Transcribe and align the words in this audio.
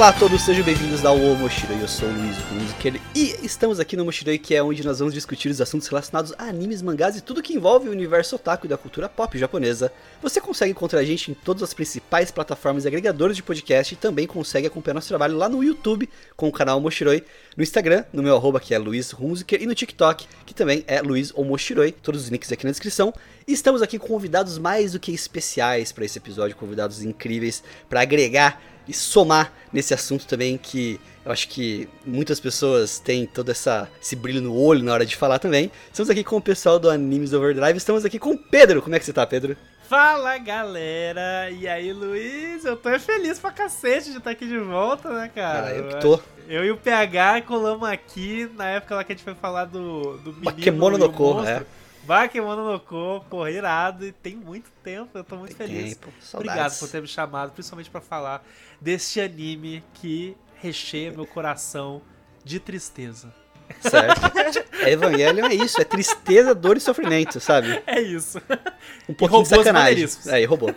Olá 0.00 0.08
a 0.08 0.12
todos, 0.14 0.40
sejam 0.40 0.64
bem-vindos 0.64 1.04
ao 1.04 1.18
Moshiroi. 1.18 1.78
Eu 1.78 1.86
sou 1.86 2.08
o 2.08 2.12
Luiz 2.12 2.34
Hunziker 2.50 2.98
e 3.14 3.36
estamos 3.44 3.78
aqui 3.78 3.98
no 3.98 4.04
Moshiroi, 4.06 4.38
que 4.38 4.54
é 4.54 4.62
onde 4.62 4.82
nós 4.82 4.98
vamos 4.98 5.12
discutir 5.12 5.50
os 5.50 5.60
assuntos 5.60 5.86
relacionados 5.88 6.32
a 6.38 6.44
animes, 6.44 6.80
mangás 6.80 7.18
e 7.18 7.20
tudo 7.20 7.42
que 7.42 7.52
envolve 7.52 7.86
o 7.86 7.92
universo 7.92 8.36
otaku 8.36 8.64
e 8.64 8.68
da 8.70 8.78
cultura 8.78 9.10
pop 9.10 9.36
japonesa. 9.36 9.92
Você 10.22 10.40
consegue 10.40 10.70
encontrar 10.70 11.00
a 11.00 11.04
gente 11.04 11.30
em 11.30 11.34
todas 11.34 11.62
as 11.62 11.74
principais 11.74 12.30
plataformas 12.30 12.86
e 12.86 12.88
agregadores 12.88 13.36
de 13.36 13.42
podcast 13.42 13.92
e 13.92 13.96
também 13.98 14.26
consegue 14.26 14.66
acompanhar 14.66 14.94
nosso 14.94 15.08
trabalho 15.08 15.36
lá 15.36 15.50
no 15.50 15.62
YouTube 15.62 16.08
com 16.34 16.48
o 16.48 16.52
canal 16.52 16.80
Moshiroi, 16.80 17.22
no 17.54 17.62
Instagram, 17.62 18.02
no 18.10 18.22
meu 18.22 18.34
arroba 18.34 18.58
que 18.58 18.72
é 18.72 18.78
Luiz 18.78 19.12
Hunziker 19.12 19.60
e 19.60 19.66
no 19.66 19.74
TikTok, 19.74 20.26
que 20.46 20.54
também 20.54 20.82
é 20.86 21.02
Luiz 21.02 21.30
Omoshiroi, 21.34 21.92
todos 21.92 22.22
os 22.22 22.28
links 22.30 22.50
aqui 22.50 22.64
na 22.64 22.70
descrição. 22.70 23.12
E 23.46 23.52
estamos 23.52 23.82
aqui 23.82 23.98
com 23.98 24.06
convidados 24.06 24.56
mais 24.56 24.92
do 24.92 24.98
que 24.98 25.12
especiais 25.12 25.92
para 25.92 26.06
esse 26.06 26.16
episódio, 26.16 26.56
convidados 26.56 27.02
incríveis 27.02 27.62
para 27.86 28.00
agregar 28.00 28.69
e 28.86 28.92
somar 28.92 29.52
nesse 29.72 29.94
assunto 29.94 30.26
também 30.26 30.58
que 30.58 31.00
eu 31.24 31.30
acho 31.30 31.48
que 31.48 31.88
muitas 32.04 32.40
pessoas 32.40 32.98
têm 32.98 33.26
todo 33.26 33.50
essa, 33.50 33.88
esse 34.00 34.16
brilho 34.16 34.40
no 34.40 34.56
olho 34.56 34.82
na 34.82 34.92
hora 34.92 35.04
de 35.04 35.14
falar 35.16 35.38
também. 35.38 35.70
Estamos 35.86 36.08
aqui 36.08 36.24
com 36.24 36.36
o 36.36 36.42
pessoal 36.42 36.78
do 36.78 36.88
Animes 36.90 37.32
Overdrive, 37.32 37.76
estamos 37.76 38.04
aqui 38.04 38.18
com 38.18 38.30
o 38.30 38.38
Pedro. 38.38 38.80
Como 38.80 38.94
é 38.94 38.98
que 38.98 39.04
você 39.04 39.12
tá, 39.12 39.26
Pedro? 39.26 39.56
Fala 39.90 40.38
galera! 40.38 41.50
E 41.50 41.66
aí, 41.66 41.92
Luiz? 41.92 42.64
Eu 42.64 42.76
tô 42.76 42.96
feliz 42.98 43.38
pra 43.38 43.50
cacete 43.50 44.12
de 44.12 44.18
estar 44.18 44.30
aqui 44.30 44.46
de 44.46 44.58
volta, 44.58 45.10
né, 45.10 45.30
cara? 45.34 45.66
Ah, 45.66 45.74
eu 45.74 45.88
que 45.88 46.00
tô. 46.00 46.20
Eu 46.48 46.64
e 46.64 46.70
o 46.70 46.76
PH 46.76 47.42
colamos 47.42 47.88
aqui 47.88 48.50
na 48.56 48.66
época 48.66 48.94
lá 48.94 49.04
que 49.04 49.12
a 49.12 49.14
gente 49.14 49.24
foi 49.24 49.34
falar 49.34 49.66
do, 49.66 50.16
do 50.18 50.32
menino 50.32 50.44
Bakemono 50.44 50.96
no 50.96 51.12
Ko, 51.12 51.44
é. 51.44 51.64
Bakemono 52.04 52.72
no 52.72 52.80
Ko, 52.80 53.24
pô, 53.28 53.46
irado. 53.46 54.06
E 54.06 54.12
tem 54.12 54.36
muito 54.36 54.70
tempo, 54.82 55.18
eu 55.18 55.22
tô 55.22 55.36
muito 55.36 55.54
Tem 55.54 55.66
feliz. 55.66 55.94
tempo, 55.96 56.12
Obrigado 56.34 56.78
por 56.78 56.88
ter 56.88 57.02
me 57.02 57.08
chamado, 57.08 57.52
principalmente 57.52 57.90
pra 57.90 58.00
falar 58.00 58.44
deste 58.80 59.20
anime 59.20 59.84
que 59.94 60.36
recheia 60.56 61.10
meu 61.10 61.26
coração 61.26 62.02
de 62.44 62.58
tristeza. 62.58 63.32
Certo. 63.80 64.20
É 64.80 64.92
Evangelion 64.92 65.46
é 65.46 65.54
isso, 65.54 65.78
é 65.78 65.84
tristeza, 65.84 66.54
dor 66.54 66.78
e 66.78 66.80
sofrimento, 66.80 67.38
sabe? 67.38 67.82
É 67.86 68.00
isso. 68.00 68.40
Um 69.06 69.12
pouquinho 69.12 69.42
de 69.42 69.48
sacanagem. 69.48 70.08
Aí, 70.28 70.46
robô. 70.46 70.70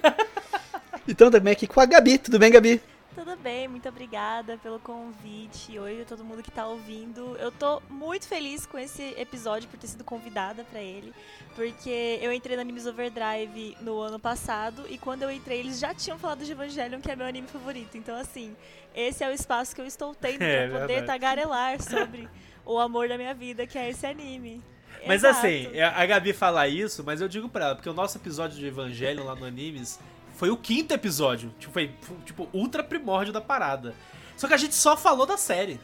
Então 1.07 1.31
também 1.31 1.53
aqui 1.53 1.65
com 1.65 1.79
a 1.79 1.85
Gabi, 1.85 2.17
tudo 2.17 2.37
bem, 2.37 2.51
Gabi? 2.51 2.81
Tudo 3.23 3.37
bem, 3.37 3.69
muito 3.69 3.87
obrigada 3.87 4.57
pelo 4.57 4.77
convite. 4.79 5.79
Oi 5.79 6.01
a 6.01 6.05
todo 6.05 6.25
mundo 6.25 6.43
que 6.43 6.51
tá 6.51 6.67
ouvindo. 6.67 7.37
Eu 7.39 7.53
tô 7.53 7.81
muito 7.89 8.27
feliz 8.27 8.65
com 8.65 8.77
esse 8.77 9.01
episódio 9.17 9.69
por 9.69 9.79
ter 9.79 9.87
sido 9.87 10.03
convidada 10.03 10.65
pra 10.65 10.81
ele, 10.81 11.13
porque 11.55 12.19
eu 12.21 12.33
entrei 12.33 12.57
no 12.57 12.61
Animes 12.61 12.85
Overdrive 12.85 13.77
no 13.79 13.97
ano 14.01 14.19
passado 14.19 14.83
e 14.89 14.97
quando 14.97 15.23
eu 15.23 15.31
entrei 15.31 15.59
eles 15.59 15.79
já 15.79 15.93
tinham 15.93 16.19
falado 16.19 16.43
de 16.43 16.51
Evangelion, 16.51 16.99
que 16.99 17.09
é 17.09 17.15
meu 17.15 17.25
anime 17.25 17.47
favorito. 17.47 17.97
Então 17.97 18.13
assim, 18.13 18.57
esse 18.93 19.23
é 19.23 19.29
o 19.29 19.31
espaço 19.31 19.73
que 19.73 19.79
eu 19.79 19.85
estou 19.85 20.13
tendo 20.13 20.41
É 20.43 20.67
poder 20.67 20.87
verdade. 20.87 21.07
tagarelar 21.07 21.81
sobre 21.81 22.27
o 22.65 22.77
amor 22.77 23.07
da 23.07 23.17
minha 23.17 23.33
vida, 23.33 23.65
que 23.65 23.77
é 23.77 23.89
esse 23.89 24.05
anime. 24.05 24.61
Mas 25.07 25.23
Exato. 25.23 25.37
assim, 25.47 25.79
a 25.79 26.05
Gabi 26.05 26.33
fala 26.33 26.67
isso, 26.67 27.05
mas 27.05 27.21
eu 27.21 27.29
digo 27.29 27.47
pra 27.47 27.67
ela, 27.67 27.75
porque 27.75 27.89
o 27.89 27.93
nosso 27.93 28.17
episódio 28.17 28.57
de 28.57 28.65
Evangelho 28.65 29.23
lá 29.23 29.33
no 29.33 29.45
Animes 29.45 29.97
foi 30.43 30.49
o 30.49 30.57
quinto 30.57 30.93
episódio. 30.93 31.53
Tipo, 31.57 31.71
foi, 31.71 31.95
tipo, 32.25 32.49
ultra 32.51 32.83
primórdio 32.83 33.31
da 33.31 33.39
parada. 33.39 33.95
Só 34.35 34.45
que 34.45 34.53
a 34.53 34.57
gente 34.57 34.75
só 34.75 34.97
falou 34.97 35.25
da 35.25 35.37
série. 35.37 35.79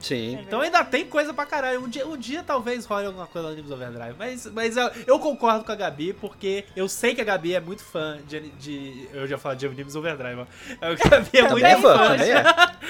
Sim. 0.00 0.38
É 0.38 0.40
Então 0.40 0.62
ainda 0.62 0.82
tem 0.82 1.04
coisa 1.04 1.34
pra 1.34 1.44
caralho. 1.44 1.84
Um 1.84 1.88
dia, 1.90 2.06
um 2.08 2.16
dia 2.16 2.42
talvez 2.42 2.86
role 2.86 3.04
alguma 3.04 3.26
coisa 3.26 3.48
no 3.48 3.52
Animes 3.52 3.70
Overdrive. 3.70 4.14
Mas, 4.18 4.46
mas 4.46 4.78
eu, 4.78 4.90
eu 5.06 5.18
concordo 5.18 5.62
com 5.62 5.72
a 5.72 5.74
Gabi, 5.74 6.14
porque 6.14 6.64
eu 6.74 6.88
sei 6.88 7.14
que 7.14 7.20
a 7.20 7.24
Gabi 7.24 7.54
é 7.54 7.60
muito 7.60 7.84
fã 7.84 8.18
de. 8.26 8.48
de 8.52 9.08
eu 9.12 9.26
já 9.26 9.36
falo 9.36 9.56
de 9.56 9.66
Animes 9.66 9.94
Overdrive, 9.94 10.40
ó. 10.40 10.46
A 10.80 10.94
Gabi 10.94 11.30
é 11.34 11.50
muito 11.50 11.66
é 11.66 11.76
fã, 11.76 11.98
fã. 11.98 12.16
é. 12.16 12.42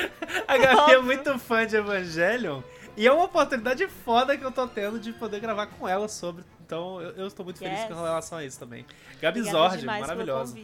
A 0.47 0.57
Gabi 0.57 0.93
é 0.93 0.99
muito 1.01 1.37
fã 1.37 1.67
de 1.67 1.75
Evangelion. 1.75 2.63
E 2.97 3.09
é 3.09 3.13
uma 3.13 3.25
oportunidade 3.25 3.89
foda 3.89 4.37
que 4.37 4.45
eu 4.45 4.53
tô 4.53 4.69
tendo 4.69 5.01
de 5.01 5.13
poder 5.13 5.41
gravar 5.41 5.67
com 5.67 5.89
ela 5.89 6.07
sobre. 6.07 6.45
Então 6.73 7.01
eu, 7.03 7.11
eu 7.13 7.27
estou 7.27 7.45
muito 7.45 7.59
feliz 7.59 7.81
Yes. 7.81 7.89
com 7.89 7.95
relação 7.95 8.39
a 8.39 8.45
isso 8.45 8.59
também. 8.59 8.87
Gabi 9.21 9.41
Obrigada 9.41 9.69
Zord, 9.69 9.85
maravilhosa. 9.85 10.57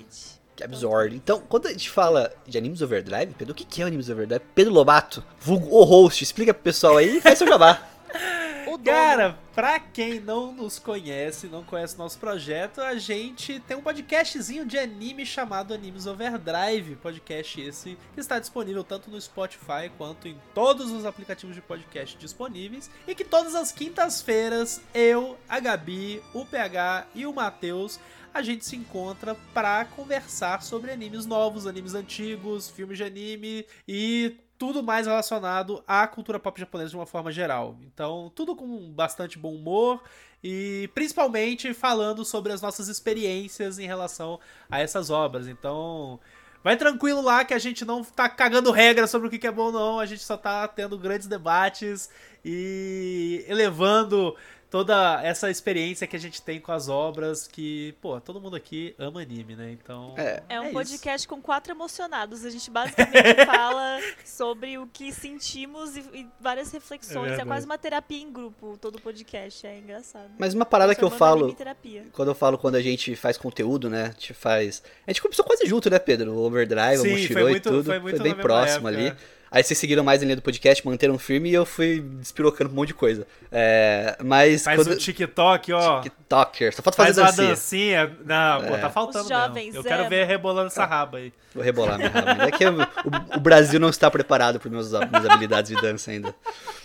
Absurdo. 0.65 1.15
Então, 1.15 1.43
quando 1.49 1.67
a 1.67 1.73
gente 1.73 1.91
fala 1.91 2.33
de 2.47 2.59
Animes 2.59 2.83
Overdrive, 2.83 3.35
Pedro, 3.35 3.53
o 3.53 3.55
que 3.55 3.81
é 3.81 3.85
o 3.85 3.89
Animes 3.89 4.09
Overdrive? 4.09 4.45
Pedro 4.55 4.73
Lobato, 4.73 5.25
vulgo 5.41 5.69
o 5.69 5.85
host, 5.85 6.23
explica 6.23 6.53
pro 6.55 6.63
pessoal 6.63 6.97
aí 6.97 7.19
e 7.19 7.21
faz 7.21 7.39
seu 7.39 7.47
jabá. 7.47 7.81
O. 8.69 8.79
Cara, 8.79 9.39
pra 9.55 9.81
quem 9.81 10.21
não 10.21 10.53
nos 10.53 10.79
conhece, 10.79 11.47
não 11.47 11.65
conhece 11.65 11.97
nosso 11.97 12.19
projeto, 12.19 12.83
a 12.83 12.97
gente 12.99 13.59
tem 13.61 13.75
um 13.75 13.81
podcastzinho 13.81 14.67
de 14.67 14.77
anime 14.79 15.25
chamado 15.25 15.73
Animes 15.73 16.07
Overdrive. 16.07 16.97
Podcast 16.97 17.59
esse 17.63 17.97
que 18.13 18.21
está 18.21 18.39
disponível 18.39 18.85
tanto 18.85 19.11
no 19.11 19.19
Spotify 19.19 19.91
quanto 19.97 20.29
em 20.29 20.37
todos 20.55 20.91
os 20.91 21.07
aplicativos 21.07 21.55
de 21.55 21.63
podcast 21.63 22.19
disponíveis. 22.19 22.91
E 23.07 23.15
que 23.15 23.25
todas 23.25 23.55
as 23.55 23.73
quintas-feiras, 23.73 24.83
eu, 24.93 25.39
a 25.49 25.59
Gabi, 25.61 26.23
o 26.35 26.45
PH 26.45 27.07
e 27.15 27.25
o 27.25 27.33
Matheus. 27.33 27.99
A 28.33 28.43
gente 28.43 28.65
se 28.65 28.77
encontra 28.77 29.35
pra 29.53 29.85
conversar 29.85 30.63
sobre 30.63 30.91
animes 30.91 31.27
novos, 31.27 31.67
animes 31.67 31.95
antigos, 31.95 32.71
filmes 32.71 32.99
de 32.99 33.05
anime 33.05 33.67
e 33.87 34.37
tudo 34.59 34.83
mais 34.83 35.07
relacionado 35.07 35.83
à 35.87 36.07
cultura 36.07 36.39
pop 36.39 36.59
japonesa 36.59 36.91
de 36.91 36.97
uma 36.97 37.07
forma 37.07 37.31
geral. 37.31 37.79
Então, 37.83 38.31
tudo 38.35 38.57
com 38.57 38.91
bastante 38.91 39.39
bom 39.39 39.55
humor 39.55 40.03
e 40.43 40.91
principalmente 40.95 41.73
falando 41.73 42.25
sobre 42.25 42.53
as 42.53 42.61
nossas 42.61 42.89
experiências 42.89 43.79
em 43.79 43.87
relação 43.87 44.39
a 44.69 44.81
essas 44.81 45.11
obras. 45.11 45.47
Então, 45.47 46.19
vai 46.63 46.77
tranquilo 46.77 47.23
lá 47.23 47.45
que 47.45 47.55
a 47.55 47.59
gente 47.59 47.85
não 47.85 48.03
tá 48.03 48.29
cagando 48.29 48.73
regra 48.73 49.07
sobre 49.07 49.29
o 49.29 49.31
que 49.31 49.47
é 49.47 49.53
bom 49.53 49.71
não, 49.71 50.01
a 50.01 50.07
gente 50.07 50.23
só 50.23 50.37
tá 50.37 50.67
tendo 50.67 50.99
grandes 50.99 51.29
debates 51.29 52.11
e 52.45 53.45
elevando 53.49 54.37
toda 54.71 55.21
essa 55.23 55.51
experiência 55.51 56.07
que 56.07 56.15
a 56.15 56.19
gente 56.19 56.43
tem 56.43 56.61
com 56.61 56.71
as 56.73 56.89
obras 56.89 57.47
que, 57.49 57.95
pô, 58.01 58.21
todo 58.21 58.41
mundo 58.41 58.55
aqui 58.57 58.95
ama 58.99 59.23
anime, 59.23 59.57
né? 59.57 59.71
Então, 59.73 60.15
É. 60.17 60.43
É 60.49 60.61
um 60.61 60.65
isso. 60.65 60.73
podcast 60.75 61.27
com 61.29 61.41
quatro 61.41 61.73
emocionados. 61.73 62.45
A 62.45 62.51
gente 62.51 62.71
basicamente 62.71 63.13
fala 63.47 63.99
sobre 64.25 64.77
o 64.79 64.87
que 64.87 65.11
sentimos 65.13 65.97
e, 65.97 66.01
e 66.13 66.27
várias 66.41 66.71
reflexões. 66.73 67.17
É, 67.27 67.29
verdade. 67.29 67.49
quase 67.49 67.67
uma 67.67 67.79
terapia 67.79 68.23
em 68.23 68.31
grupo, 68.33 68.77
todo 68.81 68.97
o 68.97 69.01
podcast. 69.01 69.67
É 69.67 69.79
engraçado. 69.79 70.31
Mas 70.39 70.53
uma 70.55 70.67
parada 70.67 70.95
que 70.95 71.03
eu 71.03 71.11
falo, 71.11 71.39
anime 71.41 71.53
em 71.53 71.57
terapia. 71.57 72.05
quando 72.13 72.29
eu 72.29 72.35
falo 72.35 72.59
quando 72.59 72.75
a 72.77 72.83
gente 72.83 73.17
faz 73.17 73.39
conteúdo, 73.39 73.89
né? 73.89 74.03
A 74.05 74.11
gente 74.11 74.35
faz. 74.35 74.83
A 75.07 75.11
gente 75.11 75.23
começou 75.23 75.45
quase 75.45 75.65
junto, 75.67 75.89
né, 75.89 75.99
Pedro? 75.99 76.33
O 76.35 76.45
Overdrive, 76.45 76.99
Sim, 76.99 77.01
o 77.01 77.03
foi 77.03 77.11
Moshiroi 77.13 77.43
e 77.43 77.51
muito- 77.53 77.71
tudo. 77.71 77.85
foi 77.85 77.99
muito 77.99 78.23
bem 78.23 78.33
na 78.33 78.37
mesma 78.37 78.43
próximo 78.43 78.89
época, 78.89 79.09
ali. 79.09 79.17
É. 79.51 79.59
Aí 79.59 79.63
vocês 79.65 79.79
seguiram 79.79 80.05
mais 80.05 80.21
a 80.23 80.25
linha 80.25 80.37
do 80.37 80.43
podcast, 80.43 80.85
manteram 80.87 81.19
firme 81.19 81.51
e 81.51 81.55
eu 81.55 81.65
fui 81.65 82.01
despirocando 82.21 82.71
um 82.71 82.75
monte 82.75 82.89
de 82.89 82.95
coisa. 82.95 83.27
É, 83.51 84.17
mas 84.25 84.65
faz 84.65 84.79
quando. 84.79 84.93
o 84.93 84.97
TikTok, 84.97 85.73
ó. 85.73 86.01
TikToker, 86.03 86.75
só 86.75 86.83
falta 86.83 86.97
Faz 86.97 87.09
fazer 87.17 87.21
uma 87.23 87.31
dancinha. 87.49 88.07
dancinha. 88.07 88.19
Não, 88.27 88.63
pô, 88.69 88.75
É. 88.75 88.79
tá 88.79 88.91
faltando 88.91 89.25
Os 89.25 89.31
mesmo. 89.31 89.45
jovens 89.47 89.75
Eu 89.75 89.83
quero 89.83 89.97
amam. 90.01 90.11
ver 90.11 90.27
rebolando 90.27 90.67
essa 90.67 90.85
raba 90.85 91.19
aí. 91.19 91.33
Vou 91.55 91.65
rebolar 91.65 91.97
minha 91.97 92.11
raba. 92.11 92.45
É 92.45 92.51
que 92.51 92.65
o, 92.67 92.83
o- 92.83 93.37
o 93.37 93.41
Brasil 93.41 93.81
não 93.81 93.89
está 93.89 94.11
preparado 94.11 94.61
para 94.61 94.71
minhas 94.71 94.93
habilidades 94.93 95.75
de 95.75 95.81
dança 95.81 96.11
ainda. 96.11 96.35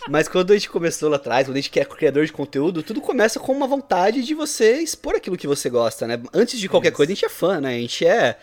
Mas 0.10 0.28
quando 0.28 0.52
a 0.52 0.54
gente 0.54 0.70
começou 0.70 1.10
lá 1.10 1.18
atrás, 1.18 1.48
quando 1.48 1.58
a 1.58 1.60
gente 1.60 1.70
quer 1.70 1.86
criador 1.86 2.26
de 2.26 2.32
conteúdo, 2.32 2.82
tudo 2.82 3.02
começa 3.02 3.40
com 3.40 3.52
uma 3.52 3.68
vontade 3.68 4.24
de 4.24 4.34
você 4.34 4.78
expor 4.82 5.16
aquilo 5.16 5.38
que 5.38 5.48
você 5.48 5.70
gosta, 5.70 6.08
né? 6.08 6.20
Antes 6.34 6.60
de 6.60 6.68
qualquer 6.70 6.90
Isso. 6.90 6.98
coisa, 6.98 7.12
a 7.12 7.16
gente 7.16 7.26
é 7.26 7.30
fã, 7.30 7.60
né? 7.62 7.70
A 7.76 7.80
gente 7.80 8.06
é. 8.06 8.38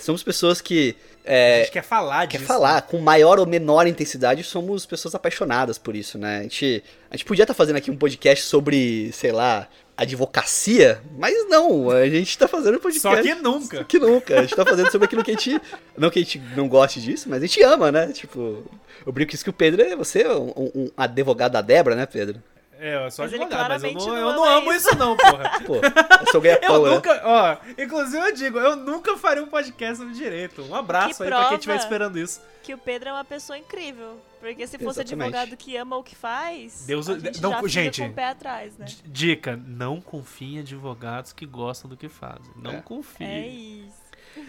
Somos 0.00 0.22
pessoas 0.22 0.60
que. 0.60 0.96
a 1.24 1.30
É, 1.32 1.58
gente 1.64 1.72
quer 1.72 1.82
falar 1.84 2.26
quer 2.26 2.38
disso. 2.38 2.48
falar 2.48 2.82
com 2.82 2.98
maior 2.98 3.38
ou 3.38 3.46
menor 3.46 3.86
intensidade, 3.86 4.42
somos 4.42 4.86
pessoas 4.86 5.14
apaixonadas 5.14 5.78
por 5.78 5.94
isso, 5.94 6.18
né? 6.18 6.38
A 6.38 6.42
gente, 6.42 6.82
a 7.10 7.16
gente 7.16 7.24
podia 7.26 7.44
estar 7.44 7.54
fazendo 7.54 7.76
aqui 7.76 7.90
um 7.90 7.96
podcast 7.96 8.44
sobre, 8.44 9.12
sei 9.12 9.30
lá, 9.32 9.68
advocacia, 9.96 11.00
mas 11.18 11.48
não, 11.48 11.90
a 11.90 12.08
gente 12.08 12.36
tá 12.38 12.48
fazendo 12.48 12.76
um 12.76 12.80
podcast. 12.80 13.16
Só 13.16 13.22
que 13.22 13.34
nunca. 13.34 13.84
Que 13.84 13.98
nunca. 13.98 14.38
A 14.38 14.42
gente 14.42 14.56
tá 14.56 14.64
fazendo 14.64 14.90
sobre 14.90 15.04
aquilo 15.06 15.22
que 15.22 15.30
a 15.30 15.34
gente. 15.34 15.60
Não 15.96 16.10
que 16.10 16.18
a 16.18 16.22
gente 16.22 16.40
não 16.56 16.68
goste 16.68 17.00
disso, 17.00 17.28
mas 17.28 17.42
a 17.42 17.46
gente 17.46 17.62
ama, 17.62 17.92
né? 17.92 18.08
Tipo, 18.08 18.64
eu 19.06 19.12
brinco 19.12 19.34
isso 19.34 19.44
que 19.44 19.50
o 19.50 19.52
Pedro 19.54 19.82
é 19.82 19.94
você, 19.94 20.26
um, 20.26 20.70
um 20.74 20.90
advogado 20.96 21.52
da 21.52 21.60
Débora, 21.60 21.94
né, 21.96 22.06
Pedro? 22.06 22.42
É, 22.80 23.06
eu 23.06 23.10
sou 23.10 23.24
Mas 23.26 23.34
advogado, 23.34 23.68
mas 23.68 23.82
eu 23.84 23.92
não, 23.92 24.06
não 24.06 24.16
eu 24.16 24.32
não 24.32 24.44
ama 24.44 24.54
amo 24.56 24.72
isso. 24.72 24.88
isso 24.88 24.98
não, 24.98 25.16
porra. 25.16 25.50
Pô, 25.66 25.74
eu 25.76 26.32
sou 26.32 26.42
Eu 26.44 26.82
né? 26.82 26.90
nunca, 26.94 27.20
ó, 27.24 27.56
inclusive 27.76 28.18
eu 28.26 28.32
digo, 28.34 28.58
eu 28.58 28.74
nunca 28.74 29.16
faria 29.18 29.42
um 29.42 29.46
podcast 29.48 29.98
sobre 29.98 30.14
direito. 30.14 30.62
Um 30.62 30.74
abraço 30.74 31.18
Que 31.18 31.22
aí 31.24 31.28
pra 31.28 31.44
quem 31.48 31.56
estiver 31.56 31.76
esperando 31.76 32.18
isso. 32.18 32.40
Que 32.62 32.72
o 32.72 32.78
Pedro 32.78 33.10
é 33.10 33.12
uma 33.12 33.24
pessoa 33.24 33.58
incrível. 33.58 34.18
Porque 34.40 34.66
se 34.66 34.78
fosse 34.78 35.00
Exatamente. 35.00 35.34
advogado 35.36 35.56
que 35.58 35.76
ama 35.76 35.96
o 35.98 36.02
que 36.02 36.16
faz, 36.16 36.84
Deus- 36.86 37.10
a 37.10 37.18
gente 37.18 37.42
não, 37.42 37.50
já 37.50 37.56
fica 37.58 37.68
gente. 37.68 38.00
com 38.02 38.08
o 38.08 38.12
pé 38.14 38.28
atrás, 38.28 38.78
né? 38.78 38.86
Dica, 39.04 39.60
não 39.66 40.00
confie 40.00 40.56
em 40.56 40.60
advogados 40.60 41.34
que 41.34 41.44
gostam 41.44 41.90
do 41.90 41.96
que 41.98 42.08
fazem. 42.08 42.50
Não 42.56 42.72
É. 42.72 42.80
confie. 42.80 43.24
É 43.24 43.46
isso. 43.46 43.99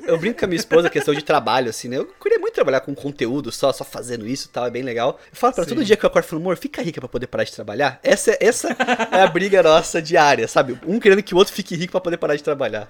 Eu 0.05 0.17
brinco 0.17 0.39
com 0.39 0.45
a 0.45 0.47
minha 0.47 0.59
esposa, 0.59 0.89
questão 0.89 1.13
de 1.13 1.21
trabalho, 1.23 1.69
assim, 1.69 1.87
né? 1.87 1.97
Eu 1.97 2.05
queria 2.05 2.39
muito 2.39 2.53
trabalhar 2.53 2.79
com 2.81 2.93
conteúdo, 2.95 3.51
só, 3.51 3.71
só 3.71 3.83
fazendo 3.83 4.27
isso 4.27 4.47
e 4.47 4.49
tal, 4.49 4.65
é 4.65 4.69
bem 4.69 4.81
legal. 4.83 5.19
Eu 5.31 5.35
falo 5.37 5.53
pra 5.53 5.61
ela, 5.63 5.69
todo 5.69 5.83
dia 5.85 5.95
que 5.95 6.03
eu 6.03 6.07
acordo 6.07 6.25
falando, 6.25 6.43
amor, 6.45 6.57
fica 6.57 6.81
rica 6.81 6.99
pra 6.99 7.07
poder 7.09 7.27
parar 7.27 7.43
de 7.43 7.51
trabalhar. 7.53 7.99
Essa, 8.03 8.31
é- 8.31 8.37
essa 8.41 8.69
é 9.11 9.21
a 9.21 9.27
briga 9.27 9.61
nossa 9.61 10.01
diária, 10.01 10.47
sabe? 10.47 10.79
Um 10.87 10.99
querendo 10.99 11.21
que 11.21 11.33
o 11.33 11.37
outro 11.37 11.53
fique 11.53 11.75
rico 11.75 11.91
pra 11.91 12.01
poder 12.01 12.17
parar 12.17 12.35
de 12.35 12.43
trabalhar. 12.43 12.87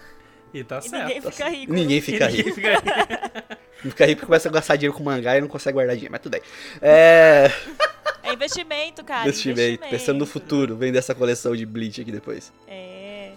E 0.54 0.64
tá 0.64 0.80
E 0.80 0.90
certo. 0.90 1.04
ninguém 1.08 1.22
fica 1.22 1.50
rico. 1.50 1.74
Ninguém 1.74 2.02
fica 2.02 2.28
Ninguém 2.28 2.44
rico. 2.46 2.56
fica 2.56 2.70
rico. 2.72 3.62
Fica 3.82 4.06
rico 4.06 4.20
porque 4.20 4.28
começa 4.28 4.48
a 4.48 4.52
gastar 4.52 4.76
dinheiro 4.76 4.96
com 4.96 5.04
mangá 5.04 5.36
e 5.36 5.42
não 5.42 5.48
consegue 5.48 5.74
guardar 5.74 5.96
dinheiro, 5.96 6.12
mas 6.12 6.22
tudo 6.22 6.34
bem. 6.34 6.42
É. 6.84 7.52
É 8.22 8.32
investimento, 8.32 9.04
cara. 9.04 9.24
investimento, 9.28 9.88
pensando 9.90 10.20
no 10.20 10.28
futuro, 10.28 10.76
vender 10.78 11.00
essa 11.00 11.16
coleção 11.16 11.56
de 11.56 11.66
Bleach 11.66 12.00
aqui 12.00 12.12
depois. 12.12 12.54
É. 12.68 12.91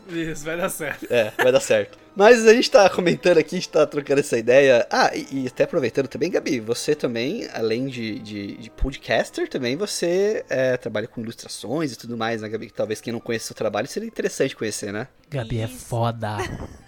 Isso, 0.09 0.45
vai 0.45 0.57
dar 0.57 0.69
certo. 0.69 1.07
É, 1.11 1.33
vai 1.37 1.53
dar 1.53 1.61
certo. 1.61 1.99
Mas 2.17 2.47
a 2.47 2.55
gente 2.55 2.71
tá 2.71 2.89
comentando 2.89 3.39
aqui, 3.39 3.57
a 3.57 3.59
gente 3.59 3.69
tá 3.69 3.87
trocando 3.87 4.21
essa 4.21 4.39
ideia. 4.39 4.87
Ah, 4.91 5.11
e, 5.15 5.45
e 5.45 5.47
até 5.47 5.65
aproveitando 5.65 6.07
também, 6.07 6.31
Gabi, 6.31 6.61
você 6.61 6.95
também, 6.95 7.49
além 7.53 7.87
de, 7.87 8.19
de, 8.21 8.57
de 8.57 8.71
podcaster, 8.71 9.49
também 9.49 9.77
você 9.77 10.45
é, 10.49 10.77
trabalha 10.77 11.09
com 11.09 11.21
ilustrações 11.21 11.93
e 11.93 11.97
tudo 11.97 12.17
mais, 12.17 12.43
né, 12.43 12.49
Gabi? 12.49 12.71
Talvez 12.71 13.01
quem 13.01 13.13
não 13.13 13.21
conheça 13.21 13.45
o 13.45 13.47
seu 13.49 13.57
trabalho 13.57 13.89
seria 13.89 14.07
interessante 14.07 14.55
conhecer, 14.55 14.93
né? 14.93 15.09
Gabi 15.29 15.59
é 15.59 15.69
foda. 15.69 16.37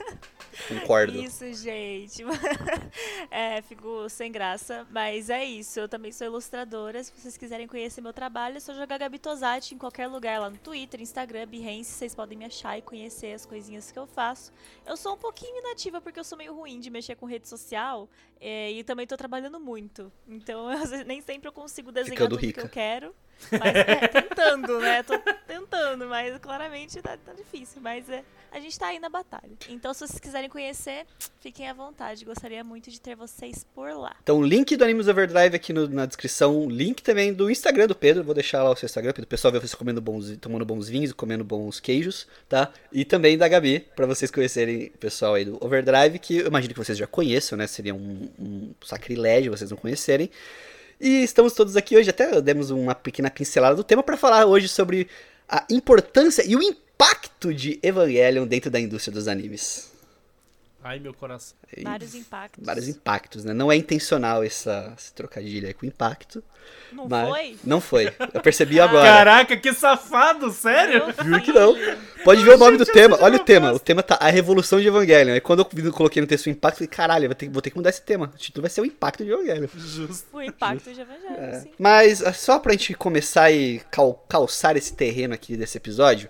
Concordo. 0.68 1.22
Isso, 1.22 1.52
gente. 1.54 2.22
é, 3.30 3.62
fico 3.62 4.08
sem 4.08 4.30
graça, 4.32 4.86
mas 4.90 5.30
é 5.30 5.44
isso. 5.44 5.78
Eu 5.78 5.88
também 5.88 6.12
sou 6.12 6.26
ilustradora. 6.26 7.02
Se 7.02 7.12
vocês 7.12 7.36
quiserem 7.36 7.66
conhecer 7.66 8.00
meu 8.00 8.12
trabalho, 8.12 8.56
é 8.56 8.60
só 8.60 8.74
jogar 8.74 8.98
Gabi 8.98 9.18
Tosati 9.18 9.74
em 9.74 9.78
qualquer 9.78 10.06
lugar, 10.06 10.40
lá 10.40 10.50
no 10.50 10.58
Twitter, 10.58 11.00
Instagram, 11.00 11.46
Behance. 11.46 11.90
Vocês 11.90 12.14
podem 12.14 12.38
me 12.38 12.44
achar 12.44 12.78
e 12.78 12.82
conhecer 12.82 13.32
as 13.34 13.44
coisinhas 13.46 13.90
que 13.90 13.98
eu 13.98 14.06
faço. 14.06 14.52
Eu 14.84 14.96
sou 14.96 15.14
um 15.14 15.18
pouquinho 15.18 15.58
inativa 15.58 16.00
porque 16.00 16.18
eu 16.18 16.24
sou 16.24 16.36
meio 16.36 16.54
ruim 16.54 16.80
de 16.80 16.90
mexer 16.90 17.14
com 17.16 17.26
rede 17.26 17.48
social 17.48 18.08
é, 18.40 18.72
e 18.72 18.84
também 18.84 19.06
tô 19.06 19.16
trabalhando 19.16 19.58
muito. 19.60 20.12
Então, 20.26 20.68
vezes, 20.76 21.04
nem 21.06 21.20
sempre 21.20 21.48
eu 21.48 21.52
consigo 21.52 21.92
desenhar 21.92 22.16
Ficando 22.16 22.30
tudo 22.30 22.40
que 22.40 22.46
rica. 22.46 22.60
eu 22.62 22.68
quero. 22.68 23.14
Mas 23.52 23.76
é, 23.76 24.08
tentando, 24.08 24.78
né? 24.80 25.02
Tô 25.02 25.18
tentando, 25.46 26.06
mas 26.06 26.36
claramente 26.38 27.00
tá, 27.02 27.16
tá 27.16 27.32
difícil. 27.32 27.80
Mas 27.80 28.08
é, 28.08 28.24
a 28.50 28.58
gente 28.58 28.78
tá 28.78 28.88
aí 28.88 28.98
na 28.98 29.08
batalha. 29.08 29.50
Então, 29.68 29.92
se 29.94 30.00
vocês 30.06 30.18
quiserem 30.18 30.48
conhecer, 30.48 31.04
fiquem 31.40 31.68
à 31.68 31.72
vontade. 31.74 32.24
Gostaria 32.24 32.64
muito 32.64 32.90
de 32.90 33.00
ter 33.00 33.14
vocês 33.14 33.64
por 33.74 33.92
lá. 33.94 34.16
Então, 34.22 34.42
link 34.42 34.74
do 34.76 34.82
Animes 34.84 35.06
Overdrive 35.06 35.54
aqui 35.54 35.72
no- 35.72 35.86
na 35.88 36.06
descrição. 36.06 36.68
Link 36.68 37.02
também 37.02 37.32
do 37.32 37.50
Instagram 37.50 37.86
do 37.86 37.94
Pedro. 37.94 38.24
Vou 38.24 38.34
deixar 38.34 38.62
lá 38.62 38.70
o 38.70 38.76
seu 38.76 38.86
Instagram. 38.86 39.12
O 39.18 39.26
pessoal 39.26 39.52
ver 39.52 39.60
você 39.60 39.76
comendo 39.76 40.00
bons, 40.00 40.36
tomando 40.38 40.64
bons 40.64 40.88
vinhos 40.88 41.10
e 41.10 41.14
comendo 41.14 41.44
bons 41.44 41.78
queijos, 41.78 42.26
tá? 42.48 42.72
E 42.92 43.04
também 43.04 43.36
da 43.38 43.46
Gabi, 43.46 43.80
pra 43.94 44.06
vocês 44.06 44.30
conhecerem 44.30 44.86
o 44.94 44.98
pessoal 44.98 45.34
aí 45.34 45.44
do 45.44 45.58
Overdrive, 45.64 46.18
que 46.18 46.38
eu 46.38 46.46
imagino 46.46 46.72
que 46.74 46.78
vocês 46.84 46.98
já 46.98 47.06
conheçam, 47.06 47.56
né? 47.58 47.66
Seria 47.66 47.94
um, 47.94 48.28
um 48.38 48.74
sacrilégio 48.82 49.56
vocês 49.56 49.70
não 49.70 49.76
conhecerem. 49.76 50.30
E 51.00 51.22
estamos 51.22 51.52
todos 51.52 51.76
aqui 51.76 51.96
hoje, 51.96 52.08
até 52.08 52.40
demos 52.40 52.70
uma 52.70 52.94
pequena 52.94 53.30
pincelada 53.30 53.76
do 53.76 53.84
tema 53.84 54.02
pra 54.02 54.16
falar 54.16 54.46
hoje 54.46 54.66
sobre 54.66 55.08
a 55.48 55.64
importância 55.70 56.42
e 56.46 56.56
o 56.56 56.62
impacto 56.62 57.52
de 57.52 57.78
Evangelion 57.82 58.46
dentro 58.46 58.70
da 58.70 58.80
indústria 58.80 59.12
dos 59.12 59.28
animes. 59.28 59.95
Ai, 60.86 60.98
meu 61.00 61.12
coração. 61.12 61.56
E 61.76 61.82
Vários 61.82 62.14
impactos. 62.14 62.64
vários 62.64 62.88
impactos, 62.88 63.44
né? 63.44 63.52
Não 63.52 63.72
é 63.72 63.76
intencional 63.76 64.42
essa, 64.44 64.94
esse 64.96 65.12
trocadilho 65.12 65.66
aí 65.66 65.74
com 65.74 65.84
impacto. 65.84 66.42
Não 66.92 67.08
mas... 67.08 67.28
foi? 67.28 67.56
Não 67.64 67.80
foi. 67.80 68.14
Eu 68.32 68.40
percebi 68.40 68.78
agora. 68.80 69.04
Caraca, 69.04 69.56
que 69.56 69.72
safado, 69.72 70.50
sério? 70.52 71.02
Juro 71.24 71.42
que 71.42 71.52
não. 71.52 71.74
Pode 72.24 72.42
ver 72.44 72.54
o 72.54 72.58
nome 72.58 72.76
do 72.76 72.84
tema. 72.86 73.16
essa 73.16 73.24
Olha 73.24 73.36
o 73.36 73.44
tema. 73.44 73.72
O 73.72 73.78
tema 73.80 74.02
tá 74.02 74.16
A 74.20 74.28
Revolução 74.30 74.80
de 74.80 74.86
Evangelion. 74.86 75.34
Aí 75.34 75.40
quando 75.40 75.60
eu 75.60 75.92
coloquei 75.92 76.20
no 76.22 76.26
texto 76.28 76.46
o 76.46 76.50
impacto, 76.50 76.74
eu 76.76 76.78
falei, 76.78 76.88
caralho, 76.88 77.26
vou 77.28 77.34
ter, 77.34 77.48
vou 77.48 77.62
ter 77.62 77.70
que 77.70 77.76
mudar 77.76 77.90
esse 77.90 78.02
tema. 78.02 78.30
O 78.34 78.38
título 78.38 78.62
vai 78.62 78.70
ser 78.70 78.80
o 78.80 78.84
impacto 78.86 79.24
de 79.24 79.30
Evangelion. 79.30 79.68
Justo. 79.76 80.36
O 80.36 80.42
impacto 80.42 80.92
de 80.92 81.00
Evangelho, 81.00 81.36
É. 81.36 81.60
sim. 81.60 81.70
Mas 81.78 82.22
só 82.36 82.58
pra 82.58 82.72
gente 82.72 82.94
começar 82.94 83.50
e 83.50 83.80
cal- 83.90 84.24
calçar 84.28 84.76
esse 84.76 84.92
terreno 84.94 85.34
aqui 85.34 85.56
desse 85.56 85.76
episódio, 85.76 86.28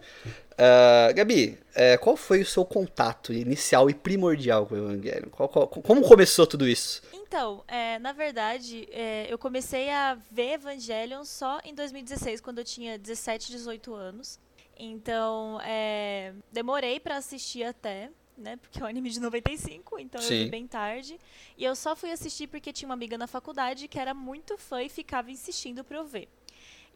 ah, 0.58 1.12
Gabi, 1.12 1.58
eh, 1.75 1.97
qual 1.99 2.17
foi 2.17 2.41
o 2.43 2.47
seu 2.47 2.64
contato 2.64 3.32
inicial 3.32 3.88
e 3.91 3.94
primordial 3.94 4.67
com 4.67 4.75
o 4.75 4.79
Evangelion? 4.79 5.31
Qual- 5.31 5.49
qual- 5.49 5.69
como 5.69 6.03
começou 6.03 6.47
tudo 6.47 6.67
isso? 6.69 7.03
Então, 7.12 7.62
é, 7.69 7.99
na 7.99 8.12
verdade, 8.12 8.88
é, 8.91 9.26
eu 9.29 9.37
comecei 9.38 9.91
a 9.91 10.17
ver 10.31 10.53
Evangelion 10.55 11.25
só 11.25 11.61
em 11.64 11.75
2016, 11.75 12.41
quando 12.41 12.58
eu 12.58 12.64
tinha 12.64 12.99
17, 12.99 13.50
18 13.50 13.94
anos. 13.94 14.38
Então, 14.79 15.58
é, 15.62 16.32
demorei 16.53 17.00
pra 17.00 17.17
assistir 17.17 17.64
até, 17.64 18.11
né? 18.37 18.56
Porque 18.56 18.79
é 18.79 18.85
um 18.85 18.87
anime 18.87 19.08
de 19.11 19.19
95, 19.20 19.99
então 19.99 20.20
eu 20.20 20.29
Sim. 20.29 20.44
vi 20.44 20.50
bem 20.50 20.67
tarde. 20.67 21.19
E 21.56 21.64
eu 21.64 21.75
só 21.75 21.97
fui 21.97 22.11
assistir 22.12 22.47
porque 22.47 22.73
tinha 22.73 22.88
uma 22.88 22.94
amiga 22.94 23.17
na 23.19 23.26
faculdade 23.26 23.88
que 23.88 23.99
era 23.99 24.12
muito 24.14 24.56
fã 24.58 24.82
e 24.82 24.88
ficava 24.88 25.31
insistindo 25.31 25.82
pra 25.82 25.97
eu 25.99 26.05
ver. 26.06 26.29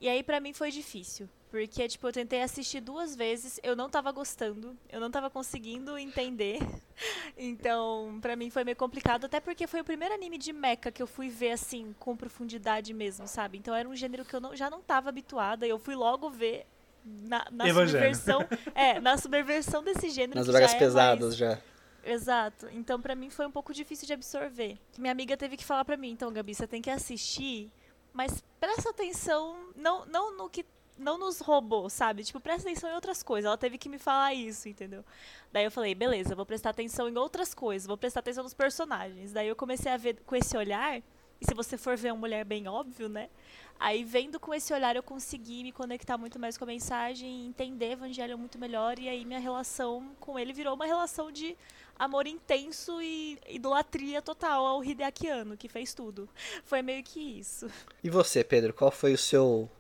E 0.00 0.08
aí 0.08 0.22
pra 0.22 0.40
mim 0.40 0.52
foi 0.52 0.70
difícil, 0.70 1.28
porque 1.50 1.88
tipo, 1.88 2.06
eu 2.06 2.12
tentei 2.12 2.42
assistir 2.42 2.80
duas 2.80 3.16
vezes, 3.16 3.58
eu 3.62 3.74
não 3.74 3.90
tava 3.90 4.10
gostando, 4.12 4.76
eu 4.88 5.00
não 5.00 5.10
tava 5.10 5.28
conseguindo 5.30 5.96
entender. 5.98 6.58
Então, 7.36 8.18
pra 8.20 8.36
mim 8.36 8.50
foi 8.50 8.64
meio 8.64 8.76
complicado, 8.76 9.24
até 9.24 9.40
porque 9.40 9.66
foi 9.66 9.80
o 9.80 9.84
primeiro 9.84 10.14
anime 10.14 10.36
de 10.36 10.52
mecha 10.52 10.90
que 10.92 11.02
eu 11.02 11.06
fui 11.06 11.30
ver 11.30 11.52
assim 11.52 11.94
com 11.98 12.14
profundidade 12.14 12.92
mesmo, 12.92 13.26
sabe? 13.26 13.56
Então 13.56 13.74
era 13.74 13.88
um 13.88 13.96
gênero 13.96 14.24
que 14.24 14.34
eu 14.36 14.40
não- 14.40 14.54
já 14.54 14.68
não 14.68 14.82
tava 14.82 15.08
habituada, 15.08 15.66
e 15.66 15.70
eu 15.70 15.78
fui 15.78 15.94
logo 15.94 16.28
ver 16.28 16.66
na, 17.02 17.46
na 17.50 17.64
subversão, 17.86 18.46
é, 18.74 19.00
na 19.00 19.16
subversão 19.16 19.82
desse 19.82 20.10
gênero 20.10 20.38
Nas 20.38 20.46
que 20.46 20.52
drogas 20.52 20.70
já 20.72 20.76
é 20.76 20.78
pesadas 20.78 21.20
mais- 21.28 21.36
já. 21.36 21.58
Exato. 22.04 22.68
Então, 22.72 23.00
pra 23.00 23.14
mim 23.14 23.30
foi 23.30 23.46
um 23.46 23.50
pouco 23.50 23.72
difícil 23.72 24.06
de 24.06 24.12
absorver. 24.12 24.76
Minha 24.98 25.12
amiga 25.12 25.36
teve 25.36 25.56
que 25.56 25.64
falar 25.64 25.84
pra 25.84 25.96
mim, 25.96 26.10
então, 26.10 26.30
Gabi, 26.32 26.54
você 26.54 26.66
tem 26.66 26.82
que 26.82 26.90
assistir, 26.90 27.70
mas 28.12 28.42
presta 28.58 28.90
atenção 28.90 29.70
não, 29.76 30.04
não 30.06 30.36
no 30.36 30.50
que 30.50 30.64
não 31.00 31.18
nos 31.18 31.40
roubou, 31.40 31.88
sabe? 31.90 32.22
Tipo, 32.22 32.38
presta 32.40 32.68
atenção 32.68 32.90
em 32.90 32.94
outras 32.94 33.22
coisas. 33.22 33.46
Ela 33.46 33.58
teve 33.58 33.78
que 33.78 33.88
me 33.88 33.98
falar 33.98 34.34
isso, 34.34 34.68
entendeu? 34.68 35.04
Daí 35.52 35.64
eu 35.64 35.70
falei, 35.70 35.94
beleza, 35.94 36.34
vou 36.34 36.46
prestar 36.46 36.70
atenção 36.70 37.08
em 37.08 37.16
outras 37.16 37.54
coisas, 37.54 37.86
vou 37.86 37.96
prestar 37.96 38.20
atenção 38.20 38.44
nos 38.44 38.54
personagens. 38.54 39.32
Daí 39.32 39.48
eu 39.48 39.56
comecei 39.56 39.90
a 39.90 39.96
ver 39.96 40.20
com 40.24 40.36
esse 40.36 40.56
olhar, 40.56 40.98
e 41.40 41.46
se 41.46 41.54
você 41.54 41.76
for 41.78 41.96
ver 41.96 42.12
uma 42.12 42.20
mulher 42.20 42.44
bem 42.44 42.68
óbvio, 42.68 43.08
né? 43.08 43.30
Aí 43.78 44.04
vendo 44.04 44.38
com 44.38 44.52
esse 44.52 44.74
olhar 44.74 44.94
eu 44.94 45.02
consegui 45.02 45.62
me 45.62 45.72
conectar 45.72 46.18
muito 46.18 46.38
mais 46.38 46.58
com 46.58 46.64
a 46.64 46.66
mensagem, 46.66 47.46
entender 47.46 47.92
Evangelho 47.92 48.36
muito 48.36 48.58
melhor, 48.58 48.98
e 48.98 49.08
aí 49.08 49.24
minha 49.24 49.40
relação 49.40 50.14
com 50.20 50.38
ele 50.38 50.52
virou 50.52 50.74
uma 50.74 50.84
relação 50.84 51.32
de 51.32 51.56
amor 51.98 52.26
intenso 52.26 53.00
e 53.00 53.38
idolatria 53.48 54.20
total 54.20 54.66
ao 54.66 54.84
Hideaki 54.84 55.28
Anno, 55.28 55.56
que 55.56 55.68
fez 55.68 55.94
tudo. 55.94 56.28
Foi 56.62 56.82
meio 56.82 57.02
que 57.02 57.20
isso. 57.20 57.70
E 58.04 58.10
você, 58.10 58.44
Pedro, 58.44 58.74
qual 58.74 58.90
foi 58.90 59.14
o 59.14 59.18
seu 59.18 59.70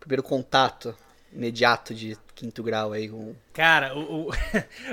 primeiro 0.00 0.22
contato 0.22 0.94
imediato 1.32 1.94
de 1.94 2.16
quinto 2.34 2.62
grau 2.62 2.92
aí 2.92 3.08
com. 3.08 3.34
Cara, 3.52 3.96
o, 3.96 4.28
o, 4.28 4.30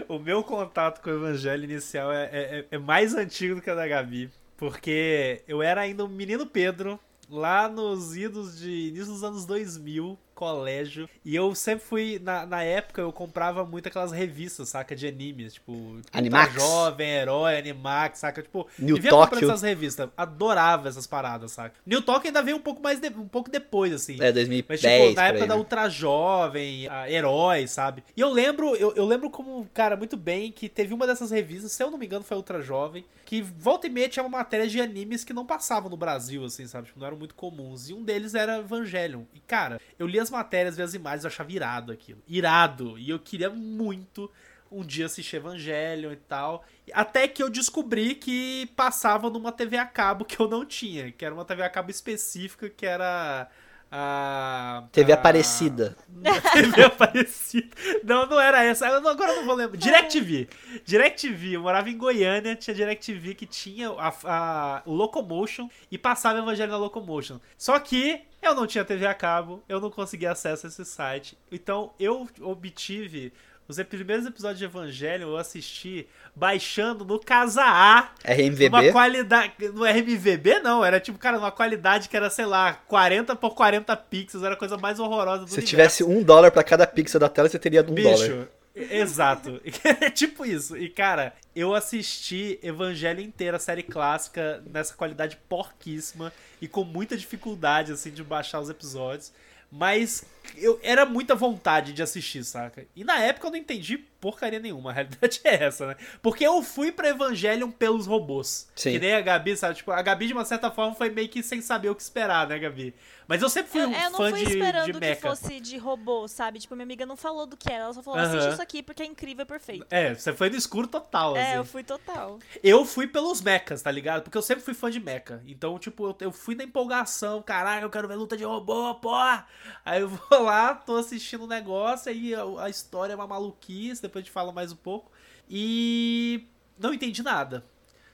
o 0.15 0.19
meu 0.19 0.43
contato 0.43 1.01
com 1.01 1.09
o 1.09 1.15
evangelho 1.15 1.63
inicial 1.63 2.11
é, 2.11 2.25
é, 2.31 2.65
é 2.71 2.77
mais 2.77 3.15
antigo 3.15 3.55
do 3.55 3.61
que 3.61 3.69
a 3.69 3.75
da 3.75 3.87
Gabi. 3.87 4.29
Porque 4.55 5.43
eu 5.47 5.61
era 5.61 5.81
ainda 5.81 6.03
um 6.03 6.07
menino 6.07 6.45
Pedro, 6.45 6.99
lá 7.29 7.69
nos 7.69 8.15
idos 8.15 8.59
de 8.59 8.87
início 8.87 9.13
dos 9.13 9.23
anos 9.23 9.45
2000, 9.45 10.17
colégio. 10.37 11.09
E 11.25 11.35
eu 11.35 11.53
sempre 11.55 11.83
fui, 11.85 12.19
na, 12.23 12.45
na 12.45 12.63
época, 12.63 13.01
eu 13.01 13.11
comprava 13.11 13.65
muito 13.65 13.87
aquelas 13.87 14.11
revistas, 14.11 14.69
saca? 14.69 14.95
De 14.95 15.07
animes, 15.07 15.55
tipo... 15.55 15.97
Animax? 16.13 16.53
Ultra 16.53 16.59
Jovem, 16.65 17.09
Herói, 17.09 17.57
Animax, 17.57 18.19
saca? 18.19 18.41
Tipo, 18.43 18.67
New 18.77 18.95
vivia 18.95 19.09
comprando 19.11 19.31
Tóquio. 19.31 19.49
essas 19.49 19.61
revistas. 19.63 20.09
Adorava 20.15 20.87
essas 20.89 21.07
paradas, 21.07 21.51
saca? 21.51 21.75
New 21.85 22.01
Tóquio 22.01 22.27
ainda 22.29 22.41
veio 22.43 22.57
um 22.57 22.61
pouco 22.61 22.81
mais, 22.81 22.99
de- 22.99 23.07
um 23.09 23.27
pouco 23.27 23.49
depois, 23.49 23.91
assim. 23.91 24.17
É, 24.21 24.31
2010. 24.31 24.65
Mas, 24.69 24.79
tipo, 24.79 25.15
na 25.15 25.27
época 25.27 25.43
aí, 25.43 25.47
da 25.47 25.55
né? 25.55 25.59
Ultra 25.59 25.89
Jovem, 25.89 26.87
a 26.87 27.09
Herói, 27.09 27.67
sabe? 27.67 28.03
E 28.15 28.21
eu 28.21 28.29
lembro, 28.31 28.75
eu, 28.75 28.93
eu 28.95 29.05
lembro 29.05 29.29
como, 29.29 29.67
cara, 29.73 29.95
muito 29.97 30.15
bem 30.15 30.51
que 30.51 30.69
teve 30.69 30.93
uma 30.93 31.07
dessas 31.07 31.31
revistas, 31.31 31.71
se 31.71 31.83
eu 31.83 31.89
não 31.89 31.97
me 31.97 32.05
engano, 32.05 32.23
foi 32.23 32.37
Ultra 32.37 32.61
Jovem, 32.61 33.03
que 33.27 33.41
volta 33.41 33.87
e 33.87 33.89
meia 33.89 34.07
tinha 34.07 34.23
uma 34.23 34.37
matéria 34.37 34.65
de 34.65 34.79
animes 34.79 35.25
que 35.25 35.33
não 35.33 35.45
passavam 35.45 35.89
no 35.89 35.97
Brasil, 35.97 36.45
assim, 36.45 36.65
sabe? 36.65 36.87
Tipo, 36.87 37.01
não 37.01 37.07
eram 37.07 37.17
muito 37.17 37.35
comuns. 37.35 37.89
E 37.89 37.93
um 37.93 38.01
deles 38.01 38.33
era 38.33 38.59
Evangelion. 38.59 39.23
E, 39.33 39.41
cara, 39.41 39.81
eu 39.99 40.07
li 40.07 40.17
as 40.17 40.29
matérias, 40.29 40.77
vi 40.77 40.81
as 40.81 40.93
imagens, 40.93 41.25
eu 41.25 41.27
achava 41.27 41.51
irado 41.51 41.91
aquilo. 41.91 42.23
Irado. 42.25 42.97
E 42.97 43.09
eu 43.09 43.19
queria 43.19 43.49
muito 43.49 44.31
um 44.71 44.81
dia 44.81 45.07
assistir 45.07 45.35
Evangelion 45.35 46.13
e 46.13 46.15
tal. 46.15 46.63
Até 46.93 47.27
que 47.27 47.43
eu 47.43 47.49
descobri 47.49 48.15
que 48.15 48.71
passava 48.77 49.29
numa 49.29 49.51
TV 49.51 49.75
a 49.75 49.85
cabo 49.85 50.23
que 50.23 50.39
eu 50.39 50.47
não 50.47 50.65
tinha, 50.65 51.11
que 51.11 51.25
era 51.25 51.35
uma 51.35 51.43
TV 51.43 51.63
a 51.63 51.69
cabo 51.69 51.91
específica, 51.91 52.69
que 52.69 52.85
era 52.85 53.49
a. 53.91 54.83
TV 54.91 55.11
a- 55.11 55.15
Aparecida. 55.15 55.95
TV 56.53 56.83
Aparecida. 56.83 57.67
Não, 58.03 58.25
não 58.25 58.39
era 58.39 58.63
essa. 58.63 58.87
Eu 58.87 59.01
não- 59.01 59.09
Agora 59.11 59.31
eu 59.31 59.35
não 59.37 59.45
vou 59.45 59.55
lembrar. 59.55 59.77
DirecTV. 59.77 60.47
DirecTV. 60.85 61.55
Eu 61.55 61.61
morava 61.61 61.89
em 61.89 61.97
Goiânia, 61.97 62.55
tinha 62.55 62.73
DirecTV 62.75 63.33
que 63.35 63.45
tinha 63.45 63.89
a, 63.91 64.13
a- 64.25 64.81
o 64.85 64.93
Locomotion 64.93 65.69
e 65.91 65.97
passava 65.97 66.39
Evangelho 66.39 66.71
na 66.71 66.77
Locomotion. 66.77 67.39
Só 67.57 67.77
que 67.79 68.21
eu 68.41 68.53
não 68.55 68.67
tinha 68.67 68.85
TV 68.85 69.05
a 69.07 69.13
cabo, 69.13 69.63
eu 69.67 69.79
não 69.79 69.89
conseguia 69.89 70.31
acesso 70.31 70.67
a 70.67 70.69
esse 70.69 70.85
site. 70.85 71.37
Então 71.51 71.91
eu 71.99 72.27
obtive. 72.41 73.33
Os 73.67 73.81
primeiros 73.83 74.25
episódios 74.25 74.59
de 74.59 74.65
Evangelho 74.65 75.23
eu 75.23 75.37
assisti 75.37 76.07
baixando 76.35 77.03
no 77.03 77.19
Casa 77.19 77.61
A 77.63 78.09
RMVB. 78.23 78.67
uma 78.69 78.91
qualidade. 78.91 79.53
No 79.73 79.83
RMVB, 79.83 80.59
não. 80.59 80.85
Era 80.85 80.99
tipo, 80.99 81.17
cara, 81.19 81.37
uma 81.37 81.51
qualidade 81.51 82.07
que 82.07 82.15
era, 82.15 82.29
sei 82.29 82.45
lá, 82.45 82.73
40 82.87 83.35
por 83.35 83.53
40 83.55 83.95
pixels. 83.97 84.43
Era 84.43 84.53
a 84.53 84.57
coisa 84.57 84.77
mais 84.77 84.99
horrorosa 84.99 85.43
do 85.43 85.47
Se 85.49 85.55
universo. 85.55 85.67
tivesse 85.69 86.03
um 86.03 86.23
dólar 86.23 86.51
pra 86.51 86.63
cada 86.63 86.87
pixel 86.87 87.19
da 87.19 87.27
tela, 87.27 87.49
você 87.49 87.59
teria 87.59 87.81
um 87.81 87.93
Bicho, 87.93 88.07
dólar. 88.29 88.47
Exato. 88.73 89.59
É 90.01 90.09
tipo 90.11 90.45
isso. 90.45 90.77
E, 90.77 90.87
cara, 90.87 91.33
eu 91.55 91.73
assisti 91.73 92.59
Evangelho 92.61 93.19
inteira, 93.21 93.57
a 93.57 93.59
série 93.59 93.83
clássica, 93.83 94.63
nessa 94.71 94.93
qualidade 94.93 95.37
porquíssima 95.49 96.31
e 96.61 96.67
com 96.67 96.83
muita 96.83 97.17
dificuldade, 97.17 97.91
assim, 97.91 98.11
de 98.11 98.23
baixar 98.23 98.61
os 98.61 98.69
episódios. 98.69 99.31
Mas 99.69 100.23
eu 100.55 100.79
era 100.83 101.05
muita 101.05 101.35
vontade 101.35 101.93
de 101.93 102.01
assistir, 102.01 102.43
saca? 102.43 102.85
E 102.95 103.03
na 103.03 103.19
época 103.19 103.47
eu 103.47 103.51
não 103.51 103.57
entendi 103.57 103.97
porcaria 104.19 104.59
nenhuma, 104.59 104.89
a 104.89 104.93
realidade 104.93 105.39
é 105.45 105.63
essa, 105.63 105.87
né? 105.87 105.95
Porque 106.21 106.45
eu 106.45 106.61
fui 106.63 106.91
pra 106.91 107.09
Evangelion 107.09 107.69
pelos 107.71 108.05
robôs. 108.07 108.67
Sim. 108.75 108.93
Que 108.93 108.99
nem 108.99 109.13
a 109.13 109.21
Gabi, 109.21 109.55
sabe? 109.55 109.75
Tipo, 109.75 109.91
a 109.91 110.01
Gabi, 110.01 110.27
de 110.27 110.33
uma 110.33 110.45
certa 110.45 110.71
forma, 110.71 110.95
foi 110.95 111.09
meio 111.09 111.29
que 111.29 111.43
sem 111.43 111.61
saber 111.61 111.89
o 111.89 111.95
que 111.95 112.01
esperar, 112.01 112.47
né, 112.47 112.57
Gabi? 112.57 112.95
Mas 113.27 113.41
eu 113.41 113.49
sempre 113.49 113.71
fui 113.71 113.81
Eu, 113.81 113.89
um 113.89 113.93
eu 113.93 114.09
não 114.09 114.17
fã 114.17 114.29
fui 114.29 114.45
de, 114.45 114.51
esperando 114.51 114.85
de 114.85 114.93
que 114.93 114.99
mecha. 114.99 115.21
fosse 115.21 115.59
de 115.59 115.77
robô, 115.77 116.27
sabe? 116.27 116.59
Tipo, 116.59 116.75
minha 116.75 116.85
amiga 116.85 117.05
não 117.05 117.17
falou 117.17 117.45
do 117.45 117.57
que 117.57 117.71
era, 117.71 117.83
ela 117.83 117.93
só 117.93 118.01
falou, 118.01 118.19
assiste 118.19 118.53
isso 118.53 118.61
aqui 118.61 118.81
porque 118.81 119.03
é 119.03 119.05
incrível 119.05 119.43
e 119.43 119.45
perfeito. 119.45 119.85
É, 119.89 120.13
você 120.15 120.33
foi 120.33 120.49
no 120.49 120.55
escuro 120.55 120.87
total, 120.87 121.35
assim. 121.35 121.45
É, 121.45 121.57
eu 121.57 121.65
fui 121.65 121.83
total. 121.83 122.39
Eu 122.63 122.85
fui 122.85 123.05
pelos 123.05 123.41
mechas, 123.41 123.81
tá 123.81 123.91
ligado? 123.91 124.23
Porque 124.23 124.37
eu 124.37 124.41
sempre 124.41 124.63
fui 124.63 124.73
fã 124.73 124.89
de 124.89 124.99
mecha. 124.99 125.41
Então, 125.45 125.77
tipo, 125.77 126.07
eu, 126.07 126.17
eu 126.21 126.31
fui 126.31 126.55
na 126.55 126.63
empolgação. 126.63 127.41
Caraca, 127.41 127.85
eu 127.85 127.89
quero 127.89 128.07
ver 128.07 128.15
luta 128.15 128.37
de 128.37 128.45
robô, 128.45 128.95
porra! 128.95 129.45
Aí 129.83 130.01
eu 130.01 130.07
vou 130.09 130.36
lá, 130.43 130.73
tô 130.75 130.95
assistindo 130.97 131.43
o 131.43 131.47
negócio, 131.47 132.11
aí 132.11 132.33
a, 132.59 132.69
história 132.69 133.13
é 133.13 133.15
uma 133.15 133.27
maluquice, 133.27 134.01
depois 134.01 134.21
a 134.21 134.25
gente 134.25 134.31
fala 134.33 134.51
mais 134.51 134.71
um 134.71 134.75
pouco. 134.75 135.11
E 135.49 136.45
não 136.77 136.93
entendi 136.93 137.23
nada. 137.23 137.65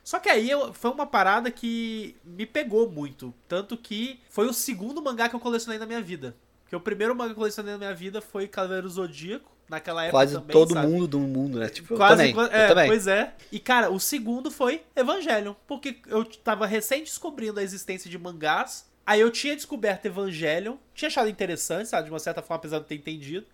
Só 0.03 0.19
que 0.19 0.29
aí 0.29 0.49
eu- 0.49 0.73
foi 0.73 0.91
uma 0.91 1.05
parada 1.05 1.49
que 1.49 2.15
me 2.23 2.45
pegou 2.45 2.89
muito. 2.89 3.33
Tanto 3.47 3.77
que 3.77 4.19
foi 4.29 4.47
o 4.47 4.53
segundo 4.53 5.01
mangá 5.01 5.29
que 5.29 5.35
eu 5.35 5.39
colecionei 5.39 5.79
na 5.79 5.85
minha 5.85 6.01
vida. 6.01 6.35
Porque 6.63 6.75
o 6.75 6.79
primeiro 6.81 7.15
mangá 7.15 7.29
que 7.29 7.33
eu 7.33 7.37
colecionei 7.37 7.71
na 7.73 7.77
minha 7.77 7.93
vida 7.95 8.21
foi 8.21 8.47
Cavaleiro 8.47 8.89
Zodíaco. 8.89 9.51
Naquela 9.69 10.03
época 10.03 10.17
Quase 10.17 10.33
também, 10.33 10.51
todo 10.51 10.73
sabe? 10.73 10.87
mundo 10.87 11.07
do 11.07 11.19
mundo, 11.19 11.57
né? 11.57 11.69
Tipo, 11.69 11.93
eu 11.93 11.97
Quase, 11.97 12.17
também. 12.17 12.33
qua- 12.33 12.43
eu 12.47 12.51
é, 12.51 12.67
também. 12.67 12.87
Pois 12.87 13.07
é. 13.07 13.33
E, 13.49 13.59
cara, 13.59 13.89
o 13.89 13.97
segundo 13.97 14.51
foi 14.51 14.83
Evangelion. 14.93 15.53
Porque 15.65 15.99
eu 16.07 16.25
tava 16.25 16.65
recém 16.67 16.99
descobrindo 17.01 17.59
a 17.61 17.63
existência 17.63 18.09
de 18.11 18.17
mangás. 18.17 18.85
Aí 19.05 19.19
eu 19.19 19.29
tinha 19.31 19.55
descoberto 19.55 20.05
Evangelion. 20.05 20.75
Tinha 20.95 21.07
achado 21.07 21.29
interessante, 21.29 21.89
sabe? 21.89 22.05
De 22.05 22.11
uma 22.11 22.19
certa 22.19 22.41
forma, 22.41 22.55
apesar 22.57 22.77
de 22.77 22.81
não 22.83 22.87
ter 22.87 22.95
entendido. 22.95 23.45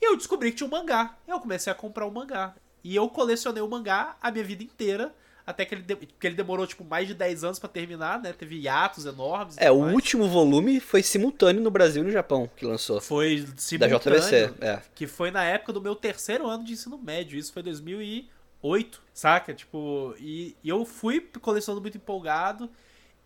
E 0.00 0.04
eu 0.06 0.16
descobri 0.16 0.50
que 0.50 0.58
tinha 0.58 0.66
um 0.66 0.70
mangá. 0.70 1.16
Eu 1.26 1.40
comecei 1.40 1.72
a 1.72 1.74
comprar 1.74 2.06
o 2.06 2.10
mangá. 2.10 2.54
E 2.84 2.94
eu 2.94 3.08
colecionei 3.08 3.62
o 3.62 3.68
mangá 3.68 4.16
a 4.20 4.30
minha 4.30 4.44
vida 4.44 4.62
inteira. 4.62 5.14
Até 5.44 5.64
que 5.64 5.74
ele, 5.74 5.82
de- 5.82 5.96
porque 5.96 6.24
ele 6.28 6.36
demorou, 6.36 6.64
tipo, 6.68 6.84
mais 6.84 7.08
de 7.08 7.14
10 7.14 7.42
anos 7.42 7.58
pra 7.58 7.68
terminar, 7.68 8.20
né? 8.22 8.32
Teve 8.32 8.60
hiatos 8.60 9.06
enormes. 9.06 9.56
É, 9.58 9.72
o 9.72 9.80
mais. 9.80 9.92
último 9.94 10.28
volume 10.28 10.78
foi 10.78 11.02
simultâneo 11.02 11.60
no 11.60 11.70
Brasil 11.70 12.02
e 12.02 12.06
no 12.06 12.12
Japão 12.12 12.48
que 12.56 12.64
lançou. 12.64 13.00
Foi 13.00 13.40
Da 13.40 13.52
simultâneo. 13.56 13.98
JBC, 14.20 14.54
é. 14.60 14.80
Que 14.94 15.08
foi 15.08 15.32
na 15.32 15.42
época 15.42 15.72
do 15.72 15.80
meu 15.80 15.96
terceiro 15.96 16.46
ano 16.46 16.62
de 16.62 16.74
ensino 16.74 16.96
médio. 16.96 17.36
Isso 17.36 17.52
foi 17.52 17.60
2008, 17.64 19.00
saca? 19.12 19.52
Tipo, 19.52 20.14
e, 20.18 20.54
e 20.62 20.68
eu 20.68 20.84
fui 20.84 21.20
colecionando 21.40 21.80
muito 21.80 21.96
empolgado. 21.96 22.70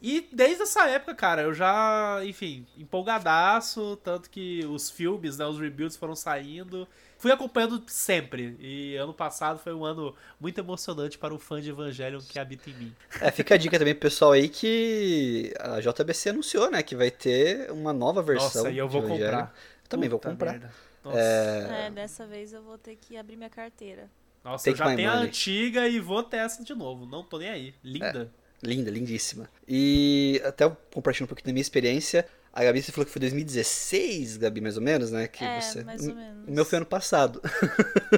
E 0.01 0.29
desde 0.31 0.63
essa 0.63 0.87
época, 0.89 1.15
cara, 1.15 1.43
eu 1.43 1.55
já, 1.55 2.21
enfim, 2.25 2.67
empolgadaço. 2.77 3.97
Tanto 4.05 4.29
que 4.31 4.65
os 4.67 4.91
filmes, 4.91 5.39
né, 5.39 5.47
os 5.47 5.59
rebuilds 5.59 5.97
foram 5.97 6.15
saindo. 6.15 6.87
Fui 7.19 7.33
acompanhando 7.33 7.83
sempre. 7.87 8.57
E 8.61 8.95
ano 8.97 9.15
passado 9.15 9.59
foi 9.59 9.73
um 9.73 9.85
ano 9.85 10.15
muito 10.39 10.59
emocionante 10.59 11.17
para 11.17 11.35
o 11.35 11.39
fã 11.39 11.61
de 11.61 11.71
Evangelion 11.71 12.21
que 12.21 12.39
habita 12.39 12.69
em 12.69 12.75
mim. 12.75 12.97
É, 13.21 13.31
fica 13.31 13.55
a 13.55 13.59
dica 13.59 13.79
também 13.79 13.95
pro 13.95 14.03
pessoal 14.03 14.33
aí 14.33 14.49
que 14.51 15.53
a 15.59 15.81
JBC 15.81 16.29
anunciou, 16.31 16.71
né? 16.71 16.83
Que 16.83 16.95
vai 16.95 17.11
ter 17.11 17.71
uma 17.73 17.93
nova 17.93 18.23
versão. 18.23 18.65
Nossa, 18.65 18.71
e 18.71 18.77
eu 18.79 18.89
vou 18.89 19.03
comprar. 19.03 19.55
Eu 19.83 19.89
também 19.89 20.09
vou 20.11 20.19
Puta 20.19 20.31
comprar. 20.31 20.53
merda. 20.53 20.71
Nossa, 21.03 21.19
É, 21.19 21.91
dessa 21.91 22.27
vez 22.27 22.53
eu 22.53 22.63
vou 22.63 22.77
ter 22.77 22.97
que 22.97 23.17
abrir 23.17 23.37
minha 23.37 23.49
carteira. 23.51 24.11
Nossa 24.45 24.65
Take 24.71 24.81
eu 24.81 24.87
já 24.87 24.95
tenho 24.95 25.11
a 25.11 25.15
money. 25.15 25.29
antiga 25.29 25.89
e 25.89 25.99
vou 25.99 26.23
ter 26.23 26.37
essa 26.39 26.63
de 26.63 26.75
novo. 26.75 27.07
Não 27.07 27.23
tô 27.25 27.39
nem 27.39 27.49
aí. 27.49 27.75
Linda. 27.83 28.31
Linda, 28.63 28.91
lindíssima. 28.91 29.49
E 29.69 30.41
até 30.45 30.71
compartilhando 30.93 31.27
um 31.27 31.29
pouquinho 31.29 31.47
da 31.47 31.53
minha 31.53 31.63
experiência. 31.63 32.27
A 32.53 32.65
Gabi, 32.65 32.83
você 32.83 32.91
falou 32.91 33.05
que 33.05 33.13
foi 33.13 33.21
2016, 33.21 34.39
Gabi, 34.39 34.63
mais 34.63 34.77
ou 34.77 34.83
menos, 34.83 35.11
né? 35.11 35.29
Que 35.29 35.45
é, 35.45 35.61
você... 35.61 35.85
mais 35.85 36.07
ou 36.09 36.15
menos. 36.15 36.49
O 36.49 36.53
meu 36.53 36.65
foi 36.65 36.79
ano 36.79 36.87
passado. 36.87 37.43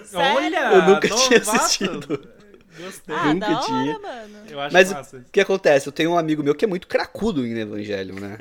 Sério? 0.04 0.36
Olha! 0.36 0.72
Eu 0.74 0.82
nunca 0.82 1.08
tinha 1.08 1.40
novato. 1.40 1.56
assistido. 1.58 2.28
Gostei. 2.78 3.14
Ah, 3.16 3.34
Nunca 3.34 3.48
da 3.48 3.60
tinha. 3.60 3.76
hora, 3.94 3.98
mano. 3.98 4.38
Eu 4.48 4.60
acho 4.60 4.72
Mas 4.72 4.92
massa. 4.92 5.16
O 5.18 5.24
que 5.32 5.40
acontece? 5.40 5.86
Eu 5.86 5.92
tenho 5.92 6.10
um 6.12 6.18
amigo 6.18 6.42
meu 6.42 6.54
que 6.54 6.64
é 6.64 6.68
muito 6.68 6.86
cracudo 6.86 7.46
em 7.46 7.58
Evangelho, 7.58 8.14
né? 8.20 8.36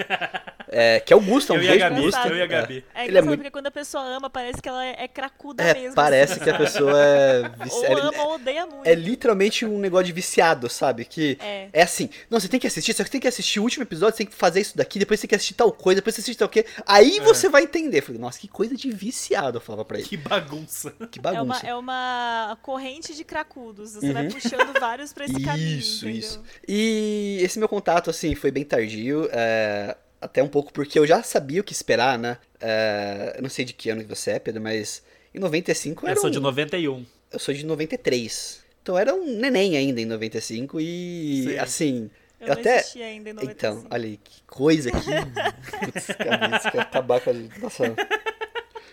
É, 0.69 0.99
que 0.99 1.13
é 1.13 1.15
o 1.15 1.21
Gusto, 1.21 1.53
é 1.53 1.57
um 1.57 1.61
Eu 1.61 1.73
e 1.75 1.77
Gabi, 1.77 2.01
Gusto. 2.01 2.27
eu 2.27 2.35
e 2.35 2.41
a 2.41 2.43
É. 2.43 2.47
Gabi. 2.47 2.85
É 2.93 3.01
Ele 3.01 3.09
engraçado 3.09 3.17
é 3.17 3.21
muito- 3.21 3.39
porque 3.39 3.51
quando 3.51 3.67
a 3.67 3.71
pessoa 3.71 4.03
ama, 4.03 4.29
parece 4.29 4.61
que 4.61 4.67
ela 4.69 4.85
é, 4.85 5.03
é 5.03 5.07
cracuda 5.07 5.63
É, 5.63 5.73
mesmo. 5.73 5.95
parece 5.95 6.33
assim. 6.33 6.43
que 6.43 6.49
a 6.49 6.57
pessoa 6.57 6.91
é, 6.97 7.49
vici- 7.63 7.75
Ou 7.77 7.85
é, 7.85 7.93
ama 8.01 8.23
ou 8.23 8.35
odeia 8.35 8.65
muito. 8.65 8.85
é 8.85 8.93
literalmente 8.95 9.65
um 9.65 9.79
negócio 9.79 10.05
de 10.07 10.11
viciado, 10.11 10.69
sabe? 10.69 11.05
Que 11.05 11.37
É. 11.41 11.69
é 11.71 11.81
assim, 11.83 12.09
não, 12.29 12.39
você 12.39 12.47
tem 12.47 12.59
que 12.59 12.67
assistir, 12.67 12.93
só 12.93 13.03
que 13.03 13.09
tem 13.09 13.21
que 13.21 13.27
assistir 13.27 13.59
o 13.59 13.63
último 13.63 13.83
episódio, 13.83 14.13
você 14.13 14.23
tem 14.23 14.27
que 14.27 14.35
fazer 14.35 14.59
isso 14.61 14.75
daqui, 14.77 14.99
depois 14.99 15.19
você 15.19 15.25
tem 15.25 15.29
que 15.29 15.35
assistir 15.35 15.53
tal 15.53 15.71
coisa, 15.71 16.01
depois 16.01 16.15
você 16.15 16.21
assiste 16.21 16.37
tal 16.37 16.49
quê. 16.49 16.65
Aí 16.85 17.17
É. 17.17 17.21
você 17.21 17.47
vai 17.49 17.63
entender. 17.63 17.99
Eu 17.99 18.03
falei, 18.03 18.19
nossa, 18.21 18.37
que 18.39 18.47
coisa 18.47 18.75
de 18.75 18.89
viciado, 18.91 19.57
eu 19.57 19.61
falava 19.61 19.85
pra 19.85 19.97
ele. 19.99 20.07
Que 20.07 20.17
bagunça. 20.17 20.91
Que 21.11 21.19
É 21.19 21.21
uma, 21.31 21.45
bagunça. 21.53 21.67
é 21.67 21.75
uma 21.75 22.57
corrente 22.61 23.15
de 23.15 23.23
cracudos. 23.23 23.93
Você 23.93 24.11
vai 24.11 24.26
Uhum. 24.27 24.39
puxando 24.41 24.79
vários 24.79 25.13
pra 25.13 25.25
esse 25.25 25.41
caminho. 25.41 25.79
Isso, 25.79 26.07
isso. 26.09 26.43
E 26.67 27.39
esse 27.41 27.57
meu 27.59 27.67
contato, 27.69 28.09
assim, 28.09 28.33
foi 28.35 28.51
bem 28.51 28.63
tardio. 28.63 29.27
é, 29.31 29.95
até 30.19 30.41
um 30.41 30.47
pouco 30.47 30.73
porque 30.73 30.97
eu 30.97 31.05
já 31.05 31.21
sabia 31.21 31.61
o 31.61 31.63
que 31.63 31.73
esperar, 31.73 32.17
né? 32.17 32.37
É, 32.59 33.35
eu 33.37 33.41
não 33.43 33.49
sei 33.49 33.63
de 33.63 33.73
que 33.73 33.89
ano 33.89 34.01
que 34.03 34.09
você 34.09 34.31
é, 34.31 34.39
Pedro, 34.39 34.61
mas 34.61 35.03
em 35.33 35.39
95 35.39 36.05
Eu 36.05 36.09
era 36.09 36.19
sou 36.19 36.29
um- 36.29 36.31
de 36.33 36.39
91. 36.39 37.05
Eu 37.31 37.39
sou 37.39 37.53
de 37.53 37.65
93. 37.65 38.63
Então 38.81 38.95
eu 38.95 38.99
era 38.99 39.13
um 39.13 39.25
neném 39.37 39.75
ainda 39.77 39.99
em 40.01 40.05
95 40.05 40.79
e, 40.79 41.43
Sim. 41.43 41.57
assim... 41.59 42.09
Eu, 42.39 42.47
Eu 42.47 42.53
não 42.53 42.61
até- 42.61 42.83
ainda 43.03 43.29
em 43.31 43.33
95. 43.33 43.51
Então, 43.51 43.87
olha 43.91 44.05
aí, 44.05 44.17
que 44.17 44.41
coisa 44.47 44.89
que... 44.91 44.97
Putz, 45.85 46.09
isso 46.09 46.71
que 46.71 46.77
acabar 46.79 47.19
com 47.19 47.29
a... 47.31 47.33
Nossa... 47.59 47.95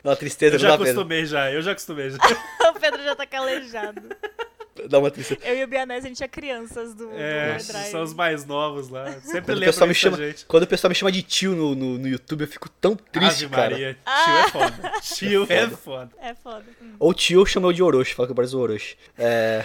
Uma 0.02 0.16
tristeza, 0.16 0.56
Eu 0.56 0.60
não 0.60 0.68
já 0.68 0.74
acostumei 0.74 1.24
já, 1.24 1.50
eu 1.52 1.62
já 1.62 1.72
acostumei 1.72 2.10
já. 2.10 2.18
o 2.70 2.78
Pedro 2.78 3.02
já 3.02 3.14
tá 3.16 3.24
calejado. 3.26 4.02
Dá 4.88 4.98
uma 4.98 5.10
tristeza. 5.10 5.40
Eu 5.44 5.56
e 5.56 5.64
o 5.64 5.66
Bianese, 5.68 6.06
a 6.06 6.08
gente 6.08 6.22
é 6.22 6.28
crianças 6.28 6.94
do, 6.94 7.10
É, 7.12 7.56
do 7.56 7.62
são 7.62 8.02
os 8.02 8.14
mais 8.14 8.44
novos 8.44 8.88
lá. 8.88 9.10
Sempre 9.20 9.40
Quando 9.42 9.48
o, 9.48 9.52
lembro 9.52 9.66
pessoal 9.66 9.88
me 9.88 9.94
disso 9.94 10.02
chama, 10.02 10.16
gente. 10.16 10.46
quando 10.46 10.62
o 10.62 10.66
pessoal 10.66 10.88
me 10.88 10.94
chama 10.94 11.12
de 11.12 11.22
tio 11.22 11.54
no, 11.54 11.74
no, 11.74 11.98
no 11.98 12.08
YouTube, 12.08 12.42
eu 12.42 12.48
fico 12.48 12.68
tão 12.68 12.94
triste, 12.94 13.44
Ave 13.44 13.54
cara. 13.54 13.70
Maria, 13.70 13.98
tio 14.04 14.34
é 14.34 14.50
foda. 14.50 14.92
Tio 15.02 15.46
é 15.48 15.68
foda. 15.68 16.10
É 16.20 16.34
foda. 16.34 16.64
Hum. 16.82 16.94
Ou 16.98 17.14
tio 17.14 17.44
chamou 17.46 17.72
de 17.72 17.82
Orochi, 17.82 18.14
fala 18.14 18.26
que 18.26 18.32
eu 18.32 18.36
pareço 18.36 18.58
o 18.58 18.60
Orochi. 18.60 18.96
É... 19.18 19.64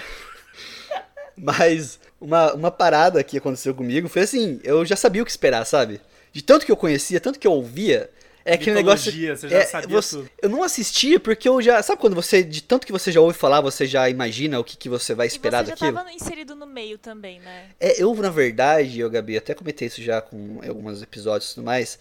Mas 1.35 1.99
uma, 2.19 2.53
uma 2.53 2.71
parada 2.71 3.23
que 3.23 3.37
aconteceu 3.37 3.73
comigo 3.73 4.09
foi 4.09 4.23
assim, 4.23 4.59
eu 4.63 4.85
já 4.85 4.95
sabia 4.95 5.21
o 5.21 5.25
que 5.25 5.31
esperar, 5.31 5.65
sabe? 5.65 6.01
De 6.31 6.41
tanto 6.41 6.65
que 6.65 6.71
eu 6.71 6.77
conhecia, 6.77 7.19
tanto 7.19 7.39
que 7.39 7.47
eu 7.47 7.53
ouvia, 7.53 8.09
é 8.51 8.55
aquele 8.55 8.75
negócio... 8.75 9.11
Você 9.11 9.49
já 9.49 9.57
é, 9.57 9.65
sabia 9.65 9.89
você- 10.01 10.17
tudo. 10.17 10.29
Eu 10.41 10.49
não 10.49 10.63
assistia 10.63 11.19
porque 11.19 11.47
eu 11.47 11.61
já... 11.61 11.81
Sabe 11.83 11.99
quando 12.01 12.15
você, 12.15 12.43
de 12.43 12.61
tanto 12.61 12.85
que 12.85 12.91
você 12.91 13.11
já 13.11 13.21
ouve 13.21 13.37
falar, 13.37 13.61
você 13.61 13.85
já 13.85 14.09
imagina 14.09 14.59
o 14.59 14.63
que, 14.63 14.77
que 14.77 14.89
você 14.89 15.13
vai 15.13 15.27
esperar 15.27 15.63
e 15.63 15.67
você 15.67 15.75
já 15.75 15.93
tava 15.93 16.11
inserido 16.11 16.55
no 16.55 16.65
meio 16.65 16.97
também, 16.97 17.39
né? 17.39 17.69
É, 17.79 18.01
eu, 18.01 18.13
na 18.15 18.29
verdade, 18.29 18.99
eu, 18.99 19.09
Gabi, 19.09 19.37
até 19.37 19.53
comentei 19.53 19.87
isso 19.87 20.01
já 20.01 20.21
com 20.21 20.59
alguns 20.67 21.01
episódios 21.01 21.51
e 21.51 21.55
tudo 21.55 21.65
mais. 21.65 21.99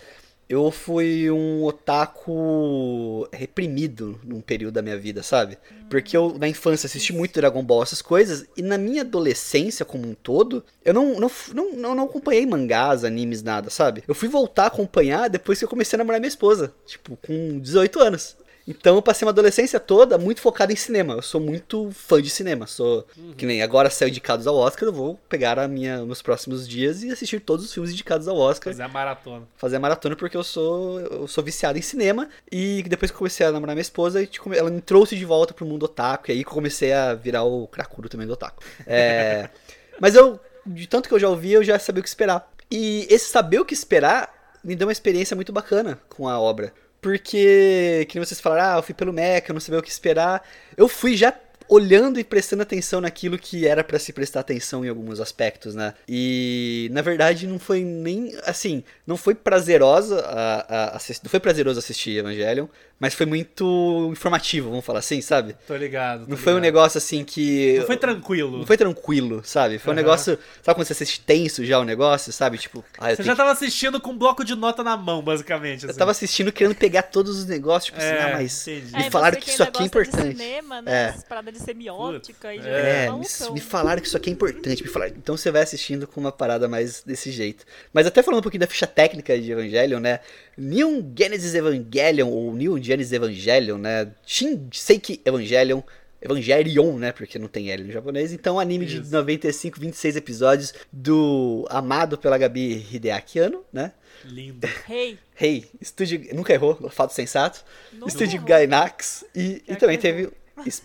Eu 0.48 0.70
fui 0.70 1.30
um 1.30 1.62
otaku 1.64 3.28
reprimido 3.30 4.18
num 4.24 4.40
período 4.40 4.74
da 4.74 4.82
minha 4.82 4.96
vida, 4.96 5.22
sabe? 5.22 5.58
Porque 5.90 6.16
eu, 6.16 6.36
na 6.38 6.48
infância, 6.48 6.86
assisti 6.86 7.12
muito 7.12 7.34
Dragon 7.34 7.62
Ball, 7.62 7.82
essas 7.82 8.00
coisas, 8.00 8.46
e 8.56 8.62
na 8.62 8.78
minha 8.78 9.02
adolescência 9.02 9.84
como 9.84 10.08
um 10.08 10.14
todo, 10.14 10.64
eu 10.82 10.94
não, 10.94 11.20
não, 11.20 11.30
não, 11.52 11.94
não, 11.94 12.04
acompanhei 12.04 12.46
mangás, 12.46 13.04
animes, 13.04 13.42
nada, 13.42 13.68
sabe? 13.68 14.02
Eu 14.08 14.14
fui 14.14 14.28
voltar 14.28 14.64
a 14.64 14.68
acompanhar 14.68 15.28
depois 15.28 15.58
que 15.58 15.66
eu 15.66 15.68
comecei 15.68 15.96
a 15.96 15.98
namorar 15.98 16.18
minha 16.18 16.28
esposa, 16.28 16.72
tipo, 16.86 17.18
com 17.18 17.58
18 17.58 18.00
anos. 18.00 18.36
Então 18.68 18.96
eu 18.96 19.02
passei 19.02 19.24
uma 19.26 19.32
adolescência 19.32 19.80
toda 19.80 20.18
muito 20.18 20.42
focada 20.42 20.70
em 20.70 20.76
cinema. 20.76 21.14
Eu 21.14 21.22
sou 21.22 21.40
muito 21.40 21.90
fã 21.90 22.20
de 22.20 22.28
cinema. 22.28 22.66
Sou 22.66 23.06
que 23.38 23.46
nem 23.46 23.62
agora 23.62 23.88
saiu 23.88 24.10
indicados 24.10 24.46
ao 24.46 24.54
Oscar, 24.54 24.88
eu 24.88 24.92
vou 24.92 25.18
pegar 25.28 25.58
a 25.58 25.66
minha 25.66 26.04
meus 26.04 26.20
próximos 26.20 26.68
dias 26.68 27.02
e 27.02 27.10
assistir 27.10 27.40
todos 27.40 27.64
os 27.64 27.72
filmes 27.72 27.92
indicados 27.92 28.28
ao 28.28 28.36
Oscar, 28.36 28.72
Fazer 28.72 28.82
a 28.82 28.88
maratona. 28.88 29.48
fazer 29.56 29.76
a 29.76 29.80
maratona 29.80 30.14
porque 30.14 30.36
eu 30.36 30.44
sou 30.44 31.00
eu 31.00 31.26
sou 31.26 31.42
viciado 31.42 31.78
em 31.78 31.82
cinema 31.82 32.28
e 32.52 32.82
depois 32.82 33.10
que 33.10 33.14
eu 33.14 33.18
comecei 33.18 33.46
a 33.46 33.50
namorar 33.50 33.74
minha 33.74 33.82
esposa, 33.82 34.20
ela 34.54 34.70
me 34.70 34.82
trouxe 34.82 35.16
de 35.16 35.24
volta 35.24 35.54
pro 35.54 35.64
mundo 35.64 35.84
otaku 35.84 36.30
e 36.30 36.34
aí 36.34 36.44
comecei 36.44 36.92
a 36.92 37.14
virar 37.14 37.44
o 37.44 37.66
cracudo 37.68 38.08
também 38.08 38.26
do 38.26 38.34
otaku. 38.34 38.62
É, 38.86 39.48
mas 39.98 40.14
eu 40.14 40.38
de 40.66 40.86
tanto 40.86 41.08
que 41.08 41.14
eu 41.14 41.18
já 41.18 41.28
ouvi, 41.28 41.52
eu 41.52 41.64
já 41.64 41.78
sabia 41.78 42.00
o 42.00 42.02
que 42.02 42.08
esperar. 42.08 42.52
E 42.70 43.06
esse 43.10 43.30
saber 43.30 43.60
o 43.60 43.64
que 43.64 43.72
esperar 43.72 44.58
me 44.62 44.76
deu 44.76 44.86
uma 44.86 44.92
experiência 44.92 45.34
muito 45.34 45.52
bacana 45.52 45.98
com 46.08 46.28
a 46.28 46.38
obra. 46.38 46.72
Porque, 47.00 48.06
que 48.08 48.18
nem 48.18 48.24
vocês 48.24 48.40
falaram, 48.40 48.74
ah, 48.74 48.78
eu 48.78 48.82
fui 48.82 48.94
pelo 48.94 49.12
Mecha, 49.12 49.46
eu 49.48 49.54
não 49.54 49.60
sabia 49.60 49.78
o 49.78 49.82
que 49.82 49.90
esperar. 49.90 50.42
Eu 50.76 50.88
fui 50.88 51.16
já 51.16 51.32
olhando 51.68 52.18
e 52.18 52.24
prestando 52.24 52.62
atenção 52.62 53.00
naquilo 53.00 53.38
que 53.38 53.66
era 53.66 53.84
pra 53.84 53.98
se 53.98 54.12
prestar 54.12 54.40
atenção 54.40 54.84
em 54.84 54.88
alguns 54.88 55.20
aspectos, 55.20 55.74
né? 55.74 55.94
E 56.08 56.88
na 56.92 57.02
verdade 57.02 57.46
não 57.46 57.58
foi 57.58 57.84
nem 57.84 58.34
assim, 58.44 58.82
não 59.06 59.16
foi 59.16 59.34
prazerosa 59.34 60.20
a, 60.20 60.60
a, 60.60 60.96
assistir, 60.96 61.22
não 61.22 61.30
foi 61.30 61.38
prazeroso 61.38 61.78
assistir 61.78 62.16
Evangelion, 62.16 62.66
mas 63.00 63.14
foi 63.14 63.26
muito 63.26 64.08
informativo, 64.10 64.70
vamos 64.70 64.84
falar 64.84 64.98
assim, 64.98 65.20
sabe? 65.20 65.54
Tô 65.66 65.76
ligado. 65.76 66.24
tô 66.24 66.30
Não 66.30 66.36
foi 66.36 66.52
um 66.52 66.56
ligado. 66.56 66.62
negócio 66.74 66.98
assim 66.98 67.24
que. 67.24 67.78
Não 67.78 67.86
foi 67.86 67.96
tranquilo. 67.96 68.58
Não 68.58 68.66
foi 68.66 68.76
tranquilo, 68.76 69.40
sabe? 69.44 69.78
Foi 69.78 69.92
um 69.92 69.96
Aham. 69.96 70.02
negócio. 70.02 70.38
Sabe 70.62 70.74
quando 70.76 70.86
você 70.86 70.92
assiste 70.92 71.20
tenso 71.20 71.64
já 71.64 71.78
o 71.78 71.84
negócio, 71.84 72.32
sabe? 72.32 72.58
Tipo, 72.58 72.84
ah, 72.98 73.10
eu, 73.12 73.16
Você 73.16 73.22
já 73.22 73.32
que- 73.32 73.36
tava 73.36 73.52
assistindo 73.52 74.00
com 74.00 74.10
um 74.10 74.18
bloco 74.18 74.44
de 74.44 74.54
nota 74.54 74.82
na 74.82 74.96
mão, 74.96 75.22
basicamente. 75.22 75.84
eu 75.84 75.90
assim. 75.90 75.98
tava 75.98 76.10
assistindo 76.10 76.50
querendo 76.52 76.74
pegar 76.74 77.02
todos 77.02 77.38
os 77.38 77.46
negócios, 77.46 77.86
tipo 77.86 77.98
assim, 77.98 78.08
É, 78.08 78.22
ah, 78.22 78.30
mas. 78.34 78.66
entendi. 78.66 78.92
Me 78.96 79.04
Aí 79.04 79.10
falaram 79.10 79.34
você 79.36 79.40
que 79.44 79.50
isso 79.50 79.62
aqui 79.62 79.82
é 79.84 79.88
gosta 79.88 80.02
de 80.02 80.08
importante. 80.08 80.36
cinema, 80.36 80.82
né? 80.82 80.92
É. 80.92 81.08
Essas 81.10 81.24
paradas 81.24 81.54
de 81.54 81.60
semiótica 81.60 82.54
e 82.54 82.58
já 82.60 82.68
É, 82.68 83.04
É, 83.06 83.10
me, 83.12 83.18
me 83.52 83.60
falaram 83.60 84.00
que 84.00 84.08
isso 84.08 84.16
aqui 84.16 84.30
é 84.30 84.32
importante. 84.32 84.82
Me 84.82 84.88
falaram. 84.88 85.14
Então 85.16 85.36
você 85.36 85.50
vai 85.50 85.62
assistindo 85.62 86.06
com 86.06 86.20
uma 86.20 86.32
parada 86.32 86.66
mais 86.68 87.02
desse 87.02 87.30
jeito. 87.30 87.64
Mas 87.92 88.06
até 88.06 88.22
falando 88.22 88.40
um 88.40 88.42
pouquinho 88.42 88.60
da 88.60 88.66
ficha 88.66 88.86
técnica 88.86 89.38
de 89.38 89.52
Evangelion, 89.52 90.00
né? 90.00 90.20
Neon 90.58 91.02
Genesis 91.16 91.54
Evangelion, 91.54 92.28
ou 92.28 92.52
Neon 92.52 92.82
Genesis 92.82 93.12
Evangelion, 93.12 93.78
né? 93.78 94.10
Shin 94.26 94.68
Seiki 94.72 95.20
Evangelion. 95.24 95.80
Evangelion, 96.20 96.98
né? 96.98 97.12
Porque 97.12 97.38
não 97.38 97.46
tem 97.46 97.70
L 97.70 97.84
no 97.84 97.92
japonês. 97.92 98.32
Então, 98.32 98.58
anime 98.58 98.84
de 98.84 99.00
Isso. 99.00 99.12
95, 99.12 99.78
26 99.78 100.16
episódios 100.16 100.74
do 100.92 101.64
amado 101.70 102.18
pela 102.18 102.36
Gabi 102.36 102.84
Hideaki 102.92 103.38
Anno, 103.38 103.64
né? 103.72 103.92
Lindo. 104.24 104.66
Hey, 104.88 105.16
Hey, 105.40 105.64
estúdio. 105.80 106.20
Nunca 106.34 106.52
errou, 106.52 106.74
fato 106.90 107.12
sensato. 107.14 107.64
nunca 107.92 108.08
Estúdio 108.08 108.36
errou. 108.38 108.48
Gainax. 108.48 109.24
E, 109.32 109.62
e 109.68 109.76
também 109.76 109.96
teve. 109.96 110.28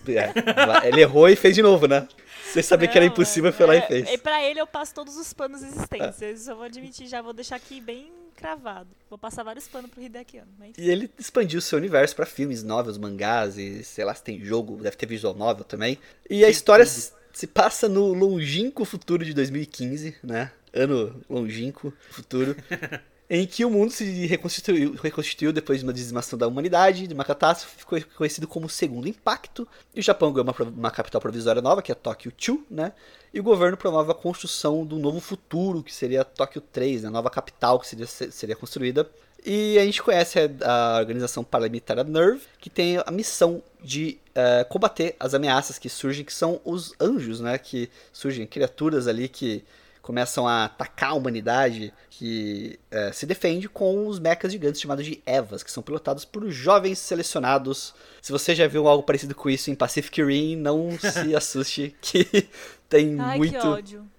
é, 0.09 0.31
ele 0.87 1.01
errou 1.01 1.27
e 1.27 1.35
fez 1.35 1.55
de 1.55 1.63
novo, 1.63 1.87
né? 1.87 2.07
Você 2.45 2.61
sabia 2.61 2.87
que 2.87 2.95
era 2.95 3.05
impossível, 3.07 3.49
é- 3.49 3.53
foi 3.53 3.65
lá 3.65 3.75
e 3.75 3.79
é- 3.79 3.87
fez. 3.87 4.09
E 4.11 4.17
pra 4.19 4.43
ele 4.43 4.59
eu 4.61 4.67
passo 4.67 4.93
todos 4.93 5.17
os 5.17 5.33
panos 5.33 5.63
existentes. 5.63 6.21
Isso 6.21 6.51
eu 6.51 6.55
vou 6.57 6.65
admitir, 6.65 7.07
já 7.07 7.23
vou 7.23 7.33
deixar 7.33 7.55
aqui 7.55 7.81
bem 7.81 8.11
cravado. 8.43 8.89
Vou 9.09 9.17
passar 9.17 9.41
vários 9.41 9.69
panos 9.69 9.89
pro 9.89 10.01
Hideaki 10.01 10.39
Anno. 10.39 10.51
Mas... 10.59 10.73
E 10.77 10.89
ele 10.89 11.09
expandiu 11.17 11.61
seu 11.61 11.77
universo 11.77 12.13
pra 12.13 12.25
filmes, 12.25 12.61
novels, 12.61 12.97
mangás 12.97 13.57
e 13.57 13.85
sei 13.85 14.03
lá 14.03 14.13
se 14.13 14.21
tem 14.21 14.43
jogo, 14.43 14.75
deve 14.83 14.97
ter 14.97 15.05
visual 15.05 15.33
novel 15.33 15.63
também. 15.63 15.97
E 16.29 16.43
a 16.43 16.49
história 16.49 16.85
se, 16.85 17.13
se 17.31 17.47
passa 17.47 17.87
no 17.87 18.13
longínquo 18.13 18.83
futuro 18.83 19.23
de 19.23 19.33
2015, 19.33 20.17
né? 20.21 20.51
Ano 20.73 21.23
longínquo, 21.29 21.93
futuro. 22.09 22.53
em 23.29 23.47
que 23.47 23.63
o 23.63 23.69
mundo 23.69 23.91
se 23.91 24.25
reconstituiu, 24.25 24.95
reconstituiu 25.01 25.53
depois 25.53 25.79
de 25.79 25.85
uma 25.85 25.93
dizimação 25.93 26.37
da 26.37 26.47
humanidade, 26.47 27.07
de 27.07 27.13
uma 27.13 27.23
catástrofe, 27.23 27.77
ficou 27.77 27.99
conhecido 28.15 28.47
como 28.47 28.69
Segundo 28.69 29.07
Impacto. 29.07 29.67
E 29.95 29.99
o 29.99 30.03
Japão 30.03 30.31
ganhou 30.31 30.45
uma, 30.45 30.69
uma 30.69 30.91
capital 30.91 31.21
provisória 31.21 31.61
nova, 31.61 31.81
que 31.81 31.91
é 31.91 31.95
Tóquio 31.95 32.31
2, 32.31 32.59
né? 32.69 32.91
E 33.33 33.39
o 33.39 33.43
governo 33.43 33.75
promove 33.75 34.11
a 34.11 34.13
construção 34.13 34.85
do 34.85 34.99
novo 34.99 35.19
futuro, 35.19 35.81
que 35.81 35.93
seria 35.93 36.23
Tóquio 36.23 36.61
3, 36.61 37.03
né? 37.03 37.07
a 37.07 37.11
nova 37.11 37.29
capital 37.29 37.79
que 37.79 37.87
seria, 37.87 38.05
seria 38.05 38.55
construída. 38.55 39.09
E 39.45 39.77
a 39.77 39.83
gente 39.83 40.01
conhece 40.01 40.39
a, 40.61 40.97
organização 40.99 41.43
paramilitar 41.43 42.05
NERV, 42.05 42.41
que 42.59 42.69
tem 42.69 42.97
a 43.05 43.11
missão 43.11 43.61
de 43.83 44.17
eh, 44.33 44.63
combater 44.69 45.17
as 45.19 45.33
ameaças 45.33 45.77
que 45.77 45.89
surgem, 45.89 46.23
que 46.23 46.31
são 46.31 46.61
os 46.63 46.93
anjos, 46.99 47.41
né? 47.41 47.57
Que 47.57 47.89
surgem 48.13 48.47
criaturas 48.47 49.05
ali 49.05 49.27
que 49.27 49.65
começam 50.03 50.45
a 50.45 50.65
atacar 50.65 51.11
a 51.11 51.13
humanidade, 51.13 51.93
que 52.09 52.77
eh, 52.91 53.11
se 53.13 53.25
defende 53.25 53.69
com 53.69 54.05
os 54.05 54.19
mechas 54.19 54.51
gigantes 54.51 54.81
chamados 54.81 55.05
de 55.05 55.23
Evas, 55.25 55.63
que 55.63 55.71
são 55.71 55.81
pilotados 55.81 56.25
por 56.25 56.47
jovens 56.51 56.99
selecionados. 56.99 57.95
Se 58.21 58.29
você 58.29 58.53
já 58.53 58.67
viu 58.67 58.85
algo 58.85 59.01
parecido 59.01 59.33
com 59.33 59.49
isso 59.49 59.71
em 59.71 59.75
Pacific 59.75 60.21
Rim, 60.21 60.57
não 60.57 60.89
se 60.99 61.33
assuste 61.33 61.95
que 62.01 62.27
tem 62.89 63.17
Ai, 63.17 63.37
muito 63.37 63.57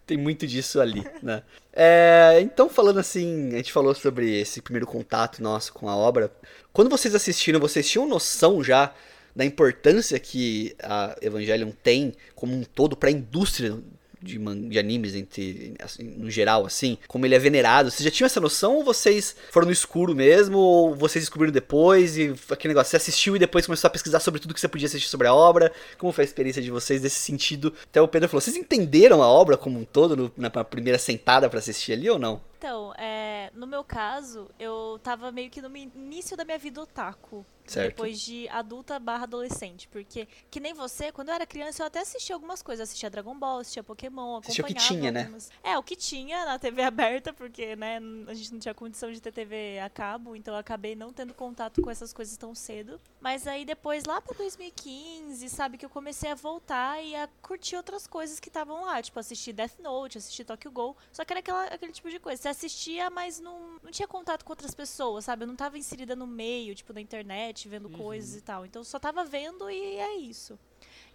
tem 0.06 0.16
muito 0.16 0.46
disso 0.46 0.80
ali, 0.80 1.04
né? 1.22 1.42
É, 1.72 2.38
então, 2.40 2.68
falando 2.68 2.98
assim, 2.98 3.52
a 3.52 3.56
gente 3.56 3.72
falou 3.72 3.94
sobre 3.94 4.40
esse 4.40 4.62
primeiro 4.62 4.86
contato 4.86 5.42
nosso 5.42 5.72
com 5.72 5.88
a 5.88 5.96
obra. 5.96 6.30
Quando 6.72 6.88
vocês 6.88 7.14
assistiram, 7.14 7.60
vocês 7.60 7.88
tinham 7.88 8.08
noção 8.08 8.64
já 8.64 8.94
da 9.36 9.44
importância 9.44 10.18
que 10.18 10.74
a 10.82 11.16
Evangelion 11.20 11.72
tem 11.82 12.14
como 12.34 12.54
um 12.54 12.62
todo 12.62 12.96
para 12.96 13.08
a 13.08 13.12
indústria 13.12 13.78
de, 14.24 14.38
de 14.68 14.78
animes 14.78 15.14
entre, 15.14 15.74
assim, 15.80 16.02
no 16.04 16.30
geral, 16.30 16.66
assim? 16.66 16.98
Como 17.06 17.26
ele 17.26 17.34
é 17.34 17.38
venerado? 17.38 17.90
Vocês 17.90 18.02
já 18.04 18.10
tinham 18.10 18.26
essa 18.26 18.40
noção 18.40 18.76
ou 18.76 18.84
vocês 18.84 19.36
foram 19.52 19.66
no 19.66 19.72
escuro 19.72 20.14
mesmo? 20.14 20.58
Ou 20.58 20.94
vocês 20.94 21.24
descobriram 21.24 21.52
depois? 21.52 22.16
E 22.16 22.34
aquele 22.50 22.72
negócio, 22.74 22.90
você 22.90 22.96
assistiu 22.96 23.36
e 23.36 23.38
depois 23.38 23.66
começou 23.66 23.88
a 23.88 23.90
pesquisar 23.90 24.20
sobre 24.20 24.40
tudo 24.40 24.54
que 24.54 24.60
você 24.60 24.68
podia 24.68 24.86
assistir 24.86 25.08
sobre 25.08 25.26
a 25.26 25.34
obra? 25.34 25.72
Como 25.98 26.12
foi 26.12 26.24
a 26.24 26.26
experiência 26.26 26.62
de 26.62 26.70
vocês 26.70 27.02
nesse 27.02 27.16
sentido? 27.20 27.72
Até 27.84 28.00
o 28.00 28.08
Pedro 28.08 28.28
falou, 28.28 28.40
vocês 28.40 28.56
entenderam 28.56 29.22
a 29.22 29.28
obra 29.28 29.56
como 29.56 29.78
um 29.78 29.84
todo 29.84 30.16
no- 30.16 30.32
na 30.36 30.50
primeira 30.64 30.98
sentada 30.98 31.48
para 31.50 31.58
assistir 31.58 31.92
ali 31.92 32.08
ou 32.08 32.18
não? 32.18 32.40
Então, 32.58 32.94
é, 32.96 33.50
no 33.54 33.66
meu 33.66 33.84
caso, 33.84 34.48
eu 34.58 34.98
tava 35.02 35.30
meio 35.30 35.50
que 35.50 35.60
no 35.60 35.70
início 35.76 36.34
da 36.34 36.46
minha 36.46 36.56
vida 36.56 36.80
otaku. 36.80 37.44
Certo. 37.66 37.88
Depois 37.96 38.20
de 38.20 38.48
adulta 38.48 38.98
barra 38.98 39.24
adolescente. 39.24 39.88
Porque, 39.88 40.28
que 40.50 40.60
nem 40.60 40.74
você, 40.74 41.10
quando 41.10 41.28
eu 41.30 41.34
era 41.34 41.46
criança, 41.46 41.82
eu 41.82 41.86
até 41.86 42.00
assistia 42.00 42.34
algumas 42.34 42.62
coisas. 42.62 42.88
Assistia 42.88 43.08
Dragon 43.10 43.34
Ball, 43.38 43.60
assistia 43.60 43.82
Pokémon, 43.82 44.38
Assistia 44.38 44.62
o 44.62 44.66
que 44.66 44.72
acompanhava 44.72 44.94
tinha, 45.00 45.12
né? 45.12 45.20
algumas- 45.22 45.50
É, 45.62 45.78
o 45.78 45.82
que 45.82 45.96
tinha 45.96 46.44
na 46.44 46.58
TV 46.58 46.82
aberta, 46.82 47.32
porque, 47.32 47.74
né, 47.76 47.98
a 48.26 48.34
gente 48.34 48.52
não 48.52 48.58
tinha 48.60 48.74
condição 48.74 49.10
de 49.12 49.20
ter 49.20 49.32
TV 49.32 49.78
a 49.78 49.88
cabo, 49.88 50.36
então 50.36 50.54
eu 50.54 50.58
acabei 50.60 50.94
não 50.94 51.12
tendo 51.12 51.32
contato 51.34 51.80
com 51.82 51.90
essas 51.90 52.12
coisas 52.12 52.36
tão 52.36 52.54
cedo. 52.54 53.00
Mas 53.20 53.46
aí 53.46 53.64
depois, 53.64 54.04
lá 54.04 54.20
pra 54.20 54.34
2015, 54.36 55.48
sabe, 55.48 55.78
que 55.78 55.84
eu 55.84 55.90
comecei 55.90 56.30
a 56.30 56.34
voltar 56.34 57.02
e 57.02 57.14
a 57.14 57.28
curtir 57.42 57.76
outras 57.76 58.06
coisas 58.06 58.38
que 58.40 58.48
estavam 58.48 58.84
lá. 58.84 59.00
Tipo, 59.02 59.18
assistir 59.20 59.52
Death 59.52 59.78
Note, 59.80 60.18
assistir 60.18 60.44
Tokyo 60.44 60.70
Ghoul. 60.70 60.96
Só 61.12 61.24
que 61.24 61.32
era 61.32 61.40
aquela, 61.40 61.64
aquele 61.66 61.92
tipo 61.92 62.10
de 62.10 62.18
coisa. 62.18 62.40
Você 62.42 62.48
assistia, 62.48 63.10
mas 63.10 63.40
não, 63.40 63.78
não 63.82 63.90
tinha 63.90 64.06
contato 64.08 64.44
com 64.44 64.52
outras 64.52 64.74
pessoas, 64.74 65.24
sabe? 65.24 65.44
Eu 65.44 65.48
não 65.48 65.56
tava 65.56 65.78
inserida 65.78 66.14
no 66.14 66.26
meio, 66.26 66.74
tipo, 66.74 66.92
na 66.92 67.00
internet, 67.00 67.53
vendo 67.68 67.88
coisas 67.90 68.36
e 68.36 68.40
tal. 68.40 68.64
Então 68.66 68.80
eu 68.80 68.84
só 68.84 68.98
tava 68.98 69.24
vendo 69.24 69.70
e 69.70 69.96
é 69.96 70.16
isso. 70.16 70.58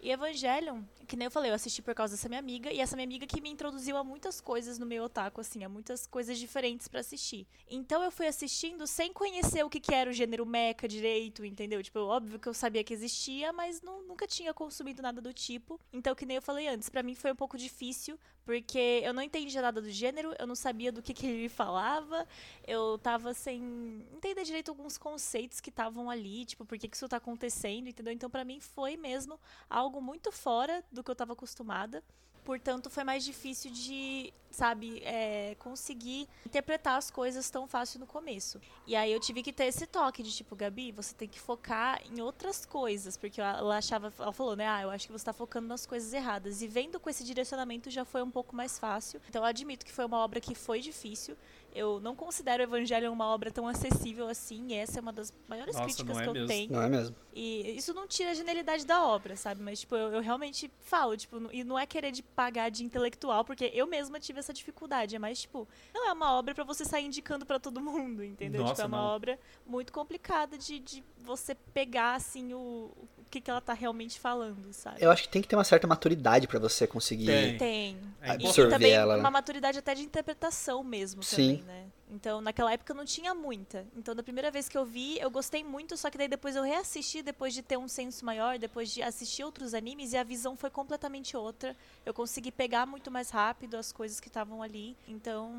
E 0.02 0.12
Evangelion, 0.12 0.82
que 1.08 1.18
nem 1.18 1.26
eu 1.26 1.32
falei, 1.32 1.52
eu 1.52 1.56
assisti 1.56 1.82
por 1.82 1.94
causa 1.94 2.16
dessa 2.16 2.30
minha 2.30 2.40
amiga, 2.40 2.72
e 2.72 2.80
essa 2.80 2.96
minha 2.96 3.06
amiga 3.06 3.28
que 3.28 3.42
me 3.42 3.50
introduziu 3.50 3.98
a 3.98 4.04
muitas 4.04 4.40
coisas 4.40 4.80
no 4.80 4.86
meu 4.86 5.04
otaku, 5.04 5.42
assim, 5.42 5.62
a 5.66 5.68
muitas 5.68 6.08
coisas 6.08 6.38
diferentes 6.40 6.88
pra 6.88 7.02
assistir. 7.02 7.46
Então 7.70 8.02
eu 8.02 8.10
fui 8.10 8.26
assistindo 8.26 8.88
sem 8.88 9.12
conhecer 9.12 9.62
o 9.66 9.70
que, 9.70 9.80
que 9.82 9.94
era 9.94 10.10
o 10.10 10.14
gênero 10.14 10.46
mecha 10.46 10.88
direito, 10.88 11.44
entendeu? 11.44 11.84
Tipo, 11.84 12.00
óbvio 12.00 12.40
que 12.40 12.48
eu 12.48 12.54
sabia 12.54 12.82
que 12.84 12.94
existia, 12.94 13.52
mas 13.52 13.82
nu- 13.82 14.04
nunca 14.08 14.26
tinha 14.26 14.54
consumido 14.54 15.02
nada 15.02 15.20
do 15.22 15.34
tipo. 15.34 15.78
Então, 15.92 16.16
que 16.16 16.26
nem 16.26 16.38
eu 16.38 16.42
falei 16.42 16.70
antes, 16.70 16.88
pra 16.90 17.04
mim 17.04 17.14
foi 17.14 17.34
um 17.34 17.36
pouco 17.36 17.58
difícil, 17.58 18.18
porque 18.50 19.04
eu 19.04 19.14
não 19.14 19.22
entendia 19.22 19.62
nada 19.62 19.80
do 19.80 19.92
gênero, 19.92 20.34
eu 20.40 20.48
não 20.48 20.56
sabia 20.56 20.92
do 20.92 21.04
que, 21.04 21.14
que 21.14 21.28
ele 21.28 21.48
falava, 21.48 22.28
eu 22.66 22.98
tava 22.98 23.32
sem 23.32 24.04
entender 24.12 24.44
direito 24.44 24.70
alguns 24.70 24.98
conceitos 24.98 25.62
que 25.62 25.70
estavam 25.70 26.10
ali, 26.10 26.46
tipo, 26.46 26.66
por 26.66 26.76
que, 26.76 26.88
que 26.88 26.96
isso 26.96 27.08
tá 27.08 27.18
acontecendo, 27.18 27.90
entendeu? 27.90 28.12
Então, 28.12 28.28
pra 28.28 28.44
mim 28.44 28.60
foi 28.60 28.98
mesmo 28.98 29.40
algo 29.70 30.02
muito 30.02 30.32
fora 30.32 30.84
do 30.92 31.04
que 31.04 31.12
eu 31.12 31.16
tava 31.16 31.34
acostumada. 31.34 32.04
Portanto, 32.44 32.90
foi 32.90 33.04
mais 33.04 33.24
difícil 33.24 33.72
de, 33.72 34.34
sabe, 34.50 35.02
é, 35.04 35.56
conseguir 35.60 36.28
interpretar 36.46 36.98
as 36.98 37.12
coisas 37.12 37.50
tão 37.50 37.68
fácil 37.68 38.00
no 38.00 38.08
começo. 38.08 38.60
E 38.88 38.96
aí 38.96 39.12
eu 39.12 39.20
tive 39.20 39.44
que 39.44 39.54
ter 39.54 39.66
esse 39.66 39.86
toque 39.86 40.24
de 40.24 40.32
tipo, 40.32 40.56
Gabi, 40.56 40.92
você 40.92 41.14
tem 41.14 41.28
que 41.28 41.40
focar 41.40 42.02
em 42.12 42.22
outras 42.22 42.66
coisas. 42.66 43.18
Porque 43.18 43.40
ela 43.40 43.78
achava, 43.78 44.12
ela 44.20 44.34
falou, 44.34 44.56
né? 44.56 44.68
Ah, 44.68 44.82
eu 44.82 44.90
acho 44.90 45.08
que 45.08 45.12
você 45.12 45.26
tá 45.26 45.34
focando 45.34 45.68
nas 45.68 45.86
coisas 45.86 46.12
erradas. 46.14 46.62
E 46.62 46.68
vendo 46.68 47.00
com 47.00 47.10
esse 47.10 47.24
direcionamento 47.24 47.90
já 47.90 48.04
foi 48.04 48.24
um 48.24 48.32
pouco 48.32 48.56
mais 48.56 48.80
fácil. 48.80 49.22
Então 49.30 49.42
eu 49.42 49.46
admito 49.46 49.86
que 49.86 49.92
foi 49.92 50.06
uma 50.06 50.18
obra 50.18 50.40
que 50.40 50.56
foi 50.56 50.80
difícil. 50.80 51.38
Eu 51.74 52.00
não 52.00 52.16
considero 52.16 52.64
o 52.64 52.66
Evangelho 52.66 53.12
uma 53.12 53.26
obra 53.26 53.52
tão 53.52 53.68
acessível 53.68 54.28
assim. 54.28 54.68
E 54.70 54.74
essa 54.74 55.00
é 55.00 55.02
uma 55.02 55.14
das 55.14 55.34
maiores 55.48 55.76
Nossa, 55.76 55.86
críticas 55.86 56.16
não 56.16 56.22
é 56.22 56.24
que 56.24 56.30
eu 56.30 56.34
mesmo. 56.34 56.48
tenho. 56.48 56.72
Não 56.72 56.82
é 56.82 56.90
mesmo? 56.90 57.16
E 57.34 57.78
isso 57.78 57.94
não 57.94 58.08
tira 58.08 58.32
a 58.32 58.34
genialidade 58.34 58.86
da 58.86 59.06
obra, 59.06 59.36
sabe? 59.36 59.62
Mas, 59.62 59.82
tipo, 59.82 59.96
eu, 59.96 60.14
eu 60.14 60.22
realmente 60.22 60.72
falo, 60.80 61.16
tipo, 61.16 61.38
e 61.52 61.64
não 61.64 61.78
é 61.78 61.86
querer 61.86 62.12
de 62.12 62.24
pagar 62.24 62.70
de 62.70 62.84
intelectual, 62.84 63.46
porque 63.46 63.72
eu 63.74 63.88
mesma 63.88 64.20
tive 64.20 64.40
essa 64.40 64.52
dificuldade. 64.54 65.16
É 65.16 65.20
mais, 65.20 65.42
tipo, 65.42 65.68
não 65.94 66.08
é 66.08 66.14
uma 66.14 66.34
obra 66.34 66.54
pra 66.56 66.64
você 66.64 66.84
sair 66.84 67.06
indicando 67.06 67.46
pra 67.46 67.60
todo 67.60 67.80
mundo, 67.80 68.24
entendeu? 68.24 68.62
Nossa, 68.62 68.74
tipo, 68.74 68.84
é 68.84 68.86
uma 68.88 68.98
não. 68.98 69.16
obra 69.16 69.40
muito 69.66 69.94
complicada 69.94 70.58
de, 70.58 70.80
de 70.80 71.04
você 71.18 71.54
pegar, 71.56 72.16
assim, 72.16 72.54
o 72.54 72.92
que, 73.30 73.40
que 73.40 73.50
ela 73.50 73.62
tá 73.62 73.74
realmente 73.74 74.20
falando, 74.20 74.74
sabe? 74.74 74.98
Eu 75.00 75.12
acho 75.12 75.24
que 75.24 75.30
tem 75.30 75.42
que 75.42 75.48
ter 75.48 75.56
uma 75.56 75.64
certa 75.64 75.86
maturidade 75.88 76.48
pra 76.48 76.60
você 76.60 76.88
conseguir. 76.88 77.26
Tem. 77.28 77.58
Tem. 77.58 77.98
É 78.22 78.30
E- 78.30 78.32
Absorver 78.32 78.70
e 78.70 78.74
também 78.74 78.92
ela, 78.92 79.16
né? 79.16 79.20
uma 79.22 79.32
maturidade 79.32 79.78
até 79.78 79.94
de 79.96 80.02
interpretação 80.02 80.84
mesmo 80.84 81.24
Sim. 81.24 81.58
também, 81.58 81.64
né? 81.64 81.86
Então, 82.12 82.42
naquela 82.42 82.74
época 82.74 82.92
eu 82.92 82.98
não 82.98 83.06
tinha 83.06 83.36
muita. 83.36 83.86
Então, 83.96 84.16
da 84.16 84.24
primeira 84.24 84.50
vez 84.50 84.68
que 84.68 84.76
eu 84.78 84.84
vi, 84.84 85.20
eu 85.20 85.30
gostei 85.30 85.64
muito, 85.64 85.96
só 85.96 86.10
que 86.10 86.18
daí 86.18 86.28
depois 86.28 86.56
eu 86.56 86.64
reassisti, 86.64 87.22
depois 87.22 87.54
de 87.54 87.62
ter 87.62 87.78
um 87.78 87.88
senso 87.88 88.26
maior, 88.26 88.58
depois 88.58 88.92
de 88.92 89.04
assistir 89.04 89.44
outros 89.44 89.76
animes, 89.76 90.12
e 90.14 90.18
a 90.18 90.24
visão 90.24 90.56
foi 90.58 90.72
completamente 90.72 91.38
outra. 91.38 91.76
Eu 92.04 92.14
consegui 92.14 92.52
pegar 92.52 92.88
muito 92.88 93.12
mais 93.12 93.30
rápido 93.30 93.78
as 93.78 93.92
coisas 93.92 94.20
que 94.20 94.28
estavam 94.28 94.64
ali. 94.64 94.98
Então, 95.08 95.52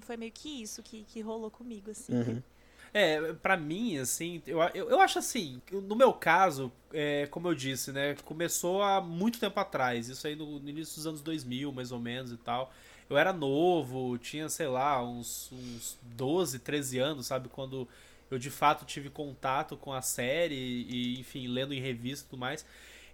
foi 0.00 0.16
meio 0.16 0.32
que 0.32 0.62
isso 0.62 0.82
que, 0.82 1.04
que 1.04 1.20
rolou 1.20 1.50
comigo, 1.50 1.90
assim. 1.90 2.14
Uhum. 2.14 2.42
É, 2.92 3.32
pra 3.34 3.56
mim, 3.56 3.98
assim, 3.98 4.42
eu, 4.46 4.60
eu, 4.74 4.90
eu 4.90 5.00
acho 5.00 5.18
assim, 5.18 5.60
no 5.70 5.94
meu 5.94 6.12
caso, 6.12 6.72
é, 6.92 7.26
como 7.26 7.48
eu 7.48 7.54
disse, 7.54 7.92
né, 7.92 8.14
começou 8.24 8.82
há 8.82 9.00
muito 9.00 9.38
tempo 9.38 9.58
atrás, 9.60 10.08
isso 10.08 10.26
aí 10.26 10.34
no, 10.34 10.58
no 10.58 10.68
início 10.68 10.96
dos 10.96 11.06
anos 11.06 11.20
2000, 11.20 11.70
mais 11.72 11.92
ou 11.92 11.98
menos, 11.98 12.32
e 12.32 12.36
tal. 12.36 12.72
Eu 13.08 13.16
era 13.16 13.32
novo, 13.32 14.18
tinha, 14.18 14.48
sei 14.48 14.66
lá, 14.66 15.02
uns, 15.02 15.50
uns 15.52 15.98
12, 16.02 16.58
13 16.58 16.98
anos, 16.98 17.26
sabe, 17.26 17.48
quando 17.48 17.88
eu 18.30 18.38
de 18.38 18.50
fato 18.50 18.84
tive 18.84 19.08
contato 19.08 19.76
com 19.76 19.92
a 19.92 20.02
série 20.02 20.54
e, 20.54 21.20
enfim, 21.20 21.46
lendo 21.46 21.72
em 21.72 21.80
revista 21.80 22.26
e 22.26 22.30
tudo 22.30 22.40
mais. 22.40 22.64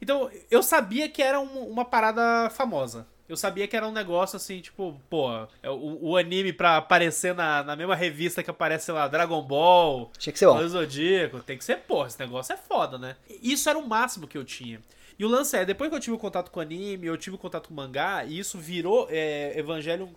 Então, 0.00 0.30
eu 0.50 0.62
sabia 0.62 1.08
que 1.08 1.22
era 1.22 1.40
um, 1.40 1.68
uma 1.68 1.84
parada 1.84 2.50
famosa. 2.50 3.06
Eu 3.28 3.37
sabia 3.37 3.66
que 3.66 3.76
era 3.76 3.88
um 3.88 3.92
negócio 3.92 4.37
assim, 4.37 4.60
tipo, 4.60 5.00
pô, 5.08 5.30
é 5.62 5.70
o, 5.70 6.10
o 6.10 6.16
anime 6.16 6.52
pra 6.52 6.76
aparecer 6.76 7.34
na, 7.34 7.62
na 7.62 7.74
mesma 7.74 7.94
revista 7.94 8.42
que 8.42 8.50
aparece, 8.50 8.87
sei 8.87 8.94
lá, 8.94 9.08
Dragon 9.08 9.40
Ball, 9.42 10.10
Tinha 10.18 10.32
que 10.32 10.38
ser 10.38 10.46
bom. 10.46 10.68
Zodíaco, 10.68 11.40
tem 11.40 11.56
que 11.56 11.64
ser, 11.64 11.78
pô, 11.78 12.04
esse 12.06 12.18
negócio 12.20 12.52
é 12.52 12.56
foda, 12.56 12.98
né? 12.98 13.16
Isso 13.42 13.68
era 13.70 13.78
o 13.78 13.88
máximo 13.88 14.26
que 14.28 14.37
eu 14.37 14.44
tinha. 14.44 14.80
E 15.18 15.24
o 15.24 15.28
lance 15.28 15.56
é, 15.56 15.64
depois 15.64 15.88
que 15.88 15.96
eu 15.96 16.00
tive 16.00 16.16
o 16.16 16.18
contato 16.18 16.50
com 16.50 16.60
o 16.60 16.62
anime, 16.62 17.06
eu 17.06 17.16
tive 17.16 17.37
o 17.37 17.38
contato 17.38 17.68
com 17.68 17.74
o 17.74 17.76
mangá, 17.76 18.24
e 18.24 18.38
isso 18.38 18.58
virou, 18.58 19.06
é, 19.10 19.58
Evangelion 19.58 20.08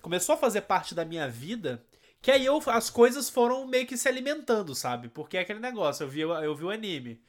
começou 0.00 0.34
a 0.34 0.38
fazer 0.38 0.62
parte 0.62 0.94
da 0.94 1.04
minha 1.04 1.28
vida, 1.28 1.82
que 2.20 2.30
aí 2.30 2.44
eu, 2.44 2.62
as 2.66 2.90
coisas 2.90 3.28
foram 3.28 3.66
meio 3.66 3.86
que 3.86 3.96
se 3.96 4.08
alimentando, 4.08 4.74
sabe? 4.74 5.08
Porque 5.08 5.36
é 5.36 5.40
aquele 5.40 5.58
negócio, 5.58 6.04
eu 6.04 6.08
vi, 6.08 6.20
eu 6.20 6.54
vi 6.54 6.64
o 6.64 6.70
anime, 6.70 7.20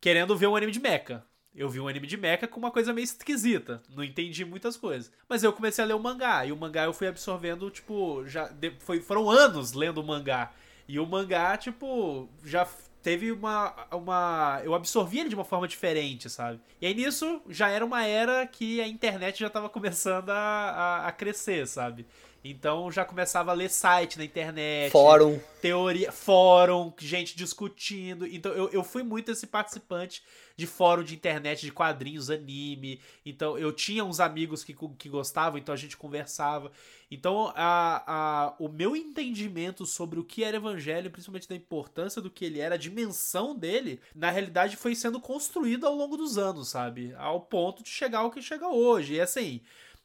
querendo 0.00 0.36
ver 0.36 0.48
um 0.48 0.56
anime 0.56 0.72
de 0.72 0.80
mecha. 0.80 1.24
Eu 1.54 1.68
vi 1.68 1.80
um 1.80 1.88
anime 1.88 2.06
de 2.06 2.16
mecha 2.16 2.48
com 2.48 2.58
uma 2.58 2.70
coisa 2.70 2.92
meio 2.92 3.04
esquisita. 3.04 3.82
Não 3.94 4.02
entendi 4.02 4.44
muitas 4.44 4.76
coisas. 4.76 5.12
Mas 5.28 5.42
eu 5.42 5.52
comecei 5.52 5.84
a 5.84 5.86
ler 5.86 5.94
o 5.94 6.00
mangá. 6.00 6.46
E 6.46 6.52
o 6.52 6.56
mangá 6.56 6.84
eu 6.84 6.94
fui 6.94 7.06
absorvendo, 7.06 7.70
tipo, 7.70 8.26
já. 8.26 8.50
foi, 8.78 9.00
foram 9.00 9.30
anos 9.30 9.72
lendo 9.72 9.98
o 9.98 10.04
mangá. 10.04 10.50
E 10.88 10.98
o 10.98 11.06
mangá, 11.06 11.56
tipo, 11.56 12.28
já 12.42 12.66
teve 13.02 13.32
uma, 13.32 13.74
uma. 13.92 14.60
Eu 14.64 14.74
absorvi 14.74 15.18
ele 15.18 15.28
de 15.28 15.34
uma 15.34 15.44
forma 15.44 15.68
diferente, 15.68 16.30
sabe? 16.30 16.60
E 16.80 16.86
aí 16.86 16.94
nisso 16.94 17.42
já 17.48 17.68
era 17.68 17.84
uma 17.84 18.04
era 18.06 18.46
que 18.46 18.80
a 18.80 18.86
internet 18.86 19.40
já 19.40 19.50
tava 19.50 19.68
começando 19.68 20.30
a, 20.30 20.34
a, 20.36 21.08
a 21.08 21.12
crescer, 21.12 21.66
sabe? 21.66 22.06
Então 22.44 22.90
já 22.90 23.04
começava 23.04 23.52
a 23.52 23.54
ler 23.54 23.70
site 23.70 24.18
na 24.18 24.24
internet 24.24 24.90
Fórum. 24.90 25.38
teoria, 25.60 26.10
fórum, 26.10 26.92
gente 26.98 27.36
discutindo. 27.36 28.26
Então 28.26 28.50
eu, 28.52 28.68
eu 28.70 28.82
fui 28.82 29.04
muito 29.04 29.30
esse 29.30 29.46
participante 29.46 30.22
de 30.56 30.66
fórum 30.66 31.04
de 31.04 31.14
internet, 31.14 31.60
de 31.62 31.70
quadrinhos, 31.70 32.30
anime. 32.30 33.00
Então 33.24 33.56
eu 33.56 33.72
tinha 33.72 34.04
uns 34.04 34.18
amigos 34.18 34.64
que, 34.64 34.74
que 34.98 35.08
gostavam, 35.08 35.58
então 35.58 35.72
a 35.72 35.78
gente 35.78 35.96
conversava. 35.96 36.72
Então 37.08 37.52
a, 37.54 38.02
a, 38.06 38.54
o 38.58 38.68
meu 38.68 38.96
entendimento 38.96 39.86
sobre 39.86 40.18
o 40.18 40.24
que 40.24 40.42
era 40.42 40.56
evangelho, 40.56 41.10
principalmente 41.12 41.48
da 41.48 41.54
importância 41.54 42.20
do 42.20 42.30
que 42.30 42.44
ele 42.44 42.58
era, 42.58 42.74
a 42.74 42.78
dimensão 42.78 43.54
dele, 43.54 44.00
na 44.14 44.30
realidade 44.30 44.76
foi 44.76 44.96
sendo 44.96 45.20
construído 45.20 45.86
ao 45.86 45.94
longo 45.94 46.16
dos 46.16 46.36
anos, 46.38 46.70
sabe? 46.70 47.14
Ao 47.16 47.40
ponto 47.40 47.84
de 47.84 47.88
chegar 47.88 48.18
ao 48.20 48.32
que 48.32 48.42
chega 48.42 48.66
hoje. 48.66 49.14
E 49.14 49.20
assim. 49.20 49.60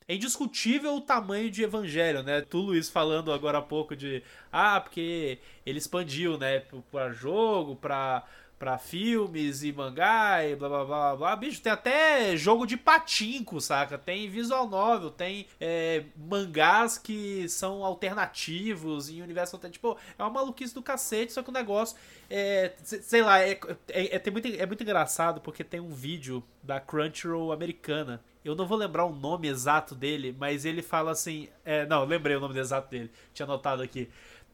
É 0.09 0.15
indiscutível 0.15 0.95
o 0.95 1.01
tamanho 1.01 1.51
de 1.51 1.63
Evangelho, 1.63 2.23
né? 2.23 2.39
Tu, 2.41 2.57
Luiz, 2.59 2.89
falando 2.89 3.31
agora 3.31 3.57
há 3.57 3.61
pouco 3.61 3.93
de. 3.93 4.23
Ah, 4.49 4.79
porque 4.79 5.37
ele 5.65 5.77
expandiu, 5.77 6.37
né? 6.37 6.61
Pra 6.89 7.11
jogo, 7.11 7.75
pra, 7.75 8.23
pra 8.57 8.77
filmes 8.77 9.61
e 9.63 9.71
mangá 9.71 10.43
e 10.45 10.55
blá 10.55 10.67
blá 10.67 10.85
blá 10.85 11.15
blá. 11.15 11.35
Bicho, 11.35 11.61
tem 11.61 11.71
até 11.71 12.35
jogo 12.35 12.65
de 12.65 12.75
patinco, 12.75 13.61
saca? 13.61 13.97
Tem 13.97 14.29
visual 14.29 14.67
novel, 14.67 15.11
tem 15.11 15.45
é, 15.59 16.03
mangás 16.15 16.97
que 16.97 17.47
são 17.49 17.83
alternativos 17.85 19.09
em 19.09 19.21
universo 19.21 19.55
alternativo. 19.55 19.95
Tipo, 19.95 20.13
é 20.17 20.23
uma 20.23 20.29
maluquice 20.29 20.73
do 20.73 20.81
cacete, 20.81 21.33
só 21.33 21.43
que 21.43 21.49
o 21.49 21.53
negócio. 21.53 21.97
É, 22.29 22.73
se- 22.83 23.01
sei 23.03 23.21
lá, 23.21 23.39
é, 23.41 23.59
é, 23.89 24.15
é, 24.17 24.31
muito, 24.31 24.47
é 24.47 24.65
muito 24.65 24.83
engraçado 24.83 25.39
porque 25.41 25.63
tem 25.63 25.79
um 25.79 25.89
vídeo 25.93 26.43
da 26.63 26.79
Crunchyroll 26.79 27.51
americana. 27.51 28.23
Eu 28.43 28.55
não 28.55 28.65
vou 28.65 28.77
lembrar 28.77 29.05
o 29.05 29.13
nome 29.13 29.47
exato 29.47 29.93
dele, 29.93 30.35
mas 30.37 30.65
ele 30.65 30.81
fala 30.81 31.11
assim. 31.11 31.49
é, 31.65 31.85
não, 31.85 32.05
lembrei 32.05 32.35
o 32.35 32.39
nome 32.39 32.57
exato 32.59 32.89
dele. 32.89 33.11
Tinha 33.33 33.45
anotado 33.45 33.81
aqui. 33.83 34.09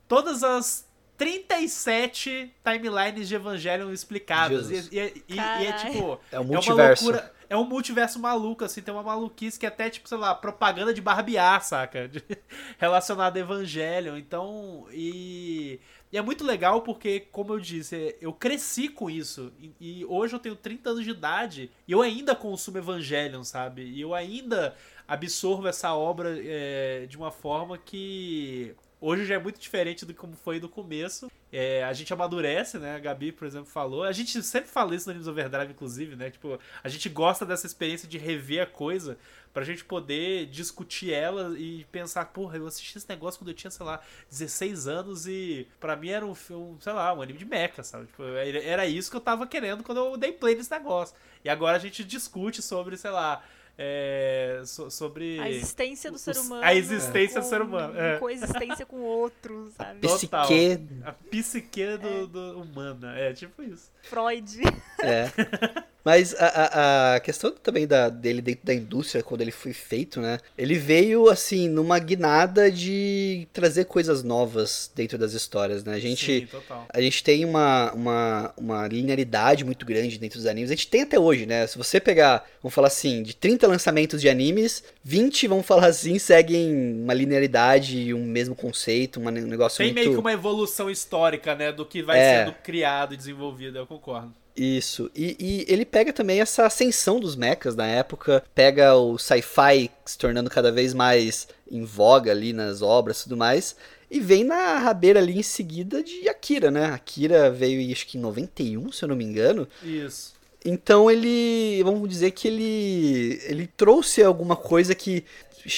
Todas 0.08 0.44
as 0.44 0.88
37 1.24 2.54
timelines 2.64 3.28
de 3.28 3.36
Evangelion 3.36 3.92
explicadas. 3.92 4.70
E, 4.70 4.76
e- 4.92 5.24
e- 5.30 5.36
e 5.36 5.40
é 5.68 5.74
tipo. 5.74 6.20
É 6.32 6.40
um 6.40 6.44
É 6.44 6.46
uma 6.46 6.54
multiverso. 6.54 7.04
loucura. 7.06 7.34
É 7.50 7.58
um 7.58 7.66
multiverso 7.66 8.20
maluco, 8.20 8.64
assim, 8.64 8.82
tem 8.82 8.92
uma 8.92 9.04
maluquice 9.04 9.60
que 9.60 9.66
até, 9.66 9.88
tipo, 9.90 10.10
sei 10.10 10.18
lá, 10.18 10.34
propaganda 10.34 10.92
de 10.94 11.02
barbear, 11.02 11.64
saca? 11.64 12.08
De- 12.08 12.24
relacionada 12.80 13.38
a 13.38 13.42
Evangelion. 13.42 14.18
Então, 14.18 14.88
e, 14.92 15.80
e 16.12 16.18
é 16.18 16.22
muito 16.22 16.44
legal 16.44 16.82
porque, 16.82 17.20
como 17.32 17.54
eu 17.54 17.60
disse, 17.60 18.16
eu 18.20 18.34
cresci 18.34 18.88
com 18.90 19.08
isso. 19.10 19.54
E, 19.60 20.00
e 20.00 20.06
hoje 20.06 20.34
eu 20.36 20.40
tenho 20.40 20.56
30 20.56 20.90
anos 20.90 21.04
de 21.04 21.12
idade 21.12 21.70
e 21.88 21.92
eu 21.92 22.02
ainda 22.02 22.34
consumo 22.34 22.80
Evangelion, 22.80 23.44
sabe? 23.44 23.84
E 23.84 24.02
eu 24.02 24.16
ainda 24.16 24.76
absorvo 25.08 25.68
essa 25.68 25.94
obra 25.94 26.36
é, 26.44 27.06
de 27.08 27.18
uma 27.18 27.30
forma 27.30 27.78
que 27.78 28.74
hoje 29.04 29.26
já 29.26 29.36
é 29.36 29.38
muito 29.38 29.60
diferente 29.60 30.06
do 30.06 30.14
como 30.14 30.34
foi 30.34 30.60
no 30.62 30.70
começo. 30.70 31.30
É, 31.52 31.84
a 31.84 31.92
gente 31.92 32.12
amadurece, 32.12 32.80
né? 32.80 32.96
A 32.96 33.00
Gabi, 33.00 33.32
por 33.34 33.46
exemplo, 33.46 33.68
falou. 33.68 34.04
A 34.04 34.12
gente 34.14 34.42
sempre 34.42 34.70
fala 34.70 34.96
isso 34.96 35.08
no 35.08 35.12
Animes 35.12 35.28
Overdrive, 35.28 35.72
inclusive, 35.72 36.16
né? 36.16 36.32
Tipo, 36.32 36.58
a 36.82 36.88
gente 36.88 37.10
gosta 37.10 37.46
dessa 37.46 37.68
experiência 37.68 38.08
de 38.08 38.18
rever 38.18 38.64
a 38.64 38.66
coisa 38.66 39.18
pra 39.54 39.64
gente 39.64 39.84
poder 39.84 40.48
discutir 40.48 41.14
ela 41.14 41.54
e 41.60 41.86
pensar, 41.92 42.26
porra, 42.26 42.58
eu 42.58 42.66
assisti 42.66 42.98
esse 42.98 43.08
negócio 43.08 43.40
quando 43.40 43.50
eu 43.50 43.54
tinha, 43.54 43.70
sei 43.70 43.86
lá, 43.86 44.02
16 44.30 44.88
anos 44.88 45.28
e 45.28 45.68
pra 45.80 45.96
mim 45.96 46.10
era 46.10 46.26
um 46.26 46.34
filme, 46.34 46.78
sei 46.80 46.94
lá, 46.94 47.14
um 47.14 47.22
anime 47.22 47.38
de 47.38 47.46
mecha, 47.46 47.84
sabe? 47.84 48.08
Tipo, 48.08 48.24
era 48.24 48.88
isso 48.88 49.12
que 49.12 49.18
eu 49.18 49.22
tava 49.22 49.46
querendo 49.46 49.84
quando 49.84 49.98
eu 50.00 50.18
dei 50.18 50.32
play 50.32 50.56
nesse 50.56 50.72
negócio. 50.72 51.16
E 51.46 51.50
agora 51.50 51.76
a 51.78 51.80
gente 51.80 52.04
discute 52.04 52.64
sobre, 52.64 52.98
sei 52.98 53.12
lá, 53.12 53.44
é, 53.78 54.62
so- 54.66 54.90
sobre 54.92 55.40
A 55.40 55.50
existência 55.50 56.12
do 56.12 56.18
ser 56.18 56.38
humano. 56.38 56.64
a 56.64 56.74
existência 56.76 57.42
do 57.42 57.46
ser 57.48 57.62
humano, 57.62 58.00
é. 58.00 58.18
Coexistência 58.20 58.86
com 58.86 59.02
outro, 59.02 59.72
sabe? 59.78 60.00
Total. 60.02 60.46
Psique. 60.48 60.88
a 61.06 61.12
psique 61.12 61.98
do, 61.98 62.28
do 62.28 62.62
humana. 62.62 63.18
É 63.18 63.34
tipo 63.34 63.62
isso. 63.64 63.92
Freud. 64.04 64.62
É. 65.02 65.84
Mas 66.04 66.36
a, 66.38 66.46
a, 66.48 67.16
a 67.16 67.20
questão 67.20 67.52
também 67.52 67.88
da, 67.88 68.10
dele 68.10 68.42
dentro 68.42 68.66
da 68.66 68.74
indústria, 68.74 69.24
quando 69.24 69.42
ele 69.42 69.52
foi 69.52 69.72
feito, 69.72 70.20
né? 70.20 70.38
Ele 70.58 70.76
veio, 70.76 71.30
assim, 71.30 71.70
numa 71.70 71.98
guinada 71.98 72.70
de 72.70 73.48
trazer 73.54 73.86
coisas 73.86 74.22
novas 74.24 74.92
dentro 74.94 75.18
das 75.18 75.34
histórias, 75.34 75.84
né? 75.84 75.94
A 75.96 76.00
gente. 76.00 76.42
Sim, 76.42 76.46
total. 76.46 76.86
A 76.94 77.02
gente 77.02 77.24
tem 77.24 77.46
uma, 77.46 77.92
uma, 77.94 78.54
uma 78.58 78.88
linearidade 78.88 79.64
muito 79.64 79.86
grande 79.86 80.18
dentro 80.18 80.38
dos 80.38 80.46
animes. 80.46 80.72
A 80.72 80.76
gente 80.76 80.88
tem 80.88 81.04
até 81.04 81.18
hoje, 81.18 81.46
né? 81.46 81.66
Se 81.68 81.78
você 81.78 82.00
pegar, 82.00 82.46
vamos 82.62 82.74
falar 82.74 82.88
assim, 82.88 83.24
de 83.24 83.36
30 83.36 83.68
lançamentos 83.68 84.20
de 84.20 84.28
animes, 84.28 84.84
20, 85.04 85.48
vamos 85.48 85.66
falar 85.66 85.88
assim, 85.88 86.20
seguem 86.20 87.02
uma 87.04 87.14
linearidade, 87.14 88.14
um 88.14 88.26
mesmo 88.26 88.56
conceito, 88.56 89.20
um 89.20 89.32
negócio 89.32 89.78
Tem 89.78 89.88
muito... 89.88 89.96
meio 89.96 90.12
que 90.12 90.18
uma 90.18 90.34
evolução 90.34 90.90
histórica, 90.90 91.56
né, 91.56 91.72
do 91.72 91.86
que 91.86 92.02
vai 92.02 92.20
É. 92.20 92.46
sendo 92.46 92.56
criado 92.56 93.14
e 93.14 93.18
desenvolvido, 93.18 93.78
eu 93.78 93.88
concordo. 93.88 94.34
Isso. 94.56 95.10
E, 95.16 95.36
e 95.40 95.66
ele 95.68 95.84
pega 95.84 96.14
também 96.14 96.40
essa 96.40 96.66
ascensão 96.66 97.20
dos 97.20 97.36
mechas 97.36 97.76
na 97.76 97.88
época, 97.88 98.44
pega 98.54 98.96
o 98.96 99.18
sci-fi 99.18 99.90
se 100.06 100.18
tornando 100.18 100.50
cada 100.50 100.72
vez 100.72 100.94
mais 100.94 101.48
em 101.70 101.84
voga 101.84 102.32
ali 102.32 102.54
nas 102.54 102.82
obras 102.82 103.20
e 103.20 103.24
tudo 103.24 103.38
mais, 103.38 103.76
e 104.12 104.20
vem 104.20 104.44
na 104.44 104.78
rabeira 104.78 105.20
ali 105.20 105.40
em 105.40 105.44
seguida 105.44 106.04
de 106.04 106.30
Akira, 106.30 106.70
né? 106.70 106.86
Akira 106.86 107.50
veio 107.50 107.92
acho 107.92 108.06
que 108.06 108.18
em 108.18 108.22
91, 108.22 108.92
se 108.92 109.04
eu 109.04 109.10
não 109.10 109.16
me 109.16 109.24
engano. 109.24 109.68
Isso. 109.82 110.34
Então 110.64 111.10
ele, 111.10 111.82
vamos 111.84 112.08
dizer 112.08 112.32
que 112.32 112.48
ele 112.48 113.42
ele 113.46 113.68
trouxe 113.76 114.24
alguma 114.24 114.56
coisa 114.56 114.94
que 114.94 115.26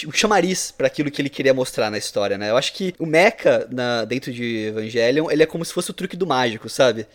um 0.06 0.12
chamariz 0.12 0.72
para 0.72 0.88
aquilo 0.88 1.12
que 1.12 1.22
ele 1.22 1.30
queria 1.30 1.54
mostrar 1.54 1.90
na 1.90 1.98
história, 1.98 2.38
né? 2.38 2.50
Eu 2.50 2.58
acho 2.58 2.74
que 2.74 2.94
o 3.00 3.06
mecha 3.06 3.68
na, 3.72 4.04
dentro 4.04 4.34
de 4.34 4.68
Evangelion, 4.68 5.30
ele 5.30 5.44
é 5.44 5.46
como 5.46 5.64
se 5.64 5.74
fosse 5.74 5.92
o 5.92 5.94
truque 5.94 6.18
do 6.18 6.28
mágico, 6.28 6.68
sabe? 6.68 7.08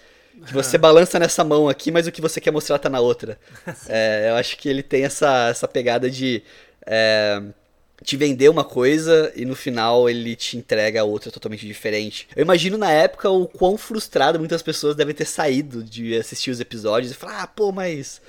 Que 0.46 0.52
você 0.52 0.78
balança 0.78 1.18
nessa 1.18 1.44
mão 1.44 1.68
aqui, 1.68 1.90
mas 1.90 2.06
o 2.06 2.12
que 2.12 2.20
você 2.20 2.40
quer 2.40 2.50
mostrar 2.50 2.78
tá 2.78 2.88
na 2.88 3.00
outra. 3.00 3.38
É, 3.88 4.28
eu 4.30 4.36
acho 4.36 4.56
que 4.56 4.68
ele 4.68 4.82
tem 4.82 5.04
essa, 5.04 5.48
essa 5.48 5.68
pegada 5.68 6.10
de 6.10 6.42
é, 6.86 7.42
te 8.02 8.16
vender 8.16 8.48
uma 8.48 8.64
coisa 8.64 9.32
e 9.36 9.44
no 9.44 9.54
final 9.54 10.08
ele 10.08 10.34
te 10.34 10.56
entrega 10.56 11.04
outra 11.04 11.30
totalmente 11.30 11.66
diferente. 11.66 12.28
Eu 12.34 12.42
imagino 12.42 12.78
na 12.78 12.90
época 12.90 13.28
o 13.30 13.46
quão 13.46 13.76
frustrado 13.76 14.38
muitas 14.38 14.62
pessoas 14.62 14.96
devem 14.96 15.14
ter 15.14 15.26
saído 15.26 15.82
de 15.82 16.16
assistir 16.16 16.50
os 16.50 16.60
episódios 16.60 17.12
e 17.12 17.14
falar, 17.14 17.42
ah, 17.42 17.46
pô, 17.46 17.72
mas 17.72 18.20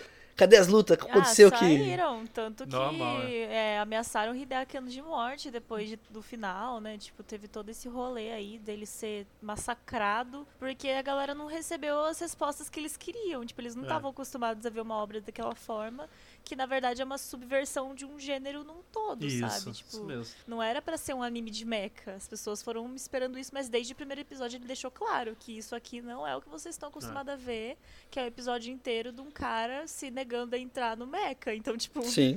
cadê 0.42 0.58
as 0.58 0.68
lutas? 0.68 0.98
O 0.98 1.00
que 1.06 1.12
aconteceu 1.12 1.48
ah, 1.50 1.52
que. 1.52 1.58
saíram, 1.60 2.26
tanto 2.26 2.66
que 2.66 2.72
Normal, 2.72 3.22
é, 3.28 3.80
ameaçaram 3.80 4.34
o 4.34 4.36
Hideaki 4.36 4.80
de 4.86 5.02
morte 5.02 5.52
depois 5.52 5.88
de- 5.90 6.00
do 6.10 6.22
final, 6.22 6.80
né? 6.82 6.98
Tipo, 6.98 7.22
teve 7.22 7.48
todo 7.48 7.70
esse 7.70 7.88
rolê 7.88 8.32
aí 8.32 8.58
dele 8.58 8.86
ser 8.88 9.28
massacrado, 9.42 10.48
porque 10.58 10.90
a 10.90 11.02
galera 11.04 11.36
não 11.36 11.46
recebeu 11.46 12.00
as 12.06 12.20
respostas 12.20 12.70
que 12.70 12.80
eles 12.80 12.98
queriam. 12.98 13.46
Tipo, 13.46 13.62
eles 13.62 13.76
não 13.76 13.84
É. 13.84 13.86
estavam 13.86 14.10
acostumados 14.10 14.66
a 14.66 14.70
ver 14.70 14.82
uma 14.82 14.96
obra 14.96 15.22
daquela 15.22 15.54
forma, 15.54 16.10
que 16.44 16.56
na 16.56 16.66
verdade 16.66 17.02
é 17.02 17.06
uma 17.06 17.18
subversão 17.18 17.94
de 17.96 18.06
um 18.06 18.20
gênero 18.20 18.64
num 18.64 18.82
todo, 18.92 19.26
Isso, 19.26 19.40
sabe? 19.40 19.72
isso 19.72 19.74
Tipo, 19.74 20.04
mesmo. 20.04 20.36
não 20.48 20.62
era 20.62 20.82
pra 20.82 20.98
ser 20.98 21.14
um 21.14 21.24
anime 21.24 21.50
de 21.52 21.64
mecha. 21.66 22.14
As 22.16 22.28
pessoas 22.28 22.62
foram 22.62 22.94
esperando 22.96 23.38
isso, 23.40 23.52
mas 23.54 23.70
desde 23.70 23.94
o 23.94 23.96
primeiro 23.96 24.22
episódio 24.22 24.58
ele 24.58 24.66
deixou 24.66 24.92
claro 24.92 25.36
que 25.40 25.58
isso 25.58 25.76
aqui 25.76 26.02
não 26.02 26.28
é 26.28 26.36
o 26.36 26.42
que 26.42 26.50
vocês 26.50 26.76
estão 26.76 26.90
acostumados 26.90 27.32
a 27.34 27.36
ver, 27.36 27.78
que 28.10 28.20
é 28.20 28.24
o 28.24 28.28
episódio 28.28 28.72
inteiro 28.74 29.12
de 29.12 29.22
um 29.22 29.32
cara 29.32 29.88
se 29.88 30.12
negando 30.12 30.56
a 30.56 30.60
entrar 30.60 30.98
no 30.98 31.08
mecha. 31.08 31.54
Então, 31.56 31.78
tipo, 31.78 32.02
Sim. 32.04 32.36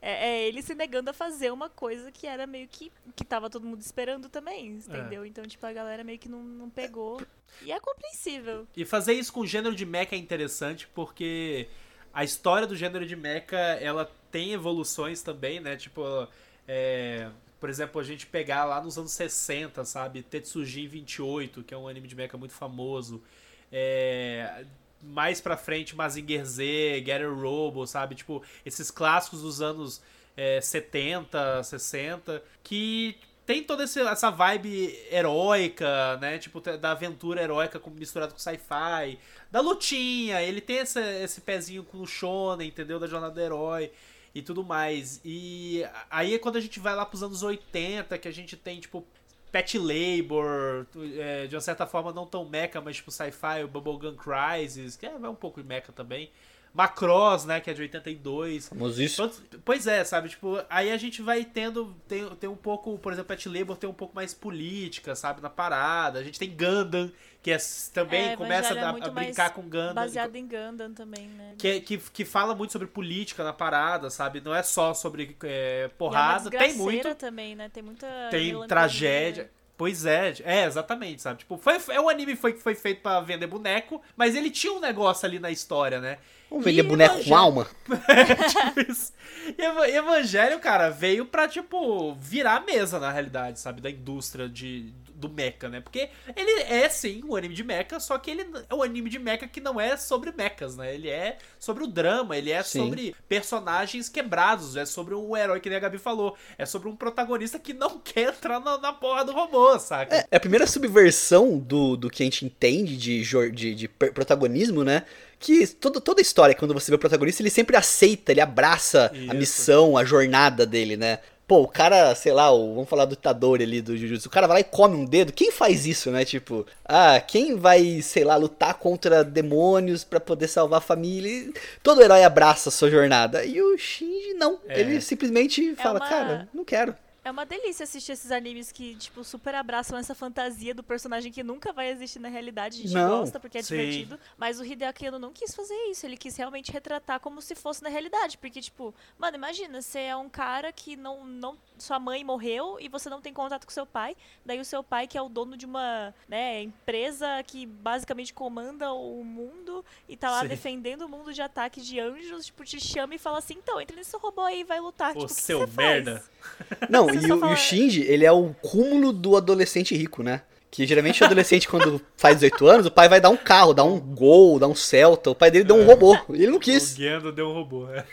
é, 0.00 0.28
é 0.28 0.48
ele 0.48 0.62
se 0.62 0.74
negando 0.74 1.10
a 1.10 1.12
fazer 1.12 1.50
uma 1.52 1.68
coisa 1.68 2.12
que 2.12 2.26
era 2.26 2.46
meio 2.46 2.68
que. 2.68 2.92
que 3.14 3.24
tava 3.24 3.48
todo 3.50 3.66
mundo 3.66 3.80
esperando 3.80 4.28
também, 4.28 4.66
entendeu? 4.76 5.24
Então, 5.26 5.44
tipo, 5.44 5.64
a 5.66 5.72
galera 5.72 6.04
meio 6.04 6.18
que 6.18 6.28
não, 6.28 6.42
não 6.42 6.70
pegou. 6.70 7.20
E 7.62 7.72
é 7.72 7.80
compreensível. 7.80 8.66
E 8.76 8.84
fazer 8.84 9.14
isso 9.14 9.32
com 9.32 9.40
o 9.40 9.46
gênero 9.46 9.74
de 9.74 9.86
mecha 9.86 10.14
é 10.14 10.18
interessante 10.18 10.86
porque 10.88 11.68
a 12.16 12.24
história 12.24 12.66
do 12.66 12.74
gênero 12.74 13.04
de 13.04 13.14
mecha, 13.14 13.58
ela 13.78 14.10
tem 14.30 14.54
evoluções 14.54 15.22
também, 15.22 15.60
né? 15.60 15.76
Tipo, 15.76 16.26
é, 16.66 17.28
por 17.60 17.68
exemplo, 17.68 18.00
a 18.00 18.04
gente 18.04 18.26
pegar 18.26 18.64
lá 18.64 18.82
nos 18.82 18.96
anos 18.96 19.12
60, 19.12 19.84
sabe? 19.84 20.22
Tetsujin 20.22 20.88
28, 20.88 21.62
que 21.62 21.74
é 21.74 21.76
um 21.76 21.86
anime 21.86 22.08
de 22.08 22.16
mecha 22.16 22.38
muito 22.38 22.54
famoso. 22.54 23.22
É, 23.70 24.64
mais 25.02 25.42
pra 25.42 25.58
frente, 25.58 25.94
Mazinger 25.94 26.46
Z, 26.46 27.04
Getter 27.04 27.34
Robo, 27.34 27.86
sabe? 27.86 28.14
Tipo, 28.14 28.42
esses 28.64 28.90
clássicos 28.90 29.42
dos 29.42 29.60
anos 29.60 30.00
é, 30.34 30.58
70, 30.58 31.64
60, 31.64 32.42
que 32.64 33.18
tem 33.46 33.62
toda 33.62 33.84
essa 33.84 34.28
vibe 34.30 34.98
heróica, 35.10 36.16
né? 36.16 36.36
Tipo, 36.36 36.60
da 36.60 36.90
aventura 36.90 37.40
heróica 37.40 37.80
misturado 37.94 38.32
com 38.32 38.38
sci-fi. 38.38 39.18
Da 39.50 39.60
lutinha, 39.60 40.42
ele 40.42 40.60
tem 40.60 40.78
essa, 40.78 41.00
esse 41.00 41.40
pezinho 41.40 41.84
com 41.84 41.98
o 41.98 42.06
shonen, 42.06 42.68
entendeu? 42.68 42.98
Da 42.98 43.06
jornada 43.06 43.32
do 43.32 43.40
herói 43.40 43.92
e 44.34 44.42
tudo 44.42 44.64
mais. 44.64 45.20
E 45.24 45.84
aí 46.10 46.34
é 46.34 46.38
quando 46.38 46.56
a 46.56 46.60
gente 46.60 46.80
vai 46.80 46.94
lá 46.94 47.06
pros 47.06 47.22
anos 47.22 47.44
80, 47.44 48.18
que 48.18 48.26
a 48.26 48.32
gente 48.32 48.56
tem, 48.56 48.80
tipo, 48.80 49.06
Pet 49.52 49.78
Labor, 49.78 50.84
é, 51.16 51.46
de 51.46 51.54
uma 51.54 51.60
certa 51.60 51.86
forma 51.86 52.12
não 52.12 52.26
tão 52.26 52.44
mecha, 52.44 52.80
mas 52.80 52.96
tipo 52.96 53.10
sci-fi, 53.12 53.62
o 53.64 53.68
Bubblegum 53.68 54.16
Crisis, 54.16 54.96
que 54.96 55.06
é, 55.06 55.10
um 55.10 55.34
pouco 55.36 55.62
mecha 55.62 55.92
também. 55.92 56.30
Macross, 56.76 57.46
né, 57.46 57.58
que 57.58 57.70
é 57.70 57.72
de 57.72 57.80
82. 57.80 58.68
Famosíssimo. 58.68 59.30
Pois 59.64 59.86
é, 59.86 60.04
sabe, 60.04 60.28
tipo, 60.28 60.62
aí 60.68 60.92
a 60.92 60.96
gente 60.98 61.22
vai 61.22 61.42
tendo, 61.42 61.96
tem, 62.06 62.28
tem 62.36 62.50
um 62.50 62.56
pouco, 62.56 62.98
por 62.98 63.12
exemplo, 63.12 63.28
Pet 63.28 63.48
Labor 63.48 63.76
tem 63.76 63.88
um 63.88 63.94
pouco 63.94 64.14
mais 64.14 64.34
política, 64.34 65.14
sabe, 65.14 65.40
na 65.40 65.48
parada. 65.48 66.18
A 66.18 66.22
gente 66.22 66.38
tem 66.38 66.54
Gundam, 66.54 67.10
que 67.42 67.50
é, 67.50 67.56
também 67.94 68.30
é, 68.30 68.36
começa 68.36 68.74
a, 68.78 68.90
a 68.90 69.10
brincar 69.10 69.54
com 69.54 69.62
Gundam. 69.62 69.94
Baseado 69.94 70.36
em 70.36 70.46
Gundam 70.46 70.92
também, 70.92 71.26
né? 71.28 71.54
Que, 71.56 71.80
que, 71.80 71.96
que 71.96 72.24
fala 72.26 72.54
muito 72.54 72.72
sobre 72.72 72.86
política 72.86 73.42
na 73.42 73.54
parada, 73.54 74.10
sabe? 74.10 74.42
Não 74.44 74.54
é 74.54 74.62
só 74.62 74.92
sobre 74.92 75.34
é, 75.44 75.88
porrada, 75.96 76.54
é 76.54 76.58
tem 76.58 76.74
muito. 76.74 77.14
também, 77.14 77.56
né? 77.56 77.70
Tem 77.70 77.82
muita 77.82 78.06
Tem 78.30 78.66
tragédia. 78.66 79.50
Pois 79.76 80.06
é, 80.06 80.32
é, 80.42 80.64
exatamente, 80.64 81.20
sabe? 81.20 81.40
Tipo, 81.40 81.58
foi, 81.58 81.78
é 81.90 82.00
um 82.00 82.08
anime 82.08 82.34
foi, 82.34 82.54
foi 82.54 82.74
feito 82.74 83.02
para 83.02 83.20
vender 83.20 83.46
boneco, 83.46 84.00
mas 84.16 84.34
ele 84.34 84.50
tinha 84.50 84.72
um 84.72 84.80
negócio 84.80 85.26
ali 85.26 85.38
na 85.38 85.50
história, 85.50 86.00
né? 86.00 86.16
Vamos 86.48 86.64
vender 86.64 86.82
boneco 86.82 87.22
com 87.22 87.36
alma? 87.36 87.66
é, 88.08 88.24
tipo 88.48 88.90
isso. 88.90 89.12
E 89.58 89.96
Evangelho, 89.96 90.58
cara, 90.60 90.88
veio 90.88 91.26
pra, 91.26 91.46
tipo, 91.46 92.14
virar 92.14 92.56
a 92.56 92.60
mesa, 92.60 92.98
na 92.98 93.12
realidade, 93.12 93.60
sabe? 93.60 93.82
Da 93.82 93.90
indústria 93.90 94.48
de, 94.48 94.92
do 95.16 95.28
mecha, 95.28 95.68
né? 95.68 95.80
Porque 95.80 96.08
ele 96.34 96.62
é, 96.62 96.88
sim, 96.88 97.22
um 97.24 97.34
anime 97.34 97.54
de 97.54 97.64
mecha, 97.64 97.98
só 97.98 98.18
que 98.18 98.30
ele 98.30 98.46
é 98.68 98.74
um 98.74 98.82
anime 98.82 99.08
de 99.08 99.18
mecha 99.18 99.48
que 99.48 99.60
não 99.60 99.80
é 99.80 99.96
sobre 99.96 100.32
mechas, 100.32 100.76
né? 100.76 100.94
Ele 100.94 101.08
é 101.08 101.38
sobre 101.58 101.84
o 101.84 101.86
drama, 101.86 102.36
ele 102.36 102.50
é 102.50 102.62
sim. 102.62 102.80
sobre 102.80 103.14
personagens 103.28 104.08
quebrados, 104.08 104.76
é 104.76 104.84
sobre 104.84 105.14
um 105.14 105.36
herói, 105.36 105.60
que 105.60 105.68
nem 105.68 105.78
a 105.78 105.80
Gabi 105.80 105.98
falou, 105.98 106.36
é 106.58 106.66
sobre 106.66 106.88
um 106.88 106.96
protagonista 106.96 107.58
que 107.58 107.72
não 107.72 107.98
quer 108.04 108.34
entrar 108.34 108.60
na, 108.60 108.78
na 108.78 108.92
porra 108.92 109.24
do 109.24 109.32
robô, 109.32 109.78
saca? 109.78 110.14
É, 110.14 110.26
é 110.30 110.36
a 110.36 110.40
primeira 110.40 110.66
subversão 110.66 111.58
do, 111.58 111.96
do 111.96 112.10
que 112.10 112.22
a 112.22 112.26
gente 112.26 112.44
entende 112.44 112.96
de, 112.96 113.22
de, 113.52 113.74
de 113.74 113.88
protagonismo, 113.88 114.84
né? 114.84 115.04
que 115.38 115.66
toda, 115.66 116.00
toda 116.00 116.20
história, 116.20 116.54
quando 116.54 116.72
você 116.72 116.90
vê 116.90 116.96
o 116.96 116.98
protagonista, 116.98 117.42
ele 117.42 117.50
sempre 117.50 117.76
aceita, 117.76 118.32
ele 118.32 118.40
abraça 118.40 119.10
Isso. 119.14 119.30
a 119.30 119.34
missão, 119.34 119.96
a 119.96 120.04
jornada 120.04 120.64
dele, 120.64 120.96
né? 120.96 121.18
Pô, 121.46 121.62
o 121.62 121.68
cara, 121.68 122.12
sei 122.16 122.32
lá, 122.32 122.50
o, 122.50 122.74
vamos 122.74 122.88
falar 122.88 123.04
do 123.04 123.12
Itadori 123.12 123.62
ali 123.62 123.80
do 123.80 123.96
Jujutsu, 123.96 124.26
o 124.26 124.30
cara 124.30 124.48
vai 124.48 124.56
lá 124.56 124.60
e 124.60 124.64
come 124.64 124.96
um 124.96 125.04
dedo. 125.04 125.32
Quem 125.32 125.52
faz 125.52 125.86
isso, 125.86 126.10
né? 126.10 126.24
Tipo, 126.24 126.66
ah, 126.84 127.20
quem 127.20 127.54
vai, 127.54 128.02
sei 128.02 128.24
lá, 128.24 128.34
lutar 128.34 128.74
contra 128.74 129.22
demônios 129.22 130.02
para 130.02 130.18
poder 130.18 130.48
salvar 130.48 130.78
a 130.78 130.82
família? 130.82 131.52
Todo 131.84 132.02
herói 132.02 132.24
abraça 132.24 132.68
a 132.68 132.72
sua 132.72 132.90
jornada. 132.90 133.44
E 133.44 133.62
o 133.62 133.78
Shinji 133.78 134.34
não. 134.34 134.58
É. 134.66 134.80
Ele 134.80 135.00
simplesmente 135.00 135.70
é 135.70 135.74
fala, 135.76 136.00
uma... 136.00 136.08
cara, 136.08 136.48
não 136.52 136.64
quero. 136.64 136.94
É 137.26 137.30
uma 137.32 137.44
delícia 137.44 137.82
assistir 137.82 138.12
esses 138.12 138.30
animes 138.30 138.70
que, 138.70 138.94
tipo, 138.94 139.24
super 139.24 139.52
abraçam 139.52 139.98
essa 139.98 140.14
fantasia 140.14 140.72
do 140.72 140.80
personagem 140.80 141.32
que 141.32 141.42
nunca 141.42 141.72
vai 141.72 141.90
existir 141.90 142.20
na 142.20 142.28
realidade. 142.28 142.78
A 142.78 142.82
gente 142.84 142.94
não, 142.94 143.18
gosta 143.18 143.40
porque 143.40 143.58
é 143.58 143.62
sim. 143.62 143.74
divertido. 143.74 144.20
Mas 144.38 144.60
o 144.60 144.64
Hideaki 144.64 145.08
Anno 145.08 145.18
não 145.18 145.32
quis 145.32 145.52
fazer 145.52 145.74
isso. 145.90 146.06
Ele 146.06 146.16
quis 146.16 146.36
realmente 146.36 146.70
retratar 146.70 147.18
como 147.18 147.42
se 147.42 147.56
fosse 147.56 147.82
na 147.82 147.88
realidade. 147.88 148.38
Porque, 148.38 148.60
tipo, 148.60 148.94
mano, 149.18 149.36
imagina, 149.36 149.82
você 149.82 150.02
é 150.02 150.14
um 150.14 150.28
cara 150.28 150.70
que 150.70 150.94
não, 150.94 151.26
não. 151.26 151.58
Sua 151.76 151.98
mãe 151.98 152.22
morreu 152.22 152.78
e 152.78 152.88
você 152.88 153.10
não 153.10 153.20
tem 153.20 153.32
contato 153.32 153.66
com 153.66 153.72
seu 153.72 153.84
pai. 153.84 154.16
Daí 154.44 154.60
o 154.60 154.64
seu 154.64 154.84
pai, 154.84 155.08
que 155.08 155.18
é 155.18 155.20
o 155.20 155.28
dono 155.28 155.56
de 155.56 155.66
uma 155.66 156.14
né, 156.28 156.62
empresa 156.62 157.42
que 157.44 157.66
basicamente 157.66 158.32
comanda 158.32 158.92
o 158.92 159.24
mundo 159.24 159.84
e 160.08 160.16
tá 160.16 160.30
lá 160.30 160.42
sim. 160.42 160.48
defendendo 160.48 161.02
o 161.02 161.08
mundo 161.08 161.34
de 161.34 161.42
ataque 161.42 161.80
de 161.80 161.98
anjos, 161.98 162.46
tipo, 162.46 162.62
te 162.62 162.78
chama 162.78 163.16
e 163.16 163.18
fala 163.18 163.38
assim: 163.38 163.54
então, 163.54 163.80
entra 163.80 163.96
nesse 163.96 164.16
robô 164.16 164.42
aí 164.42 164.60
e 164.60 164.64
vai 164.64 164.78
lutar. 164.78 165.10
O 165.16 165.26
tipo, 165.26 165.32
seu 165.32 165.66
merda. 165.66 166.24
Não, 166.88 167.15
e 167.24 167.32
o, 167.32 167.50
e 167.50 167.52
o 167.52 167.56
Shinji, 167.56 168.02
ele 168.02 168.24
é 168.24 168.32
o 168.32 168.54
cúmulo 168.60 169.12
do 169.12 169.36
adolescente 169.36 169.96
rico, 169.96 170.22
né? 170.22 170.42
Que 170.70 170.86
geralmente 170.86 171.22
o 171.22 171.26
adolescente, 171.26 171.68
quando 171.68 172.00
faz 172.16 172.36
18 172.36 172.66
anos, 172.66 172.86
o 172.86 172.90
pai 172.90 173.08
vai 173.08 173.20
dar 173.20 173.30
um 173.30 173.36
carro, 173.36 173.72
dar 173.72 173.84
um 173.84 173.98
gol, 173.98 174.58
dar 174.58 174.68
um 174.68 174.74
Celta. 174.74 175.30
O 175.30 175.34
pai 175.34 175.50
dele 175.50 175.64
deu 175.64 175.76
um 175.76 175.82
é. 175.82 175.84
robô. 175.84 176.18
E 176.30 176.42
ele 176.42 176.52
não 176.52 176.58
quis. 176.58 176.92
O 176.92 176.96
Gendo 176.96 177.32
deu 177.32 177.48
um 177.48 177.52
robô, 177.52 177.88
é. 177.90 178.04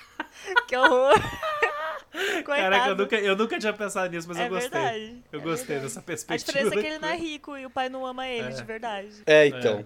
Que 0.66 0.76
horror. 0.76 1.14
Caraca, 2.44 2.88
eu 2.88 2.96
nunca, 2.96 3.16
eu 3.16 3.36
nunca 3.36 3.58
tinha 3.58 3.72
pensado 3.72 4.10
nisso, 4.10 4.26
mas 4.28 4.38
é 4.38 4.46
eu 4.46 4.48
gostei. 4.48 4.70
Verdade, 4.70 5.22
eu 5.32 5.40
é 5.40 5.42
gostei 5.42 5.66
verdade. 5.66 5.82
dessa 5.82 6.02
perspectiva. 6.02 6.34
A 6.34 6.36
diferença 6.36 6.74
é 6.74 6.82
que 6.82 6.86
ele 6.86 6.98
não 6.98 7.08
é 7.08 7.16
rico 7.16 7.56
e 7.56 7.66
o 7.66 7.70
pai 7.70 7.88
não 7.88 8.06
ama 8.06 8.26
ele, 8.26 8.48
é. 8.48 8.50
de 8.50 8.64
verdade. 8.64 9.10
É, 9.26 9.46
então. 9.46 9.78
É. 9.80 9.84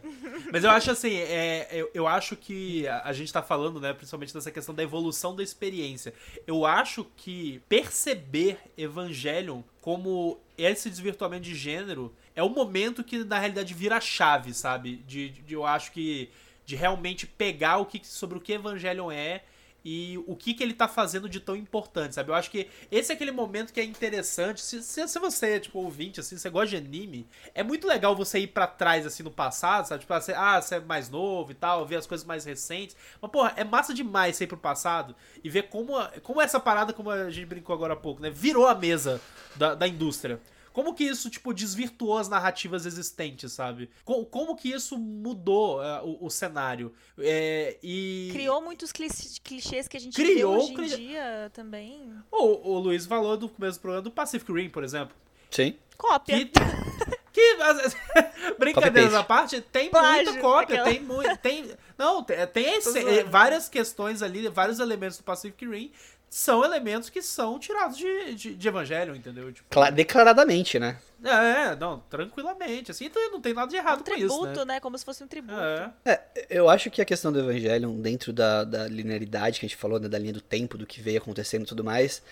Mas 0.52 0.64
eu 0.64 0.70
acho 0.70 0.90
assim, 0.90 1.16
é, 1.16 1.68
eu, 1.72 1.90
eu 1.92 2.06
acho 2.06 2.36
que 2.36 2.86
a, 2.86 3.02
a 3.04 3.12
gente 3.12 3.32
tá 3.32 3.42
falando, 3.42 3.80
né, 3.80 3.92
principalmente 3.92 4.32
dessa 4.32 4.50
questão 4.50 4.74
da 4.74 4.82
evolução 4.82 5.34
da 5.34 5.42
experiência. 5.42 6.14
Eu 6.46 6.64
acho 6.64 7.04
que 7.16 7.60
perceber 7.68 8.58
Evangelion 8.76 9.62
como 9.80 10.38
esse 10.56 10.88
desvirtuamento 10.88 11.42
de 11.42 11.54
gênero 11.54 12.14
é 12.34 12.42
o 12.42 12.48
momento 12.48 13.02
que 13.02 13.24
na 13.24 13.38
realidade 13.38 13.74
vira 13.74 14.00
chave, 14.00 14.54
sabe? 14.54 14.96
De, 15.06 15.30
de 15.30 15.54
eu 15.54 15.66
acho 15.66 15.92
que 15.92 16.30
de 16.64 16.76
realmente 16.76 17.26
pegar 17.26 17.78
o 17.78 17.86
que 17.86 18.00
sobre 18.06 18.38
o 18.38 18.40
que 18.40 18.52
Evangelion 18.52 19.10
é 19.10 19.42
e 19.84 20.18
o 20.26 20.36
que, 20.36 20.54
que 20.54 20.62
ele 20.62 20.74
tá 20.74 20.86
fazendo 20.86 21.28
de 21.28 21.40
tão 21.40 21.56
importante, 21.56 22.14
sabe? 22.14 22.30
Eu 22.30 22.34
acho 22.34 22.50
que 22.50 22.68
esse 22.90 23.10
é 23.10 23.14
aquele 23.14 23.32
momento 23.32 23.72
que 23.72 23.80
é 23.80 23.84
interessante. 23.84 24.60
Se, 24.60 24.82
se, 24.82 25.08
se 25.08 25.18
você 25.18 25.52
é, 25.52 25.60
tipo, 25.60 25.78
ouvinte, 25.78 26.20
assim, 26.20 26.36
você 26.36 26.48
gosta 26.48 26.68
de 26.68 26.76
anime, 26.76 27.26
é 27.54 27.62
muito 27.62 27.86
legal 27.86 28.14
você 28.14 28.38
ir 28.38 28.48
para 28.48 28.66
trás, 28.66 29.06
assim, 29.06 29.22
no 29.22 29.30
passado, 29.30 29.86
sabe? 29.86 30.00
Tipo, 30.00 30.14
você, 30.14 30.32
ah, 30.32 30.60
você 30.60 30.76
é 30.76 30.80
mais 30.80 31.08
novo 31.08 31.50
e 31.50 31.54
tal, 31.54 31.84
ver 31.84 31.96
as 31.96 32.06
coisas 32.06 32.26
mais 32.26 32.44
recentes. 32.44 32.96
Mas, 33.20 33.30
porra, 33.30 33.52
é 33.56 33.64
massa 33.64 33.92
demais 33.92 34.36
você 34.36 34.44
ir 34.44 34.46
pro 34.46 34.56
passado 34.56 35.14
e 35.42 35.48
ver 35.48 35.64
como, 35.64 35.94
como 36.22 36.40
essa 36.40 36.60
parada, 36.60 36.92
como 36.92 37.10
a 37.10 37.30
gente 37.30 37.46
brincou 37.46 37.74
agora 37.74 37.94
há 37.94 37.96
pouco, 37.96 38.22
né? 38.22 38.30
Virou 38.30 38.66
a 38.66 38.74
mesa 38.74 39.20
da, 39.56 39.74
da 39.74 39.88
indústria. 39.88 40.40
Como 40.72 40.94
que 40.94 41.04
isso, 41.04 41.28
tipo, 41.28 41.52
desvirtuou 41.52 42.18
as 42.18 42.28
narrativas 42.28 42.86
existentes, 42.86 43.52
sabe? 43.52 43.90
Como, 44.04 44.24
como 44.24 44.56
que 44.56 44.70
isso 44.70 44.98
mudou 44.98 45.80
uh, 45.80 46.04
o, 46.04 46.26
o, 46.26 46.30
cenário? 46.30 46.92
É, 47.18 47.78
e... 47.82 48.30
Criou 48.32 48.60
muitos 48.62 48.90
clichês 48.92 49.88
que 49.88 49.96
a 49.96 50.00
gente 50.00 50.14
Criou, 50.14 50.66
vê 50.66 50.82
hoje 50.82 50.94
em 50.94 51.06
dia 51.06 51.50
também. 51.52 52.12
O, 52.30 52.72
o 52.74 52.78
Luiz 52.78 53.06
falou 53.06 53.36
do 53.36 53.48
começo 53.48 53.78
do 53.78 53.82
programa 53.82 54.02
do 54.02 54.10
Pacific 54.10 54.50
Rim, 54.52 54.70
por 54.70 54.82
exemplo. 54.82 55.14
Sim. 55.50 55.76
Cópia. 55.96 56.38
Que, 56.38 56.52
que 57.32 57.56
brincadeiras 58.58 59.14
à 59.14 59.22
parte, 59.22 59.60
tem 59.60 59.90
Plágio, 59.90 60.24
muita 60.24 60.40
cópia, 60.40 60.80
aquela... 60.80 60.88
tem 60.90 61.00
muito, 61.00 61.36
tem, 61.38 61.70
não, 61.96 62.22
tem, 62.22 62.46
tem 62.48 62.76
esse, 62.76 63.22
várias 63.24 63.68
questões 63.68 64.22
ali, 64.22 64.48
vários 64.48 64.78
elementos 64.78 65.18
do 65.18 65.24
Pacific 65.24 65.66
Rim 65.66 65.92
são 66.32 66.64
elementos 66.64 67.10
que 67.10 67.20
são 67.20 67.58
tirados 67.58 67.98
de, 67.98 68.34
de, 68.34 68.54
de 68.54 68.68
Evangelho, 68.68 69.14
entendeu? 69.14 69.52
Tipo, 69.52 69.68
declaradamente, 69.92 70.78
né? 70.78 70.96
É, 71.22 71.76
não, 71.76 72.02
tranquilamente, 72.08 72.90
assim, 72.90 73.04
então 73.04 73.30
não 73.30 73.38
tem 73.38 73.52
nada 73.52 73.70
de 73.70 73.76
errado 73.76 73.96
um 74.00 74.02
com 74.02 74.04
tributo, 74.04 74.50
isso, 74.50 74.60
né? 74.60 74.74
né? 74.74 74.80
Como 74.80 74.96
se 74.96 75.04
fosse 75.04 75.22
um 75.22 75.26
tributo. 75.26 75.60
É. 75.60 75.92
é. 76.06 76.46
eu 76.48 76.70
acho 76.70 76.90
que 76.90 77.02
a 77.02 77.04
questão 77.04 77.30
do 77.30 77.38
Evangelion, 77.38 78.00
dentro 78.00 78.32
da, 78.32 78.64
da 78.64 78.88
linearidade 78.88 79.60
que 79.60 79.66
a 79.66 79.68
gente 79.68 79.76
falou, 79.76 80.00
né, 80.00 80.08
da 80.08 80.18
linha 80.18 80.32
do 80.32 80.40
tempo, 80.40 80.78
do 80.78 80.86
que 80.86 81.02
veio 81.02 81.18
acontecendo 81.18 81.64
e 81.64 81.66
tudo 81.66 81.84
mais, 81.84 82.22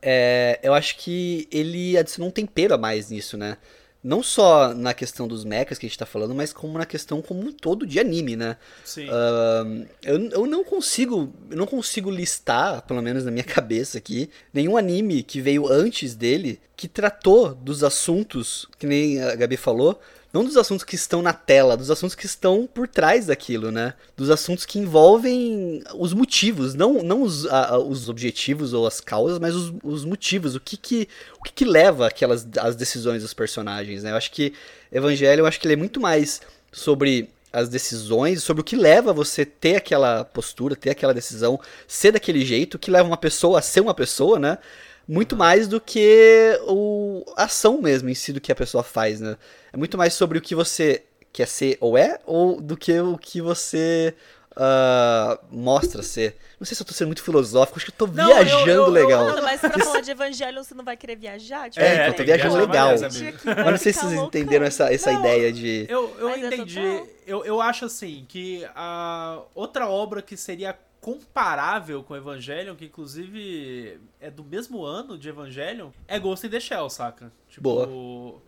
é, 0.00 0.58
eu 0.62 0.72
acho 0.72 0.96
que 0.96 1.46
ele 1.52 1.98
adicionou 1.98 2.30
um 2.30 2.32
tempero 2.32 2.72
a 2.72 2.78
mais 2.78 3.10
nisso, 3.10 3.36
né? 3.36 3.58
Não 4.02 4.22
só 4.22 4.74
na 4.74 4.92
questão 4.92 5.28
dos 5.28 5.44
mechas 5.44 5.78
que 5.78 5.86
a 5.86 5.88
gente 5.88 5.98
tá 5.98 6.06
falando, 6.06 6.34
mas 6.34 6.52
como 6.52 6.76
na 6.76 6.84
questão 6.84 7.22
como 7.22 7.40
um 7.40 7.52
todo 7.52 7.86
de 7.86 8.00
anime, 8.00 8.34
né? 8.34 8.56
Sim. 8.84 9.08
Uh, 9.08 9.86
eu, 10.02 10.30
eu 10.30 10.46
não 10.46 10.64
consigo, 10.64 11.32
eu 11.50 11.56
não 11.56 11.66
consigo 11.66 12.10
listar, 12.10 12.82
pelo 12.82 13.00
menos 13.00 13.24
na 13.24 13.30
minha 13.30 13.44
cabeça 13.44 13.98
aqui, 13.98 14.28
nenhum 14.52 14.76
anime 14.76 15.22
que 15.22 15.40
veio 15.40 15.70
antes 15.70 16.16
dele 16.16 16.60
que 16.76 16.88
tratou 16.88 17.54
dos 17.54 17.84
assuntos, 17.84 18.66
que 18.76 18.86
nem 18.86 19.22
a 19.22 19.36
Gabi 19.36 19.56
falou, 19.56 20.00
Não 20.32 20.44
dos 20.44 20.56
assuntos 20.56 20.84
que 20.84 20.94
estão 20.94 21.20
na 21.20 21.32
tela, 21.32 21.76
dos 21.76 21.90
assuntos 21.90 22.14
que 22.14 22.24
estão 22.24 22.66
por 22.66 22.88
trás 22.88 23.26
daquilo, 23.26 23.70
né? 23.70 23.92
Dos 24.16 24.30
assuntos 24.30 24.64
que 24.64 24.78
envolvem 24.78 25.82
os 25.94 26.14
motivos, 26.14 26.74
não, 26.74 27.02
não 27.02 27.22
os, 27.22 27.46
a, 27.46 27.78
os 27.78 28.08
objetivos 28.08 28.72
ou 28.72 28.86
as 28.86 28.98
causas, 28.98 29.38
mas 29.38 29.54
os, 29.54 29.74
os 29.82 30.04
motivos, 30.06 30.54
o 30.54 30.60
que 30.60 30.76
que, 30.76 31.08
o 31.38 31.42
que 31.42 31.52
que 31.52 31.64
leva 31.66 32.06
aquelas 32.06 32.48
as 32.58 32.74
decisões 32.74 33.22
dos 33.22 33.34
personagens, 33.34 34.02
né? 34.02 34.10
Eu 34.10 34.16
acho 34.16 34.30
que 34.30 34.54
Evangelho, 34.90 35.40
eu 35.40 35.46
acho 35.46 35.60
que 35.60 35.66
ele 35.66 35.74
é 35.74 35.76
muito 35.76 36.00
mais 36.00 36.40
sobre 36.72 37.28
as 37.52 37.68
decisões, 37.68 38.42
sobre 38.42 38.62
o 38.62 38.64
que 38.64 38.74
leva 38.74 39.12
você 39.12 39.44
ter 39.44 39.76
aquela 39.76 40.24
postura, 40.24 40.74
ter 40.74 40.90
aquela 40.90 41.12
decisão, 41.12 41.60
ser 41.86 42.12
daquele 42.12 42.44
jeito, 42.44 42.78
que 42.78 42.90
leva 42.90 43.06
uma 43.06 43.18
pessoa 43.18 43.58
a 43.58 43.62
ser 43.62 43.80
uma 43.80 43.92
pessoa, 43.92 44.38
né? 44.38 44.56
Muito 45.08 45.36
mais 45.36 45.66
do 45.68 45.80
que 45.80 46.58
o, 46.66 47.24
a 47.36 47.44
ação 47.44 47.80
mesmo 47.82 48.08
em 48.08 48.14
si 48.14 48.32
do 48.32 48.40
que 48.40 48.52
a 48.52 48.54
pessoa 48.54 48.82
faz, 48.84 49.20
né? 49.20 49.36
É 49.72 49.76
muito 49.76 49.98
mais 49.98 50.14
sobre 50.14 50.38
o 50.38 50.40
que 50.40 50.54
você 50.54 51.02
quer 51.32 51.46
ser 51.48 51.76
ou 51.80 51.96
é, 51.98 52.18
ou 52.26 52.60
do 52.60 52.76
que 52.76 52.98
o 53.00 53.16
que 53.18 53.40
você 53.40 54.14
uh, 54.52 55.38
mostra 55.50 56.02
ser. 56.02 56.36
Não 56.60 56.64
sei 56.66 56.76
se 56.76 56.82
eu 56.82 56.86
tô 56.86 56.92
sendo 56.92 57.08
muito 57.08 57.22
filosófico, 57.22 57.78
acho 57.78 57.86
que 57.86 57.92
eu 57.92 58.06
tô 58.06 58.12
Não, 58.12 58.26
viajando 58.26 58.68
eu- 58.70 58.74
eu- 58.76 58.84
eu- 58.86 58.90
legal. 58.90 59.24
Mano, 59.26 59.42
mas 59.42 59.60
pra 59.60 59.70
falar 59.84 60.00
de 60.00 60.10
evangelho, 60.10 60.62
você 60.62 60.74
não 60.74 60.84
vai 60.84 60.96
querer 60.96 61.16
viajar? 61.16 61.68
Tipo, 61.70 61.84
É, 61.84 61.88
É, 61.88 61.94
então, 61.94 62.06
tem 62.08 62.16
tô 62.18 62.24
viajando 62.24 62.56
legal. 62.56 62.90
Mas 62.90 63.00
não 63.72 63.78
sei 63.78 63.92
se 63.92 64.00
vocês 64.00 64.20
entenderam 64.20 64.64
essa, 64.66 64.92
essa 64.92 65.10
Não, 65.12 65.20
ideia 65.20 65.52
de. 65.52 65.86
Eu, 65.88 66.14
eu 66.18 66.28
Mas 66.28 66.42
entendi. 66.44 66.78
eu, 67.26 67.44
eu 67.44 67.60
acho 67.60 67.84
assim 67.86 68.24
que 68.28 68.64
a 68.74 69.40
outra 69.54 69.88
obra 69.88 70.22
que 70.22 70.36
seria 70.36 70.76
comparável 71.02 72.00
com 72.04 72.14
Evangelion, 72.14 72.76
que 72.76 72.84
inclusive 72.84 74.00
é 74.20 74.30
do 74.30 74.44
mesmo 74.44 74.84
ano 74.84 75.18
de 75.18 75.28
Evangelion, 75.28 75.90
é 76.06 76.16
Ghost 76.16 76.46
in 76.46 76.50
the 76.50 76.60
Shell, 76.60 76.88
saca? 76.88 77.32
Tipo, 77.48 77.62
Boa. 77.62 78.42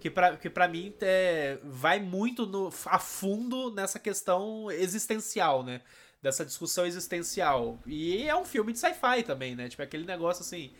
Que 0.00 0.08
pra, 0.08 0.36
que 0.36 0.48
pra 0.48 0.66
mim 0.66 0.94
é, 1.02 1.58
vai 1.62 2.00
muito 2.00 2.46
no, 2.46 2.70
a 2.86 2.98
fundo 2.98 3.70
nessa 3.74 3.98
questão 3.98 4.70
existencial, 4.70 5.62
né? 5.62 5.82
Dessa 6.20 6.44
discussão 6.44 6.84
existencial. 6.84 7.78
E 7.86 8.26
é 8.26 8.36
um 8.36 8.44
filme 8.44 8.72
de 8.72 8.80
sci-fi 8.80 9.22
também, 9.22 9.54
né? 9.54 9.68
Tipo, 9.68 9.82
aquele 9.82 10.04
negócio 10.04 10.42
assim. 10.42 10.72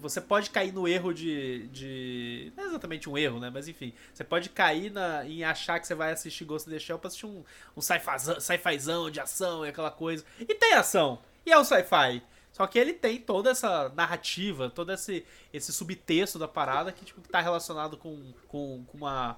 Você, 0.00 0.20
pode 0.20 0.50
cair 0.50 0.72
no 0.72 0.86
erro 0.86 1.14
de, 1.14 1.68
de. 1.68 2.52
Não 2.54 2.64
é 2.64 2.66
exatamente 2.66 3.08
um 3.08 3.16
erro, 3.16 3.40
né? 3.40 3.50
Mas 3.52 3.66
enfim. 3.66 3.94
Você 4.12 4.22
pode 4.22 4.50
cair 4.50 4.92
na, 4.92 5.24
em 5.24 5.42
achar 5.42 5.80
que 5.80 5.86
você 5.86 5.94
vai 5.94 6.12
assistir 6.12 6.44
Ghost 6.44 6.68
in 6.68 6.72
the 6.72 6.78
Shell 6.78 6.98
pra 6.98 7.08
assistir 7.08 7.24
um, 7.24 7.42
um 7.74 7.80
sci-fizão 7.80 8.38
sci-fizão 8.38 9.10
de 9.10 9.20
ação 9.20 9.64
e 9.64 9.70
aquela 9.70 9.90
coisa. 9.90 10.22
E 10.38 10.54
tem 10.54 10.74
ação. 10.74 11.18
E 11.46 11.50
é 11.52 11.58
um 11.58 11.64
sci-fi. 11.64 12.22
Só 12.54 12.66
que 12.68 12.78
ele 12.78 12.92
tem 12.92 13.18
toda 13.18 13.50
essa 13.50 13.88
narrativa, 13.96 14.70
todo 14.70 14.92
esse, 14.92 15.26
esse 15.52 15.72
subtexto 15.72 16.38
da 16.38 16.46
parada 16.46 16.92
que, 16.92 17.04
tipo, 17.04 17.20
que 17.20 17.28
tá 17.28 17.40
relacionado 17.40 17.96
com, 17.96 18.32
com, 18.46 18.84
com 18.86 18.98
uma, 18.98 19.36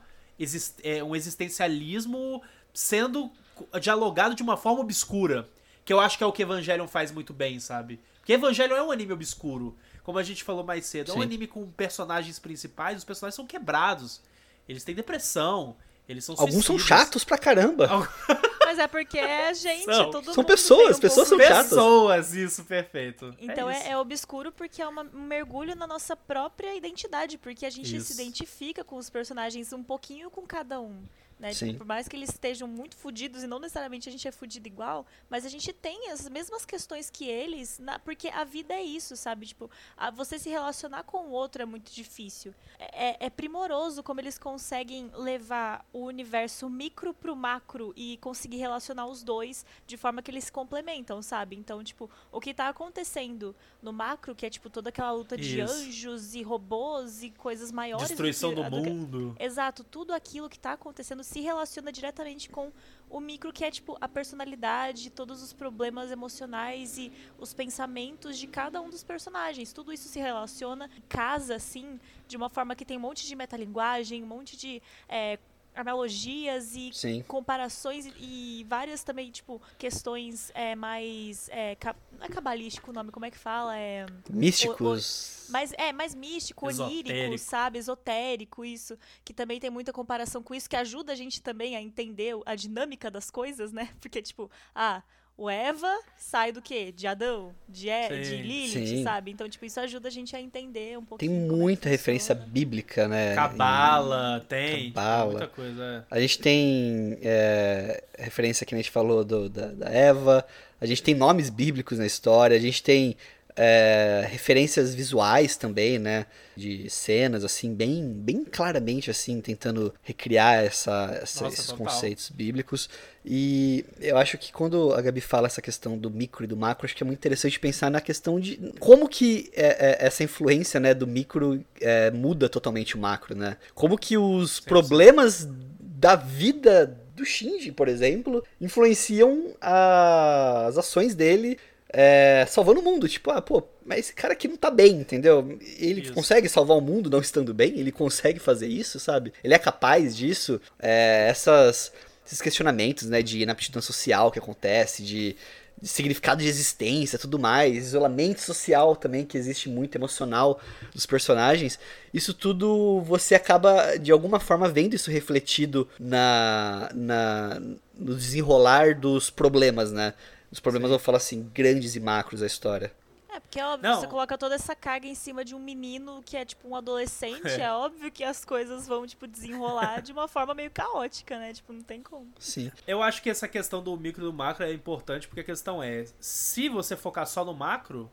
é, 0.82 1.02
um 1.02 1.16
existencialismo 1.16 2.42
sendo 2.74 3.32
dialogado 3.80 4.34
de 4.34 4.42
uma 4.42 4.56
forma 4.56 4.80
obscura. 4.80 5.48
Que 5.84 5.92
eu 5.92 6.00
acho 6.00 6.18
que 6.18 6.24
é 6.24 6.26
o 6.26 6.32
que 6.32 6.42
Evangelion 6.42 6.88
faz 6.88 7.12
muito 7.12 7.32
bem, 7.32 7.60
sabe? 7.60 8.00
Porque 8.18 8.32
Evangelion 8.32 8.74
é 8.76 8.82
um 8.82 8.90
anime 8.90 9.12
obscuro. 9.12 9.76
Como 10.02 10.18
a 10.18 10.22
gente 10.22 10.42
falou 10.42 10.64
mais 10.64 10.84
cedo. 10.86 11.10
É 11.10 11.14
um 11.14 11.18
Sim. 11.18 11.22
anime 11.22 11.46
com 11.46 11.64
personagens 11.70 12.38
principais, 12.38 12.98
os 12.98 13.04
personagens 13.04 13.36
são 13.36 13.46
quebrados. 13.46 14.20
Eles 14.68 14.82
têm 14.82 14.94
depressão. 14.94 15.76
Eles 16.08 16.24
são 16.24 16.34
Alguns 16.38 16.64
são 16.64 16.76
suicidas. 16.76 16.86
chatos 17.00 17.24
pra 17.24 17.36
caramba. 17.38 17.88
Mas 18.64 18.78
é 18.80 18.86
porque 18.88 19.16
é 19.18 19.54
gente, 19.54 19.84
São. 19.84 20.10
todo 20.10 20.24
São 20.26 20.34
mundo 20.36 20.46
pessoas, 20.46 20.96
um 20.96 21.00
pessoas 21.00 21.28
pouco 21.28 21.42
são 21.44 21.52
chatas. 21.52 21.68
Pessoas, 21.70 22.34
isso, 22.34 22.64
perfeito. 22.64 23.34
Então 23.40 23.70
isso. 23.70 23.82
é, 23.84 23.90
é 23.90 23.98
obscuro 23.98 24.50
porque 24.52 24.82
é 24.82 24.86
uma- 24.88 25.02
um 25.14 25.22
mergulho 25.22 25.74
na 25.76 25.86
nossa 25.86 26.16
própria 26.16 26.74
identidade, 26.76 27.38
porque 27.38 27.64
a 27.66 27.70
gente 27.70 27.94
Isso. 27.96 28.06
se 28.12 28.20
identifica 28.22 28.82
com 28.84 28.96
os 28.96 29.08
personagens 29.10 29.72
um 29.72 29.82
pouquinho 29.84 30.30
com 30.30 30.42
cada 30.42 30.80
um. 30.80 31.04
Né? 31.38 31.52
Tipo, 31.52 31.78
por 31.78 31.86
mais 31.86 32.08
que 32.08 32.16
eles 32.16 32.30
estejam 32.30 32.66
muito 32.66 32.96
fudidos 32.96 33.42
e 33.42 33.46
não 33.46 33.58
necessariamente 33.58 34.08
a 34.08 34.12
gente 34.12 34.26
é 34.26 34.32
fudido 34.32 34.66
igual, 34.66 35.04
mas 35.28 35.44
a 35.44 35.50
gente 35.50 35.70
tem 35.70 36.10
as 36.10 36.26
mesmas 36.30 36.64
questões 36.64 37.10
que 37.10 37.26
eles, 37.28 37.78
na- 37.78 37.98
porque 37.98 38.28
a 38.28 38.42
vida 38.42 38.72
é 38.72 38.82
isso, 38.82 39.14
sabe? 39.16 39.44
Tipo, 39.46 39.70
a- 39.98 40.10
você 40.10 40.38
se 40.38 40.48
relacionar 40.48 41.02
com 41.02 41.26
o 41.26 41.30
outro 41.30 41.60
é 41.60 41.66
muito 41.66 41.92
difícil. 41.92 42.54
É, 42.78 43.08
é- 43.10 43.16
é 43.26 43.30
primoroso 43.30 44.02
como 44.02 44.18
eles 44.18 44.38
conseguem 44.38 45.10
levar 45.14 45.84
o 45.92 46.04
universo 46.06 46.70
micro 46.70 47.12
pro 47.12 47.36
macro 47.36 47.92
e 47.94 48.16
conseguir 48.16 48.56
relacionar 48.56 49.06
os 49.06 49.22
dois 49.22 49.66
de 49.86 49.98
forma 49.98 50.22
que 50.22 50.30
eles 50.30 50.44
se 50.44 50.52
complementam, 50.52 51.20
sabe? 51.20 51.54
Então, 51.54 51.84
tipo, 51.84 52.10
o 52.32 52.40
que 52.40 52.54
tá 52.54 52.68
acontecendo 52.70 53.54
no 53.82 53.92
macro, 53.92 54.34
que 54.34 54.46
é 54.46 54.50
tipo 54.50 54.70
toda 54.70 54.88
aquela 54.88 55.12
luta 55.12 55.36
de 55.36 55.60
Isso. 55.60 55.70
anjos 55.72 56.34
e 56.34 56.42
robôs 56.42 57.22
e 57.22 57.30
coisas 57.30 57.70
maiores. 57.70 58.08
Destruição 58.08 58.54
que, 58.54 58.62
do 58.62 58.70
do 58.70 58.82
que- 58.82 58.88
mundo. 58.90 59.36
Exato, 59.38 59.84
tudo 59.84 60.14
aquilo 60.14 60.48
que 60.48 60.58
tá 60.58 60.72
acontecendo 60.72 61.25
se 61.26 61.40
relaciona 61.40 61.90
diretamente 61.90 62.48
com 62.48 62.70
o 63.10 63.18
micro, 63.18 63.52
que 63.52 63.64
é 63.64 63.70
tipo 63.70 63.98
a 64.00 64.06
personalidade, 64.06 65.10
todos 65.10 65.42
os 65.42 65.52
problemas 65.52 66.12
emocionais 66.12 66.96
e 66.96 67.12
os 67.36 67.52
pensamentos 67.52 68.38
de 68.38 68.46
cada 68.46 68.80
um 68.80 68.88
dos 68.88 69.02
personagens. 69.02 69.72
Tudo 69.72 69.92
isso 69.92 70.08
se 70.08 70.20
relaciona, 70.20 70.88
casa 71.08 71.56
assim, 71.56 71.98
de 72.28 72.36
uma 72.36 72.48
forma 72.48 72.76
que 72.76 72.84
tem 72.84 72.96
um 72.96 73.00
monte 73.00 73.26
de 73.26 73.34
metalinguagem, 73.34 74.22
um 74.22 74.26
monte 74.26 74.56
de 74.56 74.80
é, 75.08 75.40
analogias 75.76 76.74
e 76.74 76.90
Sim. 76.92 77.22
comparações 77.28 78.06
e, 78.06 78.60
e 78.60 78.64
várias 78.64 79.02
também, 79.02 79.30
tipo, 79.30 79.60
questões 79.78 80.50
é, 80.54 80.74
mais. 80.74 81.48
É, 81.50 81.76
não 82.18 82.26
é 82.26 82.28
cabalístico 82.28 82.90
o 82.90 82.94
nome, 82.94 83.10
como 83.10 83.26
é 83.26 83.30
que 83.30 83.38
fala? 83.38 83.76
É. 83.78 84.06
Místicos. 84.30 85.46
Mas 85.50 85.72
é 85.76 85.92
mais 85.92 86.14
místico, 86.14 86.66
onírico, 86.66 87.10
Esotérico. 87.10 87.38
sabe? 87.38 87.78
Esotérico, 87.78 88.64
isso. 88.64 88.98
Que 89.24 89.32
também 89.32 89.60
tem 89.60 89.70
muita 89.70 89.92
comparação 89.92 90.42
com 90.42 90.54
isso, 90.54 90.68
que 90.68 90.76
ajuda 90.76 91.12
a 91.12 91.16
gente 91.16 91.40
também 91.42 91.76
a 91.76 91.82
entender 91.82 92.34
a 92.44 92.54
dinâmica 92.54 93.10
das 93.10 93.30
coisas, 93.30 93.72
né? 93.72 93.90
Porque, 94.00 94.20
tipo, 94.22 94.50
ah, 94.74 95.02
o 95.38 95.50
Eva 95.50 95.92
sai 96.16 96.50
do 96.50 96.62
quê? 96.62 96.92
De 96.92 97.06
Adão? 97.06 97.52
De, 97.68 97.88
e, 97.90 98.08
de. 98.22 98.36
Lilith, 98.36 98.86
Sim. 98.86 99.02
sabe? 99.04 99.30
Então, 99.30 99.48
tipo, 99.48 99.64
isso 99.66 99.78
ajuda 99.78 100.08
a 100.08 100.10
gente 100.10 100.34
a 100.34 100.40
entender 100.40 100.96
um 100.96 101.00
Tem 101.02 101.06
pouquinho. 101.06 101.48
como 101.48 101.60
é 101.60 101.62
muita 101.62 101.88
referência 101.88 102.34
funciona. 102.34 102.52
bíblica, 102.52 103.06
né? 103.06 103.34
Cabala, 103.34 104.44
tem. 104.48 104.90
Cabala. 104.92 105.30
Muita 105.32 105.46
coisa. 105.48 106.06
é. 106.10 106.14
A 106.14 106.20
gente 106.20 106.38
tem 106.38 107.18
é, 107.22 108.02
referência 108.18 108.64
que 108.64 108.74
a 108.74 108.78
gente 108.78 108.90
falou 108.90 109.24
do, 109.24 109.48
da, 109.50 109.66
da 109.66 109.90
Eva, 109.90 110.46
a 110.80 110.86
gente 110.86 111.02
tem 111.02 111.14
nomes 111.14 111.50
bíblicos 111.50 111.98
na 111.98 112.06
história, 112.06 112.56
a 112.56 112.60
gente 112.60 112.82
tem 112.82 113.16
é, 113.56 114.26
referências 114.30 114.94
visuais 114.94 115.56
também, 115.56 115.98
né? 115.98 116.26
De 116.54 116.88
cenas, 116.88 117.44
assim, 117.44 117.74
bem, 117.74 118.12
bem 118.12 118.44
claramente, 118.44 119.10
assim, 119.10 119.40
tentando 119.42 119.92
recriar 120.02 120.64
essa, 120.64 121.18
essa- 121.22 121.44
Nossa, 121.44 121.48
esses 121.48 121.66
total. 121.66 121.76
conceitos 121.76 122.30
bíblicos. 122.30 122.88
E 123.24 123.84
eu 124.00 124.16
acho 124.16 124.38
que 124.38 124.52
quando 124.52 124.92
a 124.94 125.00
Gabi 125.02 125.20
fala 125.20 125.46
essa 125.48 125.60
questão 125.60 125.98
do 125.98 126.10
micro 126.10 126.44
e 126.44 126.46
do 126.46 126.56
macro, 126.56 126.86
acho 126.86 126.94
que 126.96 127.02
é 127.02 127.06
muito 127.06 127.18
interessante 127.18 127.58
pensar 127.60 127.90
na 127.90 128.00
questão 128.00 128.38
de 128.40 128.56
como 128.78 129.08
que 129.08 129.50
é, 129.54 129.66
é, 130.02 130.06
essa 130.06 130.22
influência, 130.24 130.78
né, 130.80 130.94
do 130.94 131.06
micro 131.06 131.62
é, 131.80 132.10
muda 132.10 132.48
totalmente 132.48 132.96
o 132.96 132.98
macro, 132.98 133.34
né? 133.34 133.56
Como 133.74 133.98
que 133.98 134.16
os 134.16 134.60
Sim, 134.60 134.62
problemas 134.66 135.46
da 135.80 136.14
vida 136.14 136.86
do 137.14 137.24
Shinji, 137.24 137.72
por 137.72 137.88
exemplo, 137.88 138.44
influenciam 138.60 139.54
a- 139.60 140.66
as 140.68 140.78
ações 140.78 141.14
dele 141.14 141.58
é, 141.98 142.44
salvando 142.46 142.80
o 142.80 142.82
mundo. 142.82 143.08
Tipo, 143.08 143.30
ah, 143.30 143.40
pô, 143.40 143.62
mas 143.84 144.00
esse 144.00 144.12
cara 144.12 144.34
aqui 144.34 144.46
não 144.46 144.56
tá 144.58 144.70
bem, 144.70 144.96
entendeu? 144.96 145.58
Ele 145.78 146.02
Isso. 146.02 146.12
consegue 146.12 146.46
salvar 146.46 146.76
o 146.76 146.80
mundo 146.80 147.08
não 147.08 147.20
estando 147.20 147.54
bem? 147.54 147.78
Ele 147.78 147.90
consegue 147.90 148.38
fazer 148.38 148.66
isso, 148.66 149.00
sabe? 149.00 149.32
Ele 149.42 149.54
é 149.54 149.58
capaz 149.58 150.14
disso? 150.14 150.60
É, 150.78 151.26
essas, 151.30 151.90
esses 152.26 152.42
questionamentos, 152.42 153.08
né, 153.08 153.22
de 153.22 153.40
inaptidão 153.40 153.80
social 153.80 154.30
que 154.30 154.38
acontece, 154.38 155.02
de, 155.02 155.36
de 155.80 155.88
significado 155.88 156.42
de 156.42 156.48
existência, 156.48 157.18
tudo 157.18 157.38
mais, 157.38 157.74
isolamento 157.86 158.42
social 158.42 158.94
também 158.94 159.24
que 159.24 159.38
existe 159.38 159.70
muito 159.70 159.96
emocional 159.96 160.60
dos 160.94 161.06
personagens. 161.06 161.78
Isso 162.12 162.34
tudo 162.34 163.00
você 163.06 163.34
acaba 163.34 163.96
de 163.96 164.12
alguma 164.12 164.38
forma 164.38 164.68
vendo 164.68 164.92
isso 164.92 165.10
refletido 165.10 165.88
na, 165.98 166.90
na 166.94 167.58
no 167.98 168.14
desenrolar 168.14 168.94
dos 168.94 169.30
problemas, 169.30 169.90
né? 169.90 170.12
Os 170.50 170.60
problemas, 170.60 170.90
eu 170.90 170.98
falo 170.98 171.16
assim, 171.16 171.50
grandes 171.52 171.96
e 171.96 172.00
macros 172.00 172.40
da 172.40 172.46
história. 172.46 172.92
É, 173.28 173.40
porque 173.40 173.60
é 173.60 173.66
óbvio, 173.66 173.90
Não. 173.90 174.00
você 174.00 174.06
coloca 174.06 174.38
toda 174.38 174.54
essa 174.54 174.74
carga 174.74 175.06
em 175.06 175.14
cima 175.14 175.44
de 175.44 175.54
um 175.54 175.58
menino 175.58 176.22
que 176.24 176.36
é 176.38 176.44
tipo 176.44 176.66
um 176.68 176.74
adolescente, 176.74 177.46
É. 177.46 177.60
é, 177.68 177.72
óbvio 177.72 178.10
que 178.10 178.24
as 178.24 178.44
coisas 178.44 178.86
vão, 178.86 179.06
tipo, 179.06 179.26
desenrolar 179.26 180.00
de 180.00 180.10
uma 180.12 180.26
forma 180.26 180.54
meio 180.54 180.70
caótica, 180.70 181.38
né? 181.38 181.52
Tipo, 181.52 181.72
não 181.72 181.82
tem 181.82 182.02
como. 182.02 182.28
Sim. 182.38 182.72
Eu 182.86 183.02
acho 183.02 183.22
que 183.22 183.28
essa 183.28 183.46
questão 183.46 183.82
do 183.82 183.94
micro 183.96 184.22
e 184.22 184.26
do 184.26 184.32
macro 184.32 184.64
é 184.64 184.72
importante 184.72 185.28
porque 185.28 185.40
a 185.40 185.44
questão 185.44 185.82
é: 185.82 186.06
se 186.18 186.68
você 186.70 186.96
focar 186.96 187.26
só 187.26 187.44
no 187.44 187.52
macro, 187.52 188.10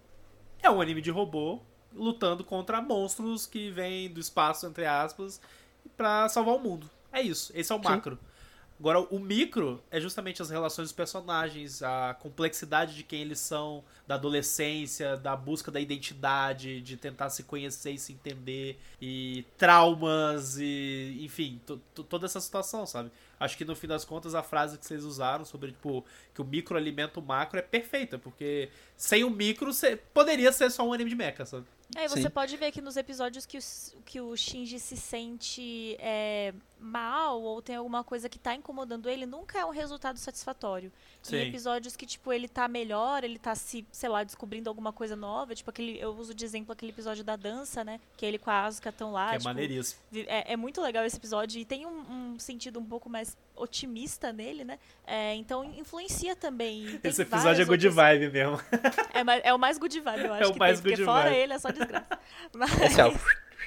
é 0.61 0.69
um 0.69 0.81
anime 0.81 1.01
de 1.01 1.09
robô 1.11 1.61
lutando 1.93 2.43
contra 2.43 2.81
monstros 2.81 3.45
que 3.45 3.69
vêm 3.69 4.09
do 4.11 4.19
espaço, 4.19 4.65
entre 4.65 4.86
aspas, 4.86 5.39
pra 5.95 6.27
salvar 6.27 6.55
o 6.55 6.59
mundo. 6.59 6.89
É 7.11 7.21
isso, 7.21 7.51
esse 7.55 7.71
é 7.71 7.75
o 7.75 7.77
Sim. 7.77 7.86
macro. 7.86 8.19
Agora, 8.84 8.99
o 8.99 9.17
micro 9.17 9.81
é 9.89 9.97
justamente 10.01 10.41
as 10.41 10.49
relações 10.49 10.89
dos 10.89 10.91
personagens, 10.91 11.81
a 11.81 12.17
complexidade 12.19 12.93
de 12.93 13.03
quem 13.03 13.21
eles 13.21 13.39
são, 13.39 13.81
da 14.05 14.15
adolescência, 14.15 15.15
da 15.15 15.38
busca 15.38 15.71
da 15.71 15.79
identidade, 15.79 16.81
de 16.81 16.97
tentar 16.97 17.29
se 17.29 17.43
conhecer 17.43 17.91
e 17.91 17.97
se 17.97 18.11
entender, 18.11 18.77
e 19.01 19.45
traumas, 19.57 20.57
e 20.59 21.17
enfim, 21.21 21.61
toda 22.09 22.25
essa 22.25 22.41
situação, 22.41 22.86
sabe? 22.86 23.09
Acho 23.39 23.57
que 23.57 23.63
no 23.63 23.73
fim 23.73 23.88
das 23.88 24.03
contas 24.03 24.36
a 24.36 24.43
frase 24.43 24.77
que 24.77 24.86
vocês 24.86 25.05
usaram 25.05 25.45
sobre 25.45 25.71
tipo, 25.71 26.03
que 26.36 26.41
o 26.41 26.45
micro 26.45 26.75
alimenta 26.75 27.21
o 27.21 27.23
macro 27.23 27.59
é 27.59 27.61
perfeita, 27.61 28.19
porque 28.19 28.67
sem 28.97 29.23
o 29.23 29.29
micro 29.29 29.71
poderia 30.13 30.51
ser 30.51 30.69
só 30.69 30.86
um 30.86 30.91
anime 30.91 31.09
de 31.09 31.15
mecha, 31.15 31.45
sabe? 31.45 31.65
É, 31.95 32.05
e 32.05 32.07
você 32.07 32.23
Sim. 32.23 32.29
pode 32.29 32.57
ver 32.57 32.71
que 32.71 32.81
nos 32.81 32.97
episódios 32.97 33.45
que 33.45 33.57
o, 33.57 33.61
que 34.03 34.21
o 34.21 34.35
Shinji 34.35 34.79
se 34.79 34.97
sente 34.97 35.95
é, 35.99 36.53
mal 36.79 37.41
ou 37.41 37.61
tem 37.61 37.75
alguma 37.75 38.03
coisa 38.03 38.27
que 38.27 38.39
tá 38.39 38.55
incomodando 38.55 39.09
ele, 39.09 39.25
nunca 39.25 39.59
é 39.59 39.65
um 39.65 39.69
resultado 39.69 40.17
satisfatório. 40.17 40.91
Sim. 41.24 41.38
Em 41.38 41.47
episódios 41.47 41.95
que, 41.95 42.05
tipo, 42.05 42.34
ele 42.34 42.49
tá 42.49 42.67
melhor, 42.67 43.24
ele 43.24 43.39
tá 43.39 43.55
se, 43.55 43.88
sei 43.93 44.09
lá, 44.09 44.26
descobrindo 44.26 44.69
alguma 44.69 44.91
coisa 44.91 45.15
nova, 45.15 45.55
tipo 45.55 45.69
aquele, 45.69 45.97
eu 45.97 46.11
uso 46.11 46.36
de 46.36 46.43
exemplo 46.43 46.74
aquele 46.74 46.91
episódio 46.91 47.24
da 47.24 47.38
dança, 47.38 47.82
né? 47.82 48.01
Que 48.17 48.26
ele 48.26 48.38
com 48.38 48.51
a 48.51 48.65
Asuka 48.65 48.89
estão 48.89 49.13
lá. 49.13 49.30
Que 49.30 49.36
é 49.36 49.38
tipo, 49.38 49.49
maneiríssimo. 49.49 50.01
É, 50.13 50.51
é, 50.51 50.57
muito 50.57 50.82
legal 50.82 51.05
esse 51.05 51.15
episódio 51.15 51.61
e 51.61 51.63
tem 51.63 51.86
um, 51.86 52.34
um 52.34 52.39
sentido 52.39 52.78
um 52.78 52.86
pouco 52.86 53.09
mais 53.09 53.38
otimista 53.55 54.34
nele, 54.34 54.65
né? 54.65 54.78
É, 55.07 55.34
então 55.36 55.63
influencia 55.63 56.36
também. 56.36 56.99
Esse 57.01 57.21
episódio 57.21 57.61
é 57.61 57.65
good 57.65 57.88
outras... 57.88 57.95
vibe 57.95 58.30
mesmo. 58.30 58.59
É, 59.13 59.49
é, 59.49 59.53
o 59.53 59.57
mais 59.57 59.78
good 59.78 59.97
vibe, 59.97 60.26
eu 60.26 60.36
é 60.36 60.39
acho 60.41 60.49
é 60.49 60.53
que 60.53 60.59
mais 60.59 60.82
tem, 60.82 60.91
good 60.91 61.03
porque 61.03 61.05
vibe. 61.05 61.24
fora 61.24 61.34
ele 61.34 61.53
é 61.53 61.59
só 61.59 61.69
desgraça. 61.71 62.19
Mas... 62.53 62.82
Esse 62.82 62.99
é 62.99 63.07
o... 63.07 63.13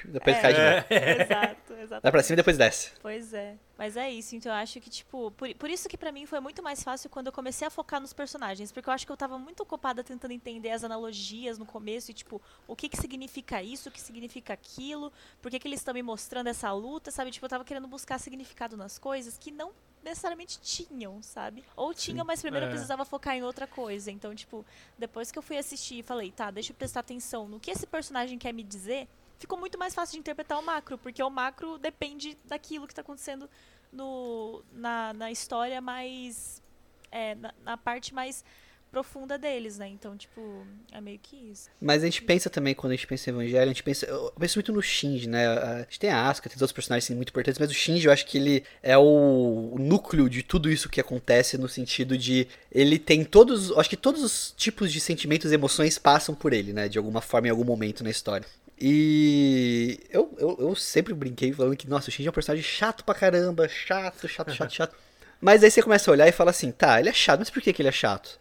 Depois 0.05 0.35
é, 0.37 0.41
cai 0.41 0.53
de 0.53 0.59
novo. 0.59 0.85
É. 0.89 1.21
Exato, 1.23 1.73
exato. 1.73 2.01
Vai 2.01 2.11
pra 2.11 2.23
cima 2.23 2.33
e 2.33 2.37
depois 2.37 2.57
desce. 2.57 2.91
Pois 3.01 3.33
é. 3.33 3.55
Mas 3.77 3.95
é 3.95 4.09
isso, 4.09 4.35
então 4.35 4.51
eu 4.51 4.57
acho 4.57 4.79
que, 4.81 4.89
tipo, 4.89 5.29
por, 5.31 5.53
por 5.53 5.69
isso 5.69 5.87
que 5.87 5.97
para 5.97 6.11
mim 6.11 6.25
foi 6.25 6.39
muito 6.39 6.63
mais 6.63 6.83
fácil 6.83 7.09
quando 7.09 7.27
eu 7.27 7.31
comecei 7.33 7.67
a 7.67 7.69
focar 7.69 8.01
nos 8.01 8.11
personagens, 8.11 8.71
porque 8.71 8.89
eu 8.89 8.93
acho 8.93 9.05
que 9.05 9.11
eu 9.11 9.17
tava 9.17 9.37
muito 9.37 9.61
ocupada 9.61 10.03
tentando 10.03 10.31
entender 10.31 10.71
as 10.71 10.83
analogias 10.83 11.59
no 11.59 11.65
começo 11.65 12.09
e, 12.09 12.13
tipo, 12.13 12.41
o 12.67 12.75
que 12.75 12.89
que 12.89 12.97
significa 12.97 13.61
isso, 13.61 13.89
o 13.89 13.91
que 13.91 14.01
significa 14.01 14.53
aquilo, 14.53 15.13
por 15.41 15.51
que 15.51 15.59
que 15.59 15.67
eles 15.67 15.79
estão 15.79 15.93
me 15.93 16.01
mostrando 16.01 16.47
essa 16.47 16.71
luta, 16.73 17.11
sabe? 17.11 17.29
Tipo, 17.29 17.45
eu 17.45 17.49
tava 17.49 17.63
querendo 17.63 17.87
buscar 17.87 18.17
significado 18.17 18.75
nas 18.75 18.97
coisas 18.97 19.37
que 19.37 19.51
não 19.51 19.71
necessariamente 20.03 20.59
tinham, 20.61 21.21
sabe? 21.21 21.63
Ou 21.75 21.93
tinham, 21.93 22.25
mas 22.25 22.41
primeiro 22.41 22.65
é. 22.65 22.69
eu 22.69 22.71
precisava 22.71 23.05
focar 23.05 23.35
em 23.35 23.43
outra 23.43 23.67
coisa. 23.67 24.09
Então, 24.09 24.33
tipo, 24.33 24.65
depois 24.97 25.31
que 25.31 25.37
eu 25.37 25.43
fui 25.43 25.57
assistir 25.57 25.99
e 25.99 26.03
falei, 26.03 26.31
tá, 26.31 26.49
deixa 26.49 26.71
eu 26.71 26.75
prestar 26.75 27.01
atenção 27.01 27.47
no 27.47 27.59
que 27.59 27.69
esse 27.69 27.85
personagem 27.85 28.37
quer 28.37 28.53
me 28.53 28.63
dizer, 28.63 29.07
ficou 29.37 29.57
muito 29.57 29.77
mais 29.77 29.93
fácil 29.93 30.13
de 30.13 30.19
interpretar 30.19 30.59
o 30.59 30.63
macro, 30.63 30.97
porque 30.97 31.21
o 31.21 31.29
macro 31.29 31.77
depende 31.77 32.37
daquilo 32.45 32.87
que 32.87 32.93
está 32.93 33.01
acontecendo 33.01 33.49
no, 33.91 34.63
na, 34.71 35.13
na 35.13 35.31
história 35.31 35.79
mais. 35.81 36.61
É, 37.09 37.35
na, 37.35 37.53
na, 37.63 37.77
parte 37.77 38.13
mais 38.13 38.43
profunda 38.91 39.37
deles, 39.37 39.77
né? 39.77 39.87
Então, 39.87 40.17
tipo, 40.17 40.65
é 40.91 40.99
meio 40.99 41.19
que 41.19 41.35
isso. 41.35 41.69
Mas 41.79 42.01
a 42.01 42.05
gente 42.05 42.21
pensa 42.21 42.49
também, 42.49 42.75
quando 42.75 42.91
a 42.91 42.95
gente 42.95 43.07
pensa 43.07 43.29
em 43.29 43.33
Evangelho, 43.33 43.63
a 43.63 43.67
gente 43.67 43.83
pensa. 43.83 44.05
Eu 44.05 44.33
penso 44.37 44.57
muito 44.57 44.73
no 44.73 44.81
Shinji, 44.81 45.29
né? 45.29 45.47
A 45.47 45.79
gente 45.83 45.99
tem 45.99 46.09
a 46.09 46.29
Asuka, 46.29 46.49
tem 46.49 46.55
outros 46.55 46.73
personagens 46.73 47.05
assim, 47.05 47.15
muito 47.15 47.29
importantes, 47.29 47.59
mas 47.59 47.69
o 47.69 47.73
Shinji 47.73 48.07
eu 48.07 48.11
acho 48.11 48.25
que 48.25 48.37
ele 48.37 48.63
é 48.83 48.97
o, 48.97 49.75
núcleo 49.79 50.29
de 50.29 50.43
tudo 50.43 50.69
isso 50.69 50.89
que 50.89 50.99
acontece, 50.99 51.57
no 51.57 51.69
sentido 51.69 52.17
de 52.17 52.47
ele 52.71 52.99
tem 52.99 53.23
todos. 53.23 53.71
Acho 53.77 53.89
que 53.89 53.97
todos 53.97 54.21
os 54.21 54.53
tipos 54.57 54.91
de 54.91 54.99
sentimentos 54.99 55.51
e 55.51 55.55
emoções 55.55 55.97
passam 55.97 56.35
por 56.35 56.51
ele, 56.51 56.73
né? 56.73 56.89
De 56.89 56.97
alguma 56.97 57.21
forma, 57.21 57.47
em 57.47 57.51
algum 57.51 57.65
momento 57.65 58.03
na 58.03 58.09
história. 58.09 58.45
E 58.79 59.99
eu, 60.11 60.35
eu, 60.37 60.57
eu, 60.59 60.75
sempre 60.75 61.13
brinquei 61.13 61.51
falando 61.51 61.75
que, 61.75 61.89
nossa, 61.89 62.09
o 62.09 62.11
Shinji 62.11 62.27
é 62.27 62.31
um 62.31 62.33
personagem 62.33 62.63
chato 62.63 63.03
pra 63.03 63.15
caramba, 63.15 63.67
chato, 63.67 64.27
chato, 64.27 64.53
chato, 64.53 64.71
chato. 64.71 64.95
Mas 65.41 65.63
aí 65.63 65.71
você 65.71 65.81
começa 65.81 66.09
a 66.09 66.13
olhar 66.13 66.27
e 66.27 66.31
fala 66.31 66.51
assim, 66.51 66.71
tá, 66.71 66.99
ele 66.99 67.09
é 67.09 67.13
chato, 67.13 67.39
mas 67.39 67.49
por 67.51 67.61
que, 67.61 67.71
que 67.71 67.79
ele 67.79 67.89
é 67.89 67.91
chato? 67.91 68.39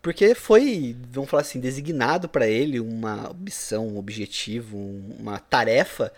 Porque 0.00 0.32
foi, 0.32 0.96
vamos 1.10 1.28
falar 1.28 1.40
assim, 1.40 1.58
designado 1.58 2.28
para 2.28 2.46
ele 2.46 2.78
uma 2.78 3.34
missão, 3.36 3.88
um 3.88 3.98
objetivo, 3.98 4.76
uma 5.18 5.40
tarefa 5.40 6.12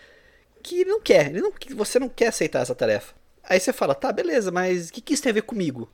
que 0.61 0.81
ele 0.81 0.91
não 0.91 1.01
quer. 1.01 1.29
Ele 1.31 1.41
não, 1.41 1.51
você 1.75 1.97
não 1.97 2.07
quer 2.07 2.27
aceitar 2.27 2.61
essa 2.61 2.75
tarefa. 2.75 3.15
Aí 3.43 3.59
você 3.59 3.73
fala, 3.73 3.95
tá, 3.95 4.11
beleza, 4.11 4.51
mas 4.51 4.89
o 4.89 4.93
que, 4.93 5.01
que 5.01 5.15
isso 5.15 5.23
tem 5.23 5.31
a 5.31 5.33
ver 5.33 5.41
comigo? 5.41 5.91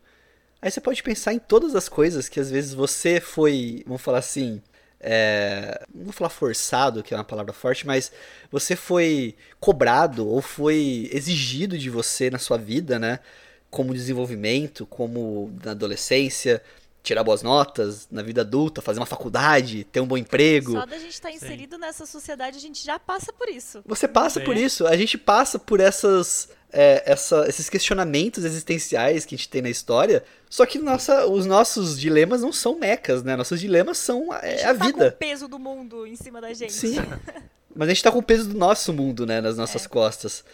Aí 0.61 0.69
você 0.69 0.81
pode 0.81 1.01
pensar 1.01 1.33
em 1.33 1.39
todas 1.39 1.73
as 1.73 1.87
coisas 1.87 2.27
que 2.27 2.39
às 2.39 2.51
vezes 2.51 2.73
você 2.73 3.21
foi, 3.21 3.83
vamos 3.85 4.01
falar 4.01 4.17
assim, 4.17 4.61
é, 5.07 5.85
não 5.93 6.05
vou 6.05 6.13
falar 6.13 6.31
forçado, 6.31 7.03
que 7.03 7.13
é 7.13 7.17
uma 7.17 7.23
palavra 7.23 7.53
forte, 7.53 7.85
mas 7.85 8.11
você 8.51 8.75
foi 8.75 9.35
cobrado 9.59 10.27
ou 10.27 10.41
foi 10.41 11.07
exigido 11.13 11.77
de 11.77 11.91
você 11.91 12.31
na 12.31 12.39
sua 12.39 12.57
vida, 12.57 12.97
né? 12.97 13.19
Como 13.69 13.93
desenvolvimento, 13.93 14.83
como 14.87 15.53
na 15.63 15.71
adolescência, 15.71 16.59
tirar 17.03 17.23
boas 17.23 17.43
notas, 17.43 18.07
na 18.09 18.23
vida 18.23 18.41
adulta, 18.41 18.81
fazer 18.81 18.99
uma 18.99 19.05
faculdade, 19.05 19.83
ter 19.83 19.99
um 19.99 20.07
bom 20.07 20.17
emprego. 20.17 20.71
Só 20.71 20.87
da 20.87 20.97
gente 20.97 21.13
estar 21.13 21.29
tá 21.29 21.35
inserido 21.35 21.75
Sim. 21.75 21.81
nessa 21.81 22.05
sociedade, 22.07 22.57
a 22.57 22.61
gente 22.61 22.83
já 22.83 22.97
passa 22.97 23.31
por 23.31 23.47
isso. 23.47 23.83
Você 23.85 24.07
passa 24.07 24.39
Sim. 24.39 24.45
por 24.45 24.57
isso, 24.57 24.87
a 24.87 24.97
gente 24.97 25.19
passa 25.19 25.59
por 25.59 25.79
essas 25.79 26.49
é, 26.75 27.03
essa, 27.05 27.47
esses 27.47 27.69
questionamentos 27.69 28.43
existenciais 28.43 29.25
que 29.25 29.33
a 29.33 29.37
gente 29.37 29.47
tem 29.47 29.61
na 29.61 29.69
história. 29.69 30.23
Só 30.49 30.65
que 30.65 30.77
nossa, 30.77 31.25
os 31.25 31.45
nossos 31.45 31.97
dilemas 31.97 32.41
não 32.41 32.51
são 32.51 32.77
mecas, 32.77 33.23
né? 33.23 33.35
Nossos 33.37 33.61
dilemas 33.61 33.97
são 33.97 34.33
é, 34.33 34.63
a, 34.65 34.71
a 34.71 34.75
tá 34.75 34.85
vida. 34.85 35.11
Com 35.11 35.15
o 35.15 35.19
peso 35.19 35.47
do 35.47 35.57
mundo 35.57 36.05
em 36.05 36.17
cima 36.17 36.41
da 36.41 36.53
gente. 36.53 36.73
Sim. 36.73 36.97
Mas 37.73 37.87
a 37.87 37.93
gente 37.93 38.03
tá 38.03 38.11
com 38.11 38.19
o 38.19 38.23
peso 38.23 38.49
do 38.49 38.57
nosso 38.57 38.93
mundo, 38.93 39.25
né, 39.25 39.41
nas 39.41 39.57
nossas 39.57 39.85
é. 39.85 39.89
costas. 39.89 40.45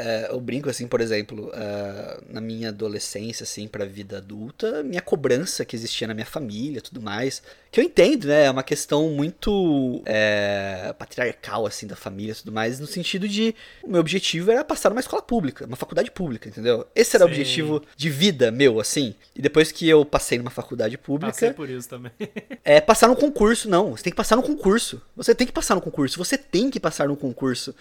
É, 0.00 0.28
eu 0.30 0.40
brinco 0.40 0.70
assim, 0.70 0.86
por 0.86 1.00
exemplo, 1.00 1.48
uh, 1.48 2.24
na 2.32 2.40
minha 2.40 2.68
adolescência, 2.68 3.42
assim, 3.42 3.66
pra 3.66 3.84
vida 3.84 4.18
adulta, 4.18 4.80
minha 4.84 5.02
cobrança 5.02 5.64
que 5.64 5.74
existia 5.74 6.06
na 6.06 6.14
minha 6.14 6.24
família 6.24 6.80
tudo 6.80 7.02
mais. 7.02 7.42
Que 7.72 7.80
eu 7.80 7.84
entendo, 7.84 8.28
né? 8.28 8.44
É 8.44 8.50
uma 8.50 8.62
questão 8.62 9.10
muito 9.10 10.00
é, 10.06 10.94
patriarcal, 10.96 11.66
assim, 11.66 11.84
da 11.84 11.96
família 11.96 12.32
tudo 12.32 12.52
mais, 12.52 12.78
no 12.78 12.86
sentido 12.86 13.26
de 13.26 13.56
o 13.82 13.90
meu 13.90 14.00
objetivo 14.00 14.52
era 14.52 14.64
passar 14.64 14.88
numa 14.88 15.00
escola 15.00 15.20
pública, 15.20 15.66
uma 15.66 15.76
faculdade 15.76 16.12
pública, 16.12 16.48
entendeu? 16.48 16.86
Esse 16.94 17.16
era 17.16 17.24
Sim. 17.24 17.30
o 17.30 17.32
objetivo 17.32 17.82
de 17.96 18.08
vida 18.08 18.52
meu, 18.52 18.78
assim. 18.78 19.16
E 19.34 19.42
depois 19.42 19.72
que 19.72 19.88
eu 19.88 20.04
passei 20.04 20.38
numa 20.38 20.50
faculdade 20.50 20.96
pública. 20.96 21.32
Passei 21.32 21.52
por 21.52 21.68
isso 21.68 21.88
também. 21.88 22.12
é 22.64 22.80
passar 22.80 23.08
no 23.08 23.16
concurso, 23.16 23.68
não. 23.68 23.96
Você 23.96 24.04
tem 24.04 24.12
que 24.12 24.16
passar 24.16 24.36
no 24.36 24.44
concurso. 24.44 25.02
Você 25.16 25.34
tem 25.34 25.46
que 25.46 25.52
passar 25.52 25.74
no 25.74 25.80
concurso. 25.80 26.16
Você 26.18 26.38
tem 26.38 26.70
que 26.70 26.78
passar 26.78 27.08
no 27.08 27.16
concurso. 27.16 27.74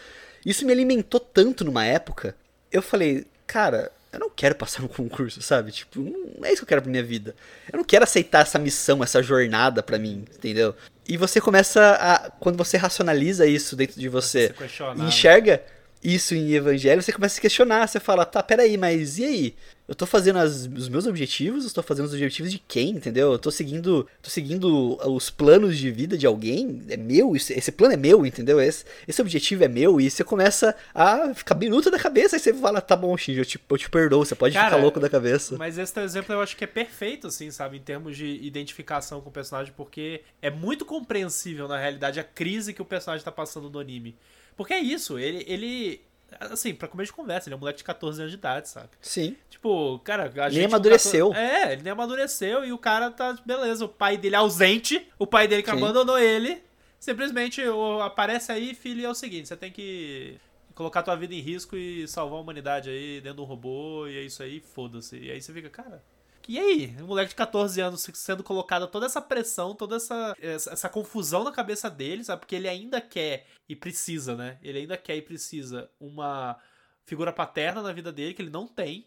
Isso 0.48 0.66
me 0.66 0.72
alimentou 0.72 1.20
tanto 1.20 1.66
numa 1.66 1.84
época. 1.84 2.34
Eu 2.72 2.82
falei, 2.82 3.28
cara, 3.46 3.92
eu 4.14 4.18
não 4.18 4.30
quero 4.30 4.56
passar 4.56 4.82
no 4.82 4.88
concurso, 4.88 5.42
sabe? 5.42 5.74
Tipo, 5.74 6.00
não 6.00 6.46
é 6.46 6.54
isso 6.54 6.62
que 6.62 6.64
eu 6.64 6.68
quero 6.70 6.82
pra 6.82 6.90
minha 6.90 7.04
vida. 7.04 7.36
Eu 7.70 7.76
não 7.76 7.84
quero 7.84 8.06
aceitar 8.06 8.44
essa 8.44 8.58
missão, 8.58 9.04
essa 9.04 9.22
jornada 9.22 9.84
pra 9.84 10.00
mim, 10.00 10.24
entendeu? 10.38 10.74
E 11.06 11.18
você 11.18 11.42
começa 11.42 11.98
a. 12.00 12.30
Quando 12.40 12.58
você 12.58 12.78
racionaliza 12.78 13.46
isso 13.46 13.76
dentro 13.76 14.00
de 14.00 14.08
você, 14.08 14.56
você 14.58 15.06
enxerga 15.06 15.62
isso 16.04 16.36
em 16.36 16.54
evangelho, 16.54 17.02
você 17.02 17.12
começa 17.12 17.34
a 17.34 17.36
se 17.36 17.42
questionar. 17.42 17.88
Você 17.88 18.00
fala, 18.00 18.26
tá, 18.26 18.42
peraí, 18.42 18.78
mas 18.78 19.18
e 19.18 19.26
aí? 19.26 19.56
eu 19.88 19.96
tô 19.96 20.06
fazendo 20.06 20.38
as, 20.38 20.66
os 20.66 20.90
meus 20.90 21.08
objetivos, 21.08 21.64
eu 21.64 21.72
tô 21.72 21.82
fazendo 21.82 22.06
os 22.06 22.14
objetivos 22.14 22.52
de 22.52 22.60
quem, 22.60 22.90
entendeu? 22.90 23.32
Eu 23.32 23.40
tô 23.40 23.50
seguindo, 23.50 24.06
tô 24.22 24.30
seguindo 24.30 24.98
os 25.10 25.30
planos 25.30 25.78
de 25.78 25.90
vida 25.90 26.18
de 26.18 26.28
alguém, 26.28 26.84
é 26.90 26.98
meu, 26.98 27.36
esse, 27.36 27.54
esse 27.54 27.72
plano 27.72 27.94
é 27.94 27.98
meu, 27.98 28.26
entendeu? 28.26 28.60
Esse, 28.60 28.84
esse 29.08 29.22
objetivo 29.22 29.64
é 29.64 29.68
meu, 29.70 30.02
e 30.02 30.10
você 30.10 30.26
começa 30.26 30.76
a 30.94 31.34
ficar 31.34 31.56
minuto 31.56 31.90
da 31.90 31.98
cabeça, 31.98 32.36
aí 32.36 32.40
você 32.40 32.54
fala, 32.54 32.82
tá 32.82 32.98
bom, 32.98 33.16
Shinji, 33.16 33.40
eu 33.40 33.46
te, 33.46 33.60
eu 33.70 33.78
te 33.78 33.90
perdoo, 33.90 34.26
você 34.26 34.36
pode 34.36 34.54
Cara, 34.54 34.72
ficar 34.72 34.82
louco 34.82 35.00
da 35.00 35.10
cabeça. 35.10 35.56
Mas 35.58 35.78
esse 35.78 35.94
teu 35.94 36.04
exemplo 36.04 36.36
eu 36.36 36.42
acho 36.42 36.58
que 36.58 36.66
é 36.66 36.68
perfeito, 36.68 37.28
assim, 37.28 37.50
sabe, 37.50 37.78
em 37.78 37.82
termos 37.82 38.18
de 38.18 38.26
identificação 38.44 39.22
com 39.22 39.30
o 39.30 39.34
personagem, 39.34 39.74
porque 39.76 40.22
é 40.42 40.50
muito 40.50 40.84
compreensível, 40.84 41.66
na 41.66 41.80
realidade, 41.80 42.20
a 42.20 42.24
crise 42.26 42.74
que 42.74 42.82
o 42.82 42.86
personagem 42.86 43.24
tá 43.24 43.32
passando 43.32 43.70
no 43.70 43.80
anime. 43.80 44.18
Porque 44.58 44.74
é 44.74 44.80
isso, 44.80 45.18
ele, 45.18 45.46
ele 45.48 46.02
Assim, 46.40 46.76
pra 46.76 46.88
começo 46.88 47.12
de 47.12 47.16
conversa, 47.16 47.48
ele 47.48 47.54
é 47.54 47.58
um 47.58 47.60
moleque 47.60 47.78
de 47.78 47.84
14 47.84 48.20
anos 48.20 48.32
de 48.32 48.38
idade, 48.38 48.68
saca? 48.68 48.90
Sim. 49.02 49.36
Tipo, 49.50 49.98
cara, 50.00 50.24
a 50.26 50.50
gente. 50.50 50.60
Nem 50.60 50.66
amadureceu. 50.66 51.30
14... 51.30 51.50
É, 51.50 51.74
ele 51.74 51.84
nem 51.84 51.92
amadureceu 51.94 52.66
e 52.66 52.74
o 52.74 52.78
cara 52.78 53.10
tá. 53.10 53.38
Beleza, 53.46 53.86
o 53.86 53.90
pai 53.90 54.18
dele 54.18 54.36
é 54.36 54.38
ausente, 54.38 55.08
o 55.18 55.26
pai 55.26 55.48
dele 55.48 55.64
que 55.64 55.72
Sim. 55.72 55.78
abandonou 55.78 56.20
ele. 56.20 56.62
Simplesmente 57.00 57.62
aparece 58.04 58.52
aí, 58.52 58.74
filho, 58.74 59.02
e 59.02 59.06
é 59.06 59.10
o 59.10 59.16
seguinte: 59.16 59.48
você 59.48 59.56
tem 59.56 59.72
que 59.72 60.38
colocar 60.76 61.02
tua 61.02 61.16
vida 61.16 61.34
em 61.34 61.40
risco 61.40 61.78
e 61.78 62.08
salvar 62.08 62.38
a 62.38 62.42
humanidade 62.42 62.90
aí 62.90 63.22
dentro 63.22 63.38
de 63.38 63.42
um 63.42 63.46
robô, 63.46 64.06
e 64.08 64.18
é 64.18 64.22
isso 64.22 64.44
aí, 64.44 64.60
foda-se. 64.60 65.18
E 65.18 65.32
aí 65.32 65.42
você 65.42 65.54
fica, 65.54 65.70
cara, 65.70 66.04
e 66.48 66.58
aí, 66.58 66.96
um 67.02 67.08
moleque 67.08 67.30
de 67.30 67.36
14 67.36 67.80
anos 67.82 68.10
sendo 68.14 68.44
colocada 68.44 68.88
toda 68.88 69.06
essa 69.06 69.22
pressão, 69.22 69.76
toda 69.76 69.98
essa, 69.98 70.36
essa, 70.40 70.88
confusão 70.88 71.44
na 71.44 71.52
cabeça 71.52 71.90
dele, 71.90 72.24
sabe? 72.24 72.42
Porque 72.42 72.56
ele 72.56 72.70
ainda 72.70 73.02
quer 73.02 73.48
e 73.68 73.76
precisa, 73.76 74.36
né? 74.36 74.58
Ele 74.64 74.80
ainda 74.80 74.96
quer 74.96 75.18
e 75.18 75.22
precisa 75.22 75.90
uma 76.00 76.58
figura 77.06 77.34
paterna 77.34 77.82
na 77.82 77.92
vida 77.92 78.12
dele 78.12 78.34
que 78.34 78.42
ele 78.42 78.50
não 78.50 78.68
tem. 78.68 79.06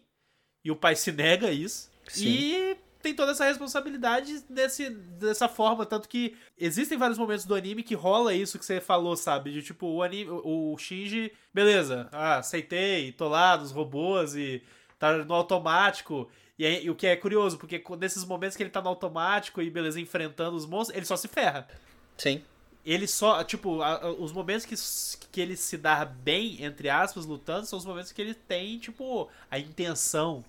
E 0.63 0.69
o 0.69 0.75
pai 0.75 0.95
se 0.95 1.11
nega 1.11 1.47
a 1.47 1.51
isso. 1.51 1.91
Sim. 2.07 2.27
E 2.27 2.77
tem 3.01 3.15
toda 3.15 3.31
essa 3.31 3.45
responsabilidade 3.45 4.41
desse, 4.49 4.89
dessa 4.89 5.49
forma. 5.49 5.85
Tanto 5.85 6.07
que 6.07 6.37
existem 6.57 6.97
vários 6.97 7.17
momentos 7.17 7.45
do 7.45 7.55
anime 7.55 7.83
que 7.83 7.95
rola 7.95 8.33
isso 8.33 8.59
que 8.59 8.65
você 8.65 8.79
falou, 8.79 9.15
sabe? 9.17 9.51
De 9.51 9.63
tipo, 9.63 9.87
o 9.87 10.03
anime, 10.03 10.29
o 10.29 10.77
Shinji, 10.77 11.31
beleza, 11.53 12.07
ah, 12.11 12.37
aceitei, 12.37 13.11
tô 13.11 13.27
lá 13.27 13.57
dos 13.57 13.71
robôs 13.71 14.35
e 14.35 14.61
tá 14.99 15.17
no 15.17 15.33
automático. 15.33 16.29
E, 16.61 16.65
aí, 16.67 16.85
e 16.85 16.89
o 16.91 16.95
que 16.95 17.07
é 17.07 17.15
curioso, 17.15 17.57
porque 17.57 17.83
nesses 17.99 18.23
momentos 18.23 18.55
que 18.55 18.61
ele 18.61 18.69
tá 18.69 18.79
no 18.83 18.89
automático 18.89 19.63
e 19.63 19.69
beleza, 19.71 19.99
enfrentando 19.99 20.55
os 20.55 20.63
monstros, 20.67 20.95
ele 20.95 21.07
só 21.07 21.15
se 21.17 21.27
ferra. 21.27 21.67
Sim. 22.15 22.39
Ele 22.85 23.07
só, 23.07 23.43
tipo, 23.43 23.81
a- 23.81 23.95
a- 23.95 24.11
os 24.11 24.31
momentos 24.31 24.63
que, 24.67 24.75
que 25.31 25.41
ele 25.41 25.57
se 25.57 25.75
dá 25.75 26.05
bem, 26.05 26.63
entre 26.63 26.87
aspas, 26.87 27.25
lutando, 27.25 27.65
são 27.65 27.79
os 27.79 27.85
momentos 27.85 28.11
que 28.11 28.21
ele 28.21 28.35
tem, 28.35 28.77
tipo, 28.77 29.27
a 29.49 29.57
intenção. 29.57 30.45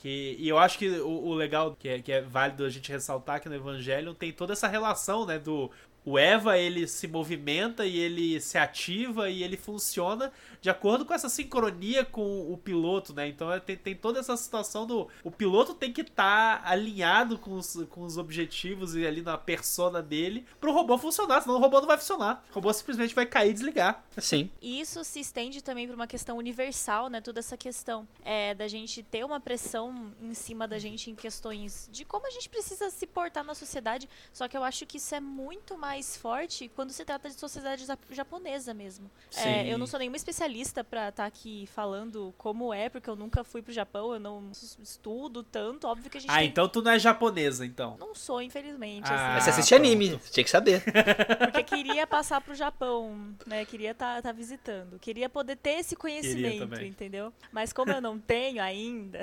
Que, 0.00 0.36
e 0.38 0.48
eu 0.48 0.58
acho 0.58 0.78
que 0.78 0.88
o, 1.00 1.08
o 1.08 1.34
legal, 1.34 1.74
que 1.76 1.88
é, 1.88 2.00
que 2.00 2.12
é 2.12 2.20
válido 2.20 2.64
a 2.64 2.70
gente 2.70 2.92
ressaltar 2.92 3.40
que 3.40 3.48
no 3.48 3.56
Evangelho 3.56 4.14
tem 4.14 4.30
toda 4.32 4.52
essa 4.52 4.68
relação, 4.68 5.26
né, 5.26 5.40
do... 5.40 5.72
O 6.08 6.18
Eva, 6.18 6.56
ele 6.56 6.88
se 6.88 7.06
movimenta 7.06 7.84
e 7.84 7.98
ele 7.98 8.40
se 8.40 8.56
ativa 8.56 9.28
e 9.28 9.42
ele 9.42 9.58
funciona 9.58 10.32
de 10.58 10.70
acordo 10.70 11.04
com 11.04 11.12
essa 11.12 11.28
sincronia 11.28 12.02
com 12.02 12.50
o 12.50 12.56
piloto, 12.56 13.12
né? 13.12 13.28
Então 13.28 13.52
é, 13.52 13.60
tem, 13.60 13.76
tem 13.76 13.94
toda 13.94 14.18
essa 14.18 14.34
situação 14.34 14.86
do. 14.86 15.06
O 15.22 15.30
piloto 15.30 15.74
tem 15.74 15.92
que 15.92 16.00
estar 16.00 16.62
alinhado 16.64 17.38
com 17.38 17.52
os, 17.52 17.74
com 17.90 18.04
os 18.04 18.16
objetivos 18.16 18.94
e 18.94 19.06
ali 19.06 19.20
na 19.20 19.36
persona 19.36 20.02
dele 20.02 20.46
pro 20.58 20.72
robô 20.72 20.96
funcionar, 20.96 21.42
senão 21.42 21.56
o 21.56 21.60
robô 21.60 21.78
não 21.78 21.86
vai 21.86 21.98
funcionar. 21.98 22.42
O 22.50 22.54
robô 22.54 22.72
simplesmente 22.72 23.14
vai 23.14 23.26
cair 23.26 23.50
e 23.50 23.54
desligar. 23.54 24.02
Sim. 24.16 24.50
E 24.62 24.80
isso 24.80 25.04
se 25.04 25.20
estende 25.20 25.62
também 25.62 25.86
para 25.86 25.94
uma 25.94 26.06
questão 26.06 26.38
universal, 26.38 27.08
né? 27.08 27.20
Toda 27.20 27.40
essa 27.40 27.56
questão 27.56 28.08
é, 28.24 28.54
da 28.54 28.66
gente 28.66 29.02
ter 29.02 29.24
uma 29.24 29.40
pressão 29.40 30.12
em 30.22 30.32
cima 30.32 30.66
da 30.66 30.78
gente 30.78 31.10
em 31.10 31.14
questões 31.14 31.86
de 31.92 32.04
como 32.04 32.26
a 32.26 32.30
gente 32.30 32.48
precisa 32.48 32.88
se 32.88 33.06
portar 33.06 33.44
na 33.44 33.54
sociedade. 33.54 34.08
Só 34.32 34.48
que 34.48 34.56
eu 34.56 34.64
acho 34.64 34.86
que 34.86 34.96
isso 34.96 35.14
é 35.14 35.20
muito 35.20 35.76
mais 35.76 35.97
forte 36.02 36.70
quando 36.74 36.90
se 36.90 37.04
trata 37.04 37.28
de 37.28 37.34
sociedade 37.38 37.84
ja- 37.86 37.98
japonesa 38.10 38.72
mesmo. 38.74 39.10
É, 39.36 39.72
eu 39.72 39.78
não 39.78 39.86
sou 39.86 39.98
nenhuma 39.98 40.16
especialista 40.16 40.82
para 40.84 41.08
estar 41.08 41.26
aqui 41.26 41.68
falando 41.74 42.34
como 42.38 42.72
é, 42.72 42.88
porque 42.88 43.08
eu 43.08 43.16
nunca 43.16 43.42
fui 43.44 43.62
pro 43.62 43.72
Japão, 43.72 44.12
eu 44.14 44.20
não 44.20 44.50
estudo 44.80 45.42
tanto. 45.42 45.86
Óbvio 45.86 46.10
que 46.10 46.18
a 46.18 46.20
gente 46.20 46.30
Ah, 46.30 46.38
tem... 46.38 46.48
então 46.48 46.68
tu 46.68 46.82
não 46.82 46.92
é 46.92 46.98
japonesa, 46.98 47.64
então. 47.66 47.96
Não 47.98 48.14
sou, 48.14 48.40
infelizmente. 48.42 49.06
Ah, 49.10 49.34
Mas 49.34 49.36
assim, 49.36 49.44
você 49.44 49.50
assiste 49.60 49.68
pronto. 49.74 49.86
anime, 49.86 50.08
você 50.10 50.30
tinha 50.32 50.44
que 50.44 50.50
saber. 50.50 50.82
porque 51.38 51.62
queria 51.62 52.06
passar 52.06 52.40
pro 52.40 52.54
Japão, 52.54 53.34
né? 53.46 53.64
Queria 53.64 53.90
estar 53.92 54.20
visitando. 54.34 54.98
Queria 54.98 55.28
poder 55.28 55.56
ter 55.56 55.78
esse 55.80 55.96
conhecimento, 55.96 56.80
entendeu? 56.82 57.32
Mas 57.52 57.72
como 57.72 57.90
eu 57.92 58.00
não 58.00 58.18
tenho 58.20 58.62
ainda. 58.62 59.20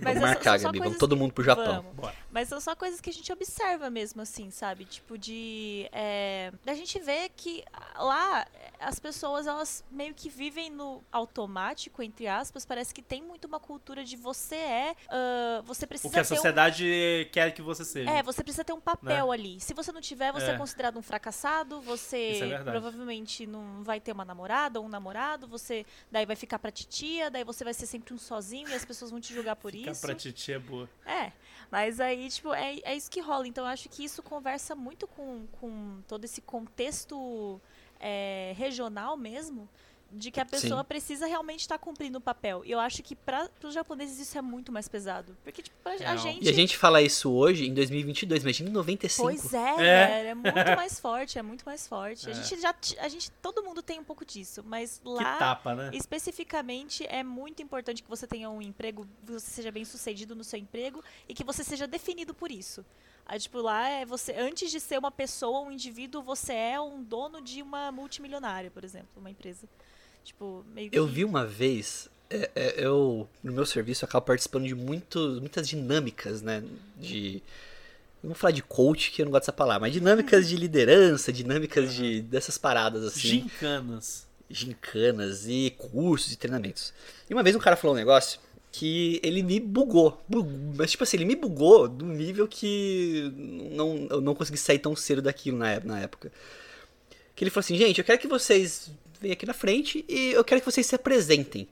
Vamos 0.00 0.06
é 0.06 0.14
só- 0.14 0.20
marcar, 0.20 0.58
só 0.60 0.66
Gabi. 0.68 0.78
Vamos 0.78 0.98
todo 0.98 1.16
mundo 1.16 1.32
pro 1.32 1.44
Japão. 1.44 1.82
Vamos. 1.82 1.94
Bora. 1.94 2.14
Mas 2.30 2.48
são 2.48 2.60
só 2.60 2.74
coisas 2.74 3.00
que 3.00 3.10
a 3.10 3.12
gente 3.12 3.32
observa 3.32 3.90
mesmo, 3.90 4.20
assim, 4.22 4.50
sabe? 4.50 4.84
Tipo, 4.84 5.16
de. 5.18 5.71
É, 5.92 6.52
da 6.64 6.74
gente 6.74 6.98
ver 6.98 7.30
que 7.36 7.64
lá 7.96 8.46
as 8.78 8.98
pessoas, 8.98 9.46
elas 9.46 9.84
meio 9.90 10.12
que 10.12 10.28
vivem 10.28 10.68
no 10.70 11.02
automático, 11.12 12.02
entre 12.02 12.26
aspas. 12.26 12.64
Parece 12.64 12.92
que 12.92 13.00
tem 13.00 13.22
muito 13.22 13.46
uma 13.46 13.60
cultura 13.60 14.04
de 14.04 14.16
você 14.16 14.56
é. 14.56 14.96
ah, 15.08 15.62
você 15.64 15.86
precisa 15.86 16.08
O 16.08 16.12
que 16.12 16.18
a 16.18 16.24
ter 16.24 16.32
um 16.32 16.36
sociedade 16.36 17.28
quer 17.32 17.52
que 17.52 17.62
você 17.62 17.84
seja. 17.84 18.10
é, 18.10 18.22
você 18.22 18.42
precisa 18.42 18.64
ter 18.64 18.72
um 18.72 18.80
papel 18.80 19.30
ali. 19.30 19.60
Se 19.60 19.72
você 19.74 19.92
não 19.92 20.00
tiver, 20.00 20.32
você 20.32 20.46
é. 20.46 20.54
É. 20.54 20.58
considerado 20.58 20.98
um 20.98 21.02
fracassado, 21.02 21.80
você 21.80 22.40
é 22.42 22.58
provavelmente 22.62 23.46
não 23.46 23.82
vai 23.82 24.00
ter 24.00 24.12
uma 24.12 24.24
namorada 24.24 24.80
ou 24.80 24.86
um 24.86 24.88
namorado, 24.88 25.46
você 25.46 25.86
daí 26.10 26.26
vai 26.26 26.36
ficar 26.36 26.58
pra 26.58 26.70
titia, 26.70 27.30
daí 27.30 27.44
você 27.44 27.64
vai 27.64 27.74
ser 27.74 27.86
sempre 27.86 28.12
um 28.12 28.18
sozinho 28.18 28.68
e 28.68 28.74
as 28.74 28.84
pessoas 28.84 29.10
vão 29.10 29.20
te 29.20 29.32
julgar 29.32 29.56
por 29.56 29.72
Fica 29.72 29.90
isso. 29.90 30.00
pra 30.00 30.14
titia 30.14 30.58
boa. 30.60 30.88
É, 31.06 31.32
mas 31.70 32.00
aí, 32.00 32.28
tipo, 32.28 32.52
é, 32.52 32.78
é 32.82 32.94
isso 32.94 33.10
que 33.10 33.20
rola. 33.20 33.48
Então, 33.48 33.64
eu 33.64 33.70
acho 33.70 33.88
que 33.88 34.04
isso 34.04 34.22
conversa 34.22 34.74
muito 34.74 35.06
com, 35.06 35.46
com 35.60 36.00
todo 36.08 36.24
esse 36.24 36.40
contexto 36.40 37.60
é, 38.00 38.52
regional 38.56 39.16
mesmo, 39.16 39.68
de 40.14 40.30
que 40.30 40.38
a 40.38 40.44
pessoa 40.44 40.80
Sim. 40.82 40.86
precisa 40.86 41.24
realmente 41.26 41.60
estar 41.60 41.78
cumprindo 41.78 42.18
o 42.18 42.20
papel. 42.20 42.62
E 42.66 42.70
eu 42.70 42.78
acho 42.78 43.02
que 43.02 43.16
para 43.16 43.48
os 43.64 43.72
japoneses 43.72 44.18
isso 44.18 44.36
é 44.36 44.42
muito 44.42 44.70
mais 44.70 44.86
pesado. 44.86 45.34
Porque, 45.42 45.62
tipo, 45.62 45.74
pra, 45.82 45.94
a 45.94 46.14
Não. 46.14 46.18
gente... 46.18 46.44
E 46.44 46.50
a 46.50 46.52
gente 46.52 46.76
fala 46.76 47.00
isso 47.00 47.32
hoje, 47.32 47.66
em 47.66 47.72
2022, 47.72 48.42
imagina 48.42 48.68
em 48.68 48.72
95. 48.74 49.22
Pois 49.26 49.54
é, 49.54 49.80
É. 49.80 50.26
é 50.26 50.34
muito 50.34 50.52
mais 50.76 51.00
forte, 51.00 51.38
é 51.38 51.42
muito 51.42 51.64
mais 51.64 51.86
forte. 51.88 52.28
A 52.28 52.30
É. 52.30 52.34
gente 52.34 52.60
já, 52.60 52.74
a 52.98 53.08
gente, 53.08 53.30
todo 53.40 53.62
mundo 53.62 53.82
tem 53.82 53.98
um 54.00 54.04
pouco 54.04 54.22
disso, 54.22 54.62
mas 54.66 55.00
lá 55.02 55.36
tapa, 55.38 55.74
né? 55.74 55.90
especificamente 55.94 57.06
é 57.06 57.22
muito 57.22 57.62
importante 57.62 58.02
que 58.02 58.08
você 58.10 58.26
tenha 58.26 58.50
um 58.50 58.60
emprego, 58.60 59.06
que 59.24 59.32
você 59.32 59.46
seja 59.50 59.70
bem 59.72 59.84
sucedido 59.86 60.34
no 60.34 60.44
seu 60.44 60.58
emprego 60.58 61.02
e 61.26 61.32
que 61.32 61.42
você 61.42 61.64
seja 61.64 61.86
definido 61.86 62.34
por 62.34 62.50
isso. 62.52 62.84
Aí, 63.26 63.38
tipo, 63.38 63.60
lá 63.60 63.88
é 63.88 64.04
você, 64.04 64.32
antes 64.32 64.70
de 64.70 64.80
ser 64.80 64.98
uma 64.98 65.10
pessoa, 65.10 65.60
um 65.60 65.72
indivíduo, 65.72 66.22
você 66.22 66.52
é 66.52 66.80
um 66.80 67.02
dono 67.02 67.40
de 67.40 67.62
uma 67.62 67.90
multimilionária, 67.92 68.70
por 68.70 68.84
exemplo, 68.84 69.08
uma 69.16 69.30
empresa. 69.30 69.66
Tipo, 70.24 70.64
meio 70.74 70.90
que 70.90 70.98
Eu 70.98 71.06
vi 71.06 71.24
uma 71.24 71.46
vez, 71.46 72.08
é, 72.30 72.50
é, 72.54 72.74
eu 72.84 73.28
no 73.42 73.52
meu 73.52 73.66
serviço 73.66 74.04
eu 74.04 74.08
acabo 74.08 74.26
participando 74.26 74.66
de 74.66 74.74
muitos, 74.74 75.40
muitas 75.40 75.68
dinâmicas, 75.68 76.42
né? 76.42 76.62
De. 76.96 77.42
Não 78.22 78.30
vou 78.30 78.36
falar 78.36 78.52
de 78.52 78.62
coach, 78.62 79.10
que 79.10 79.20
eu 79.20 79.26
não 79.26 79.32
gosto 79.32 79.42
dessa 79.42 79.52
palavra, 79.52 79.80
mas 79.80 79.92
dinâmicas 79.92 80.48
de 80.48 80.56
liderança, 80.56 81.32
dinâmicas 81.32 81.92
de 81.92 82.22
dessas 82.22 82.56
paradas 82.56 83.04
assim. 83.04 83.20
Gincanas. 83.20 84.28
gincanas 84.48 85.46
e 85.48 85.74
cursos 85.76 86.32
e 86.32 86.36
treinamentos. 86.36 86.94
E 87.28 87.34
uma 87.34 87.42
vez 87.42 87.56
um 87.56 87.58
cara 87.58 87.76
falou 87.76 87.96
um 87.96 87.98
negócio 87.98 88.38
que 88.72 89.20
ele 89.22 89.42
me 89.42 89.60
bugou. 89.60 90.20
Bu- 90.28 90.44
Mas, 90.76 90.90
tipo 90.90 91.04
assim, 91.04 91.18
ele 91.18 91.26
me 91.26 91.36
bugou 91.36 91.86
do 91.86 92.06
nível 92.06 92.48
que 92.48 93.30
não, 93.70 94.06
eu 94.10 94.20
não 94.20 94.34
consegui 94.34 94.56
sair 94.58 94.78
tão 94.78 94.96
cedo 94.96 95.20
daquilo 95.22 95.58
na, 95.58 95.78
na 95.80 96.00
época. 96.00 96.32
Que 97.36 97.44
ele 97.44 97.50
falou 97.50 97.60
assim, 97.60 97.76
gente, 97.76 97.98
eu 97.98 98.04
quero 98.04 98.18
que 98.18 98.26
vocês 98.26 98.90
venham 99.20 99.34
aqui 99.34 99.46
na 99.46 99.54
frente 99.54 100.04
e 100.08 100.32
eu 100.32 100.42
quero 100.42 100.60
que 100.60 100.70
vocês 100.70 100.86
se 100.86 100.94
apresentem. 100.94 101.68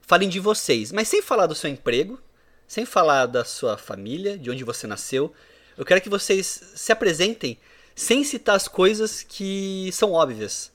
Falem 0.00 0.28
de 0.28 0.40
vocês, 0.40 0.90
mas 0.92 1.08
sem 1.08 1.20
falar 1.20 1.46
do 1.46 1.54
seu 1.54 1.68
emprego, 1.68 2.18
sem 2.66 2.86
falar 2.86 3.26
da 3.26 3.44
sua 3.44 3.76
família, 3.76 4.38
de 4.38 4.50
onde 4.50 4.64
você 4.64 4.86
nasceu. 4.86 5.32
Eu 5.76 5.84
quero 5.84 6.00
que 6.00 6.08
vocês 6.08 6.46
se 6.74 6.92
apresentem 6.92 7.58
sem 7.94 8.22
citar 8.24 8.54
as 8.56 8.68
coisas 8.68 9.22
que 9.22 9.90
são 9.92 10.12
óbvias 10.12 10.70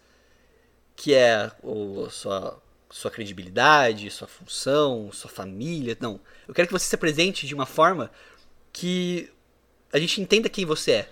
que 0.95 1.13
é 1.13 1.51
o, 1.63 2.09
sua, 2.09 2.61
sua 2.93 3.09
credibilidade, 3.09 4.11
sua 4.11 4.27
função, 4.27 5.09
sua 5.11 5.29
família. 5.29 5.97
Não. 5.99 6.19
Eu 6.47 6.53
quero 6.53 6.67
que 6.67 6.71
você 6.71 6.85
se 6.85 6.93
apresente 6.93 7.47
de 7.47 7.55
uma 7.55 7.65
forma 7.65 8.11
que 8.71 9.31
a 9.91 9.97
gente 9.97 10.21
entenda 10.21 10.47
quem 10.47 10.63
você 10.63 10.91
é. 10.91 11.09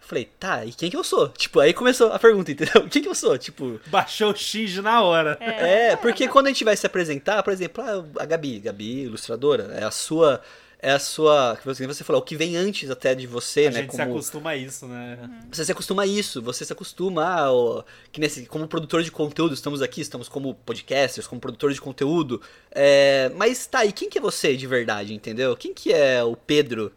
Eu 0.00 0.08
falei, 0.08 0.24
tá, 0.40 0.64
e 0.64 0.72
quem 0.72 0.88
que 0.88 0.96
eu 0.96 1.04
sou? 1.04 1.28
Tipo, 1.28 1.60
aí 1.60 1.74
começou 1.74 2.10
a 2.10 2.18
pergunta, 2.18 2.50
entendeu? 2.52 2.88
Quem 2.88 3.02
que 3.02 3.08
eu 3.08 3.14
sou? 3.14 3.36
Tipo, 3.38 3.80
Baixou 3.86 4.32
o 4.32 4.36
X 4.36 4.76
na 4.76 5.02
hora. 5.02 5.36
é, 5.40 5.94
porque 5.96 6.26
quando 6.28 6.46
a 6.46 6.50
gente 6.50 6.64
vai 6.64 6.76
se 6.76 6.86
apresentar, 6.86 7.42
por 7.42 7.52
exemplo, 7.52 7.82
ah, 7.82 8.22
a 8.22 8.26
Gabi, 8.26 8.60
Gabi, 8.60 9.02
ilustradora, 9.02 9.74
é 9.74 9.84
a 9.84 9.90
sua. 9.90 10.42
É 10.86 10.90
a 10.92 10.98
sua. 10.98 11.58
você- 11.64 12.04
falou, 12.04 12.20
o 12.20 12.24
que 12.24 12.36
vem 12.36 12.56
antes 12.58 12.90
até 12.90 13.14
de 13.14 13.26
você, 13.26 13.68
a 13.68 13.70
né? 13.70 13.80
gente 13.80 13.92
se 13.92 13.96
como- 13.96 14.10
acostuma 14.12 14.50
a 14.50 14.56
isso, 14.56 14.86
né? 14.86 15.18
você 15.50 15.64
se 15.64 15.72
acostuma 15.72 16.02
a 16.02 16.06
isso, 16.06 16.42
você 16.42 16.62
se 16.62 16.72
acostuma 16.74 17.24
a, 17.24 17.50
ó, 17.50 17.82
que 18.12 18.20
nesse, 18.20 18.44
como 18.44 18.68
produtor 18.68 19.02
de 19.02 19.10
conteúdo, 19.10 19.54
estamos 19.54 19.80
aqui, 19.80 20.02
estamos 20.02 20.28
como 20.28 20.54
podcasters, 20.54 21.26
como 21.26 21.40
produtores 21.40 21.76
de 21.76 21.80
conteúdo. 21.80 22.42
é, 22.70 23.30
mas 23.34 23.66
tá, 23.66 23.84
e 23.86 23.92
quem 23.92 24.10
que 24.10 24.18
é 24.18 24.20
você 24.20 24.54
de 24.56 24.66
verdade, 24.66 25.14
entendeu? 25.14 25.56
Quem 25.56 25.72
que 25.72 25.90
é 25.90 26.22
o 26.22 26.36
Pedro, 26.36 26.92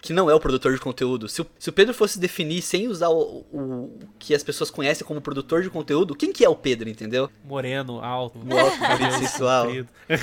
que 0.00 0.12
não 0.14 0.30
é 0.30 0.34
o 0.34 0.40
produtor 0.40 0.72
de 0.72 0.78
conteúdo? 0.80 1.28
Se 1.28 1.42
o, 1.42 1.46
se 1.58 1.68
o 1.68 1.72
Pedro 1.72 1.92
fosse 1.92 2.18
definir 2.18 2.62
sem 2.62 2.88
usar 2.88 3.08
o, 3.10 3.44
o 3.52 3.98
que 4.18 4.34
as 4.34 4.42
pessoas 4.42 4.70
conhecem 4.70 5.06
como 5.06 5.20
produtor 5.20 5.60
de 5.62 5.68
conteúdo, 5.68 6.14
quem 6.14 6.32
que 6.32 6.44
é 6.44 6.48
o 6.48 6.54
Pedro, 6.56 6.88
entendeu? 6.88 7.28
Moreno, 7.44 8.02
alto, 8.02 8.38
O 8.38 8.58
alto, 8.58 8.76
E 10.08 10.14
aí 10.16 10.18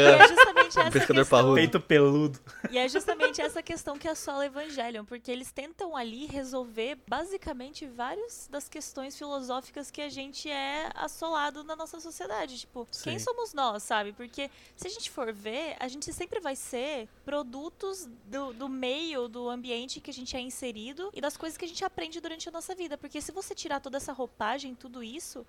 é 0.00 0.59
justamente 0.70 0.88
essa 0.88 0.98
pescador 0.98 1.20
questão. 1.22 1.38
parrudo. 1.38 1.54
peito 1.54 1.80
peludo. 1.80 2.40
E 2.70 2.78
é 2.78 2.88
justamente 2.88 3.40
essa 3.40 3.62
questão 3.62 3.98
que 3.98 4.08
assola 4.08 4.46
Evangelion, 4.46 5.04
porque 5.04 5.30
eles 5.30 5.50
tentam 5.52 5.96
ali 5.96 6.26
resolver 6.26 6.98
basicamente 7.08 7.86
várias 7.86 8.48
das 8.50 8.68
questões 8.68 9.16
filosóficas 9.16 9.90
que 9.90 10.00
a 10.00 10.08
gente 10.08 10.48
é 10.48 10.90
assolado 10.94 11.64
na 11.64 11.74
nossa 11.74 12.00
sociedade. 12.00 12.58
Tipo, 12.60 12.86
quem 13.02 13.18
Sim. 13.18 13.24
somos 13.24 13.52
nós, 13.52 13.82
sabe? 13.82 14.12
Porque 14.12 14.50
se 14.76 14.86
a 14.86 14.90
gente 14.90 15.10
for 15.10 15.32
ver, 15.32 15.76
a 15.78 15.88
gente 15.88 16.12
sempre 16.12 16.40
vai 16.40 16.56
ser 16.56 17.08
produtos 17.24 18.08
do, 18.26 18.52
do 18.52 18.68
meio, 18.68 19.28
do 19.28 19.48
ambiente 19.48 20.00
que 20.00 20.10
a 20.10 20.14
gente 20.14 20.36
é 20.36 20.40
inserido 20.40 21.10
e 21.12 21.20
das 21.20 21.36
coisas 21.36 21.56
que 21.56 21.64
a 21.64 21.68
gente 21.68 21.84
aprende 21.84 22.20
durante 22.20 22.48
a 22.48 22.52
nossa 22.52 22.74
vida. 22.74 22.96
Porque 22.96 23.20
se 23.20 23.32
você 23.32 23.54
tirar 23.54 23.80
toda 23.80 23.96
essa 23.96 24.12
roupagem, 24.12 24.74
tudo 24.74 25.02
isso, 25.02 25.46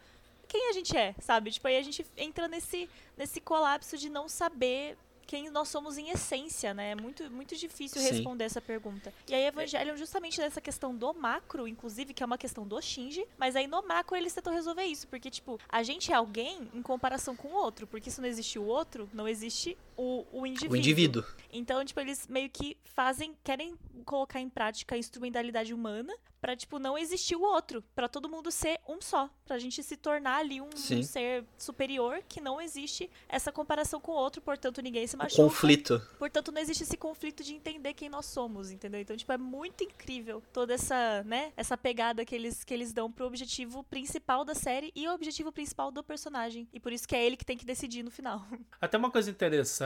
quem 0.48 0.70
a 0.70 0.74
gente 0.74 0.96
é, 0.98 1.16
sabe? 1.20 1.50
Tipo, 1.50 1.68
aí 1.70 1.78
a 1.78 1.82
gente 1.82 2.06
entra 2.18 2.48
nesse, 2.48 2.90
nesse 3.18 3.40
colapso 3.40 3.98
de 3.98 4.10
não 4.10 4.28
saber 4.28 4.98
quem 5.32 5.50
nós 5.50 5.70
somos 5.70 5.98
em 5.98 6.10
essência, 6.10 6.74
né? 6.74 6.92
É 6.92 6.96
muito, 6.96 7.32
muito 7.32 7.56
difícil 7.56 8.02
Sim. 8.02 8.10
responder 8.10 8.44
essa 8.44 8.60
pergunta. 8.60 9.14
E 9.30 9.34
aí, 9.34 9.46
Evangelion, 9.46 9.96
justamente 9.96 10.42
nessa 10.42 10.60
questão 10.60 10.94
do 10.94 11.14
macro, 11.14 11.66
inclusive, 11.70 12.14
que 12.14 12.22
é 12.22 12.26
uma 12.26 12.38
questão 12.38 12.68
do 12.68 12.82
Shinji, 12.82 13.26
mas 13.38 13.56
aí 13.56 13.66
no 13.66 13.82
macro 13.82 14.18
eles 14.18 14.34
tentam 14.34 14.52
resolver 14.54 14.84
isso, 14.84 15.08
porque, 15.08 15.32
tipo, 15.32 15.58
a 15.70 15.84
gente 15.84 16.12
é 16.12 16.16
alguém 16.16 16.70
em 16.74 16.82
comparação 16.82 17.34
com 17.34 17.48
o 17.48 17.54
outro, 17.54 17.88
porque 17.88 18.12
se 18.12 18.20
não 18.20 18.28
existe 18.28 18.60
o 18.60 18.66
outro, 18.66 19.10
não 19.14 19.26
existe 19.26 19.78
o, 19.98 20.26
o 20.32 20.46
indivíduo. 20.46 20.74
O 20.74 20.78
indivíduo. 20.78 21.26
Então, 21.52 21.84
tipo, 21.84 22.00
eles 22.00 22.28
meio 22.28 22.50
que 22.50 22.78
fazem, 22.84 23.36
querem 23.44 23.76
colocar 24.06 24.40
em 24.40 24.50
prática 24.50 24.96
a 24.96 24.98
instrumentalidade 24.98 25.74
humana 25.74 26.14
pra, 26.42 26.56
tipo, 26.56 26.80
não 26.80 26.98
existir 26.98 27.36
o 27.36 27.42
outro. 27.42 27.84
Pra 27.96 28.10
todo 28.10 28.28
mundo 28.28 28.52
ser 28.52 28.80
um 28.88 29.00
só. 29.00 29.30
Pra 29.46 29.60
gente 29.60 29.84
se 29.84 29.96
tornar 29.96 30.38
ali 30.38 30.60
um, 30.60 30.70
um 30.70 31.04
ser 31.04 31.46
superior 31.58 32.24
que 32.28 32.42
não 32.42 32.60
existe 32.60 33.10
essa 33.30 33.52
comparação 33.52 34.02
com 34.02 34.12
o 34.12 34.16
outro, 34.16 34.42
portanto 34.42 34.82
ninguém 34.82 35.06
se 35.06 35.16
machuca. 35.16 35.44
conflito. 35.44 36.02
Portanto, 36.18 36.52
não 36.52 36.62
existe 36.62 36.84
esse 36.84 36.98
conflito 36.98 37.44
de 37.44 37.54
entender 37.54 37.94
quem 37.94 38.10
nós 38.10 38.26
somos, 38.26 38.72
entendeu? 38.72 39.00
Então, 39.00 39.16
tipo, 39.16 39.32
é 39.32 39.38
muito 39.38 39.84
incrível 39.84 40.42
toda 40.52 40.74
essa, 40.74 41.24
né, 41.24 41.54
essa 41.56 41.78
pegada 41.78 42.26
que 42.26 42.34
eles, 42.34 42.64
que 42.64 42.74
eles 42.74 42.92
dão 42.92 43.12
pro 43.12 43.28
objetivo 43.28 43.84
principal 43.84 44.44
da 44.44 44.56
série 44.56 44.92
e 44.96 45.08
o 45.08 45.14
objetivo 45.14 45.52
principal 45.52 45.92
do 45.92 46.04
personagem. 46.04 46.68
E 46.74 46.80
por 46.80 46.92
isso 46.92 47.08
que 47.08 47.16
é 47.16 47.24
ele 47.24 47.38
que 47.38 47.46
tem 47.46 47.58
que 47.58 47.66
decidir 47.66 48.04
no 48.04 48.10
final. 48.10 48.46
Até 48.82 48.98
uma 48.98 49.12
coisa 49.12 49.30
interessante, 49.30 49.81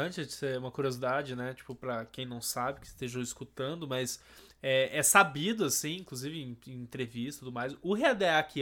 uma 0.58 0.72
curiosidade, 0.72 1.36
né? 1.36 1.54
Tipo, 1.54 1.76
pra 1.76 2.06
quem 2.06 2.26
não 2.26 2.42
sabe, 2.42 2.82
que 2.82 2.88
esteja 2.88 3.20
escutando, 3.20 3.88
mas 3.88 4.20
é, 4.62 4.98
é, 4.98 5.04
sabido, 5.04 5.66
assim, 5.66 5.98
inclusive 5.98 6.42
em, 6.42 6.58
em 6.68 6.82
entrevista 6.82 7.40
e 7.40 7.46
tudo 7.46 7.52
mais, 7.52 7.76
o 7.82 7.96
Hideaki 7.98 8.62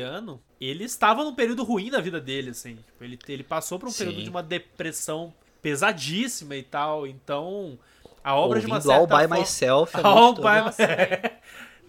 ele 0.59 0.84
estava 0.84 1.23
num 1.23 1.36
período 1.36 1.63
ruim 1.63 1.89
da 1.89 2.01
vida 2.01 2.19
dele, 2.19 2.51
assim. 2.51 2.75
Tipo, 2.75 3.03
ele, 3.03 3.19
ele 3.27 3.43
passou 3.43 3.79
por 3.79 3.88
um 3.88 3.91
Sim. 3.91 4.05
período 4.05 4.23
de 4.23 4.29
uma 4.29 4.43
depressão 4.43 5.34
pesadíssima 5.61 6.55
e 6.55 6.63
tal, 6.63 7.07
então... 7.07 7.79
A 8.23 8.36
obra 8.36 8.57
Ouvindo 8.59 8.67
de 8.67 8.71
uma 8.71 8.81
certa 8.81 9.15
All 9.15 9.27
by. 9.27 9.39
Myself. 9.39 9.97
É 9.97 10.01
All 10.07 10.34
by... 10.34 10.41
Nossa, 10.63 10.88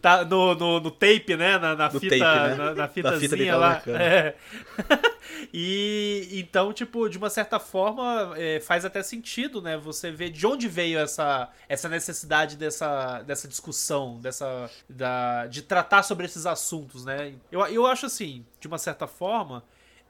tá 0.04 0.24
no, 0.24 0.54
no, 0.54 0.80
no, 0.80 0.90
tape, 0.90 1.34
né? 1.34 1.58
Na, 1.58 1.74
na 1.74 1.90
fita, 1.90 2.18
tape, 2.18 2.20
né? 2.20 2.54
na, 2.56 2.74
na 2.74 2.88
fitazinha 2.88 3.30
fita 3.30 3.56
lá. 3.56 3.82
É. 3.86 4.34
e 5.56 6.40
então, 6.40 6.72
tipo, 6.72 7.08
de 7.08 7.16
uma 7.16 7.30
certa 7.30 7.60
forma, 7.60 8.34
é, 8.36 8.58
faz 8.58 8.84
até 8.84 9.04
sentido, 9.04 9.62
né? 9.62 9.76
Você 9.76 10.10
ver 10.10 10.30
de 10.30 10.44
onde 10.44 10.66
veio 10.66 10.98
essa, 10.98 11.48
essa 11.68 11.88
necessidade 11.88 12.56
dessa, 12.56 13.22
dessa 13.22 13.46
discussão, 13.46 14.18
dessa, 14.18 14.68
da, 14.88 15.46
de 15.46 15.62
tratar 15.62 16.02
sobre 16.02 16.26
esses 16.26 16.44
assuntos, 16.44 17.04
né? 17.04 17.34
Eu, 17.52 17.64
eu 17.66 17.86
acho 17.86 18.04
assim, 18.06 18.44
de 18.58 18.66
uma 18.66 18.78
certa 18.78 19.06
forma, 19.06 19.62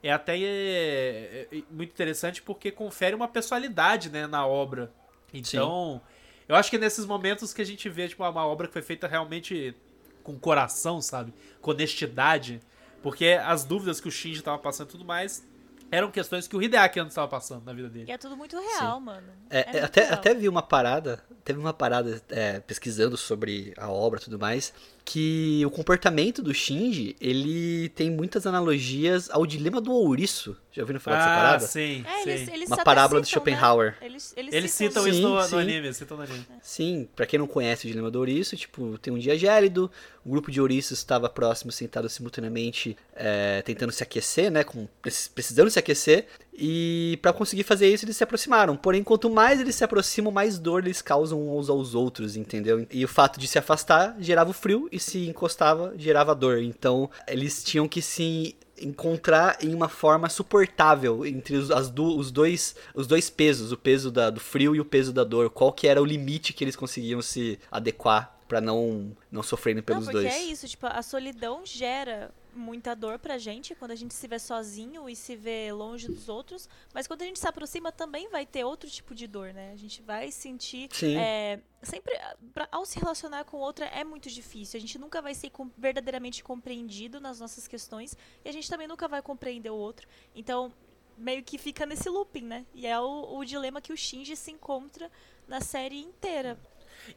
é 0.02 0.10
até 0.10 0.34
é, 0.40 1.46
é, 1.52 1.62
muito 1.70 1.90
interessante 1.90 2.40
porque 2.40 2.70
confere 2.70 3.14
uma 3.14 3.28
personalidade, 3.28 4.08
né, 4.08 4.26
na 4.26 4.46
obra. 4.46 4.90
Então, 5.30 6.00
Sim. 6.02 6.44
eu 6.48 6.56
acho 6.56 6.70
que 6.70 6.76
é 6.76 6.78
nesses 6.78 7.04
momentos 7.04 7.52
que 7.52 7.60
a 7.60 7.66
gente 7.66 7.86
vê 7.90 8.08
tipo, 8.08 8.26
uma 8.26 8.46
obra 8.46 8.66
que 8.66 8.72
foi 8.72 8.80
feita 8.80 9.06
realmente 9.06 9.76
com 10.22 10.38
coração, 10.38 11.02
sabe? 11.02 11.34
Com 11.60 11.72
honestidade. 11.72 12.62
Porque 13.04 13.38
as 13.44 13.66
dúvidas 13.66 14.00
que 14.00 14.08
o 14.08 14.10
Shinji 14.10 14.40
tava 14.40 14.56
passando 14.58 14.88
e 14.88 14.92
tudo 14.92 15.04
mais 15.04 15.46
eram 15.90 16.10
questões 16.10 16.48
que 16.48 16.56
o 16.56 16.62
Hideaki 16.62 16.98
antes 16.98 17.12
estava 17.12 17.28
passando 17.28 17.62
na 17.62 17.74
vida 17.74 17.90
dele. 17.90 18.06
E 18.08 18.12
é 18.12 18.16
tudo 18.16 18.34
muito 18.34 18.58
real, 18.58 18.98
Sim. 18.98 19.04
mano. 19.04 19.28
É, 19.50 19.76
é 19.76 19.82
até, 19.84 20.04
real. 20.04 20.14
até 20.14 20.34
vi 20.34 20.48
uma 20.48 20.62
parada, 20.62 21.22
teve 21.44 21.58
uma 21.58 21.74
parada 21.74 22.22
é, 22.30 22.60
pesquisando 22.60 23.18
sobre 23.18 23.74
a 23.76 23.90
obra 23.90 24.18
e 24.18 24.24
tudo 24.24 24.38
mais, 24.38 24.72
que 25.04 25.62
o 25.66 25.70
comportamento 25.70 26.42
do 26.42 26.54
Shinji, 26.54 27.14
ele 27.20 27.90
tem 27.90 28.10
muitas 28.10 28.46
analogias 28.46 29.28
ao 29.30 29.44
dilema 29.44 29.80
do 29.80 29.92
ouriço. 29.92 30.56
Já 30.72 30.82
ouviram 30.82 30.98
falar 30.98 31.16
ah, 31.16 31.18
dessa 31.18 31.36
parada? 31.36 31.66
sim, 31.66 32.04
é, 32.06 32.22
sim. 32.22 32.30
Eles, 32.30 32.48
eles 32.48 32.68
Uma 32.68 32.82
parábola 32.82 33.22
citam, 33.22 33.22
de 33.22 33.28
Schopenhauer. 33.28 33.96
Né? 34.00 34.06
Eles, 34.06 34.34
eles, 34.36 34.54
eles 34.54 34.70
citam, 34.72 35.04
citam 35.04 35.08
isso 35.08 35.28
no, 35.28 35.48
no, 35.48 35.58
anime, 35.58 35.92
citam 35.92 36.16
no 36.16 36.22
anime. 36.22 36.46
Sim, 36.62 37.08
pra 37.14 37.26
quem 37.26 37.38
não 37.38 37.46
conhece 37.46 37.86
o 37.86 37.88
dilema 37.88 38.10
do 38.10 38.18
ouriço, 38.18 38.56
tipo, 38.56 38.96
tem 38.98 39.12
um 39.12 39.18
dia 39.18 39.36
gélido, 39.36 39.90
o 40.24 40.30
grupo 40.30 40.50
de 40.50 40.60
ouriços 40.60 40.98
estava 40.98 41.28
próximo, 41.28 41.70
sentado 41.70 42.08
simultaneamente, 42.08 42.96
é, 43.14 43.60
tentando 43.62 43.92
se 43.92 44.02
aquecer, 44.02 44.50
né, 44.50 44.64
com, 44.64 44.88
precisando 45.02 45.70
se 45.70 45.78
aquecer, 45.78 46.26
e 46.56 47.18
para 47.20 47.32
conseguir 47.32 47.64
fazer 47.64 47.92
isso, 47.92 48.04
eles 48.04 48.16
se 48.16 48.22
aproximaram. 48.22 48.76
Porém, 48.76 49.02
quanto 49.02 49.28
mais 49.28 49.60
eles 49.60 49.74
se 49.74 49.82
aproximam, 49.82 50.32
mais 50.32 50.58
dor 50.58 50.84
eles 50.84 51.02
causam 51.02 51.56
uns 51.56 51.68
aos 51.68 51.94
outros, 51.94 52.36
entendeu? 52.36 52.86
E 52.90 53.04
o 53.04 53.08
fato 53.08 53.40
de 53.40 53.48
se 53.48 53.58
afastar 53.58 54.16
gerava 54.20 54.50
o 54.50 54.54
frio 54.54 54.88
e 54.92 55.00
se 55.00 55.26
encostava 55.28 55.92
gerava 55.96 56.34
dor. 56.34 56.62
Então, 56.62 57.10
eles 57.26 57.64
tinham 57.64 57.88
que 57.88 58.00
se 58.00 58.56
encontrar 58.80 59.58
em 59.62 59.74
uma 59.74 59.88
forma 59.88 60.28
suportável 60.28 61.24
entre 61.24 61.56
os, 61.56 61.70
as 61.70 61.90
do, 61.90 62.16
os, 62.16 62.30
dois, 62.30 62.74
os 62.94 63.06
dois 63.06 63.30
pesos, 63.30 63.72
o 63.72 63.76
peso 63.76 64.10
da, 64.10 64.30
do 64.30 64.40
frio 64.40 64.74
e 64.74 64.80
o 64.80 64.84
peso 64.84 65.12
da 65.12 65.24
dor. 65.24 65.50
Qual 65.50 65.72
que 65.72 65.88
era 65.88 66.00
o 66.00 66.04
limite 66.04 66.52
que 66.52 66.62
eles 66.62 66.76
conseguiam 66.76 67.20
se 67.20 67.58
adequar 67.70 68.32
para 68.46 68.60
não 68.60 69.16
não 69.30 69.42
sofrerem 69.42 69.82
pelos 69.82 70.06
não, 70.06 70.12
porque 70.12 70.28
dois. 70.28 70.34
é 70.34 70.44
isso, 70.44 70.68
tipo, 70.68 70.86
a 70.86 71.02
solidão 71.02 71.62
gera 71.64 72.30
muita 72.54 72.94
dor 72.94 73.18
pra 73.18 73.38
gente 73.38 73.74
quando 73.74 73.90
a 73.90 73.96
gente 73.96 74.14
se 74.14 74.26
vê 74.26 74.38
sozinho 74.38 75.08
e 75.08 75.16
se 75.16 75.36
vê 75.36 75.72
longe 75.72 76.06
dos 76.06 76.28
outros, 76.28 76.68
mas 76.92 77.06
quando 77.06 77.22
a 77.22 77.24
gente 77.24 77.38
se 77.38 77.46
aproxima 77.46 77.90
também 77.90 78.28
vai 78.28 78.46
ter 78.46 78.64
outro 78.64 78.88
tipo 78.88 79.14
de 79.14 79.26
dor, 79.26 79.52
né? 79.52 79.72
A 79.72 79.76
gente 79.76 80.02
vai 80.02 80.30
sentir 80.30 80.88
é, 81.18 81.60
sempre 81.82 82.14
pra, 82.52 82.68
ao 82.70 82.84
se 82.84 82.98
relacionar 82.98 83.44
com 83.44 83.58
outra 83.58 83.86
é 83.86 84.04
muito 84.04 84.30
difícil. 84.30 84.78
A 84.78 84.80
gente 84.80 84.98
nunca 84.98 85.20
vai 85.20 85.34
ser 85.34 85.50
com, 85.50 85.70
verdadeiramente 85.76 86.42
compreendido 86.42 87.20
nas 87.20 87.40
nossas 87.40 87.66
questões 87.66 88.16
e 88.44 88.48
a 88.48 88.52
gente 88.52 88.68
também 88.68 88.86
nunca 88.86 89.08
vai 89.08 89.20
compreender 89.20 89.70
o 89.70 89.76
outro. 89.76 90.08
Então 90.34 90.72
meio 91.16 91.42
que 91.42 91.58
fica 91.58 91.86
nesse 91.86 92.08
looping, 92.08 92.42
né? 92.42 92.66
E 92.74 92.86
é 92.86 92.98
o, 92.98 93.36
o 93.36 93.44
dilema 93.44 93.80
que 93.80 93.92
o 93.92 93.96
Shinji 93.96 94.36
se 94.36 94.50
encontra 94.50 95.10
na 95.46 95.60
série 95.60 96.00
inteira. 96.00 96.58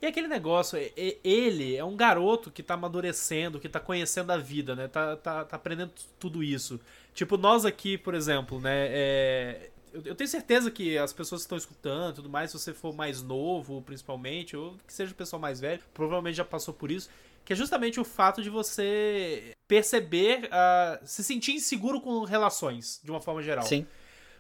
E 0.01 0.05
aquele 0.05 0.27
negócio, 0.27 0.77
ele 1.23 1.75
é 1.75 1.83
um 1.83 1.95
garoto 1.95 2.51
que 2.51 2.63
tá 2.63 2.73
amadurecendo, 2.73 3.59
que 3.59 3.69
tá 3.69 3.79
conhecendo 3.79 4.31
a 4.31 4.37
vida, 4.37 4.75
né? 4.75 4.87
Tá, 4.87 5.15
tá, 5.15 5.45
tá 5.45 5.55
aprendendo 5.55 5.91
tudo 6.19 6.43
isso. 6.43 6.79
Tipo, 7.13 7.37
nós 7.37 7.65
aqui, 7.65 7.97
por 7.97 8.13
exemplo, 8.13 8.59
né? 8.59 8.87
É, 8.89 9.69
eu 10.05 10.15
tenho 10.15 10.27
certeza 10.27 10.69
que 10.69 10.97
as 10.97 11.13
pessoas 11.13 11.41
que 11.41 11.45
estão 11.45 11.57
escutando 11.57 12.15
tudo 12.15 12.29
mais, 12.29 12.51
se 12.51 12.59
você 12.59 12.73
for 12.73 12.93
mais 12.93 13.21
novo, 13.21 13.81
principalmente, 13.81 14.55
ou 14.55 14.75
que 14.85 14.93
seja 14.93 15.11
o 15.11 15.15
pessoal 15.15 15.39
mais 15.39 15.59
velho, 15.59 15.81
provavelmente 15.93 16.35
já 16.35 16.45
passou 16.45 16.73
por 16.73 16.91
isso. 16.91 17.09
Que 17.43 17.53
é 17.53 17.55
justamente 17.55 17.99
o 17.99 18.03
fato 18.03 18.43
de 18.43 18.49
você 18.49 19.55
perceber, 19.67 20.45
uh, 20.45 21.05
se 21.05 21.23
sentir 21.23 21.53
inseguro 21.53 22.01
com 22.01 22.23
relações, 22.25 22.99
de 23.03 23.09
uma 23.09 23.21
forma 23.21 23.41
geral. 23.41 23.65
Sim. 23.65 23.87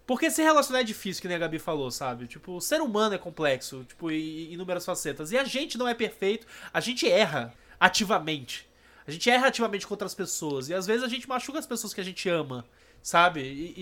Porque 0.07 0.31
se 0.31 0.41
relacionar 0.41 0.79
é 0.79 0.83
difícil, 0.83 1.21
que 1.21 1.27
nem 1.27 1.35
a 1.35 1.39
Gabi 1.39 1.59
falou, 1.59 1.91
sabe? 1.91 2.27
Tipo, 2.27 2.53
o 2.53 2.61
ser 2.61 2.79
humano 2.79 3.13
é 3.13 3.17
complexo, 3.17 3.83
tipo, 3.83 4.09
em 4.09 4.53
inúmeras 4.53 4.85
facetas. 4.85 5.33
E 5.33 5.37
a 5.37 5.43
gente 5.43 5.77
não 5.77 5.85
é 5.85 5.93
perfeito, 5.93 6.47
a 6.73 6.79
gente 6.79 7.07
erra 7.11 7.53
ativamente. 7.77 8.65
A 9.05 9.11
gente 9.11 9.29
erra 9.29 9.47
ativamente 9.47 9.85
contra 9.85 10.05
as 10.05 10.15
pessoas. 10.15 10.69
E 10.69 10.73
às 10.73 10.87
vezes 10.87 11.03
a 11.03 11.09
gente 11.09 11.27
machuca 11.27 11.59
as 11.59 11.67
pessoas 11.67 11.93
que 11.93 11.99
a 11.99 12.03
gente 12.05 12.29
ama, 12.29 12.65
sabe? 13.03 13.41
E, 13.41 13.73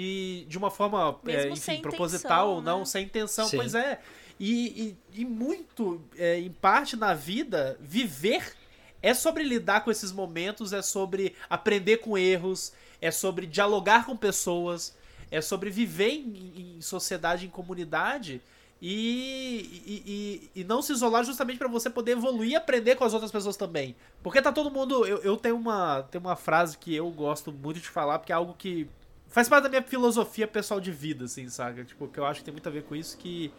e 0.41 0.45
de 0.45 0.57
uma 0.57 0.71
forma, 0.71 1.19
é, 1.27 1.47
enfim, 1.47 1.79
proposital 1.79 2.55
ou 2.55 2.61
não, 2.61 2.79
né? 2.79 2.85
sem 2.85 3.05
intenção. 3.05 3.47
Sim. 3.47 3.57
Pois 3.57 3.75
é. 3.75 3.99
E, 4.39 4.97
e, 5.13 5.21
e 5.21 5.25
muito, 5.25 6.01
é, 6.17 6.39
em 6.39 6.51
parte 6.51 6.95
na 6.95 7.13
vida, 7.13 7.77
viver 7.79 8.55
é 8.99 9.13
sobre 9.13 9.43
lidar 9.43 9.81
com 9.81 9.91
esses 9.91 10.11
momentos, 10.11 10.73
é 10.73 10.81
sobre 10.81 11.35
aprender 11.47 11.97
com 11.97 12.17
erros, 12.17 12.73
é 12.99 13.11
sobre 13.11 13.45
dialogar 13.45 14.07
com 14.07 14.17
pessoas 14.17 14.95
é 15.35 15.41
sobre 15.41 15.69
viver 15.69 16.11
em, 16.11 16.77
em 16.77 16.81
sociedade, 16.81 17.45
em 17.45 17.49
comunidade 17.49 18.41
e, 18.81 19.81
e, 19.85 20.03
e, 20.05 20.61
e, 20.61 20.63
não 20.63 20.81
se 20.81 20.91
isolar 20.91 21.23
justamente 21.23 21.57
para 21.57 21.67
você 21.67 21.89
poder 21.89 22.11
evoluir 22.11 22.51
e 22.51 22.55
aprender 22.55 22.95
com 22.95 23.03
as 23.03 23.13
outras 23.13 23.31
pessoas 23.31 23.57
também. 23.57 23.95
Porque 24.21 24.41
tá 24.41 24.51
todo 24.51 24.71
mundo. 24.71 25.05
Eu, 25.05 25.17
eu 25.19 25.37
tenho, 25.37 25.55
uma, 25.55 26.03
tenho 26.03 26.23
uma 26.23 26.35
frase 26.35 26.77
que 26.77 26.93
eu 26.95 27.09
gosto 27.09 27.51
muito 27.51 27.79
de 27.79 27.89
falar, 27.89 28.19
porque 28.19 28.31
é 28.31 28.35
algo 28.35 28.53
que 28.53 28.87
faz 29.27 29.49
parte 29.49 29.63
da 29.63 29.69
minha 29.69 29.81
filosofia 29.81 30.47
pessoal 30.47 30.79
de 30.79 30.91
vida, 30.91 31.25
assim, 31.25 31.49
saca? 31.49 31.83
Tipo, 31.83 32.07
que 32.07 32.19
eu 32.19 32.25
acho 32.25 32.39
que 32.39 32.45
tem 32.45 32.53
muito 32.53 32.67
a 32.67 32.71
ver 32.71 32.83
com 32.83 32.95
isso, 32.95 33.17
que. 33.17 33.51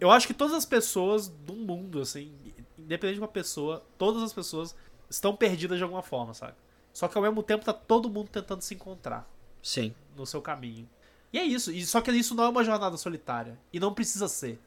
Eu 0.00 0.10
acho 0.10 0.26
que 0.26 0.34
todas 0.34 0.54
as 0.54 0.64
pessoas 0.64 1.28
do 1.28 1.54
mundo, 1.54 2.00
assim, 2.00 2.32
independente 2.78 3.16
de 3.16 3.20
uma 3.20 3.28
pessoa, 3.28 3.84
todas 3.98 4.22
as 4.22 4.32
pessoas 4.32 4.74
estão 5.08 5.36
perdidas 5.36 5.76
de 5.76 5.84
alguma 5.84 6.02
forma, 6.02 6.34
sabe? 6.34 6.54
Só 6.92 7.06
que 7.06 7.16
ao 7.16 7.22
mesmo 7.22 7.42
tempo 7.42 7.64
tá 7.64 7.72
todo 7.72 8.08
mundo 8.08 8.28
tentando 8.28 8.62
se 8.62 8.74
encontrar. 8.74 9.28
Sim. 9.62 9.94
No 10.16 10.26
seu 10.26 10.40
caminho. 10.40 10.88
E 11.32 11.38
é 11.38 11.44
isso. 11.44 11.70
E 11.70 11.84
só 11.84 12.00
que 12.00 12.10
isso 12.10 12.34
não 12.34 12.44
é 12.44 12.48
uma 12.48 12.64
jornada 12.64 12.96
solitária. 12.96 13.58
E 13.72 13.78
não 13.78 13.94
precisa 13.94 14.28
ser. 14.28 14.58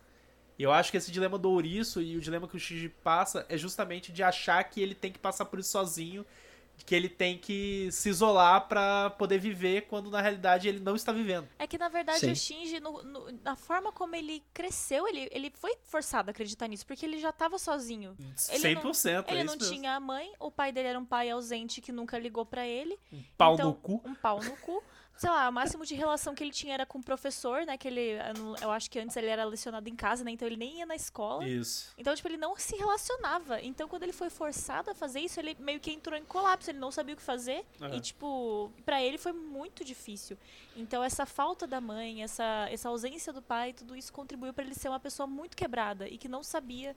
Eu 0.57 0.71
acho 0.71 0.91
que 0.91 0.97
esse 0.97 1.11
dilema 1.11 1.37
do 1.37 1.49
ouriço 1.49 2.01
e 2.01 2.15
o 2.15 2.21
dilema 2.21 2.47
que 2.47 2.55
o 2.55 2.59
Shinji 2.59 2.89
passa 2.89 3.45
é 3.49 3.57
justamente 3.57 4.11
de 4.11 4.21
achar 4.21 4.63
que 4.63 4.81
ele 4.81 4.93
tem 4.93 5.11
que 5.11 5.19
passar 5.19 5.45
por 5.45 5.59
isso 5.59 5.71
sozinho, 5.71 6.25
que 6.85 6.93
ele 6.93 7.09
tem 7.09 7.37
que 7.37 7.89
se 7.91 8.09
isolar 8.09 8.67
para 8.67 9.09
poder 9.11 9.39
viver, 9.39 9.87
quando 9.87 10.11
na 10.11 10.21
realidade 10.21 10.67
ele 10.67 10.79
não 10.79 10.95
está 10.95 11.11
vivendo. 11.11 11.47
É 11.57 11.65
que 11.65 11.77
na 11.77 11.89
verdade 11.89 12.19
Sim. 12.19 12.31
o 12.31 12.35
Shinji, 12.35 12.79
no, 12.79 13.03
no, 13.03 13.31
na 13.43 13.55
forma 13.55 13.91
como 13.91 14.15
ele 14.15 14.43
cresceu, 14.53 15.07
ele, 15.07 15.27
ele 15.31 15.51
foi 15.55 15.75
forçado 15.83 16.29
a 16.29 16.31
acreditar 16.31 16.67
nisso, 16.67 16.85
porque 16.85 17.05
ele 17.05 17.19
já 17.19 17.29
estava 17.29 17.57
sozinho. 17.57 18.15
Ele 18.49 18.75
100%. 18.75 19.25
Não, 19.25 19.33
ele 19.33 19.41
é 19.41 19.43
não 19.43 19.55
mesmo. 19.55 19.73
tinha 19.73 19.99
mãe, 19.99 20.31
o 20.39 20.51
pai 20.51 20.71
dele 20.71 20.89
era 20.89 20.99
um 20.99 21.05
pai 21.05 21.29
ausente 21.29 21.81
que 21.81 21.91
nunca 21.91 22.19
ligou 22.19 22.45
para 22.45 22.65
ele. 22.67 22.97
Um 23.11 23.23
pau 23.37 23.55
então, 23.55 23.69
no 23.69 23.73
cu. 23.75 24.01
Um 24.05 24.15
pau 24.15 24.43
no 24.43 24.55
cu 24.57 24.83
sei 25.15 25.29
lá, 25.29 25.47
o 25.47 25.53
máximo 25.53 25.85
de 25.85 25.95
relação 25.95 26.33
que 26.33 26.43
ele 26.43 26.51
tinha 26.51 26.73
era 26.73 26.85
com 26.85 26.97
o 26.97 27.03
professor, 27.03 27.65
né? 27.65 27.77
Que 27.77 27.87
ele, 27.87 28.17
eu 28.61 28.71
acho 28.71 28.89
que 28.89 28.99
antes 28.99 29.15
ele 29.15 29.27
era 29.27 29.43
lecionado 29.45 29.87
em 29.87 29.95
casa, 29.95 30.23
né? 30.23 30.31
Então 30.31 30.47
ele 30.47 30.57
nem 30.57 30.79
ia 30.79 30.85
na 30.85 30.95
escola. 30.95 31.47
Isso. 31.47 31.93
Então, 31.97 32.15
tipo, 32.15 32.27
ele 32.27 32.37
não 32.37 32.57
se 32.57 32.75
relacionava. 32.75 33.61
Então, 33.61 33.87
quando 33.87 34.03
ele 34.03 34.11
foi 34.11 34.29
forçado 34.29 34.89
a 34.89 34.95
fazer 34.95 35.19
isso, 35.19 35.39
ele 35.39 35.55
meio 35.59 35.79
que 35.79 35.91
entrou 35.91 36.17
em 36.17 36.25
colapso. 36.25 36.71
Ele 36.71 36.79
não 36.79 36.91
sabia 36.91 37.13
o 37.13 37.17
que 37.17 37.23
fazer. 37.23 37.65
Uhum. 37.79 37.93
E, 37.93 38.01
tipo, 38.01 38.71
para 38.83 39.01
ele 39.01 39.17
foi 39.17 39.31
muito 39.31 39.85
difícil. 39.85 40.37
Então, 40.75 41.03
essa 41.03 41.25
falta 41.25 41.67
da 41.67 41.79
mãe, 41.79 42.23
essa, 42.23 42.67
essa 42.71 42.89
ausência 42.89 43.31
do 43.31 43.41
pai, 43.41 43.71
tudo 43.71 43.95
isso 43.95 44.11
contribuiu 44.11 44.53
para 44.53 44.63
ele 44.65 44.73
ser 44.73 44.89
uma 44.89 44.99
pessoa 44.99 45.27
muito 45.27 45.55
quebrada 45.55 46.07
e 46.07 46.17
que 46.17 46.27
não 46.27 46.43
sabia 46.43 46.95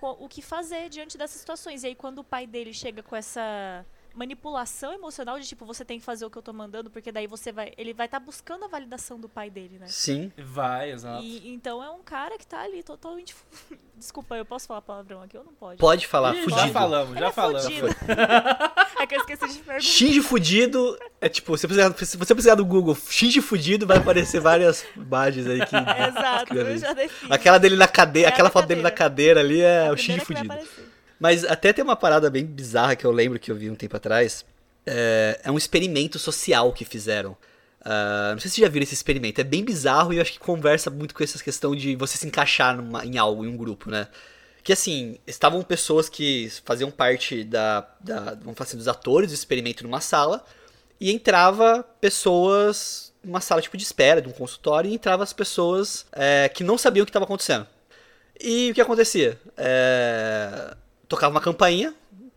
o 0.00 0.28
que 0.28 0.40
fazer 0.40 0.88
diante 0.88 1.18
dessas 1.18 1.40
situações. 1.40 1.82
E 1.82 1.88
aí, 1.88 1.94
quando 1.94 2.20
o 2.20 2.24
pai 2.24 2.46
dele 2.46 2.72
chega 2.72 3.02
com 3.02 3.14
essa 3.14 3.84
manipulação 4.14 4.92
emocional 4.92 5.38
de 5.38 5.46
tipo, 5.46 5.64
você 5.64 5.84
tem 5.84 5.98
que 5.98 6.04
fazer 6.04 6.24
o 6.24 6.30
que 6.30 6.36
eu 6.36 6.42
tô 6.42 6.52
mandando, 6.52 6.90
porque 6.90 7.12
daí 7.12 7.26
você 7.26 7.52
vai. 7.52 7.72
Ele 7.76 7.92
vai 7.92 8.06
estar 8.06 8.20
tá 8.20 8.24
buscando 8.26 8.64
a 8.64 8.68
validação 8.68 9.18
do 9.18 9.28
pai 9.28 9.50
dele, 9.50 9.78
né? 9.78 9.86
Sim. 9.88 10.32
Vai, 10.36 10.90
exato. 10.92 11.22
E, 11.22 11.48
então 11.48 11.82
é 11.82 11.90
um 11.90 12.02
cara 12.02 12.36
que 12.36 12.46
tá 12.46 12.60
ali 12.60 12.82
totalmente. 12.82 13.34
Desculpa, 13.96 14.36
eu 14.36 14.44
posso 14.44 14.68
falar 14.68 14.80
palavrão 14.80 15.22
aqui 15.22 15.36
ou 15.36 15.44
não 15.44 15.52
pode? 15.52 15.78
Pode 15.78 16.06
falar, 16.06 16.34
Ih, 16.36 16.42
fudido. 16.42 16.60
Já 16.60 16.68
falamos, 16.68 17.18
já 17.18 17.26
é 17.26 17.32
falamos. 17.32 17.64
fudido. 17.64 17.88
é 19.00 19.06
que 19.06 19.14
eu 19.16 19.20
esqueci 19.20 19.48
de 19.48 19.58
perguntar. 19.58 19.80
Shinji 19.80 20.22
fudido 20.22 20.98
é 21.20 21.28
tipo, 21.28 21.56
se 21.58 21.66
você 21.66 22.34
precisar, 22.34 22.54
do 22.54 22.64
Google 22.64 22.94
Shinji 22.94 23.40
fudido, 23.40 23.86
vai 23.86 23.98
aparecer 23.98 24.40
várias 24.40 24.84
imagens 24.96 25.46
aí 25.48 25.66
que. 25.66 25.74
Exato, 26.08 26.54
eu 26.54 26.78
já 26.78 26.92
defino. 26.92 27.34
Aquela 27.34 27.58
dele 27.58 27.76
na 27.76 27.88
cadeira, 27.88 28.28
É 28.28 28.32
aquela 28.32 28.50
foto 28.50 28.66
dele 28.66 28.82
na 28.82 28.90
cadeira 28.90 29.40
ali 29.40 29.60
é, 29.60 29.88
A 29.88 29.92
o 29.92 29.96
vai 29.96 30.20
fudido. 30.20 30.52
aparecer. 30.52 30.87
Mas 31.18 31.44
até 31.44 31.72
tem 31.72 31.82
uma 31.84 31.96
parada 31.96 32.30
bem 32.30 32.44
bizarra 32.44 32.94
que 32.96 33.04
eu 33.04 33.10
lembro 33.10 33.38
que 33.38 33.50
eu 33.50 33.56
vi 33.56 33.70
um 33.70 33.74
tempo 33.74 33.96
atrás. 33.96 34.44
É, 34.86 35.40
é 35.44 35.50
um 35.50 35.58
experimento 35.58 36.18
social 36.18 36.72
que 36.72 36.84
fizeram. 36.84 37.36
Ah, 37.84 38.30
não 38.32 38.40
sei 38.40 38.50
se 38.50 38.56
vocês 38.56 38.66
já 38.66 38.72
viram 38.72 38.84
esse 38.84 38.94
experimento. 38.94 39.40
É 39.40 39.44
bem 39.44 39.64
bizarro 39.64 40.12
e 40.12 40.16
eu 40.16 40.22
acho 40.22 40.32
que 40.32 40.38
conversa 40.38 40.90
muito 40.90 41.14
com 41.14 41.24
essa 41.24 41.42
questão 41.42 41.74
de 41.74 41.96
você 41.96 42.16
se 42.18 42.26
encaixar 42.26 42.76
numa- 42.76 43.04
em 43.04 43.18
algo, 43.18 43.44
em 43.44 43.48
um 43.48 43.56
grupo, 43.56 43.90
né? 43.90 44.08
Que 44.62 44.72
assim, 44.72 45.18
estavam 45.26 45.62
pessoas 45.62 46.08
que 46.08 46.50
faziam 46.64 46.90
parte 46.90 47.42
da, 47.44 47.88
da 48.00 48.34
vamos 48.34 48.56
falar 48.56 48.68
assim, 48.68 48.76
dos 48.76 48.88
atores 48.88 49.30
do 49.30 49.34
experimento 49.34 49.82
numa 49.84 50.00
sala 50.00 50.44
e 51.00 51.10
entrava 51.12 51.82
pessoas 52.00 53.12
numa 53.24 53.40
sala 53.40 53.62
tipo 53.62 53.76
de 53.76 53.82
espera, 53.84 54.20
de 54.22 54.28
um 54.28 54.32
consultório, 54.32 54.90
e 54.90 54.94
entrava 54.94 55.22
as 55.22 55.32
pessoas 55.32 56.06
é, 56.12 56.48
que 56.48 56.62
não 56.64 56.78
sabiam 56.78 57.02
o 57.02 57.06
que 57.06 57.10
estava 57.10 57.24
acontecendo. 57.24 57.66
E 58.40 58.70
o 58.70 58.74
que 58.74 58.80
acontecia? 58.80 59.38
É, 59.56 60.76
tocava 61.08 61.34
uma 61.34 61.40
campainha, 61.40 61.94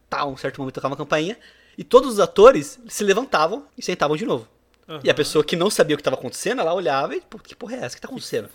tá, 0.10 0.26
um 0.26 0.38
certo 0.38 0.60
momento 0.60 0.76
tocava 0.76 0.94
uma 0.94 0.98
campainha, 0.98 1.38
e 1.78 1.84
todos 1.84 2.14
os 2.14 2.20
atores 2.20 2.80
se 2.88 3.04
levantavam 3.04 3.66
e 3.78 3.82
sentavam 3.82 4.16
de 4.16 4.26
novo. 4.26 4.48
E 5.04 5.10
a 5.10 5.14
pessoa 5.14 5.44
que 5.44 5.56
não 5.56 5.70
sabia 5.70 5.96
o 5.96 5.98
que 5.98 6.02
estava 6.02 6.18
acontecendo, 6.18 6.60
ela 6.60 6.74
olhava 6.74 7.16
e, 7.16 7.22
pô, 7.22 7.40
que 7.40 7.56
porra 7.56 7.76
é 7.76 7.80
essa? 7.80 7.94
O 7.94 7.96
que 7.96 8.02
tá 8.02 8.08
acontecendo? 8.08 8.50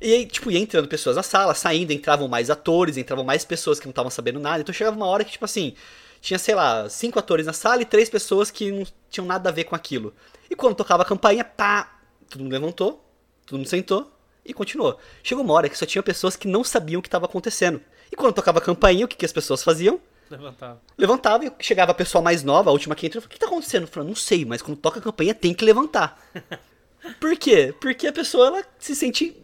E 0.00 0.12
aí, 0.12 0.26
tipo, 0.26 0.50
ia 0.50 0.58
entrando 0.58 0.86
pessoas 0.86 1.16
na 1.16 1.22
sala, 1.22 1.54
saindo, 1.54 1.92
entravam 1.92 2.28
mais 2.28 2.50
atores, 2.50 2.96
entravam 2.96 3.24
mais 3.24 3.44
pessoas 3.44 3.80
que 3.80 3.86
não 3.86 3.90
estavam 3.90 4.10
sabendo 4.10 4.38
nada. 4.38 4.60
Então 4.60 4.72
chegava 4.72 4.94
uma 4.94 5.06
hora 5.06 5.24
que, 5.24 5.32
tipo 5.32 5.44
assim, 5.44 5.74
tinha, 6.20 6.38
sei 6.38 6.54
lá, 6.54 6.88
cinco 6.88 7.18
atores 7.18 7.46
na 7.46 7.52
sala 7.52 7.82
e 7.82 7.84
três 7.84 8.08
pessoas 8.08 8.50
que 8.50 8.70
não 8.70 8.86
tinham 9.10 9.26
nada 9.26 9.48
a 9.48 9.52
ver 9.52 9.64
com 9.64 9.74
aquilo. 9.74 10.14
E 10.50 10.54
quando 10.54 10.76
tocava 10.76 11.02
a 11.02 11.06
campainha, 11.06 11.44
pá, 11.44 11.98
todo 12.28 12.42
mundo 12.42 12.52
levantou, 12.52 13.04
todo 13.46 13.58
mundo 13.58 13.68
sentou 13.68 14.12
e 14.48 14.54
continuou. 14.54 14.98
Chegou 15.22 15.44
uma 15.44 15.54
hora 15.54 15.68
que 15.68 15.76
só 15.76 15.86
tinha 15.86 16.02
pessoas 16.02 16.36
que 16.36 16.48
não 16.48 16.64
sabiam 16.64 16.98
o 16.98 17.02
que 17.02 17.08
estava 17.08 17.26
acontecendo. 17.26 17.80
E 18.10 18.16
quando 18.16 18.34
tocava 18.34 18.58
a 18.58 18.62
campainha, 18.62 19.04
o 19.04 19.08
que, 19.08 19.16
que 19.16 19.24
as 19.24 19.32
pessoas 19.32 19.62
faziam? 19.62 20.00
Levantava. 20.30 20.80
Levantava 20.98 21.44
e 21.44 21.52
chegava 21.60 21.92
a 21.92 21.94
pessoa 21.94 22.22
mais 22.22 22.42
nova, 22.42 22.70
a 22.70 22.72
última 22.72 22.94
que 22.94 23.06
entrou, 23.06 23.22
o 23.22 23.28
que 23.28 23.38
tá 23.38 23.46
acontecendo? 23.46 23.82
Eu 23.82 23.88
falei, 23.88 24.08
não 24.08 24.16
sei, 24.16 24.44
mas 24.44 24.62
quando 24.62 24.78
toca 24.78 24.98
a 24.98 25.02
campanha 25.02 25.34
tem 25.34 25.54
que 25.54 25.64
levantar. 25.64 26.20
Por 27.20 27.36
quê? 27.36 27.72
Porque 27.80 28.06
a 28.08 28.12
pessoa 28.12 28.48
ela 28.48 28.64
se 28.86 28.96
sente 28.96 29.36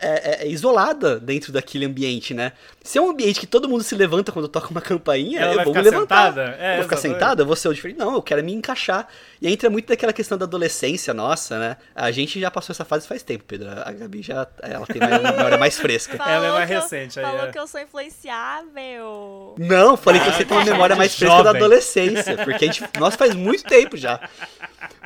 é, 0.00 0.06
é, 0.42 0.44
é, 0.44 0.48
isolada 0.48 1.18
dentro 1.18 1.52
daquele 1.52 1.84
ambiente, 1.86 2.34
né? 2.34 2.52
Se 2.82 2.98
é 2.98 3.00
um 3.02 3.10
ambiente 3.10 3.38
que 3.40 3.46
todo 3.46 3.68
mundo 3.68 3.82
se 3.84 3.94
levanta 3.94 4.32
quando 4.32 4.48
toca 4.48 4.68
uma 4.68 4.80
campainha, 4.80 5.40
Ela 5.40 5.52
eu 5.52 5.56
vai 5.56 5.64
vou 5.64 5.74
ficar 5.74 5.84
me 5.84 5.90
levantar. 5.90 6.28
sentada? 6.34 6.56
É, 6.60 6.70
eu 6.72 6.74
vou 6.76 6.82
ficar 6.84 6.96
sentada, 6.96 7.42
eu 7.42 7.46
vou 7.46 7.54
ser 7.56 7.68
o 7.68 7.74
diferente. 7.74 7.98
Não, 7.98 8.14
eu 8.14 8.22
quero 8.22 8.42
me 8.44 8.52
encaixar. 8.52 9.06
E 9.40 9.46
aí 9.46 9.52
entra 9.52 9.70
muito 9.70 9.86
daquela 9.88 10.12
questão 10.12 10.36
da 10.36 10.44
adolescência 10.44 11.12
nossa, 11.14 11.58
né? 11.58 11.76
A 11.94 12.10
gente 12.10 12.40
já 12.40 12.50
passou 12.50 12.72
essa 12.72 12.84
fase 12.84 13.06
faz 13.06 13.22
tempo, 13.22 13.44
Pedro. 13.46 13.68
A 13.70 13.92
Gabi 13.92 14.22
já 14.22 14.46
ela 14.62 14.86
tem 14.86 15.00
uma 15.00 15.18
memória 15.32 15.56
mais 15.58 15.78
fresca. 15.78 16.16
Ela 16.16 16.46
é 16.46 16.50
mais 16.52 16.66
que 16.68 16.74
eu- 16.74 16.80
recente 16.80 17.18
aí, 17.20 17.24
Falou 17.24 17.46
é. 17.46 17.52
que 17.52 17.58
eu 17.58 17.66
sou 17.66 17.80
influenciável. 17.80 19.54
Não, 19.58 19.96
falei 19.96 20.20
que 20.20 20.28
Ah, 20.28 20.32
você 20.32 20.44
tem 20.44 20.56
uma 20.56 20.64
de 20.64 20.70
memória 20.70 20.96
mais 20.96 21.14
fresca 21.14 21.42
da 21.42 21.50
adolescência, 21.50 22.36
porque 22.36 22.64
a 22.64 22.72
gente, 22.72 22.84
nós 22.98 23.14
faz 23.16 23.34
muito 23.34 23.64
tempo 23.64 23.96
já. 23.96 24.20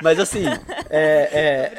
Mas 0.01 0.19
assim, 0.19 0.45
é, 0.89 1.29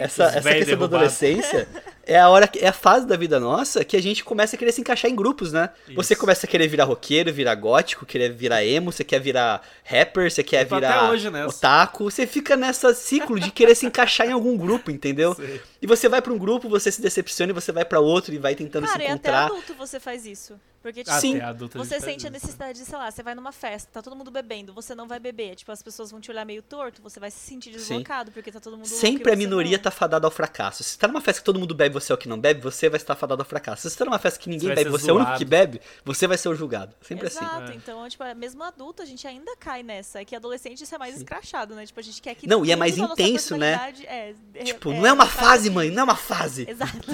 é, 0.00 0.04
essa, 0.04 0.24
essa 0.24 0.40
questão 0.40 0.52
da 0.52 0.64
derrubado. 0.64 0.96
adolescência 0.96 1.68
é 2.06 2.18
a 2.18 2.28
hora, 2.28 2.46
que- 2.48 2.60
é 2.60 2.68
a 2.68 2.72
fase 2.72 3.06
da 3.06 3.16
vida 3.16 3.38
nossa 3.40 3.84
que 3.84 3.96
a 3.96 4.00
gente 4.00 4.22
começa 4.24 4.54
a 4.54 4.58
querer 4.58 4.70
se 4.72 4.80
encaixar 4.80 5.10
em 5.10 5.14
grupos, 5.14 5.52
né? 5.52 5.70
Você 5.94 6.14
Isso. 6.14 6.20
começa 6.20 6.46
a 6.46 6.48
querer 6.48 6.68
virar 6.68 6.84
roqueiro, 6.84 7.32
virar 7.32 7.54
gótico, 7.56 8.06
querer 8.06 8.32
virar 8.32 8.64
emo, 8.64 8.92
você 8.92 9.02
quer 9.04 9.18
virar 9.20 9.60
rapper, 9.84 10.30
você 10.30 10.42
quer 10.42 10.64
virar 10.64 10.88
até 11.00 11.10
hoje 11.10 11.30
nessa. 11.30 11.48
otaku, 11.56 12.04
você 12.10 12.26
fica 12.26 12.56
nessa 12.56 12.94
ciclo 12.94 13.38
de 13.40 13.50
querer 13.50 13.74
se 13.74 13.84
encaixar 13.86 14.26
em 14.28 14.32
algum 14.32 14.56
grupo, 14.56 14.90
entendeu? 14.90 15.34
Sei. 15.36 15.60
E 15.82 15.86
você 15.86 16.08
vai 16.08 16.22
pra 16.22 16.32
um 16.32 16.38
grupo, 16.38 16.68
você 16.68 16.90
se 16.92 17.02
decepciona 17.02 17.50
e 17.50 17.54
você 17.54 17.72
vai 17.72 17.84
pra 17.84 18.00
outro 18.00 18.32
e 18.32 18.38
vai 18.38 18.54
tentando 18.54 18.86
Cara, 18.86 18.98
se 18.98 19.02
e 19.02 19.04
até 19.06 19.12
encontrar. 19.12 19.44
adulto 19.46 19.74
você 19.74 19.98
faz 20.00 20.24
isso. 20.24 20.54
Porque, 20.86 21.02
tipo, 21.02 21.18
Sim. 21.18 21.40
você 21.74 21.98
sente 21.98 22.28
a 22.28 22.30
necessidade 22.30 22.78
de, 22.78 22.84
sei 22.84 22.96
lá, 22.96 23.10
você 23.10 23.20
vai 23.20 23.34
numa 23.34 23.50
festa, 23.50 23.90
tá 23.94 24.00
todo 24.00 24.14
mundo 24.14 24.30
bebendo, 24.30 24.72
você 24.72 24.94
não 24.94 25.08
vai 25.08 25.18
beber. 25.18 25.56
Tipo, 25.56 25.72
as 25.72 25.82
pessoas 25.82 26.12
vão 26.12 26.20
te 26.20 26.30
olhar 26.30 26.44
meio 26.46 26.62
torto, 26.62 27.02
você 27.02 27.18
vai 27.18 27.28
se 27.28 27.40
sentir 27.40 27.70
deslocado, 27.72 28.30
porque 28.30 28.52
tá 28.52 28.60
todo 28.60 28.76
mundo 28.76 28.86
Sempre 28.86 29.32
a 29.32 29.34
você 29.34 29.36
minoria 29.36 29.76
não. 29.78 29.82
tá 29.82 29.90
fadada 29.90 30.28
ao 30.28 30.30
fracasso. 30.30 30.84
Se 30.84 30.90
você 30.90 30.98
tá 30.98 31.08
numa 31.08 31.20
festa 31.20 31.40
que 31.40 31.44
todo 31.44 31.58
mundo 31.58 31.74
bebe, 31.74 31.92
você 31.92 32.12
é 32.12 32.14
o 32.14 32.18
que 32.18 32.28
não 32.28 32.38
bebe, 32.38 32.60
você 32.60 32.88
vai 32.88 32.98
estar 32.98 33.16
fadado 33.16 33.42
ao 33.42 33.48
fracasso. 33.48 33.82
Se 33.82 33.90
você 33.90 33.98
tá 33.98 34.04
numa 34.04 34.18
festa 34.20 34.38
que 34.38 34.48
ninguém 34.48 34.68
vai 34.68 34.76
bebe, 34.76 34.90
você 34.90 35.10
é 35.10 35.12
o 35.12 35.16
único 35.16 35.30
zoado. 35.30 35.38
que 35.40 35.44
bebe, 35.44 35.80
você 36.04 36.28
vai 36.28 36.38
ser 36.38 36.50
o 36.50 36.54
julgado. 36.54 36.94
Sempre 37.02 37.26
assim. 37.26 37.38
Exato, 37.44 37.72
É. 37.72 37.74
então, 37.74 38.08
tipo, 38.08 38.22
mesmo 38.36 38.62
adulto, 38.62 39.02
a 39.02 39.04
gente 39.04 39.26
ainda 39.26 39.56
cai 39.56 39.82
nessa. 39.82 40.20
É 40.20 40.24
que 40.24 40.36
adolescente 40.36 40.84
isso 40.84 40.94
é 40.94 40.98
mais 40.98 41.16
escrachado, 41.16 41.74
né? 41.74 41.84
Tipo, 41.84 41.98
a 41.98 42.02
gente 42.04 42.22
quer 42.22 42.36
que. 42.36 42.46
Não, 42.46 42.64
e 42.64 42.70
é 42.70 42.76
mais 42.76 42.96
intenso, 42.96 43.56
né? 43.56 43.92
É, 44.06 44.34
é- 44.54 44.62
Tipo, 44.64 44.92
é, 44.92 44.96
não 44.98 45.04
é 45.04 45.12
uma 45.12 45.26
fase, 45.26 45.68
mãe, 45.68 45.90
não 45.90 46.02
é 46.02 46.04
uma 46.04 46.14
fase. 46.16 46.64
Exato. 46.70 47.08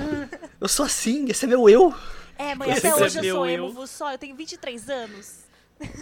Eu 0.61 0.69
sou 0.69 0.85
assim, 0.85 1.25
esse 1.31 1.47
é 1.47 1.49
meu 1.49 1.71
eu. 1.71 1.95
É, 2.39 2.55
mãe, 2.55 2.73
até 2.73 2.89
é 2.89 2.95
hoje 2.95 3.19
eu 3.19 3.23
meu 3.23 3.37
sou 3.37 3.47
eu. 3.47 3.55
emo, 3.55 3.73
vou 3.73 3.87
só, 3.87 4.13
eu 4.13 4.19
tenho 4.19 4.35
23 4.37 4.89
anos. 4.89 5.43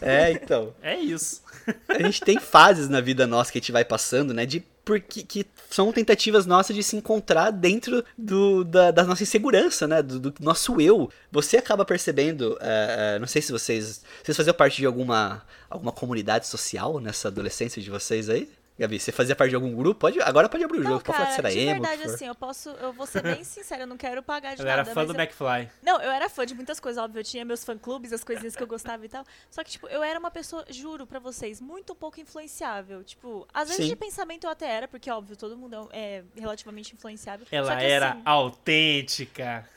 É, 0.01 0.33
então. 0.33 0.75
É 0.83 0.99
isso. 0.99 1.43
A 1.89 2.03
gente 2.03 2.21
tem 2.23 2.39
fases 2.39 2.89
na 2.89 3.01
vida 3.01 3.27
nossa 3.27 3.53
que 3.53 3.59
a 3.59 3.61
gente 3.61 3.73
vai 3.73 3.85
passando, 3.85 4.35
né? 4.35 4.45
De 4.47 4.65
porque 4.85 5.23
que 5.23 5.47
são 5.71 5.93
tentativas 5.93 6.47
nossas 6.47 6.75
de 6.75 6.83
se 6.83 6.97
encontrar 6.97 7.51
dentro 7.51 8.05
do, 8.17 8.65
da, 8.65 8.91
da 8.91 9.05
nossa 9.05 9.23
insegurança, 9.23 9.87
né? 9.87 10.03
Do, 10.03 10.19
do 10.19 10.35
nosso 10.41 10.81
eu. 10.81 11.11
Você 11.31 11.57
acaba 11.57 11.85
percebendo, 11.85 12.59
é, 12.61 13.15
é, 13.15 13.19
não 13.19 13.27
sei 13.27 13.41
se 13.41 13.53
vocês. 13.53 14.03
Vocês 14.23 14.37
faziam 14.37 14.55
parte 14.55 14.79
de 14.79 14.87
alguma, 14.87 15.43
alguma 15.69 15.93
comunidade 15.93 16.47
social 16.47 16.99
nessa 16.99 17.29
adolescência 17.29 17.81
de 17.81 17.91
vocês 17.91 18.29
aí? 18.29 18.49
Gabi, 18.81 18.99
você 18.99 19.13
fazia 19.13 19.37
parte 19.37 19.51
de 19.51 19.55
algum 19.57 19.75
grupo? 19.75 20.01
Pode, 20.01 20.21
agora 20.23 20.49
pode 20.49 20.65
abrir 20.65 20.79
o 20.79 20.83
jogo, 20.83 20.95
Não, 20.95 21.01
pode 21.01 21.17
falar 21.17 21.29
que 21.29 21.35
você 21.35 21.43
cara, 21.43 21.49
era 21.55 21.61
de 21.61 21.69
emo. 21.69 21.83
que 21.83 21.89
verdade, 21.89 22.11
assim, 22.15 22.27
eu 22.27 22.35
posso. 22.35 22.71
Eu 22.71 22.93
vou 22.93 23.07
ser 23.07 23.23
bem 23.23 23.45
sincera, 23.45 23.83
eu 23.83 23.87
não 23.87 23.97
quero 23.97 24.23
pagar 24.23 24.55
de 24.57 24.63
Ela 24.63 24.71
nada. 24.77 24.89
era 24.91 24.95
fã 24.95 25.05
do 25.05 25.13
eu- 25.13 25.21
McFly. 25.21 25.71
Não, 25.83 26.01
eu 26.01 26.11
era 26.11 26.29
fã 26.29 26.45
de 26.47 26.55
muitas 26.55 26.81
coisas, 26.81 27.03
óbvio. 27.03 27.21
Eu 27.21 27.25
tinha 27.25 27.45
meus 27.45 27.63
fã-clubes, 27.63 28.13
as 28.13 28.25
coisinhas 28.25 28.57
que 28.57 28.63
eu 28.63 28.67
gostava 28.67 29.05
e 29.05 29.09
tal. 29.09 29.25
Só 29.51 29.63
que, 29.63 29.71
tipo, 29.73 29.87
eu 29.89 30.03
era 30.03 30.19
uma 30.19 30.31
pessoa, 30.31 30.65
juro 30.71 31.07
pra 31.07 31.19
vocês, 31.19 31.61
muito 31.61 31.95
pouco 31.95 32.19
influenciável. 32.21 33.05
Tipo, 33.05 33.47
às 33.55 33.69
vezes 33.69 33.85
Sim. 33.85 33.91
de 33.91 33.97
pensamento 33.97 34.45
eu 34.45 34.51
até 34.51 34.67
era, 34.67 34.89
porque, 34.89 35.11
óbvio, 35.11 35.37
todo 35.37 35.57
mundo 35.57 35.89
é 35.93 36.01
é 36.01 36.25
relativamente 36.35 36.95
influenciável. 36.95 37.47
Só 37.47 37.55
Ela 37.55 37.77
que, 37.77 37.85
era 37.85 38.11
assim, 38.13 38.23
autêntica. 38.25 39.69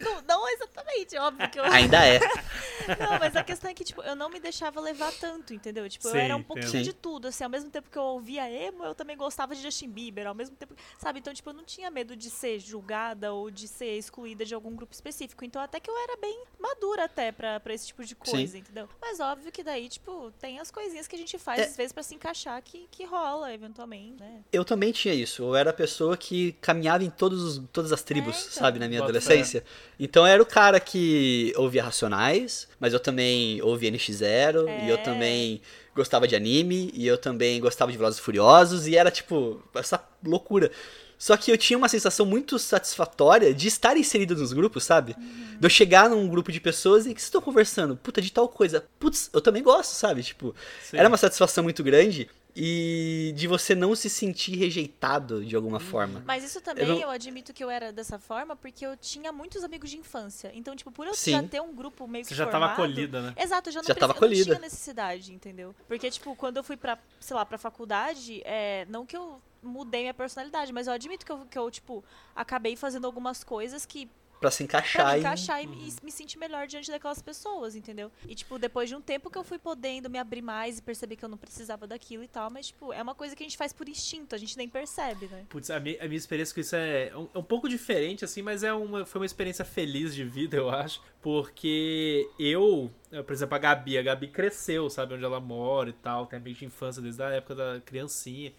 não, 0.00 0.22
não 0.22 0.48
exatamente, 0.50 1.16
óbvio 1.18 1.50
que 1.50 1.58
eu. 1.58 1.64
Ainda 1.64 2.06
é. 2.06 2.20
Não, 2.98 3.18
mas 3.18 3.34
a 3.36 3.42
questão 3.44 3.70
é 3.70 3.74
que, 3.74 3.84
tipo, 3.84 4.02
eu 4.02 4.14
não 4.16 4.28
me 4.28 4.40
deixava 4.40 4.80
levar 4.80 5.12
tanto, 5.12 5.52
entendeu? 5.54 5.88
Tipo, 5.88 6.08
eu 6.08 6.12
Sim, 6.12 6.18
era 6.18 6.36
um 6.36 6.42
pouquinho 6.42 6.68
entendo. 6.68 6.84
de 6.84 6.92
tudo, 6.92 7.28
assim, 7.28 7.44
ao 7.44 7.50
mesmo 7.50 7.70
tempo 7.70 7.90
que 7.90 7.98
eu 7.98 8.02
ouvia 8.02 8.50
emo, 8.50 8.84
eu 8.84 8.94
também 8.94 9.16
gostava 9.16 9.54
de 9.54 9.62
Justin 9.62 9.88
Bieber, 9.90 10.26
ao 10.26 10.34
mesmo 10.34 10.56
tempo, 10.56 10.74
sabe? 10.98 11.18
Então, 11.18 11.32
tipo, 11.34 11.48
eu 11.50 11.54
não 11.54 11.64
tinha 11.64 11.90
medo 11.90 12.14
de 12.16 12.30
ser 12.30 12.58
julgada 12.58 13.32
ou 13.32 13.50
de 13.50 13.66
ser 13.68 13.96
excluída 13.98 14.44
de 14.44 14.54
algum 14.54 14.74
grupo 14.74 14.92
específico. 14.94 15.44
Então, 15.44 15.60
até 15.62 15.78
que 15.80 15.90
eu 15.90 15.96
era 16.02 16.16
bem 16.16 16.44
madura 16.58 17.04
até 17.04 17.32
pra, 17.32 17.60
pra 17.60 17.74
esse 17.74 17.86
tipo 17.88 18.04
de 18.04 18.14
coisa, 18.14 18.58
entendeu? 18.58 18.88
Mas 19.00 19.20
óbvio 19.20 19.50
que 19.52 19.62
daí, 19.62 19.88
tipo, 19.88 20.32
tem 20.40 20.58
as 20.58 20.70
coisinhas 20.70 21.06
que 21.06 21.14
a 21.16 21.18
gente 21.18 21.38
faz, 21.38 21.60
É. 21.60 21.64
às 21.64 21.76
vezes, 21.76 21.92
pra 21.92 22.02
se 22.02 22.14
encaixar 22.14 22.60
que, 22.62 22.86
que 22.90 23.04
rola, 23.04 23.52
eventualmente, 23.52 24.20
né? 24.20 24.42
Eu 24.52 24.64
também 24.64 24.92
tinha 24.92 25.14
isso. 25.14 25.42
Eu 25.42 25.54
era 25.56 25.70
a 25.70 25.74
pessoa 25.74 26.16
que 26.16 26.52
caminhava 26.60 27.04
em 27.04 27.10
todos 27.10 27.42
os- 27.42 27.62
todas 27.72 27.92
as 27.92 28.02
tribos, 28.02 28.36
É, 28.36 28.40
então. 28.40 28.52
sabe, 28.52 28.78
na 28.78 28.88
minha 28.88 29.00
Bota 29.00 29.10
adolescência. 29.12 29.64
Então 29.98 30.26
eu 30.26 30.32
era 30.32 30.42
o 30.42 30.46
cara 30.46 30.78
que 30.80 31.52
ouvia 31.56 31.82
Racionais, 31.84 32.68
mas 32.82 32.92
eu 32.92 32.98
também 32.98 33.62
ouvia 33.62 33.92
NX0, 33.92 34.66
e 34.84 34.88
eu 34.88 34.96
É. 34.96 34.98
também 34.98 35.62
gostava 35.94 36.26
de 36.26 36.34
anime, 36.34 36.90
e 36.92 37.06
eu 37.06 37.16
também 37.16 37.60
gostava 37.60 37.92
de 37.92 37.96
Velozes 37.96 38.18
e 38.18 38.22
Furiosos, 38.22 38.88
e 38.88 38.96
era 38.96 39.08
tipo, 39.08 39.62
essa 39.72 40.02
loucura. 40.24 40.68
Só 41.16 41.36
que 41.36 41.52
eu 41.52 41.56
tinha 41.56 41.78
uma 41.78 41.88
sensação 41.88 42.26
muito 42.26 42.58
satisfatória 42.58 43.54
de 43.54 43.68
estar 43.68 43.96
inserido 43.96 44.34
nos 44.34 44.52
grupos, 44.52 44.82
sabe? 44.82 45.14
Uhum. 45.16 45.58
De 45.60 45.64
eu 45.64 45.70
chegar 45.70 46.10
num 46.10 46.26
grupo 46.26 46.50
de 46.50 46.58
pessoas 46.58 47.06
e 47.06 47.14
que 47.14 47.20
vocês 47.20 47.28
estão 47.28 47.40
conversando, 47.40 47.94
puta, 47.96 48.20
de 48.20 48.32
tal 48.32 48.48
coisa. 48.48 48.84
Putz, 48.98 49.30
eu 49.32 49.40
também 49.40 49.62
gosto, 49.62 49.92
sabe? 49.92 50.24
Tipo, 50.24 50.52
Sim. 50.82 50.96
era 50.96 51.06
uma 51.06 51.16
satisfação 51.16 51.62
muito 51.62 51.84
grande 51.84 52.28
e 52.54 53.32
de 53.34 53.46
você 53.46 53.74
não 53.74 53.94
se 53.94 54.10
sentir 54.10 54.56
rejeitado 54.56 55.44
de 55.44 55.56
alguma 55.56 55.80
forma. 55.80 56.22
Mas 56.26 56.44
isso 56.44 56.60
também, 56.60 56.86
não- 56.86 56.98
eu, 56.98 57.10
admito 57.10 57.52
que 57.52 57.64
eu 57.64 57.70
era 57.70 57.92
dessa 57.92 58.18
forma, 58.18 58.54
porque 58.54 58.84
eu 58.84 58.96
tinha 58.96 59.32
muitos 59.32 59.64
amigos 59.64 59.90
de 59.90 59.96
infância. 59.96 60.50
Então, 60.54 60.76
tipo, 60.76 60.90
por 60.92 61.06
eu 61.06 61.14
Sim. 61.14 61.30
já 61.32 61.42
ter 61.42 61.60
um 61.62 61.74
grupo 61.74 62.06
meio 62.06 62.24
Você 62.24 62.28
que 62.30 62.34
já 62.34 62.44
tava 62.46 62.68
formado, 62.68 62.72
acolhida, 62.90 63.22
né? 63.22 63.34
Exato, 63.36 63.68
eu 63.68 63.72
já 63.72 63.80
não, 63.80 63.86
Já 63.86 63.94
tava 63.94 64.14
eu 64.14 64.20
não 64.28 64.34
tinha 64.44 64.58
necessidade, 64.58 65.32
entendeu? 65.32 65.74
Porque, 65.88 66.10
tipo, 66.10 66.36
quando 66.36 66.58
eu 66.58 66.64
fui 66.64 66.76
pra, 66.76 66.98
sei 67.20 67.34
lá, 67.34 67.44
pra 67.46 67.56
faculdade, 67.56 68.42
é, 68.44 68.86
não 68.88 69.06
que 69.06 69.16
eu 69.16 69.40
mudei 69.62 70.02
minha 70.02 70.14
personalidade, 70.14 70.72
mas 70.72 70.86
eu 70.86 70.92
admito 70.92 71.24
que 71.24 71.32
eu, 71.32 71.46
que 71.46 71.58
eu, 71.58 71.70
tipo, 71.70 72.04
acabei 72.34 72.76
fazendo 72.76 73.06
algumas 73.06 73.44
coisas 73.44 73.86
que 73.86 74.10
Pra 74.42 74.50
se 74.50 74.62
encaixar. 74.62 75.04
pra 75.04 75.12
me 75.14 75.20
encaixar 75.20 75.62
e 75.62 75.66
me, 75.66 75.94
me 76.02 76.12
sentir 76.12 76.38
melhor 76.38 76.66
diante 76.66 76.90
daquelas 76.90 77.22
pessoas, 77.22 77.74
entendeu? 77.74 78.10
E, 78.28 78.34
tipo, 78.34 78.58
depois 78.58 78.88
de 78.88 78.94
um 78.94 79.00
tempo 79.00 79.30
que 79.30 79.38
eu 79.38 79.44
fui 79.44 79.58
podendo 79.58 80.10
me 80.10 80.18
abrir 80.18 80.42
mais 80.42 80.78
e 80.78 80.82
perceber 80.82 81.16
que 81.16 81.24
eu 81.24 81.28
não 81.28 81.38
precisava 81.38 81.86
daquilo 81.86 82.22
e 82.22 82.28
tal, 82.28 82.50
mas, 82.50 82.66
tipo, 82.66 82.92
é 82.92 83.00
uma 83.00 83.14
coisa 83.14 83.34
que 83.34 83.42
a 83.42 83.46
gente 83.46 83.56
faz 83.56 83.72
por 83.72 83.88
instinto, 83.88 84.34
a 84.34 84.38
gente 84.38 84.56
nem 84.58 84.68
percebe, 84.68 85.26
né? 85.26 85.46
Putz, 85.48 85.70
a 85.70 85.80
minha, 85.80 86.02
a 86.02 86.06
minha 86.06 86.18
experiência 86.18 86.54
com 86.54 86.60
isso 86.60 86.76
é 86.76 87.12
um, 87.16 87.28
é 87.34 87.38
um 87.38 87.44
pouco 87.44 87.68
diferente, 87.68 88.24
assim, 88.24 88.42
mas 88.42 88.62
é 88.62 88.72
uma, 88.72 89.06
foi 89.06 89.20
uma 89.20 89.26
experiência 89.26 89.64
feliz 89.64 90.14
de 90.14 90.24
vida, 90.24 90.56
eu 90.56 90.68
acho. 90.68 91.00
Porque 91.22 92.28
eu, 92.38 92.90
eh, 93.12 93.22
por 93.22 93.32
exemplo, 93.32 93.54
a 93.54 93.58
Gabi, 93.58 93.96
a 93.96 94.02
Gabi 94.02 94.26
cresceu, 94.26 94.90
sabe, 94.90 95.14
onde 95.14 95.24
ela 95.24 95.38
mora 95.38 95.90
e 95.90 95.92
tal, 95.92 96.26
tem 96.26 96.38
ambiente 96.38 96.58
de 96.58 96.64
infância 96.64 97.00
desde 97.00 97.22
a 97.22 97.30
época 97.30 97.54
da 97.54 97.80
criancinha. 97.80 98.52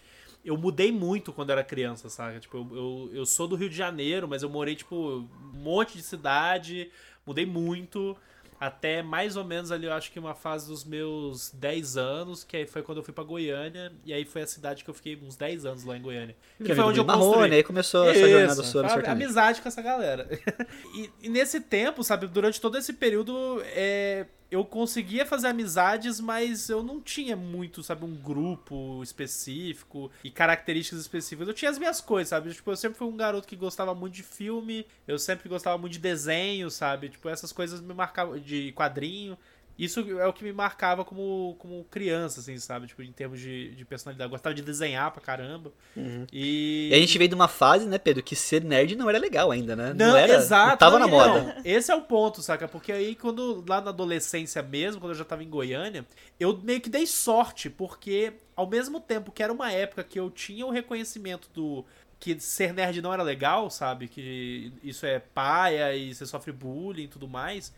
Eu 0.44 0.58
mudei 0.58 0.92
muito 0.92 1.32
quando 1.32 1.52
era 1.52 1.64
criança, 1.64 2.10
sabe? 2.10 2.40
Tipo, 2.40 2.58
eu, 2.58 2.76
eu, 2.76 3.10
eu 3.14 3.26
sou 3.26 3.48
do 3.48 3.56
Rio 3.56 3.70
de 3.70 3.76
Janeiro, 3.76 4.28
mas 4.28 4.44
eu 4.44 4.50
morei, 4.50 4.76
tipo, 4.76 4.96
um 4.96 5.58
monte 5.58 5.98
de 5.98 6.04
cidade, 6.04 6.92
mudei 7.26 7.46
muito. 7.46 8.18
Até 8.60 9.04
mais 9.04 9.36
ou 9.36 9.44
menos 9.44 9.74
ali, 9.74 9.88
eu 9.88 9.92
acho 9.94 10.10
que 10.10 10.18
uma 10.18 10.34
fase 10.34 10.68
dos 10.68 10.86
meus 10.86 11.52
10 11.52 11.98
anos, 11.98 12.44
que 12.46 12.56
aí 12.56 12.66
foi 12.66 12.82
quando 12.82 13.00
eu 13.00 13.04
fui 13.04 13.14
pra 13.14 13.24
Goiânia, 13.24 13.92
e 14.06 14.14
aí 14.14 14.24
foi 14.24 14.42
a 14.44 14.48
cidade 14.48 14.86
que 14.86 14.90
eu 14.90 14.94
fiquei 14.94 15.18
uns 15.22 15.36
10 15.36 15.66
anos 15.66 15.84
lá 15.84 15.98
em 15.98 16.02
Goiânia. 16.02 16.36
Que 16.64 16.74
foi 16.74 16.84
onde 16.86 16.98
eu 16.98 17.04
Marrone, 17.04 17.26
construí. 17.26 17.56
aí 17.56 17.64
começou 17.64 18.10
essa 18.10 18.30
jornada 18.30 18.62
Isso, 18.62 18.64
sua 18.72 18.88
sertanejo. 18.88 19.12
amizade 19.12 19.62
com 19.62 19.68
essa 19.68 19.82
galera. 19.82 20.30
e, 20.96 21.10
e 21.24 21.30
nesse 21.30 21.60
tempo, 21.60 22.06
sabe, 22.06 22.26
durante 22.28 22.62
todo 22.62 22.78
esse 22.78 22.94
período, 22.94 23.62
é, 23.66 24.28
eu 24.54 24.64
conseguia 24.64 25.26
fazer 25.26 25.48
amizades, 25.48 26.20
mas 26.20 26.70
eu 26.70 26.84
não 26.84 27.02
tinha 27.02 27.36
muito, 27.36 27.82
sabe, 27.82 28.06
um 28.06 28.16
grupo 28.16 29.02
específico 29.02 30.12
e 30.24 30.30
características 30.30 31.00
específicas. 31.00 31.48
Eu 31.48 31.56
tinha 31.56 31.72
as 31.72 31.80
minhas 31.80 32.00
coisas, 32.00 32.30
sabe? 32.30 32.54
Tipo, 32.54 32.70
eu 32.70 32.76
sempre 32.76 32.98
fui 32.98 33.08
um 33.08 33.18
garoto 33.18 33.48
que 33.48 33.56
gostava 33.56 33.96
muito 33.96 34.14
de 34.14 34.22
filme, 34.22 34.86
eu 35.08 35.18
sempre 35.18 35.50
gostava 35.50 35.76
muito 35.80 35.94
de 35.94 36.00
desenho, 36.00 36.70
sabe? 36.70 37.10
Tipo, 37.10 37.30
essas 37.30 37.52
coisas 37.52 37.82
me 37.82 37.96
marcavam, 37.96 38.38
de 38.38 38.72
quadrinho. 38.74 39.36
Isso 39.78 40.00
é 40.20 40.28
o 40.28 40.34
que 40.34 40.44
me 40.44 40.54
marcava 40.54 41.04
como, 41.04 41.56
como 41.58 41.84
criança, 41.86 42.40
assim, 42.40 42.58
sabe? 42.60 42.88
Tipo, 42.88 43.02
em 43.02 43.12
termos 43.12 43.40
de, 43.40 43.74
de 43.76 43.84
personalidade. 43.84 44.28
Eu 44.28 44.32
gostava 44.32 44.54
de 44.54 44.62
desenhar 44.62 45.12
pra 45.12 45.22
caramba. 45.22 45.72
Uhum. 45.96 46.28
E... 46.32 46.90
E 46.92 46.94
a 46.94 46.98
gente 47.00 47.18
veio 47.18 47.28
de 47.28 47.36
uma 47.36 47.48
fase, 47.48 47.88
né, 47.88 47.98
Pedro, 47.98 48.22
que 48.22 48.36
ser 48.36 48.64
nerd 48.64 48.96
não 48.96 49.10
era 49.10 49.18
legal 49.18 49.50
ainda, 49.50 49.76
né? 49.76 49.94
Não, 49.94 50.16
era, 50.16 50.36
exato. 50.36 50.70
Não 50.72 50.78
tava 50.78 51.00
não, 51.00 51.08
na 51.08 51.12
moda. 51.12 51.42
não. 51.42 51.62
Esse 51.66 51.92
é 51.92 51.96
o 51.96 52.02
ponto, 52.02 52.42
saca? 52.42 52.68
Porque 52.68 52.92
aí, 52.92 53.16
quando 53.16 53.64
lá 53.68 53.82
na 53.82 53.90
adolescência 53.90 54.62
mesmo, 54.62 55.02
quando 55.02 55.14
eu 55.14 55.18
já 55.18 55.26
tava 55.26 55.44
em 55.44 55.50
Goiânia, 55.50 56.06
eu 56.40 56.60
meio 56.62 56.80
que 56.80 56.90
dei 56.90 57.08
sorte, 57.08 57.70
porque 57.70 58.34
ao 58.56 58.70
mesmo 58.70 59.00
tempo 59.00 59.32
que 59.32 59.42
era 59.42 59.52
uma 59.52 59.72
época 59.72 60.04
que 60.04 60.20
eu 60.20 60.30
tinha 60.30 60.66
o 60.66 60.72
reconhecimento 60.72 61.50
do 61.54 61.84
que 62.20 62.40
ser 62.40 62.74
nerd 62.74 63.02
não 63.02 63.14
era 63.14 63.22
legal, 63.22 63.70
sabe? 63.70 64.08
Que 64.08 64.72
isso 64.82 65.06
é 65.06 65.20
paia 65.20 65.94
e 65.96 66.14
você 66.14 66.26
sofre 66.26 66.52
bullying 66.52 67.04
e 67.04 67.08
tudo 67.08 67.28
mais. 67.28 67.74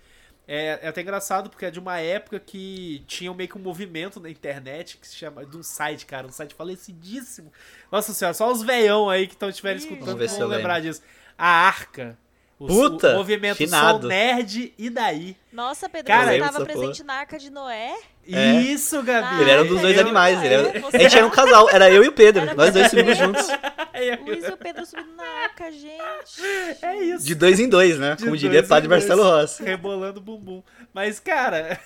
É, 0.48 0.80
é 0.84 0.88
até 0.88 1.02
engraçado 1.02 1.50
porque 1.50 1.66
é 1.66 1.72
de 1.72 1.80
uma 1.80 2.00
época 2.00 2.40
que 2.40 3.04
tinha 3.08 3.34
meio 3.34 3.50
que 3.50 3.58
um 3.58 3.62
movimento 3.62 4.20
na 4.20 4.30
internet 4.30 4.98
que 4.98 5.08
se 5.08 5.16
chama. 5.16 5.46
De 5.46 5.58
um 5.58 5.64
site, 5.64 6.06
cara, 6.06 6.28
um 6.28 6.32
site 6.32 6.54
falecidíssimo. 6.54 7.52
Nossa 7.92 8.14
senhora, 8.14 8.34
só 8.34 8.52
os 8.52 8.62
veião 8.62 9.10
aí 9.10 9.28
que 9.28 9.34
estão 9.34 9.50
estiverem 9.50 9.78
escutando 9.78 10.28
vão 10.28 10.48
lembrar 10.48 10.82
disso. 10.82 11.02
A 11.38 11.48
Arca. 11.48 12.18
O, 12.58 12.68
Puta, 12.68 13.12
o 13.12 13.18
movimento 13.18 13.58
finado. 13.58 14.00
Sou 14.02 14.10
Nerd 14.10 14.74
e 14.78 14.90
daí. 14.90 15.36
Nossa, 15.52 15.90
Pedro, 15.90 16.08
Cara, 16.08 16.28
você 16.32 16.36
eu 16.38 16.40
tava 16.46 16.58
sou 16.58 16.66
presente 16.66 17.04
na 17.04 17.14
Arca 17.16 17.38
de 17.38 17.50
Noé? 17.50 17.94
É. 18.32 18.54
Isso, 18.62 19.04
Gabi. 19.04 19.42
Ele 19.42 19.52
era 19.52 19.64
um 19.64 19.68
dos 19.68 19.82
dois 19.82 19.96
Eu- 19.96 20.02
animais. 20.04 20.42
Ele 20.42 20.54
era... 20.54 20.78
É, 20.78 20.80
você- 20.80 20.96
A 20.96 21.00
gente 21.02 21.18
era 21.18 21.28
um 21.28 21.30
casal, 21.30 21.70
era 21.70 21.92
eu 21.92 22.04
e 22.04 22.08
o 22.08 22.14
Pedro. 22.14 22.44
Era 22.44 22.54
nós 22.56 22.72
dois 22.74 22.88
subimos 22.90 23.18
juntos. 23.18 23.46
Luiz 24.26 24.46
e 24.46 24.52
o 24.52 24.58
Pedro 24.58 24.86
subindo 24.86 25.16
na 25.16 25.24
Arca, 25.44 25.70
gente. 25.72 26.42
É 26.82 26.96
isso. 27.04 27.26
De 27.26 27.36
dois 27.36 27.60
em 27.60 27.68
dois, 27.68 28.00
né? 28.00 28.16
De 28.16 28.24
Como 28.24 28.36
diria 28.38 28.62
dois 28.62 28.66
em 28.66 28.70
Padre 28.70 28.88
dois. 28.88 29.06
Marcelo 29.06 29.30
Rossi. 29.30 29.64
Rebolando 29.64 30.20
o 30.20 30.24
bumbum. 30.24 30.64
Mas, 30.94 31.20
cara. 31.20 31.78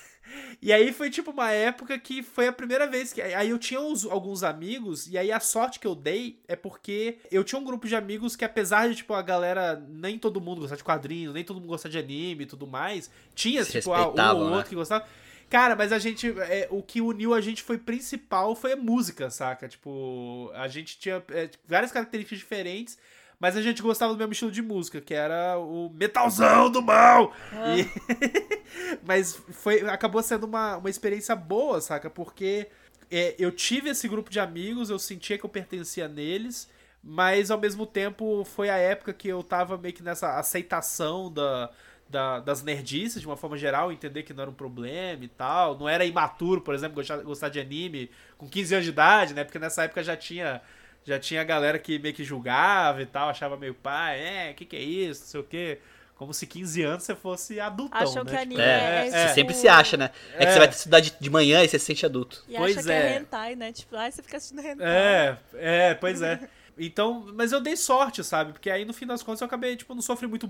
E 0.62 0.72
aí 0.72 0.92
foi 0.92 1.10
tipo 1.10 1.30
uma 1.30 1.50
época 1.50 1.98
que 1.98 2.22
foi 2.22 2.46
a 2.48 2.52
primeira 2.52 2.86
vez 2.86 3.12
que. 3.12 3.20
Aí 3.22 3.50
eu 3.50 3.58
tinha 3.58 3.80
uns- 3.80 4.04
alguns 4.04 4.42
amigos, 4.42 5.06
e 5.08 5.16
aí 5.16 5.32
a 5.32 5.40
sorte 5.40 5.78
que 5.80 5.86
eu 5.86 5.94
dei 5.94 6.38
é 6.46 6.54
porque 6.56 7.18
eu 7.30 7.42
tinha 7.42 7.58
um 7.58 7.64
grupo 7.64 7.88
de 7.88 7.96
amigos 7.96 8.36
que, 8.36 8.44
apesar 8.44 8.88
de, 8.88 8.96
tipo, 8.96 9.14
a 9.14 9.22
galera, 9.22 9.82
nem 9.88 10.18
todo 10.18 10.40
mundo 10.40 10.60
gostar 10.60 10.76
de 10.76 10.84
quadrinhos, 10.84 11.32
nem 11.34 11.44
todo 11.44 11.56
mundo 11.60 11.68
gostar 11.68 11.88
de 11.88 11.98
anime 11.98 12.44
e 12.44 12.46
tudo 12.46 12.66
mais, 12.66 13.10
tinha, 13.34 13.64
Se 13.64 13.72
tipo, 13.72 13.92
ah, 13.92 14.08
um 14.08 14.38
ou 14.38 14.50
né? 14.50 14.56
outro 14.56 14.68
que 14.70 14.74
gostava. 14.74 15.06
Cara, 15.48 15.74
mas 15.74 15.92
a 15.92 15.98
gente. 15.98 16.28
é, 16.42 16.68
o 16.70 16.80
que 16.82 17.00
uniu 17.00 17.34
a 17.34 17.40
gente 17.40 17.62
foi 17.62 17.76
principal 17.76 18.54
foi 18.54 18.72
a 18.72 18.76
música, 18.76 19.30
saca? 19.30 19.66
Tipo, 19.68 20.50
a 20.54 20.68
gente 20.68 20.96
tinha 20.98 21.22
é, 21.30 21.50
várias 21.66 21.90
características 21.90 22.38
diferentes. 22.38 22.96
Mas 23.40 23.56
a 23.56 23.62
gente 23.62 23.80
gostava 23.82 24.12
do 24.12 24.18
mesmo 24.18 24.32
estilo 24.32 24.50
de 24.52 24.62
música, 24.62 25.00
que 25.00 25.14
era 25.14 25.58
o 25.58 25.90
metalzão 25.94 26.70
do 26.70 26.82
mal. 26.82 27.32
E- 27.64 27.88
Mas 29.04 29.34
foi, 29.52 29.80
acabou 29.88 30.22
sendo 30.22 30.44
uma, 30.44 30.76
uma 30.76 30.90
experiência 30.90 31.34
boa, 31.34 31.80
saca? 31.80 32.10
Porque 32.10 32.68
é, 33.10 33.34
eu 33.38 33.50
tive 33.50 33.90
esse 33.90 34.06
grupo 34.08 34.30
de 34.30 34.38
amigos, 34.40 34.90
eu 34.90 34.98
sentia 34.98 35.38
que 35.38 35.44
eu 35.44 35.50
pertencia 35.50 36.06
neles, 36.08 36.68
mas 37.02 37.50
ao 37.50 37.58
mesmo 37.58 37.86
tempo 37.86 38.44
foi 38.44 38.68
a 38.68 38.76
época 38.76 39.12
que 39.12 39.28
eu 39.28 39.42
tava 39.42 39.76
meio 39.78 39.94
que 39.94 40.02
nessa 40.02 40.38
aceitação 40.38 41.32
da, 41.32 41.70
da- 42.08 42.40
das 42.40 42.62
nerdices 42.62 43.20
de 43.22 43.26
uma 43.26 43.36
forma 43.36 43.56
geral, 43.56 43.90
entender 43.90 44.22
que 44.22 44.34
não 44.34 44.42
era 44.42 44.50
um 44.50 44.54
problema 44.54 45.24
e 45.24 45.28
tal. 45.28 45.78
Não 45.78 45.88
era 45.88 46.04
imaturo, 46.04 46.60
por 46.60 46.74
exemplo, 46.74 46.96
gostar, 46.96 47.16
gostar 47.22 47.48
de 47.48 47.58
anime 47.58 48.10
com 48.36 48.46
15 48.48 48.74
anos 48.74 48.84
de 48.84 48.90
idade, 48.92 49.34
né? 49.34 49.44
Porque 49.44 49.58
nessa 49.58 49.84
época 49.84 50.02
já 50.02 50.16
tinha. 50.16 50.60
Já 51.04 51.18
tinha 51.18 51.42
galera 51.42 51.78
que 51.78 51.98
meio 51.98 52.14
que 52.14 52.22
julgava 52.24 53.00
e 53.02 53.06
tal, 53.06 53.28
achava 53.28 53.56
meio 53.56 53.74
pai, 53.74 54.20
é, 54.20 54.50
o 54.50 54.54
que, 54.54 54.64
que 54.64 54.76
é 54.76 54.80
isso, 54.80 55.22
não 55.22 55.28
sei 55.28 55.40
o 55.40 55.44
quê. 55.44 55.78
Como 56.14 56.34
se 56.34 56.46
15 56.46 56.82
anos 56.82 57.02
você 57.04 57.14
fosse 57.16 57.58
adultão, 57.58 57.98
Acham 57.98 58.22
né? 58.24 58.30
que 58.30 58.36
Tipo, 58.36 58.42
anime 58.42 58.60
é, 58.60 58.64
É, 58.64 59.06
é, 59.06 59.10
você 59.28 59.34
sempre 59.34 59.54
se 59.54 59.66
acha, 59.66 59.96
né? 59.96 60.10
É, 60.34 60.38
que 60.40 60.44
É. 60.44 60.52
você 60.52 60.58
vai 60.58 60.68
estudar 60.68 61.00
de, 61.00 61.14
de 61.18 61.30
manhã 61.30 61.64
e 61.64 61.68
você 61.68 61.78
se 61.78 61.86
sente 61.86 62.04
adulto. 62.04 62.44
E 62.46 62.56
Pois 62.56 62.76
acha 62.76 62.86
que 62.86 62.92
é. 62.92 63.12
é 63.12 63.16
hentai, 63.16 63.56
né? 63.56 63.72
Tipo, 63.72 63.96
ai, 63.96 64.12
você 64.12 64.22
fica 64.22 64.36
assistindo 64.36 64.60
hentai. 64.60 64.86
É, 64.86 65.36
é, 65.54 65.94
pois 65.94 66.20
é. 66.20 66.38
Então, 66.78 67.26
mas 67.34 67.52
eu 67.52 67.60
dei 67.60 67.76
sorte, 67.76 68.24
sabe? 68.24 68.52
Porque 68.52 68.70
aí 68.70 68.84
no 68.84 68.92
fim 68.92 69.06
das 69.06 69.22
contas 69.22 69.40
eu 69.40 69.46
acabei, 69.46 69.76
tipo, 69.76 69.94
não 69.94 70.02
sofri 70.02 70.26
muito. 70.26 70.48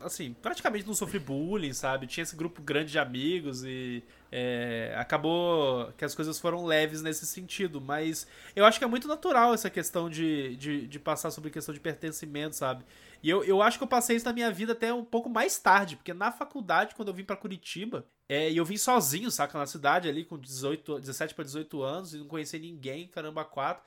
assim, 0.00 0.34
praticamente 0.42 0.86
não 0.86 0.94
sofri 0.94 1.18
bullying, 1.18 1.72
sabe? 1.72 2.06
Tinha 2.06 2.22
esse 2.22 2.36
grupo 2.36 2.62
grande 2.62 2.92
de 2.92 2.98
amigos 2.98 3.64
e. 3.64 4.02
é, 4.30 4.94
acabou 4.96 5.92
que 5.96 6.04
as 6.04 6.14
coisas 6.14 6.38
foram 6.38 6.64
leves 6.64 7.02
nesse 7.02 7.26
sentido. 7.26 7.80
Mas 7.80 8.26
eu 8.54 8.64
acho 8.64 8.78
que 8.78 8.84
é 8.84 8.88
muito 8.88 9.08
natural 9.08 9.54
essa 9.54 9.70
questão 9.70 10.10
de, 10.10 10.56
de, 10.56 10.86
de 10.86 10.98
passar 10.98 11.30
sobre 11.30 11.50
questão 11.50 11.74
de 11.74 11.80
pertencimento, 11.80 12.56
sabe? 12.56 12.84
E 13.22 13.30
eu, 13.30 13.42
eu 13.44 13.62
acho 13.62 13.78
que 13.78 13.84
eu 13.84 13.88
passei 13.88 14.16
isso 14.16 14.26
na 14.26 14.32
minha 14.32 14.50
vida 14.50 14.72
até 14.72 14.92
um 14.92 15.04
pouco 15.04 15.28
mais 15.28 15.58
tarde, 15.58 15.96
porque 15.96 16.14
na 16.14 16.30
faculdade, 16.30 16.94
quando 16.94 17.08
eu 17.08 17.14
vim 17.14 17.24
pra 17.24 17.36
Curitiba, 17.36 18.06
é, 18.28 18.50
e 18.50 18.56
eu 18.56 18.64
vim 18.64 18.76
sozinho, 18.76 19.30
saca? 19.30 19.58
Na 19.58 19.66
cidade 19.66 20.08
ali, 20.08 20.24
com 20.24 20.38
18, 20.38 21.00
17 21.00 21.34
para 21.34 21.44
18 21.44 21.82
anos, 21.82 22.14
e 22.14 22.18
não 22.18 22.26
conhecia 22.26 22.58
ninguém, 22.60 23.08
caramba, 23.08 23.44
quatro. 23.44 23.82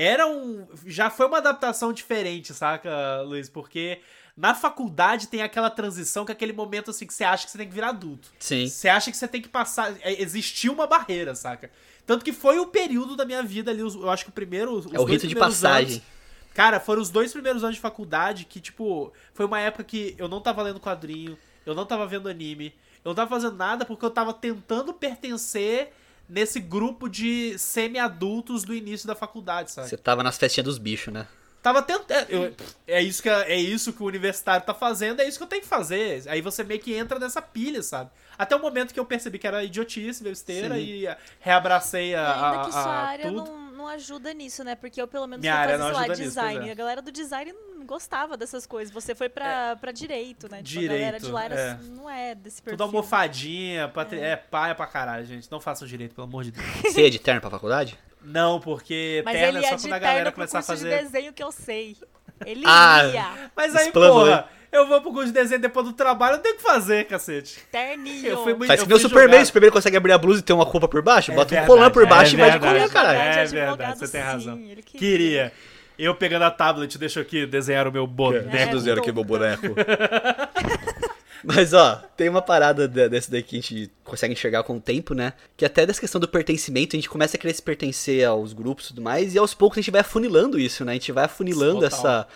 Era 0.00 0.28
um. 0.28 0.64
Já 0.86 1.10
foi 1.10 1.26
uma 1.26 1.38
adaptação 1.38 1.92
diferente, 1.92 2.54
saca, 2.54 3.22
Luiz? 3.22 3.48
Porque 3.48 4.00
na 4.36 4.54
faculdade 4.54 5.26
tem 5.26 5.42
aquela 5.42 5.68
transição, 5.68 6.24
que 6.24 6.30
é 6.30 6.34
aquele 6.34 6.52
momento 6.52 6.92
assim 6.92 7.04
que 7.04 7.12
você 7.12 7.24
acha 7.24 7.44
que 7.44 7.50
você 7.50 7.58
tem 7.58 7.66
que 7.66 7.74
virar 7.74 7.88
adulto. 7.88 8.30
Sim. 8.38 8.68
Você 8.68 8.88
acha 8.88 9.10
que 9.10 9.16
você 9.16 9.26
tem 9.26 9.42
que 9.42 9.48
passar. 9.48 9.92
é, 10.00 10.22
Existiu 10.22 10.72
uma 10.72 10.86
barreira, 10.86 11.34
saca? 11.34 11.68
Tanto 12.06 12.24
que 12.24 12.32
foi 12.32 12.60
o 12.60 12.66
período 12.66 13.16
da 13.16 13.24
minha 13.24 13.42
vida 13.42 13.72
ali, 13.72 13.80
eu 13.80 14.08
acho 14.08 14.22
que 14.24 14.30
o 14.30 14.32
primeiro. 14.32 14.72
Os 14.72 14.86
É 14.92 15.00
o 15.00 15.04
rito 15.04 15.26
de 15.26 15.34
passagem. 15.34 15.94
anos- 15.96 16.18
Cara, 16.54 16.78
foram 16.80 17.02
os 17.02 17.10
dois 17.10 17.32
primeiros 17.32 17.62
anos 17.64 17.74
de 17.76 17.80
faculdade 17.80 18.44
que, 18.44 18.60
tipo, 18.60 19.12
foi 19.34 19.46
uma 19.46 19.60
época 19.60 19.82
que 19.84 20.14
eu 20.18 20.28
não 20.28 20.40
tava 20.40 20.62
lendo 20.62 20.78
quadrinho, 20.80 21.36
eu 21.66 21.74
não 21.74 21.84
tava 21.86 22.06
vendo 22.06 22.28
anime, 22.28 22.74
eu 23.04 23.10
não 23.10 23.14
tava 23.14 23.30
fazendo 23.30 23.56
nada 23.56 23.84
porque 23.84 24.04
eu 24.04 24.10
tava 24.10 24.32
tentando 24.32 24.92
pertencer 24.92 25.92
nesse 26.28 26.60
grupo 26.60 27.08
de 27.08 27.58
semi-adultos 27.58 28.64
do 28.64 28.74
início 28.74 29.06
da 29.06 29.14
faculdade, 29.14 29.70
sabe? 29.70 29.88
Você 29.88 29.96
tava 29.96 30.22
nas 30.22 30.36
festinhas 30.36 30.64
dos 30.64 30.78
bichos, 30.78 31.12
né? 31.12 31.26
Tava 31.62 31.82
tentando. 31.82 32.26
eu- 32.30 32.54
É 32.86 33.02
isso, 33.02 33.22
que, 33.22 33.28
é 33.28 33.56
isso 33.56 33.92
que 33.92 34.02
o 34.02 34.06
universitário 34.06 34.64
tá 34.64 34.72
fazendo, 34.72 35.20
é 35.20 35.28
isso 35.28 35.36
que 35.38 35.42
eu 35.44 35.48
tenho 35.48 35.62
que 35.62 35.68
fazer. 35.68 36.22
Aí 36.28 36.40
você 36.40 36.62
meio 36.64 36.80
que 36.80 36.94
entra 36.94 37.18
nessa 37.18 37.42
pilha, 37.42 37.82
sabe? 37.82 38.10
Até 38.38 38.54
o 38.54 38.60
momento 38.60 38.94
que 38.94 39.00
eu 39.00 39.04
percebi 39.04 39.38
que 39.38 39.46
era 39.46 39.64
idiotice, 39.64 40.22
besteira, 40.22 40.76
Sim. 40.76 40.80
e 40.80 41.08
reabracei 41.40 42.10
E 42.12 42.14
a, 42.14 42.32
ainda 42.34 42.60
a- 42.60 42.64
que 42.64 42.72
sua 42.72 42.80
a- 42.82 43.06
área 43.08 43.26
tudo. 43.26 43.44
não, 43.44 43.72
não 43.72 43.88
ajuda 43.88 44.32
nisso, 44.32 44.62
né? 44.62 44.74
Porque 44.76 45.02
eu, 45.02 45.08
pelo 45.08 45.26
menos, 45.26 45.40
Minha 45.40 45.54
fui 45.54 45.62
área 45.62 45.78
fazer, 45.78 45.92
lá, 45.92 45.98
ajuda 46.00 46.08
nisso, 46.16 46.22
design. 46.28 46.68
é. 46.68 46.72
A 46.72 46.74
galera 46.74 47.02
do 47.02 47.10
design 47.10 47.52
não 47.76 47.84
gostava 47.84 48.36
dessas 48.36 48.64
coisas. 48.64 48.94
Você 48.94 49.14
foi 49.14 49.28
pra, 49.28 49.74
pra 49.76 49.90
direito, 49.90 50.48
né? 50.50 50.62
Tipo, 50.62 50.84
a 50.84 50.88
galera 50.88 51.18
de 51.18 51.26
Direito, 51.26 51.32
lá 51.34 51.44
era, 51.44 51.54
é. 51.60 51.78
não 51.96 52.08
é 52.08 52.34
desse 52.36 52.62
perfil. 52.62 52.78
Tudo 52.78 52.84
almofadinha, 52.84 53.88
patri... 53.88 54.20
é. 54.20 54.36
paia 54.36 54.74
pra 54.74 54.86
caralho, 54.86 55.26
gente. 55.26 55.50
Não 55.50 55.60
façam 55.60 55.86
direito, 55.88 56.14
pelo 56.14 56.26
amor 56.28 56.44
de 56.44 56.52
Deus. 56.52 56.64
Você 56.84 57.02
ia 57.02 57.10
de 57.10 57.18
terno 57.18 57.40
pra 57.40 57.50
faculdade? 57.50 57.98
Não, 58.22 58.60
porque 58.60 59.22
Mas 59.24 59.34
terno 59.36 59.58
ele 59.58 59.66
é 59.66 59.68
só 59.70 59.76
de 59.76 59.82
quando 59.82 59.92
a 59.94 59.98
galera 59.98 60.32
começar 60.32 60.58
a 60.58 60.62
curso 60.62 60.84
de 60.84 60.90
fazer. 60.90 61.02
desenho 61.04 61.32
que 61.32 61.42
eu 61.42 61.50
sei. 61.52 61.96
Ele 62.44 62.62
Ah, 62.66 63.02
ia. 63.12 63.50
Mas 63.56 63.74
aí, 63.74 63.86
Explanou, 63.86 64.24
porra, 64.26 64.48
eu 64.70 64.86
vou 64.86 65.00
pro 65.00 65.10
curso 65.12 65.26
de 65.28 65.32
desenho 65.32 65.60
depois 65.60 65.86
do 65.86 65.92
trabalho, 65.92 66.36
eu 66.36 66.38
tenho 66.40 66.56
que 66.56 66.62
fazer, 66.62 67.04
cacete. 67.06 67.58
Terninho. 67.72 68.26
Eu 68.26 68.42
fui 68.44 68.54
muito 68.54 68.68
Faz 68.68 68.80
eu 68.80 68.86
que 68.86 68.92
nem 68.92 68.98
o 68.98 69.00
Superman. 69.00 69.42
O 69.42 69.46
Superman 69.46 69.70
consegue 69.70 69.96
abrir 69.96 70.12
a 70.12 70.18
blusa 70.18 70.40
e 70.40 70.42
ter 70.42 70.52
uma 70.52 70.64
roupa 70.64 70.86
por 70.86 71.02
baixo? 71.02 71.32
É 71.32 71.34
Bota 71.34 71.46
um 71.46 71.50
verdade, 71.50 71.66
colan 71.66 71.90
por 71.90 72.06
baixo 72.06 72.32
é 72.32 72.34
e 72.34 72.40
vai 72.40 72.50
de 72.50 72.58
verdade. 72.58 72.78
colan, 72.78 72.88
caralho. 72.92 73.18
É 73.18 73.44
verdade, 73.46 73.98
você 73.98 74.08
tem 74.08 74.20
razão. 74.20 74.56
sim, 74.56 74.66
queria. 74.68 74.82
Queria. 74.98 75.52
Eu 75.98 76.14
pegando 76.14 76.42
a 76.44 76.50
tablet, 76.50 76.96
deixa 76.96 77.20
aqui 77.20 77.44
desenhar 77.44 77.88
o 77.88 77.92
meu 77.92 78.06
boneco. 78.06 78.54
É, 78.56 78.72
eu 78.72 78.94
tô- 78.94 79.00
aqui 79.00 79.10
meu 79.10 79.24
boneco. 79.24 79.66
Mas 81.44 81.72
ó, 81.72 81.96
tem 82.16 82.28
uma 82.28 82.42
parada 82.42 82.86
de- 82.88 83.08
dessa 83.08 83.30
daí 83.30 83.42
que 83.42 83.56
a 83.56 83.60
gente 83.60 83.90
consegue 84.04 84.32
enxergar 84.32 84.62
com 84.64 84.76
o 84.76 84.80
tempo, 84.80 85.14
né? 85.14 85.32
Que 85.56 85.64
até 85.64 85.86
dessa 85.86 86.00
questão 86.00 86.20
do 86.20 86.28
pertencimento, 86.28 86.96
a 86.96 86.98
gente 86.98 87.08
começa 87.08 87.36
a 87.36 87.40
querer 87.40 87.54
se 87.54 87.62
pertencer 87.62 88.24
aos 88.26 88.52
grupos 88.52 88.86
e 88.86 88.88
tudo 88.88 89.02
mais, 89.02 89.34
e 89.34 89.38
aos 89.38 89.54
poucos 89.54 89.78
a 89.78 89.80
gente 89.80 89.90
vai 89.90 90.00
afunilando 90.00 90.58
isso, 90.58 90.84
né? 90.84 90.92
A 90.92 90.94
gente 90.94 91.12
vai 91.12 91.24
afunilando 91.24 91.80
essa, 91.86 92.26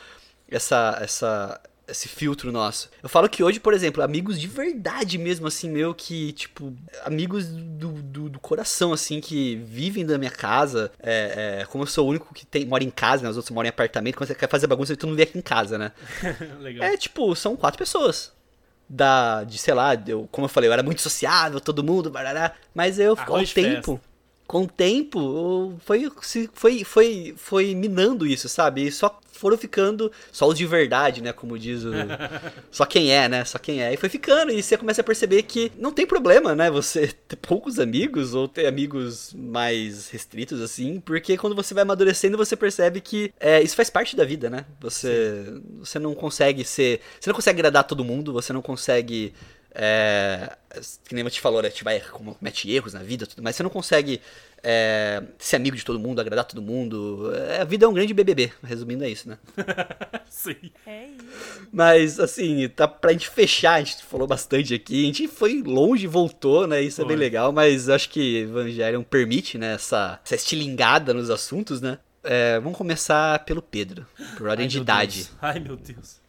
essa, 0.49 0.99
essa, 1.01 1.61
esse 1.89 2.09
filtro 2.09 2.53
nosso. 2.53 2.91
Eu 3.03 3.09
falo 3.09 3.29
que 3.29 3.43
hoje, 3.43 3.59
por 3.59 3.75
exemplo, 3.75 4.03
amigos 4.03 4.41
de 4.41 4.47
verdade 4.47 5.19
mesmo, 5.19 5.47
assim, 5.47 5.69
meu, 5.69 5.93
que, 5.95 6.33
tipo, 6.33 6.73
amigos 7.05 7.47
do, 7.49 7.93
do, 7.93 8.29
do 8.29 8.39
coração, 8.41 8.93
assim, 8.93 9.21
que 9.21 9.57
vivem 9.57 10.07
da 10.07 10.17
minha 10.17 10.31
casa, 10.31 10.93
é, 11.03 11.61
é, 11.63 11.65
como 11.67 11.83
eu 11.85 11.89
sou 11.89 12.07
o 12.07 12.11
único 12.11 12.33
que 12.33 12.47
tem, 12.47 12.65
mora 12.65 12.85
em 12.85 12.91
casa, 12.91 13.23
né? 13.25 13.31
Os 13.31 13.37
outros 13.37 13.53
moram 13.55 13.67
em 13.67 13.71
apartamento, 13.71 14.17
quando 14.17 14.29
você 14.29 14.35
quer 14.35 14.49
fazer 14.49 14.67
bagunça, 14.67 14.97
tu 14.97 15.07
não 15.07 15.15
vê 15.17 15.23
aqui 15.25 15.39
em 15.39 15.43
casa, 15.43 15.77
né? 15.77 15.93
É, 16.85 16.97
tipo, 16.97 17.35
são 17.35 17.57
quatro 17.57 17.79
pessoas. 17.79 18.33
Da, 18.95 19.43
de, 19.45 19.57
sei 19.57 19.73
lá, 19.73 19.95
eu, 20.07 20.29
como 20.31 20.45
eu 20.45 20.51
falei, 20.51 20.69
eu 20.69 20.73
era 20.75 20.83
muito 20.83 21.01
sociável, 21.01 21.59
todo 21.59 21.83
mundo, 21.83 22.11
barará, 22.11 22.53
mas 22.75 22.99
eu, 22.99 23.17
com 23.17 23.39
o 23.39 23.47
tempo, 23.47 23.99
com 24.53 24.65
o 24.65 24.69
tempo, 24.69 25.73
foi, 25.83 26.13
se- 26.21 26.51
foi, 26.53 26.85
foi, 26.85 27.33
foi 27.39 27.75
minando 27.75 28.27
isso, 28.27 28.51
sabe? 28.51 28.87
E 28.87 28.93
só 28.93 29.19
foram 29.33 29.57
ficando, 29.57 30.13
só 30.31 30.47
os 30.47 30.59
de 30.59 30.67
verdade, 30.67 31.23
né, 31.23 31.33
como 31.33 31.59
diz 31.59 31.85
o... 31.85 31.91
só 32.71 32.85
quem 32.85 33.11
é, 33.11 33.31
né, 33.31 33.47
só 33.47 33.57
quem 33.59 33.83
é. 33.83 33.95
E 33.95 33.97
foi 33.97 34.11
ficando, 34.11 34.53
e 34.53 34.63
você 34.63 34.77
começa 34.77 35.01
a 35.01 35.05
perceber 35.05 35.45
que 35.45 35.73
não 35.79 35.91
tem 35.91 36.07
problema, 36.07 36.55
né, 36.55 36.71
você 36.71 37.07
ter 37.27 37.37
poucos 37.37 37.79
amigos, 37.79 38.35
ou 38.35 38.47
ter 38.47 38.67
amigos 38.67 39.33
mais 39.33 40.11
restritos, 40.11 40.61
assim, 40.61 41.01
porque 41.01 41.39
quando 41.39 41.57
você 41.57 41.73
vai 41.73 41.81
amadurecendo, 41.85 42.37
você 42.37 42.55
percebe 42.55 43.01
que 43.01 43.33
é, 43.41 43.63
isso 43.63 43.75
faz 43.75 43.89
parte 43.89 44.15
da 44.15 44.23
vida, 44.23 44.51
né? 44.51 44.67
Você, 44.83 45.47
você 45.79 45.99
não 45.99 46.15
consegue 46.15 46.63
ser... 46.63 47.01
Você 47.19 47.31
não 47.31 47.35
consegue 47.35 47.59
agradar 47.59 47.85
todo 47.85 48.05
mundo, 48.05 48.35
você 48.35 48.53
não 48.53 48.61
consegue... 48.61 49.33
É, 49.75 50.55
que 51.09 51.15
nem 51.15 51.25
eu 51.25 51.31
te 51.31 51.41
falou, 51.41 51.63
né? 51.63 51.69
A 51.69 51.71
gente 51.71 51.83
vai 51.85 51.99
como- 52.01 52.35
comete 52.35 52.71
erros 52.71 52.93
na 52.93 53.03
vida, 53.03 53.27
tudo, 53.27 53.43
mas 53.43 53.57
você 53.57 53.63
não 53.63 53.71
consegue 53.71 54.21
é, 54.63 55.23
ser 55.39 55.57
amigo 55.57 55.77
de 55.77 55.85
todo 55.85 55.99
mundo, 55.99 56.21
agradar 56.21 56.45
todo 56.45 56.63
mundo. 56.63 57.33
É, 57.35 57.63
a 57.63 57.65
vida 57.65 57.85
é 57.85 57.89
um 57.89 57.93
grande 57.93 58.15
BBB, 58.15 58.53
resumindo 58.63 59.03
é 59.05 59.09
isso, 59.09 59.29
né? 59.29 59.39
Sim. 60.29 60.71
É 60.87 61.07
isso. 61.07 61.69
Mas, 61.73 62.21
assim, 62.21 62.69
tá 62.69 62.87
pra 62.87 63.13
gente 63.13 63.29
fechar, 63.29 63.75
a 63.75 63.79
gente 63.83 64.05
falou 64.05 64.27
bastante 64.27 64.73
aqui, 64.75 65.03
a 65.03 65.07
gente 65.07 65.27
foi 65.27 65.63
longe 65.63 66.05
e 66.05 66.09
voltou, 66.09 66.67
né? 66.67 66.81
Isso 66.83 67.01
é 67.01 67.05
bem 67.05 67.17
Foi. 67.17 67.25
legal, 67.25 67.51
mas 67.53 67.89
eu 67.89 67.95
acho 67.95 68.09
que 68.11 68.39
Evangelion 68.43 69.03
permite, 69.03 69.59
né? 69.59 69.75
Essa, 69.75 70.21
essa 70.25 70.35
estilingada 70.35 71.13
nos 71.15 71.29
assuntos, 71.31 71.81
né? 71.81 71.99
É, 72.23 72.61
vamos 72.61 72.79
começar 72.79 73.41
pelo 73.45 73.61
Pedro, 73.61 74.07
por 74.37 74.47
ordem 74.49 74.65
Ai, 74.67 74.69
de 74.69 74.77
meu 74.77 74.83
idade. 74.85 75.17
Deus. 75.25 75.31
Ai, 75.43 75.59
meu 75.59 75.77
Deus. 75.77 76.21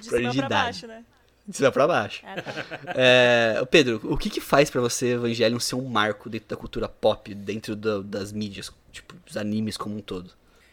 De 0.00 0.08
Pra 0.08 0.18
cima 0.18 0.30
de 0.30 0.36
pra 0.38 0.46
idade. 0.46 0.48
baixo, 0.64 0.86
né? 0.86 1.04
De 1.50 1.56
cima 1.56 1.72
pra 1.72 1.86
baixo. 1.86 2.22
Ah, 2.24 2.40
tá. 2.40 2.52
É, 2.94 3.62
Pedro, 3.70 4.00
o 4.04 4.16
que 4.16 4.30
que 4.30 4.40
faz 4.40 4.70
pra 4.70 4.80
você 4.80 5.14
Evangelion 5.14 5.58
ser 5.60 5.74
um 5.74 5.88
marco 5.88 6.28
dentro 6.30 6.48
da 6.48 6.56
cultura 6.56 6.88
pop, 6.88 7.34
dentro 7.34 7.76
da- 7.76 8.00
das 8.00 8.32
mídias, 8.32 8.72
tipo, 8.92 9.14
dos 9.26 9.36
animes 9.36 9.76
como 9.76 9.96
um 9.96 10.00
todo? 10.00 10.30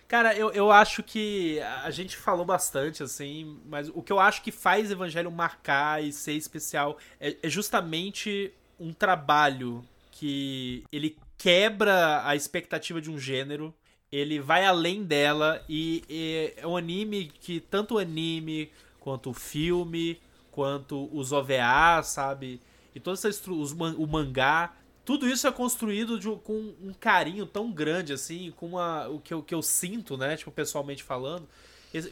Cara, 0.07 0.33
eu, 0.35 0.51
eu 0.51 0.71
acho 0.71 1.03
que 1.03 1.59
a 1.83 1.91
gente 1.91 2.15
falou 2.15 2.45
bastante, 2.45 3.03
assim, 3.03 3.59
mas 3.65 3.89
o 3.93 4.01
que 4.01 4.11
eu 4.11 4.19
acho 4.19 4.41
que 4.41 4.51
faz 4.53 4.89
Evangelho 4.89 5.29
marcar 5.29 6.01
e 6.01 6.13
ser 6.13 6.31
especial 6.33 6.97
é, 7.19 7.35
é 7.43 7.49
justamente 7.49 8.53
um 8.79 8.93
trabalho 8.93 9.83
que 10.11 10.83
ele 10.93 11.17
quebra 11.37 12.25
a 12.25 12.35
expectativa 12.35 13.01
de 13.01 13.11
um 13.11 13.19
gênero, 13.19 13.73
ele 14.11 14.39
vai 14.39 14.65
além 14.65 15.03
dela 15.03 15.61
e, 15.67 16.03
e 16.09 16.53
é 16.55 16.65
um 16.65 16.77
anime 16.77 17.29
que 17.41 17.59
tanto 17.59 17.95
o 17.95 17.97
anime 17.99 18.71
quanto 19.01 19.29
o 19.31 19.33
filme, 19.33 20.19
quanto 20.57 21.07
os 21.15 21.31
OVA, 21.31 22.01
sabe? 22.01 22.59
E 22.95 22.99
toda 22.99 23.13
essa 23.13 23.29
os 23.29 23.73
o 23.73 24.07
mangá, 24.07 24.73
tudo 25.05 25.29
isso 25.29 25.45
é 25.45 25.51
construído 25.51 26.19
de 26.19 26.27
com 26.37 26.73
um 26.81 26.91
carinho 26.99 27.45
tão 27.45 27.71
grande, 27.71 28.11
assim, 28.11 28.51
com 28.57 28.69
uma, 28.69 29.07
o 29.07 29.19
que 29.19 29.31
eu, 29.31 29.43
que 29.43 29.53
eu 29.53 29.61
sinto, 29.61 30.17
né, 30.17 30.35
tipo, 30.35 30.49
pessoalmente 30.49 31.03
falando, 31.03 31.47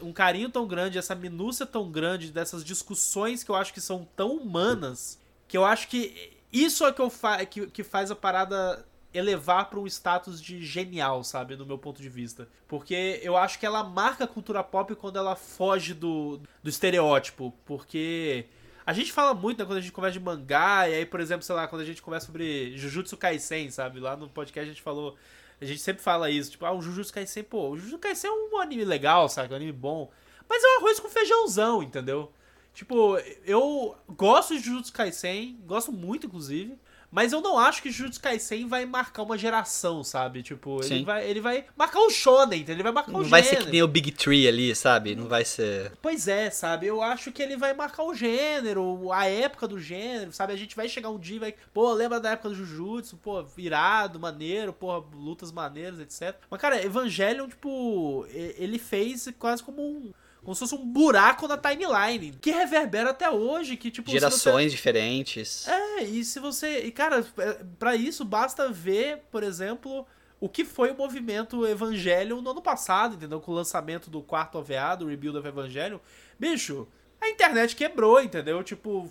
um 0.00 0.12
carinho 0.12 0.48
tão 0.48 0.64
grande, 0.64 0.96
essa 0.96 1.12
minúcia 1.12 1.66
tão 1.66 1.90
grande 1.90 2.30
dessas 2.30 2.64
discussões 2.64 3.42
que 3.42 3.50
eu 3.50 3.56
acho 3.56 3.74
que 3.74 3.80
são 3.80 4.06
tão 4.14 4.36
humanas, 4.36 5.18
que 5.48 5.58
eu 5.58 5.64
acho 5.64 5.88
que 5.88 6.38
isso 6.52 6.86
é 6.86 6.92
que, 6.92 7.00
eu 7.00 7.10
fa 7.10 7.44
que, 7.44 7.66
que 7.66 7.82
faz 7.82 8.12
a 8.12 8.14
parada 8.14 8.86
elevar 9.16 9.70
para 9.70 9.78
um 9.78 9.86
status 9.86 10.40
de 10.40 10.64
genial, 10.64 11.24
sabe, 11.24 11.56
no 11.56 11.64
meu 11.66 11.78
ponto 11.78 12.00
de 12.00 12.08
vista. 12.08 12.48
Porque 12.68 13.20
eu 13.22 13.36
acho 13.36 13.58
que 13.58 13.66
ela 13.66 13.82
marca 13.82 14.24
a 14.24 14.28
cultura 14.28 14.62
pop 14.62 14.94
quando 14.94 15.18
ela 15.18 15.34
foge 15.34 15.94
do, 15.94 16.40
do 16.62 16.68
estereótipo, 16.68 17.52
porque 17.64 18.46
a 18.86 18.92
gente 18.92 19.12
fala 19.12 19.34
muito, 19.34 19.58
né, 19.58 19.64
quando 19.64 19.78
a 19.78 19.80
gente 19.80 19.92
conversa 19.92 20.18
de 20.18 20.24
mangá, 20.24 20.88
e 20.88 20.94
aí, 20.94 21.04
por 21.04 21.18
exemplo, 21.18 21.42
sei 21.42 21.54
lá, 21.56 21.66
quando 21.66 21.82
a 21.82 21.84
gente 21.84 22.00
conversa 22.00 22.26
sobre 22.26 22.76
Jujutsu 22.76 23.16
Kaisen, 23.16 23.68
sabe? 23.70 23.98
Lá 23.98 24.16
no 24.16 24.28
podcast 24.28 24.70
a 24.70 24.72
gente 24.72 24.82
falou. 24.82 25.16
A 25.60 25.64
gente 25.64 25.80
sempre 25.80 26.02
fala 26.02 26.30
isso, 26.30 26.52
tipo, 26.52 26.66
ah, 26.66 26.72
o 26.72 26.82
Jujutsu 26.82 27.12
Kaisen, 27.12 27.42
pô, 27.42 27.70
o 27.70 27.76
Jujutsu 27.76 27.98
Kaisen 27.98 28.30
é 28.30 28.32
um 28.32 28.58
anime 28.58 28.84
legal, 28.84 29.28
sabe? 29.28 29.52
Um 29.52 29.56
anime 29.56 29.72
bom. 29.72 30.10
Mas 30.48 30.62
é 30.62 30.66
um 30.66 30.78
arroz 30.78 31.00
com 31.00 31.08
feijãozão, 31.08 31.82
entendeu? 31.82 32.30
Tipo, 32.72 33.16
eu 33.44 33.96
gosto 34.10 34.54
de 34.54 34.62
Jujutsu 34.62 34.92
Kaisen, 34.92 35.58
gosto 35.66 35.90
muito, 35.90 36.26
inclusive. 36.26 36.78
Mas 37.16 37.32
eu 37.32 37.40
não 37.40 37.58
acho 37.58 37.80
que 37.80 37.90
Jujutsu 37.90 38.20
Kaisen 38.20 38.68
vai 38.68 38.84
marcar 38.84 39.22
uma 39.22 39.38
geração, 39.38 40.04
sabe? 40.04 40.42
Tipo, 40.42 40.84
ele 40.84 41.02
vai, 41.02 41.26
ele 41.26 41.40
vai 41.40 41.64
marcar 41.74 42.00
o 42.00 42.10
shonen? 42.10 42.62
Ele 42.68 42.82
vai 42.82 42.92
marcar 42.92 43.10
Não 43.10 43.20
o 43.20 43.24
vai 43.24 43.42
ser 43.42 43.64
que 43.64 43.70
nem 43.70 43.82
o 43.82 43.88
Big 43.88 44.10
Tree 44.10 44.46
ali, 44.46 44.76
sabe? 44.76 45.16
Não 45.16 45.26
vai 45.26 45.42
ser. 45.42 45.92
Pois 46.02 46.28
é, 46.28 46.50
sabe? 46.50 46.86
Eu 46.86 47.00
acho 47.00 47.32
que 47.32 47.42
ele 47.42 47.56
vai 47.56 47.72
marcar 47.72 48.02
o 48.02 48.14
gênero, 48.14 49.10
a 49.10 49.24
época 49.24 49.66
do 49.66 49.80
gênero, 49.80 50.30
sabe? 50.30 50.52
A 50.52 50.56
gente 50.56 50.76
vai 50.76 50.90
chegar 50.90 51.08
um 51.08 51.18
dia 51.18 51.36
e 51.36 51.38
vai. 51.38 51.54
Pô, 51.72 51.90
lembra 51.94 52.20
da 52.20 52.32
época 52.32 52.50
do 52.50 52.54
Jujutsu? 52.54 53.16
Pô, 53.16 53.46
irado, 53.56 54.20
maneiro, 54.20 54.74
porra, 54.74 55.02
lutas 55.14 55.50
maneiras, 55.50 55.98
etc. 55.98 56.38
Mas, 56.50 56.60
cara, 56.60 56.84
Evangelion, 56.84 57.48
tipo, 57.48 58.26
ele 58.28 58.78
fez 58.78 59.26
quase 59.38 59.62
como 59.62 59.80
um. 59.80 60.12
Como 60.46 60.54
se 60.54 60.60
fosse 60.60 60.76
um 60.76 60.86
buraco 60.86 61.48
na 61.48 61.58
timeline. 61.58 62.38
Que 62.40 62.52
reverbera 62.52 63.10
até 63.10 63.28
hoje, 63.28 63.76
que, 63.76 63.90
tipo. 63.90 64.08
se 64.08 64.14
você- 64.14 64.20
Gerações 64.20 64.70
diferentes. 64.70 65.66
é, 65.66 66.04
e 66.04 66.24
se 66.24 66.38
você. 66.38 66.82
E, 66.84 66.92
cara, 66.92 67.26
é, 67.38 67.64
pra 67.80 67.96
isso 67.96 68.24
basta 68.24 68.70
ver, 68.70 69.24
por 69.32 69.42
exemplo, 69.42 70.06
o 70.38 70.48
que 70.48 70.64
foi 70.64 70.92
o 70.92 70.96
movimento 70.96 71.66
Evangelion 71.66 72.40
no 72.40 72.50
ano 72.50 72.62
passado, 72.62 73.16
entendeu? 73.16 73.40
Com 73.40 73.50
o 73.50 73.54
lançamento 73.56 74.08
do 74.08 74.22
quarto 74.22 74.56
OVA, 74.58 74.94
do 74.96 75.06
Rebuild 75.08 75.36
of 75.36 75.48
Evangelion. 75.48 75.98
Bicho, 76.38 76.86
a 77.20 77.28
internet 77.28 77.74
quebrou, 77.74 78.20
entendeu? 78.20 78.62
Tipo, 78.62 79.10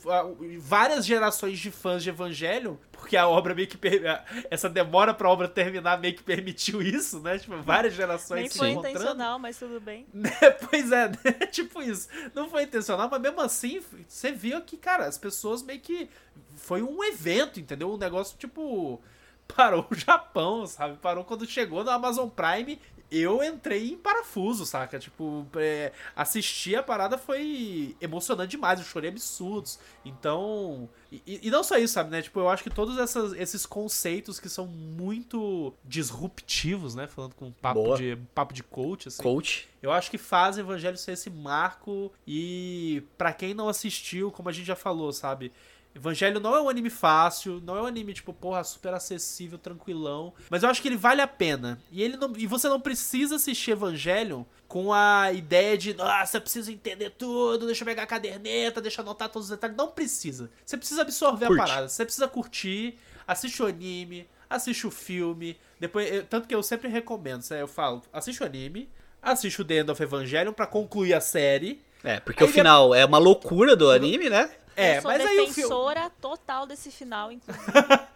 várias 0.59 1.05
gerações 1.05 1.59
de 1.59 1.71
fãs 1.71 2.03
de 2.03 2.09
Evangelion, 2.09 2.75
porque 2.91 3.17
a 3.17 3.27
obra 3.27 3.53
meio 3.55 3.67
que. 3.67 3.77
per- 3.77 4.01
Essa 4.49 4.69
demora 4.69 5.13
pra 5.13 5.29
obra 5.29 5.47
terminar 5.47 5.99
meio 5.99 6.15
que 6.15 6.23
permitiu 6.23 6.81
isso, 6.81 7.19
né? 7.19 7.37
Tipo, 7.39 7.61
várias 7.61 7.93
gerações 7.93 8.41
Nem 8.41 8.49
se 8.49 8.57
foi 8.57 8.69
encontrando. 8.69 8.97
intencional, 8.97 9.39
mas 9.39 9.57
tudo 9.57 9.79
bem. 9.81 10.05
pois 10.69 10.91
é, 10.91 11.09
né? 11.09 11.15
tipo 11.51 11.81
isso. 11.81 12.07
Não 12.33 12.49
foi 12.49 12.63
intencional, 12.63 13.09
mas 13.09 13.21
mesmo 13.21 13.41
assim, 13.41 13.81
você 14.07 14.31
viu 14.31 14.61
que, 14.61 14.77
cara, 14.77 15.05
as 15.05 15.17
pessoas 15.17 15.61
meio 15.63 15.79
que. 15.79 16.09
Foi 16.55 16.81
um 16.81 17.03
evento, 17.03 17.59
entendeu? 17.59 17.91
Um 17.91 17.97
negócio 17.97 18.37
tipo. 18.37 19.01
Parou 19.47 19.85
o 19.89 19.95
Japão, 19.95 20.65
sabe? 20.65 20.97
Parou 20.97 21.23
quando 21.23 21.45
chegou 21.45 21.83
no 21.83 21.89
Amazon 21.91 22.27
Prime. 22.29 22.79
Eu 23.11 23.43
entrei 23.43 23.91
em 23.91 23.97
parafuso, 23.97 24.65
saca? 24.65 24.97
Tipo, 24.97 25.45
é, 25.57 25.93
assistir 26.15 26.75
a 26.75 26.81
parada 26.81 27.19
foi 27.19 27.95
emocionante 28.01 28.49
demais. 28.51 28.79
Eu 28.79 28.85
chorei 28.85 29.11
absurdos. 29.11 29.79
Então. 30.03 30.89
E, 31.11 31.39
e 31.47 31.51
não 31.51 31.63
só 31.63 31.77
isso, 31.77 31.93
sabe, 31.93 32.09
né? 32.09 32.21
Tipo, 32.23 32.39
eu 32.39 32.49
acho 32.49 32.63
que 32.63 32.69
todos 32.69 32.97
essas- 32.97 33.33
esses 33.33 33.63
conceitos 33.65 34.39
que 34.39 34.49
são 34.49 34.65
muito 34.65 35.71
disruptivos, 35.85 36.95
né? 36.95 37.07
Falando 37.07 37.35
com 37.35 37.51
papo 37.51 37.83
Boa. 37.83 37.97
de, 37.97 38.17
papo 38.33 38.53
de 38.53 38.63
coach, 38.63 39.07
assim. 39.07 39.21
Coach. 39.21 39.67
Eu 39.81 39.91
acho 39.91 40.09
que 40.09 40.17
faz 40.17 40.57
o 40.57 40.61
Evangelho 40.61 40.97
ser 40.97 41.11
esse 41.11 41.29
marco 41.29 42.11
e 42.25 43.03
pra 43.17 43.31
quem 43.31 43.53
não 43.53 43.69
assistiu, 43.69 44.31
como 44.31 44.49
a 44.49 44.51
gente 44.51 44.65
já 44.65 44.75
falou, 44.75 45.13
sabe? 45.13 45.51
Evangelho 45.95 46.39
não 46.41 46.53
é 46.53 46.61
um 46.61 46.67
anime 46.67 46.89
fácil, 46.89 47.61
não 47.63 47.77
é 47.77 47.81
um 47.81 47.85
anime 47.85 48.13
tipo, 48.13 48.33
porra, 48.33 48.63
super 48.65 48.93
acessível, 48.93 49.57
tranquilão, 49.57 50.33
mas 50.49 50.61
eu 50.61 50.69
acho 50.69 50.81
que 50.81 50.87
ele 50.89 50.97
vale 50.97 51.21
a 51.21 51.27
pena. 51.27 51.79
E 51.89 52.03
ele 52.03 52.17
não, 52.17 52.33
e 52.35 52.45
você 52.45 52.67
não 52.67 52.81
precisa 52.81 53.37
assistir 53.37 53.71
Evangelho 53.71 54.45
com 54.67 54.91
a 54.91 55.31
ideia 55.31 55.77
de, 55.77 55.93
nossa, 55.93 56.37
eu 56.37 56.41
preciso 56.41 56.69
entender 56.71 57.11
tudo, 57.11 57.65
deixa 57.65 57.83
eu 57.83 57.85
pegar 57.85 58.03
a 58.03 58.07
caderneta, 58.07 58.81
deixa 58.81 58.99
eu 59.01 59.05
anotar 59.05 59.29
todos 59.29 59.45
os 59.49 59.51
detalhes. 59.55 59.77
Não 59.77 59.87
precisa. 59.89 60.51
Você 60.65 60.75
precisa 60.75 61.01
absorver 61.01 61.47
Curte. 61.47 61.61
a 61.61 61.65
parada, 61.65 61.87
você 61.87 62.03
precisa 62.03 62.27
curtir, 62.27 62.97
assiste 63.25 63.63
o 63.63 63.65
anime, 63.65 64.27
assiste 64.49 64.85
o 64.85 64.91
filme, 64.91 65.57
depois, 65.79 66.11
eu- 66.11 66.25
tanto 66.25 66.47
que 66.47 66.53
eu 66.53 66.61
sempre 66.61 66.89
recomendo, 66.89 67.41
né? 67.49 67.61
eu 67.61 67.67
falo, 67.67 68.01
assiste 68.11 68.43
o 68.43 68.45
anime, 68.45 68.89
assiste 69.21 69.61
o 69.61 69.65
The 69.65 69.79
End 69.79 69.91
of 69.91 70.03
Evangelion 70.03 70.51
pra 70.51 70.67
concluir 70.67 71.13
a 71.13 71.21
série. 71.21 71.81
É, 72.03 72.19
porque 72.19 72.43
Aí 72.43 72.49
o 72.49 72.51
final 72.53 72.93
é 72.93 73.05
uma 73.05 73.17
loucura 73.17 73.75
do 73.75 73.89
anime, 73.89 74.29
né? 74.29 74.49
É, 74.75 74.97
eu 74.97 75.01
sou 75.01 75.11
mas 75.11 75.21
aí 75.21 75.27
o 75.27 75.29
filme. 75.29 75.47
defensora 75.47 76.11
total 76.21 76.65
desse 76.65 76.91
final, 76.91 77.31
inclusive. 77.31 77.65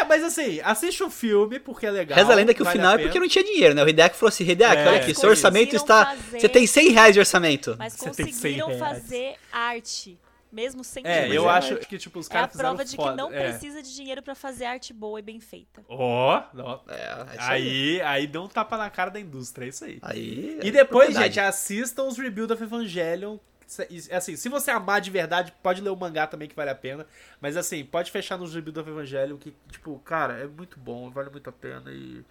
É, 0.00 0.04
mas 0.04 0.22
assim, 0.22 0.60
assiste 0.62 1.02
o 1.02 1.10
filme 1.10 1.58
porque 1.58 1.86
é 1.86 1.90
legal. 1.90 2.16
Reza 2.16 2.30
a 2.30 2.36
lenda 2.36 2.54
que 2.54 2.62
o 2.62 2.64
vale 2.64 2.78
final 2.78 2.92
a 2.92 2.94
é 2.94 3.02
porque 3.02 3.18
não 3.18 3.26
tinha 3.26 3.42
dinheiro, 3.42 3.74
né? 3.74 3.82
O 3.82 3.88
Hideaki 3.88 4.14
falou 4.14 4.28
assim, 4.28 4.44
Hideaki, 4.48 4.76
É, 4.82 4.86
olha 4.86 5.00
aqui, 5.00 5.12
seu 5.12 5.28
orçamento 5.28 5.74
está... 5.74 6.06
fazer- 6.06 6.38
Você 6.38 6.48
tem 6.48 6.68
100 6.68 6.90
reais 6.90 7.14
de 7.14 7.18
orçamento. 7.18 7.74
Mas 7.76 7.94
Você 7.94 8.10
tem 8.12 8.32
100 8.32 8.60
conseguiram 8.60 8.78
fazer 8.78 9.34
arte. 9.50 10.16
Mesmo 10.52 10.84
sem 10.84 11.02
É, 11.04 11.22
dinheiro. 11.22 11.34
eu 11.34 11.48
acho 11.50 11.74
é. 11.74 11.76
que, 11.78 11.98
tipo, 11.98 12.20
os 12.20 12.26
É 12.26 12.30
a 12.30 12.32
caras 12.34 12.50
fizeram 12.52 12.68
prova 12.70 12.84
de 12.84 12.90
que 12.96 13.02
foda. 13.02 13.16
não 13.16 13.32
é. 13.32 13.50
precisa 13.50 13.82
de 13.82 13.92
dinheiro 13.92 14.22
pra 14.22 14.36
fazer 14.36 14.66
arte 14.66 14.92
boa 14.94 15.18
e 15.18 15.22
bem 15.22 15.40
feita. 15.40 15.84
Ó, 15.88 16.40
ó. 16.58 16.80
É, 16.88 16.94
é 16.94 17.26
aí. 17.40 17.40
aí, 17.40 18.00
aí 18.02 18.26
deu 18.28 18.44
um 18.44 18.48
tapa 18.48 18.76
na 18.78 18.88
cara 18.88 19.10
da 19.10 19.18
indústria, 19.18 19.66
é 19.66 19.68
isso 19.68 19.84
aí. 19.84 19.98
Aí... 20.00 20.60
E 20.62 20.68
é 20.68 20.70
depois, 20.70 21.12
gente, 21.12 21.40
assistam 21.40 22.04
os 22.04 22.16
Rebuild 22.16 22.52
of 22.52 22.62
Evangelion. 22.62 23.36
Se- 23.66 24.08
Assim, 24.12 24.36
se 24.36 24.48
você 24.48 24.70
amar 24.70 25.00
de 25.00 25.10
verdade, 25.10 25.52
pode 25.62 25.80
ler 25.80 25.90
o 25.90 25.96
mangá 25.96 26.26
também, 26.26 26.48
que 26.48 26.54
vale 26.54 26.70
a 26.70 26.74
pena. 26.74 27.06
Mas 27.40 27.56
assim, 27.56 27.84
pode 27.84 28.10
fechar 28.10 28.38
nos 28.38 28.54
Rebuild 28.54 28.78
of 28.78 28.88
Evangelion, 28.90 29.36
que, 29.36 29.52
tipo, 29.70 29.98
cara, 30.00 30.34
é 30.34 30.46
muito 30.46 30.78
bom, 30.78 31.10
vale 31.10 31.30
muito 31.30 31.48
a 31.50 31.52
pena 31.52 31.90
e. 31.90 32.24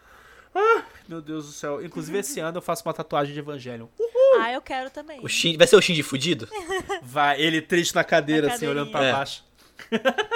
Ah, 0.57 0.83
meu 1.09 1.21
Deus 1.21 1.45
do 1.47 1.51
céu. 1.51 1.83
Inclusive, 1.83 2.17
esse 2.17 2.39
ano 2.39 2.57
eu 2.57 2.61
faço 2.61 2.81
uma 2.87 2.93
tatuagem 2.93 3.33
de 3.33 3.39
Evangelion. 3.39 3.87
Ah, 4.39 4.53
eu 4.53 4.61
quero 4.61 4.89
também. 4.89 5.19
O 5.21 5.27
Shinji... 5.27 5.57
Vai 5.57 5.67
ser 5.67 5.75
o 5.75 5.81
Shinji 5.81 6.01
fudido? 6.01 6.47
Vai, 7.03 7.41
ele 7.41 7.61
triste 7.61 7.93
na 7.93 8.05
cadeira, 8.05 8.47
Na 8.47 8.53
assim, 8.53 8.65
olhando 8.67 8.89
pra. 8.91 9.03
É. 9.03 9.11
baixo. 9.11 9.43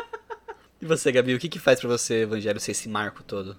E 0.81 0.85
você, 0.85 1.11
Gabi, 1.11 1.33
o 1.35 1.39
que 1.39 1.49
que 1.49 1.59
faz 1.59 1.77
pra 1.79 1.89
você, 1.89 2.21
Evangelho, 2.21 2.57
ser 2.57 2.71
esse 2.71 2.87
marco 2.87 3.21
todo? 3.21 3.57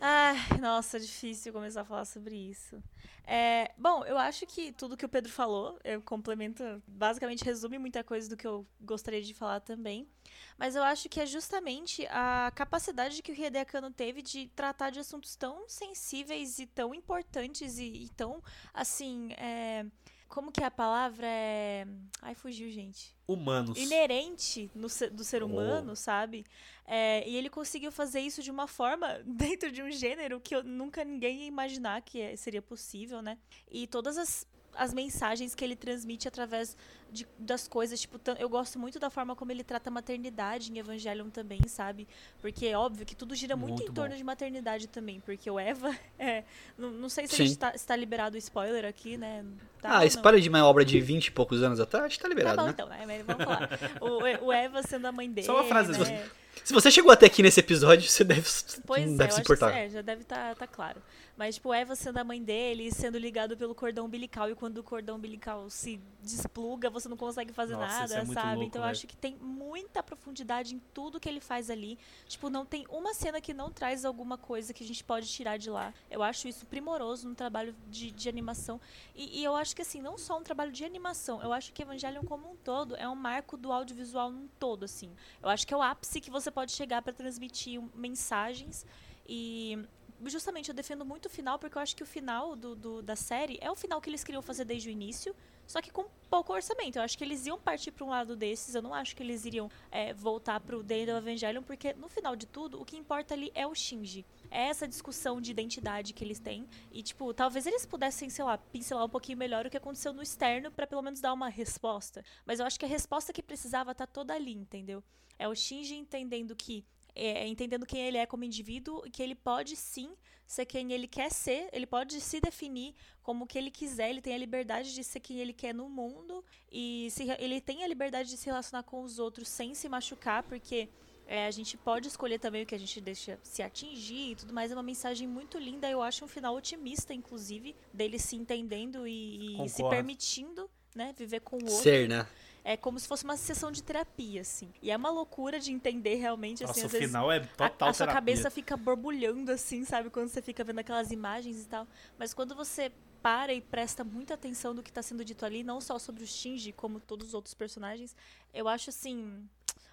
Ai, 0.00 0.36
nossa, 0.60 1.00
difícil 1.00 1.52
começar 1.52 1.80
a 1.80 1.84
falar 1.84 2.04
sobre 2.04 2.36
isso. 2.36 2.80
É, 3.26 3.72
bom, 3.76 4.04
eu 4.04 4.16
acho 4.16 4.46
que 4.46 4.70
tudo 4.72 4.96
que 4.96 5.04
o 5.04 5.08
Pedro 5.08 5.30
falou, 5.30 5.76
eu 5.82 6.00
complemento, 6.00 6.62
basicamente 6.86 7.44
resume 7.44 7.78
muita 7.78 8.04
coisa 8.04 8.28
do 8.28 8.36
que 8.36 8.46
eu 8.46 8.64
gostaria 8.80 9.20
de 9.20 9.34
falar 9.34 9.58
também. 9.58 10.08
Mas 10.56 10.76
eu 10.76 10.84
acho 10.84 11.08
que 11.08 11.20
é 11.20 11.26
justamente 11.26 12.06
a 12.10 12.52
capacidade 12.54 13.20
que 13.22 13.32
o 13.32 13.34
Anno 13.76 13.90
teve 13.90 14.22
de 14.22 14.46
tratar 14.54 14.90
de 14.90 15.00
assuntos 15.00 15.34
tão 15.34 15.68
sensíveis 15.68 16.60
e 16.60 16.66
tão 16.66 16.94
importantes 16.94 17.78
e, 17.78 18.04
e 18.04 18.08
tão, 18.10 18.40
assim, 18.72 19.32
é, 19.32 19.84
como 20.28 20.52
que 20.52 20.62
é 20.62 20.66
a 20.66 20.70
palavra? 20.70 21.26
É... 21.26 21.86
Ai, 22.20 22.34
fugiu, 22.34 22.70
gente 22.70 23.16
Humanos. 23.26 23.78
inerente 23.78 24.70
no 24.74 24.88
do 25.10 25.24
ser 25.24 25.42
humano, 25.42 25.96
sabe? 25.96 26.44
É, 26.86 27.28
e 27.28 27.36
ele 27.36 27.50
conseguiu 27.50 27.92
fazer 27.92 28.20
isso 28.20 28.42
de 28.42 28.50
uma 28.50 28.66
forma 28.66 29.20
dentro 29.26 29.70
de 29.70 29.82
um 29.82 29.90
gênero 29.90 30.40
que 30.40 30.54
eu, 30.54 30.62
nunca 30.64 31.04
ninguém 31.04 31.40
ia 31.40 31.46
imaginar 31.46 32.00
que 32.02 32.20
é- 32.20 32.36
seria 32.36 32.62
possível, 32.62 33.20
né? 33.20 33.38
E 33.70 33.86
todas 33.86 34.16
as, 34.16 34.46
as 34.74 34.94
mensagens 34.94 35.54
que 35.54 35.64
ele 35.64 35.74
transmite 35.74 36.28
através 36.28 36.76
de- 37.10 37.26
das 37.38 37.66
coisas, 37.66 38.00
tipo, 38.00 38.20
eu 38.38 38.48
gosto 38.48 38.78
muito 38.78 38.98
da 39.00 39.08
forma 39.10 39.34
como 39.34 39.50
ele 39.50 39.64
trata 39.64 39.88
a 39.88 39.92
maternidade 39.92 40.70
em 40.70 40.78
Evangelion 40.78 41.30
também, 41.30 41.60
sabe? 41.66 42.06
Porque 42.40 42.66
é 42.66 42.76
óbvio 42.76 43.04
que 43.06 43.16
tudo 43.16 43.34
gira 43.34 43.56
muito, 43.56 43.76
Muito 43.78 43.90
em 43.90 43.94
torno 43.94 44.10
bom. 44.10 44.16
de 44.16 44.22
maternidade 44.24 44.86
também, 44.86 45.20
porque 45.20 45.50
o 45.50 45.58
Eva, 45.58 45.90
é, 46.18 46.44
não, 46.76 46.90
não 46.90 47.08
sei 47.08 47.26
se 47.26 47.34
Sim. 47.36 47.42
a 47.42 47.46
gente 47.46 47.58
tá, 47.58 47.76
se 47.76 47.86
tá 47.86 47.96
liberado 47.96 48.36
o 48.36 48.38
spoiler 48.38 48.84
aqui, 48.84 49.16
né? 49.16 49.44
Tá 49.80 49.98
ah, 49.98 50.06
spoiler 50.06 50.40
de 50.40 50.48
uma 50.48 50.64
obra 50.66 50.84
de 50.84 51.00
20 51.00 51.26
e 51.28 51.30
poucos 51.30 51.62
anos 51.62 51.80
atrás, 51.80 52.04
acho 52.06 52.16
que 52.16 52.22
tá 52.22 52.28
Tá 52.28 52.34
liberado, 52.34 52.56
bom, 52.58 52.64
né? 52.66 52.70
então, 52.72 52.88
né? 52.88 53.04
Mas 53.06 53.24
Vamos 53.26 53.44
falar. 53.44 53.68
O, 54.00 54.46
o 54.46 54.52
Eva 54.52 54.82
sendo 54.82 55.06
a 55.06 55.12
mãe 55.12 55.30
dele. 55.30 55.46
Só 55.46 55.54
uma 55.54 55.64
frase, 55.64 55.92
né? 55.98 56.28
Se 56.64 56.74
você 56.74 56.90
chegou 56.90 57.10
até 57.10 57.24
aqui 57.26 57.42
nesse 57.42 57.60
episódio, 57.60 58.08
você 58.08 58.24
deve, 58.24 58.42
Pois 58.86 59.06
não 59.06 59.14
é, 59.14 59.16
deve 59.16 59.32
se 59.32 59.40
acho 59.40 59.46
que 59.46 59.52
importar. 59.52 59.70
é, 59.74 59.88
já 59.88 60.02
deve 60.02 60.22
estar 60.22 60.54
tá, 60.54 60.66
claro. 60.66 61.00
Mas, 61.38 61.54
tipo, 61.54 61.72
Eva 61.72 61.94
sendo 61.94 62.18
a 62.18 62.24
mãe 62.24 62.42
dele, 62.42 62.90
sendo 62.90 63.16
ligado 63.16 63.56
pelo 63.56 63.72
cordão 63.72 64.06
umbilical, 64.06 64.50
e 64.50 64.56
quando 64.56 64.78
o 64.78 64.82
cordão 64.82 65.14
umbilical 65.14 65.70
se 65.70 66.00
despluga, 66.20 66.90
você 66.90 67.08
não 67.08 67.16
consegue 67.16 67.52
fazer 67.52 67.74
Nossa, 67.74 67.86
isso 67.86 68.14
nada, 68.14 68.14
é 68.14 68.34
sabe? 68.34 68.48
louco, 68.48 68.62
então 68.64 68.82
eu 68.82 68.86
velho. 68.86 68.90
acho 68.90 69.06
que 69.06 69.16
tem 69.16 69.36
muita 69.36 70.02
profundidade 70.02 70.74
em 70.74 70.80
tudo 70.92 71.20
que 71.20 71.28
ele 71.28 71.38
faz 71.38 71.70
ali. 71.70 71.96
Tipo, 72.26 72.50
não 72.50 72.66
tem 72.66 72.84
uma 72.90 73.14
cena 73.14 73.40
que 73.40 73.54
não 73.54 73.70
traz 73.70 74.04
alguma 74.04 74.36
coisa 74.36 74.74
que 74.74 74.82
a 74.82 74.86
gente 74.86 75.04
pode 75.04 75.28
tirar 75.28 75.58
de 75.58 75.70
lá. 75.70 75.94
Eu 76.10 76.24
acho 76.24 76.48
isso 76.48 76.66
primoroso 76.66 77.28
no 77.28 77.36
trabalho 77.36 77.72
de, 77.88 78.10
de 78.10 78.28
animação. 78.28 78.80
E, 79.14 79.38
e 79.38 79.44
eu 79.44 79.54
acho 79.54 79.76
que, 79.76 79.82
assim, 79.82 80.02
não 80.02 80.18
só 80.18 80.38
um 80.38 80.42
trabalho 80.42 80.72
de 80.72 80.84
animação, 80.84 81.40
eu 81.40 81.52
acho 81.52 81.72
que 81.72 81.82
Evangelion 81.82 82.24
como 82.24 82.50
um 82.50 82.56
todo 82.56 82.96
é 82.96 83.08
um 83.08 83.14
marco 83.14 83.56
do 83.56 83.70
audiovisual 83.70 84.28
num 84.28 84.48
todo, 84.58 84.82
assim. 84.82 85.12
Eu 85.40 85.48
acho 85.48 85.64
que 85.64 85.72
é 85.72 85.76
o 85.76 85.82
ápice 85.82 86.20
que 86.20 86.32
você 86.32 86.50
pode 86.50 86.72
chegar 86.72 87.00
para 87.00 87.12
transmitir 87.12 87.80
mensagens 87.94 88.84
e 89.28 89.78
justamente 90.26 90.68
eu 90.68 90.74
defendo 90.74 91.04
muito 91.04 91.26
o 91.26 91.30
final 91.30 91.58
porque 91.58 91.76
eu 91.78 91.82
acho 91.82 91.94
que 91.96 92.02
o 92.02 92.06
final 92.06 92.56
do, 92.56 92.74
do- 92.74 93.02
da 93.02 93.14
série 93.16 93.58
é 93.60 93.70
o 93.70 93.74
final 93.76 94.00
que 94.00 94.10
eles 94.10 94.24
queriam 94.24 94.42
fazer 94.42 94.64
desde 94.64 94.88
o 94.88 94.92
início, 94.92 95.34
só 95.66 95.80
que 95.82 95.90
com 95.90 96.06
pouco 96.30 96.52
orçamento. 96.52 96.96
Eu 96.96 97.02
acho 97.02 97.16
que 97.16 97.22
eles 97.24 97.44
iam 97.46 97.58
partir 97.58 97.90
para 97.92 98.04
um 98.04 98.08
lado 98.08 98.34
desses, 98.34 98.74
eu 98.74 98.80
não 98.82 98.94
acho 98.94 99.14
que 99.14 99.22
eles 99.22 99.44
iriam 99.44 99.70
é, 99.90 100.14
voltar 100.14 100.60
pro 100.60 100.82
The 100.82 100.98
End 101.00 101.10
of 101.10 101.28
Evangelion, 101.28 101.62
porque 101.62 101.92
no 101.94 102.08
final 102.08 102.34
de 102.34 102.46
tudo, 102.46 102.80
o 102.80 102.84
que 102.84 102.96
importa 102.96 103.34
ali 103.34 103.52
é 103.54 103.66
o 103.66 103.74
Shinji. 103.74 104.24
É 104.50 104.68
essa 104.68 104.88
discussão 104.88 105.40
de 105.40 105.50
identidade 105.50 106.12
que 106.14 106.24
eles 106.24 106.38
têm. 106.38 106.66
E, 106.90 107.02
tipo, 107.02 107.32
talvez 107.34 107.66
eles 107.66 107.84
pudessem, 107.84 108.30
sei 108.30 108.44
lá, 108.44 108.56
pincelar 108.56 109.04
um 109.04 109.08
pouquinho 109.10 109.36
melhor 109.36 109.66
o 109.66 109.70
que 109.70 109.76
aconteceu 109.76 110.12
no 110.12 110.22
externo 110.22 110.70
para 110.70 110.86
pelo 110.86 111.02
menos 111.02 111.20
dar 111.20 111.34
uma 111.34 111.48
resposta. 111.50 112.24
Mas 112.46 112.60
eu 112.60 112.66
acho 112.66 112.78
que 112.78 112.86
a 112.86 112.88
resposta 112.88 113.32
que 113.32 113.42
precisava 113.42 113.94
tá 113.94 114.06
toda 114.06 114.32
ali, 114.34 114.52
entendeu? 114.54 115.04
É 115.38 115.46
o 115.46 115.54
Shinji 115.54 115.94
entendendo 115.94 116.56
que 116.56 116.82
é, 117.18 117.46
entendendo 117.46 117.86
quem 117.86 118.00
ele 118.06 118.18
é 118.18 118.26
como 118.26 118.44
indivíduo 118.44 119.02
e 119.04 119.10
que 119.10 119.22
ele 119.22 119.34
pode 119.34 119.76
sim 119.76 120.10
ser 120.46 120.64
quem 120.64 120.92
ele 120.92 121.06
quer 121.06 121.30
ser, 121.30 121.68
ele 121.72 121.86
pode 121.86 122.20
se 122.20 122.40
definir 122.40 122.94
como 123.22 123.44
o 123.44 123.46
que 123.46 123.58
ele 123.58 123.70
quiser, 123.70 124.08
ele 124.08 124.22
tem 124.22 124.34
a 124.34 124.38
liberdade 124.38 124.94
de 124.94 125.04
ser 125.04 125.20
quem 125.20 125.38
ele 125.38 125.52
quer 125.52 125.74
no 125.74 125.90
mundo 125.90 126.42
e 126.72 127.08
se, 127.10 127.26
ele 127.38 127.60
tem 127.60 127.84
a 127.84 127.86
liberdade 127.86 128.30
de 128.30 128.36
se 128.38 128.46
relacionar 128.46 128.82
com 128.82 129.02
os 129.02 129.18
outros 129.18 129.46
sem 129.48 129.74
se 129.74 129.88
machucar, 129.90 130.42
porque 130.44 130.88
é, 131.26 131.46
a 131.46 131.50
gente 131.50 131.76
pode 131.76 132.08
escolher 132.08 132.38
também 132.38 132.62
o 132.62 132.66
que 132.66 132.74
a 132.74 132.78
gente 132.78 132.98
deixa 133.02 133.38
se 133.42 133.62
atingir 133.62 134.30
e 134.30 134.34
tudo 134.34 134.54
mais. 134.54 134.70
É 134.70 134.74
uma 134.74 134.82
mensagem 134.82 135.28
muito 135.28 135.58
linda. 135.58 135.88
Eu 135.90 136.02
acho 136.02 136.24
um 136.24 136.28
final 136.28 136.56
otimista, 136.56 137.12
inclusive, 137.12 137.76
dele 137.92 138.18
se 138.18 138.34
entendendo 138.34 139.06
e, 139.06 139.62
e 139.62 139.68
se 139.68 139.86
permitindo, 139.90 140.70
né, 140.94 141.14
viver 141.14 141.40
com 141.40 141.56
o 141.56 141.64
outro. 141.64 141.82
Ser, 141.82 142.08
né? 142.08 142.26
É 142.70 142.76
como 142.76 143.00
se 143.00 143.08
fosse 143.08 143.24
uma 143.24 143.38
sessão 143.38 143.72
de 143.72 143.82
terapia, 143.82 144.42
assim. 144.42 144.70
E 144.82 144.90
é 144.90 144.96
uma 144.98 145.08
loucura 145.08 145.58
de 145.58 145.72
entender 145.72 146.16
realmente, 146.16 146.62
assim, 146.62 146.82
Nossa, 146.82 146.82
o 146.82 146.84
às 146.84 146.92
vezes 146.92 147.06
final 147.06 147.32
é 147.32 147.38
a, 147.38 147.40
total 147.40 147.88
a 147.88 147.92
sua 147.94 148.06
terapia. 148.06 148.14
cabeça 148.14 148.50
fica 148.50 148.76
borbulhando, 148.76 149.50
assim, 149.50 149.86
sabe? 149.86 150.10
Quando 150.10 150.28
você 150.28 150.42
fica 150.42 150.62
vendo 150.62 150.78
aquelas 150.80 151.10
imagens 151.10 151.62
e 151.62 151.66
tal. 151.66 151.88
Mas 152.18 152.34
quando 152.34 152.54
você 152.54 152.92
para 153.22 153.54
e 153.54 153.62
presta 153.62 154.04
muita 154.04 154.34
atenção 154.34 154.74
do 154.74 154.82
que 154.82 154.92
tá 154.92 155.02
sendo 155.02 155.24
dito 155.24 155.46
ali, 155.46 155.62
não 155.64 155.80
só 155.80 155.98
sobre 155.98 156.22
o 156.22 156.26
Shinji, 156.26 156.72
como 156.72 157.00
todos 157.00 157.28
os 157.28 157.32
outros 157.32 157.54
personagens, 157.54 158.14
eu 158.52 158.68
acho, 158.68 158.90
assim, 158.90 159.48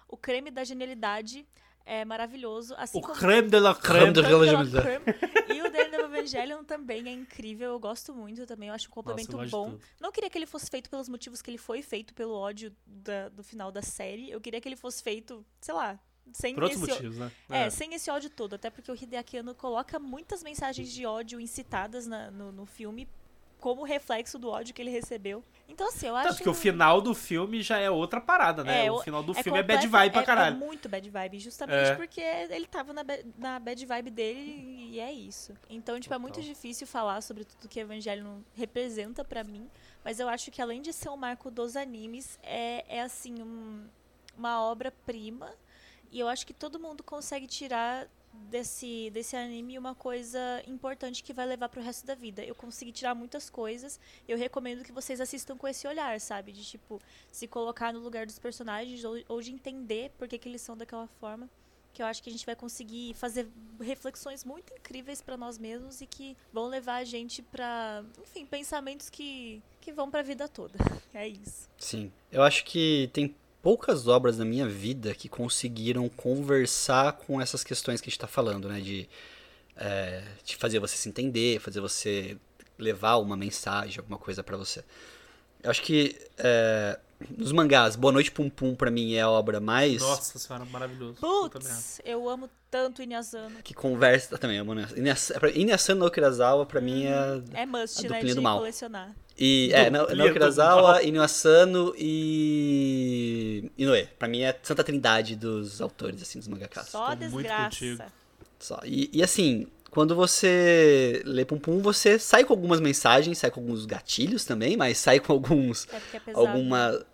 o 0.06 0.14
creme 0.18 0.50
da 0.50 0.62
genialidade 0.62 1.46
é 1.86 2.04
maravilhoso. 2.04 2.74
Assim 2.76 2.98
O 2.98 3.00
como 3.00 3.14
creme 3.14 3.48
de 3.48 3.58
la 3.60 3.74
Creme 3.74 4.12
de- 4.12 4.20
Creme 4.20 4.28
de 4.28 4.38
la 4.38 4.46
Genialidade. 4.46 4.84
creme. 4.84 5.56
E 5.56 5.62
o 5.62 5.70
Daredevil 5.70 6.06
Evangelion 6.06 6.64
também 6.64 7.08
é 7.08 7.12
incrível, 7.12 7.70
eu 7.70 7.78
gosto 7.78 8.12
muito 8.12 8.44
também, 8.44 8.68
eu 8.68 8.74
acho 8.74 8.88
um 8.88 8.90
complemento 8.90 9.38
de 9.38 9.50
bom. 9.50 9.78
Não 10.00 10.10
queria 10.12 10.28
que 10.28 10.36
ele 10.36 10.46
fosse 10.46 10.68
feito 10.68 10.90
pelos 10.90 11.08
motivos 11.08 11.40
que 11.40 11.50
ele 11.50 11.58
foi 11.58 11.80
feito, 11.82 12.12
pelo 12.12 12.34
ódio 12.34 12.74
da- 12.84 13.28
do 13.30 13.42
final 13.44 13.70
da 13.72 13.80
série. 13.80 14.30
Eu 14.30 14.40
queria 14.40 14.60
que 14.60 14.68
ele 14.68 14.76
fosse 14.76 15.02
feito, 15.02 15.46
sei 15.60 15.72
lá, 15.74 15.98
sem 16.32 16.54
Por 16.54 16.64
outros 16.64 16.82
esse 16.82 16.90
motivos, 16.90 17.16
né? 17.18 17.30
é, 17.48 17.70
sem 17.70 17.94
esse 17.94 18.10
ódio 18.10 18.28
todo, 18.28 18.54
até 18.54 18.68
porque 18.68 18.90
o 18.90 18.94
Hideaki 19.00 19.38
Anno 19.38 19.54
coloca 19.54 19.98
muitas 20.00 20.42
mensagens 20.42 20.92
de 20.92 21.06
ódio 21.06 21.40
incitadas 21.40 22.06
na- 22.08 22.30
no, 22.32 22.50
no 22.50 22.66
filme 22.66 23.08
como 23.66 23.82
reflexo 23.82 24.38
do 24.38 24.48
ódio 24.48 24.72
que 24.72 24.80
ele 24.80 24.92
recebeu. 24.92 25.42
Então, 25.68 25.88
assim, 25.88 26.06
eu 26.06 26.14
acho... 26.14 26.28
Tanto 26.28 26.40
que 26.44 26.48
o 26.48 26.54
final 26.54 27.00
do 27.00 27.12
filme 27.12 27.62
já 27.62 27.78
é 27.80 27.90
outra 27.90 28.20
parada, 28.20 28.62
né? 28.62 28.86
É, 28.86 28.92
o 28.92 28.94
o- 28.94 29.02
final 29.02 29.24
do 29.24 29.32
é 29.36 29.42
filme 29.42 29.58
é 29.58 29.62
bad 29.64 29.84
vibe 29.88 30.12
pra 30.12 30.22
é- 30.22 30.24
caralho. 30.24 30.54
É 30.54 30.58
muito 30.64 30.88
bad 30.88 31.10
vibe, 31.10 31.40
justamente 31.40 31.90
É. 31.90 31.96
porque 31.96 32.20
ele 32.20 32.64
tava 32.68 32.92
na, 32.92 33.02
na 33.36 33.58
bad 33.58 33.84
vibe 33.84 34.10
dele 34.12 34.88
e 34.92 35.00
é 35.00 35.10
isso. 35.12 35.52
Então, 35.68 35.98
tipo, 35.98 36.14
é 36.14 36.18
muito 36.18 36.34
Total. 36.34 36.48
difícil 36.48 36.86
falar 36.86 37.20
sobre 37.22 37.44
tudo 37.44 37.68
que 37.68 37.80
Evangelion 37.80 38.38
representa 38.54 39.24
pra 39.24 39.42
mim, 39.42 39.68
mas 40.04 40.20
eu 40.20 40.28
acho 40.28 40.52
que 40.52 40.62
além 40.62 40.80
de 40.80 40.92
ser 40.92 41.08
um 41.08 41.16
marco 41.16 41.50
dos 41.50 41.74
animes, 41.74 42.38
é, 42.44 42.84
é 42.88 43.02
assim, 43.02 43.42
um- 43.42 43.84
uma 44.38 44.62
obra-prima 44.62 45.50
e 46.12 46.20
eu 46.20 46.28
acho 46.28 46.46
que 46.46 46.54
todo 46.54 46.78
mundo 46.78 47.02
consegue 47.02 47.48
tirar 47.48 48.06
desse, 48.50 49.10
desse 49.10 49.36
anime 49.36 49.78
uma 49.78 49.94
coisa 49.94 50.62
importante 50.66 51.22
que 51.22 51.32
vai 51.32 51.46
levar 51.46 51.68
pro 51.68 51.82
resto 51.82 52.06
da 52.06 52.14
vida. 52.14 52.44
Eu 52.44 52.54
consegui 52.54 52.92
tirar 52.92 53.14
muitas 53.14 53.50
coisas. 53.50 53.98
Eu 54.28 54.38
recomendo 54.38 54.84
que 54.84 54.92
vocês 54.92 55.20
assistam 55.20 55.56
com 55.56 55.66
esse 55.66 55.86
olhar, 55.86 56.20
sabe? 56.20 56.52
De 56.52 56.64
tipo, 56.64 57.00
se 57.30 57.46
colocar 57.46 57.92
no 57.92 58.00
lugar 58.00 58.26
dos 58.26 58.38
personagens 58.38 59.04
ou, 59.04 59.18
ou 59.28 59.40
de 59.40 59.52
entender 59.52 60.10
por 60.18 60.28
que, 60.28 60.38
que 60.38 60.48
eles 60.48 60.62
são 60.62 60.76
daquela 60.76 61.06
forma. 61.20 61.48
Que 61.92 62.02
eu 62.02 62.06
acho 62.06 62.22
que 62.22 62.28
a 62.28 62.32
gente 62.32 62.44
vai 62.44 62.54
conseguir 62.54 63.14
fazer 63.14 63.48
reflexões 63.80 64.44
muito 64.44 64.72
incríveis 64.74 65.22
pra 65.22 65.36
nós 65.36 65.56
mesmos 65.56 66.00
e 66.02 66.06
que 66.06 66.36
vão 66.52 66.66
levar 66.66 66.96
a 66.96 67.04
gente 67.04 67.40
pra, 67.40 68.04
enfim, 68.22 68.44
pensamentos 68.44 69.08
que, 69.08 69.62
que 69.80 69.92
vão 69.92 70.10
pra 70.10 70.22
vida 70.22 70.48
toda. 70.48 70.74
É 71.14 71.26
isso. 71.26 71.70
Sim. 71.78 72.12
Eu 72.30 72.42
acho 72.42 72.62
que 72.62 73.08
tem 73.10 73.34
poucas 73.66 74.06
obras 74.06 74.38
na 74.38 74.44
minha 74.44 74.64
vida 74.68 75.12
que 75.12 75.28
conseguiram 75.28 76.08
conversar 76.08 77.14
com 77.14 77.40
essas 77.40 77.64
questões 77.64 78.00
que 78.00 78.08
a 78.08 78.10
gente 78.10 78.20
tá 78.20 78.28
falando, 78.28 78.68
né? 78.68 78.80
De, 78.80 79.08
é, 79.76 80.22
de 80.44 80.54
fazer 80.54 80.78
você 80.78 80.96
se 80.96 81.08
entender, 81.08 81.58
fazer 81.58 81.80
você 81.80 82.36
levar 82.78 83.16
uma 83.16 83.36
mensagem, 83.36 83.98
alguma 83.98 84.18
coisa 84.18 84.44
pra 84.44 84.56
você. 84.56 84.84
Eu 85.64 85.68
acho 85.72 85.82
que 85.82 86.16
é, 86.38 86.96
nos 87.36 87.50
mangás, 87.50 87.96
Boa 87.96 88.12
Noite 88.12 88.30
Pum 88.30 88.48
Pum 88.48 88.72
pra 88.76 88.88
mim 88.88 89.14
é 89.14 89.22
a 89.22 89.28
obra 89.28 89.58
mais. 89.58 90.00
Nossa 90.00 90.38
senhora, 90.38 90.64
maravilhoso. 90.66 91.16
Eu 91.20 91.50
Putz, 91.50 92.00
eu 92.04 92.28
amo 92.28 92.48
tanto 92.70 93.02
Inazano. 93.02 93.56
Que 93.64 93.74
conversa. 93.74 94.38
Também 94.38 94.58
amo 94.58 94.74
né? 94.74 94.86
Pra- 95.40 95.50
Inuyasha 95.50 95.92
no 95.92 96.06
Okurazawa, 96.06 96.64
pra 96.66 96.80
mim 96.80 97.06
é. 97.06 97.62
É 97.62 97.66
must, 97.66 98.06
A 98.06 98.10
né, 98.10 98.22
de 98.22 98.32
do 98.32 98.42
mal. 98.42 98.58
colecionar. 98.58 99.12
E, 99.38 99.70
é, 99.72 99.90
no, 99.90 99.98
Duplinha 100.00 100.16
no 100.16 100.24
do 100.24 100.30
Okurazawa, 100.30 100.92
mal. 100.92 101.02
Inuyasano 101.02 101.94
e. 101.98 103.70
Inoue. 103.76 104.08
Pra 104.18 104.28
mim 104.28 104.42
é 104.42 104.58
Santa 104.62 104.82
Trindade 104.82 105.36
dos 105.36 105.80
autores, 105.80 106.22
assim, 106.22 106.38
dos 106.38 106.48
mangakas. 106.48 106.88
Só 106.88 107.10
tô 107.10 107.16
muito 107.28 107.36
desgraça. 107.36 107.64
contigo. 107.64 108.02
Só. 108.58 108.80
E, 108.84 109.10
e 109.12 109.22
assim, 109.22 109.66
quando 109.90 110.14
você 110.14 111.22
lê 111.24 111.44
Pum 111.44 111.58
Pum, 111.58 111.80
você 111.80 112.18
sai 112.18 112.44
com 112.44 112.52
algumas 112.52 112.80
mensagens, 112.80 113.38
sai 113.38 113.50
com 113.50 113.60
alguns 113.60 113.84
gatilhos 113.84 114.44
também, 114.44 114.76
mas 114.76 114.96
sai 114.96 115.20
com 115.20 115.32
alguns. 115.32 115.86
É 115.92 115.98
porque 116.00 116.16
é 116.16 116.20
pesado. 116.20 116.46
alguma. 116.46 117.06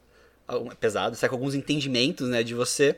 alguma 0.46 0.74
pesado, 0.76 1.16
sai 1.16 1.28
com 1.28 1.34
alguns 1.34 1.54
entendimentos, 1.54 2.28
né, 2.28 2.42
de 2.42 2.54
você. 2.54 2.96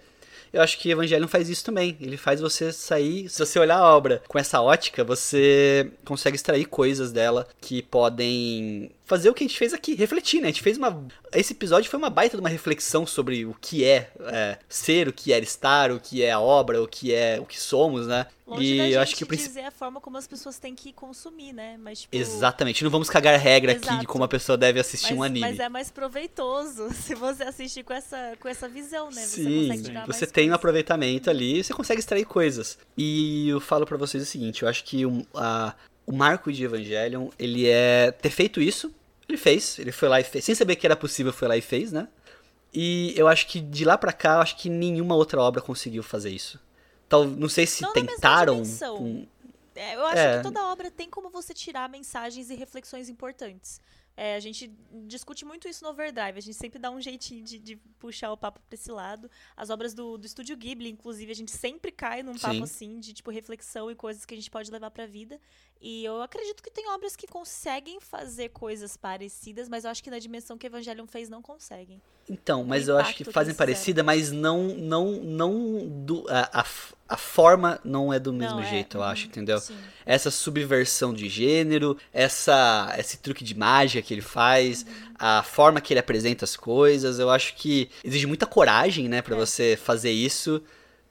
Eu 0.55 0.63
acho 0.63 0.79
que 0.79 0.89
Evangelion 0.89 1.27
faz 1.27 1.49
isso 1.49 1.65
também. 1.65 1.97
Ele 2.01 2.17
faz 2.17 2.41
você 2.41 2.73
sair. 2.73 3.29
Se 3.29 3.45
você 3.45 3.59
olhar 3.59 3.77
a 3.77 3.93
obra 3.93 4.23
com 4.29 4.39
essa 4.39 4.63
ótica, 4.63 5.03
você 5.03 5.91
consegue 6.05 6.37
extrair 6.37 6.65
coisas 6.67 7.11
dela 7.11 7.49
que 7.61 7.83
podem 7.83 8.93
fazer 9.05 9.29
o 9.29 9.35
que 9.35 9.45
a 9.45 9.47
gente 9.47 9.59
fez 9.59 9.73
aqui, 9.75 9.95
refletir, 9.95 10.41
né? 10.41 10.49
A 10.49 10.51
gente 10.51 10.63
fez 10.63 10.79
uma. 10.79 11.07
Esse 11.33 11.53
episódio 11.53 11.91
foi 11.91 11.99
uma 11.99 12.11
baita 12.11 12.37
de 12.37 12.41
uma 12.41 12.49
reflexão 12.49 13.07
sobre 13.07 13.45
o 13.45 13.55
que 13.61 13.85
é, 13.85 14.11
é, 14.21 14.59
ser, 14.69 15.09
o 15.09 15.13
que 15.13 15.33
é 15.33 15.39
estar, 15.39 15.93
o 15.93 16.01
que 16.01 16.23
é 16.23 16.33
a 16.33 16.41
obra, 16.41 16.83
o 16.83 16.89
que 16.89 17.13
é 17.15 17.39
o 17.41 17.45
que 17.45 17.61
somos, 17.61 18.07
né? 18.07 18.27
Longe 18.47 18.63
e 18.65 18.93
eu 18.93 19.01
acho 19.01 19.17
que 19.17 19.25
o 19.25 19.27
principal. 19.27 19.55
dizer 19.55 19.67
a 19.67 19.71
forma 19.71 20.01
como 20.01 20.19
as 20.19 20.27
pessoas 20.27 20.59
têm 20.59 20.75
que 20.75 20.93
consumir, 20.93 21.53
né? 21.53 21.77
Mas, 21.79 22.03
tipo, 22.03 22.15
Exatamente, 22.15 22.85
não 22.85 22.91
vamos 22.91 23.09
cagar 23.09 23.39
regra 23.39 23.73
aqui 23.73 23.81
de 23.83 23.87
Exato. 23.89 24.07
como 24.07 24.25
a 24.25 24.29
pessoa 24.29 24.57
deve 24.59 24.79
assistir 24.81 25.11
mas, 25.13 25.19
um 25.19 25.23
anime. 25.23 25.41
mas 25.41 25.59
é 25.59 25.69
mais 25.69 25.91
proveitoso 25.91 26.91
se 26.93 27.15
você 27.15 27.43
assistir 27.45 27.83
com 27.85 27.93
essa, 27.93 28.35
com 28.39 28.49
essa 28.49 28.69
visão, 28.69 29.11
né? 29.11 29.23
Você 29.23 29.43
Sim, 29.43 29.63
consegue 29.69 29.83
tirar 29.83 30.07
você 30.07 30.27
tem 30.27 30.45
um 30.45 30.47
coisa. 30.49 30.55
aproveitamento 30.57 31.31
ali, 31.31 31.65
você 31.65 31.73
consegue 31.73 32.01
extrair 32.01 32.25
coisas. 32.27 32.79
E 32.97 33.49
eu 33.49 33.61
falo 33.61 33.87
pra 33.87 33.97
vocês 33.97 34.23
o 34.23 34.27
seguinte, 34.27 34.63
eu 34.63 34.69
acho 34.69 34.85
que 34.85 35.07
um, 35.07 35.25
a- 35.35 35.75
o 36.07 36.13
marco 36.13 36.53
de 36.53 36.65
Evangelion, 36.65 37.29
ele 37.39 37.69
é 37.69 38.11
ter 38.11 38.31
feito 38.31 38.61
isso, 38.61 38.95
ele 39.29 39.39
fez, 39.39 39.79
ele 39.79 39.93
foi 39.93 40.09
lá 40.09 40.21
e 40.21 40.25
fez, 40.25 40.45
sem 40.45 40.55
saber 40.55 40.77
que 40.77 40.87
era 40.87 40.97
possível, 40.97 41.33
foi 41.33 41.49
lá 41.49 41.57
e 41.57 41.61
fez, 41.63 41.93
né? 41.93 42.09
E 42.73 43.15
eu 43.17 43.29
acho 43.29 43.47
que 43.47 43.61
de 43.61 43.85
lá 43.85 43.97
pra 43.97 44.13
cá, 44.13 44.35
eu 44.35 44.41
acho 44.41 44.57
que 44.57 44.69
nenhuma 44.69 45.15
outra 45.15 45.41
obra 45.41 45.63
conseguiu 45.63 46.03
fazer 46.03 46.31
isso. 46.31 46.59
Tal, 47.09 47.25
não 47.25 47.49
sei 47.49 47.67
se 47.67 47.83
Não 47.83 47.93
tentaram 47.93 48.63
com- 48.99 49.27
É, 49.77 49.95
eu 49.97 50.07
acho 50.07 50.19
É. 50.19 50.37
que 50.39 50.43
toda 50.45 50.65
obra 50.67 50.91
tem 50.91 51.09
como 51.11 51.31
você 51.31 51.53
tirar 51.55 51.89
mensagens 51.89 52.49
e 52.51 52.55
reflexões 52.55 53.09
importantes. 53.09 53.81
É, 54.17 54.37
a 54.37 54.41
gente 54.41 54.73
discute 55.09 55.45
muito 55.45 55.67
isso 55.67 55.83
no 55.83 55.91
Overdrive, 55.91 56.39
a 56.39 56.41
gente 56.41 56.55
sempre 56.55 56.79
dá 56.79 56.89
um 56.89 57.01
jeitinho 57.01 57.43
de, 57.45 57.59
de 57.59 57.75
puxar 57.99 58.31
o 58.31 58.37
papo 58.37 58.61
pra 58.69 58.75
esse 58.77 58.89
lado. 58.93 59.29
As 59.57 59.71
obras 59.71 59.93
do, 59.93 60.17
do 60.17 60.25
Estúdio 60.25 60.57
Ghibli, 60.57 60.89
inclusive, 60.89 61.33
a 61.33 61.35
gente 61.35 61.51
sempre 61.51 61.91
cai 61.91 62.23
num 62.23 62.39
papo 62.39 62.55
Sim. 62.55 62.63
assim, 62.63 63.01
de 63.01 63.13
tipo 63.13 63.33
reflexão 63.33 63.91
e 63.91 63.97
coisas 63.97 64.25
que 64.25 64.33
a 64.33 64.37
gente 64.37 64.49
pode 64.51 64.71
levar 64.71 64.93
pra 64.93 65.05
vida. 65.07 65.41
E 65.87 66.03
eu 66.03 66.23
acredito 66.23 66.63
que 66.63 66.71
tem 66.71 66.89
obras 66.89 67.15
que 67.15 67.27
conseguem 67.27 68.01
fazer 68.01 68.49
coisas 68.49 68.97
parecidas, 68.97 69.69
mas 69.69 69.85
eu 69.85 69.91
acho 69.91 70.03
que 70.03 70.09
na 70.11 70.19
dimensão 70.19 70.57
que 70.57 70.67
Evangelion 70.67 71.07
fez, 71.07 71.29
não 71.29 71.43
conseguem. 71.43 72.01
Então, 72.27 72.65
mas 72.65 72.89
eu 72.89 72.97
acho 72.97 73.15
que 73.15 73.23
fazem 73.23 73.55
parecida, 73.55 74.03
mas 74.03 74.33
não 74.33 74.69
não 74.69 75.13
não 75.23 75.87
do, 76.07 76.25
a, 76.27 76.61
a, 76.63 76.67
a 77.07 77.17
forma 77.19 77.79
não 77.85 78.11
é 78.11 78.19
do 78.19 78.33
mesmo 78.33 78.61
Não, 78.61 78.63
é, 78.63 78.65
jeito, 78.65 78.97
eu 78.97 79.03
uhum, 79.03 79.07
acho, 79.09 79.27
entendeu? 79.27 79.61
Sim. 79.61 79.93
essa 80.07 80.31
subversão 80.31 81.13
de 81.13 81.29
gênero, 81.29 81.99
essa 82.15 82.95
esse 82.99 83.19
truque 83.19 83.45
de 83.45 83.55
mágica 83.55 84.01
que 84.01 84.15
ele 84.15 84.23
faz, 84.23 84.87
a 85.19 85.43
forma 85.43 85.83
que 85.83 85.93
ele 85.93 86.01
apresenta 86.01 86.47
as 86.47 86.57
coisas, 86.57 87.19
eu 87.19 87.29
acho 87.29 87.57
que 87.57 87.91
exige 88.03 88.27
muita 88.27 88.47
coragem, 88.47 89.07
né, 89.07 89.21
Pra 89.21 89.35
É. 89.35 89.37
você 89.37 89.77
fazer 89.77 90.11
isso, 90.11 90.63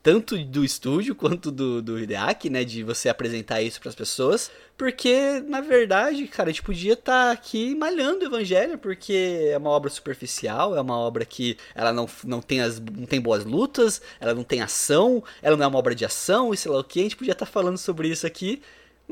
tanto 0.03 0.37
do 0.37 0.65
estúdio 0.65 1.15
quanto 1.15 1.49
do, 1.49 1.81
do 1.81 1.97
Hideaki, 1.97 2.49
né, 2.49 2.65
de 2.65 2.83
você 2.83 3.07
apresentar 3.07 3.61
isso 3.61 3.79
pras 3.79 3.95
pessoas, 3.95 4.51
porque 4.77 5.41
na 5.47 5.61
verdade, 5.61 6.27
cara, 6.27 6.49
a 6.49 6.51
gente 6.51 6.61
podia 6.61 6.93
estar 6.93 7.31
aqui 7.31 7.73
malhando 7.73 8.25
o 8.25 8.27
Evangelho, 8.27 8.77
porque 8.77 9.49
é 9.49 9.57
uma 9.57 9.69
obra 9.69 9.89
superficial, 9.89 10.75
é 10.75 10.81
uma 10.81 10.97
obra 10.97 11.23
que 11.23 11.57
ela 11.73 11.93
não, 11.93 12.07
não, 12.25 12.41
tem, 12.41 12.59
as, 12.59 12.79
não 12.79 13.05
tem 13.05 13.21
boas 13.21 13.45
lutas, 13.45 14.01
ela 14.19 14.35
não 14.35 14.43
tem 14.43 14.61
ação, 14.61 15.23
ela 15.41 15.55
não 15.55 15.63
é 15.63 15.67
uma 15.67 15.79
obra 15.79 15.95
de 15.95 16.03
ação, 16.03 16.53
e 16.53 16.57
sei 16.57 16.69
lá 16.69 16.79
o 16.79 16.83
que, 16.83 16.99
a 16.99 17.03
gente 17.03 17.15
podia 17.15 17.31
estar 17.31 17.45
falando 17.45 17.77
sobre 17.77 18.09
isso 18.09 18.27
aqui, 18.27 18.61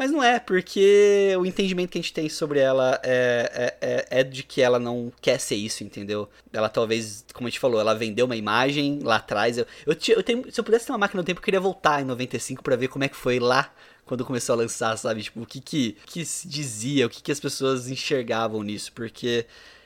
mas 0.01 0.09
não 0.09 0.23
é, 0.23 0.39
porque 0.39 1.31
o 1.39 1.45
entendimento 1.45 1.91
que 1.91 1.99
a 1.99 2.01
gente 2.01 2.11
tem 2.11 2.27
sobre 2.27 2.57
ela 2.57 2.99
é, 3.03 3.77
é, 3.79 3.87
é, 3.87 4.21
é 4.21 4.23
de 4.23 4.41
que 4.41 4.59
ela 4.59 4.79
não 4.79 5.13
quer 5.21 5.39
ser 5.39 5.53
isso, 5.53 5.83
entendeu? 5.83 6.27
Ela 6.51 6.69
talvez, 6.69 7.23
como 7.31 7.45
a 7.45 7.51
gente 7.51 7.59
falou, 7.59 7.79
ela 7.79 7.93
vendeu 7.93 8.25
uma 8.25 8.35
imagem 8.35 8.97
lá 9.03 9.17
atrás. 9.17 9.59
Eu, 9.59 9.67
eu, 9.85 9.95
eu 10.07 10.23
tenho, 10.23 10.51
se 10.51 10.59
eu 10.59 10.63
pudesse 10.63 10.87
ter 10.87 10.91
uma 10.91 10.97
máquina 10.97 11.21
do 11.21 11.25
tempo, 11.27 11.39
eu 11.39 11.43
queria 11.43 11.59
voltar 11.59 12.01
em 12.01 12.05
95 12.05 12.63
pra 12.63 12.75
ver 12.75 12.87
como 12.87 13.03
é 13.03 13.09
que 13.09 13.15
foi 13.15 13.37
lá 13.39 13.71
quando 14.03 14.25
começou 14.25 14.53
a 14.53 14.57
lançar, 14.57 14.97
sabe? 14.97 15.21
Tipo, 15.21 15.43
o 15.43 15.45
que 15.45 15.61
que, 15.61 15.95
que 16.07 16.25
se 16.25 16.47
dizia, 16.47 17.05
o 17.05 17.09
que 17.09 17.21
que 17.21 17.31
as 17.31 17.39
pessoas 17.39 17.87
enxergavam 17.87 18.63
nisso, 18.63 18.91
porque 18.93 19.45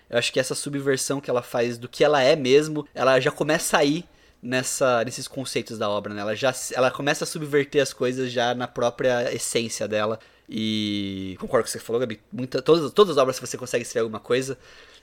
eu 0.09 0.17
acho 0.17 0.31
que 0.31 0.39
essa 0.39 0.55
subversão 0.55 1.19
que 1.19 1.29
ela 1.29 1.41
faz 1.41 1.77
do 1.77 1.89
que 1.89 2.05
ela 2.05 2.23
é 2.23 2.37
mesmo, 2.37 2.87
ela 2.95 3.19
já 3.19 3.31
começa 3.31 3.79
a 3.79 3.83
ir 3.83 4.05
nessa, 4.45 5.03
nesses 5.03 5.27
conceitos 5.27 5.77
da 5.77 5.89
obra, 5.89 6.13
né? 6.13 6.22
Ela 6.22 6.35
já 6.35 6.53
ela 6.73 6.91
começa 6.91 7.23
a 7.23 7.27
subverter 7.27 7.81
as 7.81 7.91
coisas 7.91 8.31
já 8.31 8.53
na 8.53 8.67
própria 8.67 9.34
essência 9.34 9.88
dela. 9.88 10.19
E 10.47 11.35
concordo 11.39 11.63
com 11.63 11.69
o 11.69 11.72
que 11.72 11.72
você 11.72 11.80
falou, 11.80 11.99
Gabi. 11.99 12.22
Muita, 12.31 12.61
todas, 12.61 12.91
todas 12.93 13.17
as 13.17 13.22
obras 13.22 13.39
você 13.39 13.57
consegue 13.57 13.81
extrair 13.81 14.03
alguma 14.03 14.19
coisa, 14.19 14.57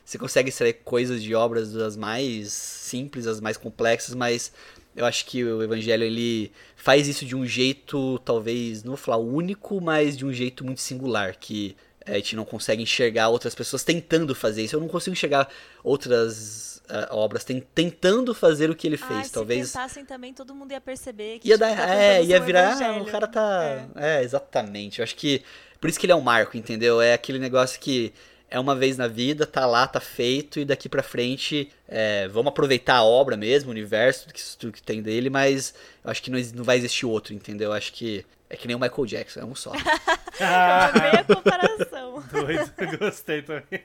você 0.05 0.17
consegue 0.17 0.51
extrair 0.51 0.75
coisas 0.85 1.21
de 1.21 1.35
obras 1.35 1.73
das 1.73 1.97
mais 1.97 2.53
simples, 2.53 3.27
as 3.27 3.41
mais 3.41 3.57
complexas, 3.57 4.15
mas 4.15 4.53
eu 4.95 5.05
acho 5.05 5.27
que 5.27 5.43
o 5.43 5.63
Evangelho 5.63 6.05
ele 6.05 6.53
faz 6.77 7.09
isso 7.09 7.25
de 7.25 7.35
um 7.35 7.45
jeito, 7.45 8.21
talvez, 8.21 8.85
não 8.85 8.91
vou 8.91 8.97
falar 8.97 9.17
único, 9.17 9.81
mas 9.81 10.17
de 10.17 10.25
um 10.25 10.33
jeito 10.33 10.65
muito 10.65 10.81
singular, 10.81 11.37
que 11.37 11.77
a 12.07 12.15
gente 12.15 12.37
não 12.37 12.45
consegue 12.45 12.83
enxergar 12.83 13.29
outras 13.29 13.55
pessoas 13.55 13.85
tentando 13.85 14.35
fazer 14.35 14.63
isso. 14.63 14.77
Eu 14.77 14.81
não 14.81 14.89
consigo 14.89 15.13
enxergar 15.13 15.49
outras 15.83 16.83
eh, 16.89 17.09
obras 17.11 17.45
ten- 17.45 17.63
tentando 17.75 18.35
fazer 18.35 18.71
o 18.71 18.75
que 18.75 18.87
ele 18.87 18.97
fez. 18.97 19.11
Ah, 19.21 19.25
se 19.25 19.33
talvez 19.33 19.73
tentassem 19.73 20.05
também, 20.05 20.35
todo 20.35 20.55
mundo 20.55 20.73
ia 20.73 20.81
perceber 20.81 21.39
que 21.39 21.49
ia 21.49 21.55
tipo, 21.57 21.67
dar, 21.69 21.77
tá 21.77 21.95
é, 21.95 22.23
ia 22.25 22.41
virar, 22.41 22.77
ah, 22.83 22.99
o 23.01 23.05
cara 23.07 23.27
tá, 23.27 23.87
é. 23.97 24.23
exatamente. 24.23 24.99
Eu 24.99 25.05
acho 25.05 25.15
que 25.17 25.43
por 25.81 25.89
isso 25.89 25.99
que 25.99 26.07
ele 26.07 26.13
é 26.13 26.17
um 26.17 26.21
marco, 26.21 26.57
entendeu? 26.57 27.01
É 27.01 27.15
aquele 27.15 27.39
negócio 27.39 27.81
que 27.81 28.13
é 28.53 28.61
uma 28.61 28.77
vez 28.77 28.99
na 28.99 29.09
vida, 29.09 29.47
tá 29.47 29.65
lá, 29.65 29.87
tá 29.87 29.99
feito 29.99 30.61
e 30.61 30.65
daqui 30.65 30.87
pra 30.89 31.03
frente 31.03 31.73
é, 31.89 32.29
vamos 32.29 32.51
aproveitar 32.51 32.97
a 32.97 33.03
obra 33.05 33.35
mesmo, 33.37 33.69
o 33.69 33.73
universo, 33.73 34.27
tudo 34.27 34.33
que, 34.35 34.57
tudo 34.59 34.73
que 34.73 34.83
tem 34.83 35.01
dele, 35.03 35.31
mas 35.31 35.75
eu 36.05 36.11
acho 36.11 36.23
que 36.23 36.31
não, 36.31 36.39
não 36.55 36.63
vai 36.63 36.77
existir 36.77 37.07
outro, 37.07 37.33
entendeu? 37.33 37.71
Eu 37.71 37.73
acho 37.73 37.93
que 37.95 38.27
é 38.51 38.57
que 38.57 38.67
nem 38.67 38.77
o 38.77 38.79
Michael 38.79 39.07
Jackson, 39.07 39.41
é 39.41 39.45
um 39.47 39.55
só. 39.55 39.73
Eu 40.39 40.47
amei 40.47 41.11
a 41.21 41.25
comparação. 41.25 42.23
Doido, 42.31 42.99
gostei 42.99 43.41
também. 43.41 43.65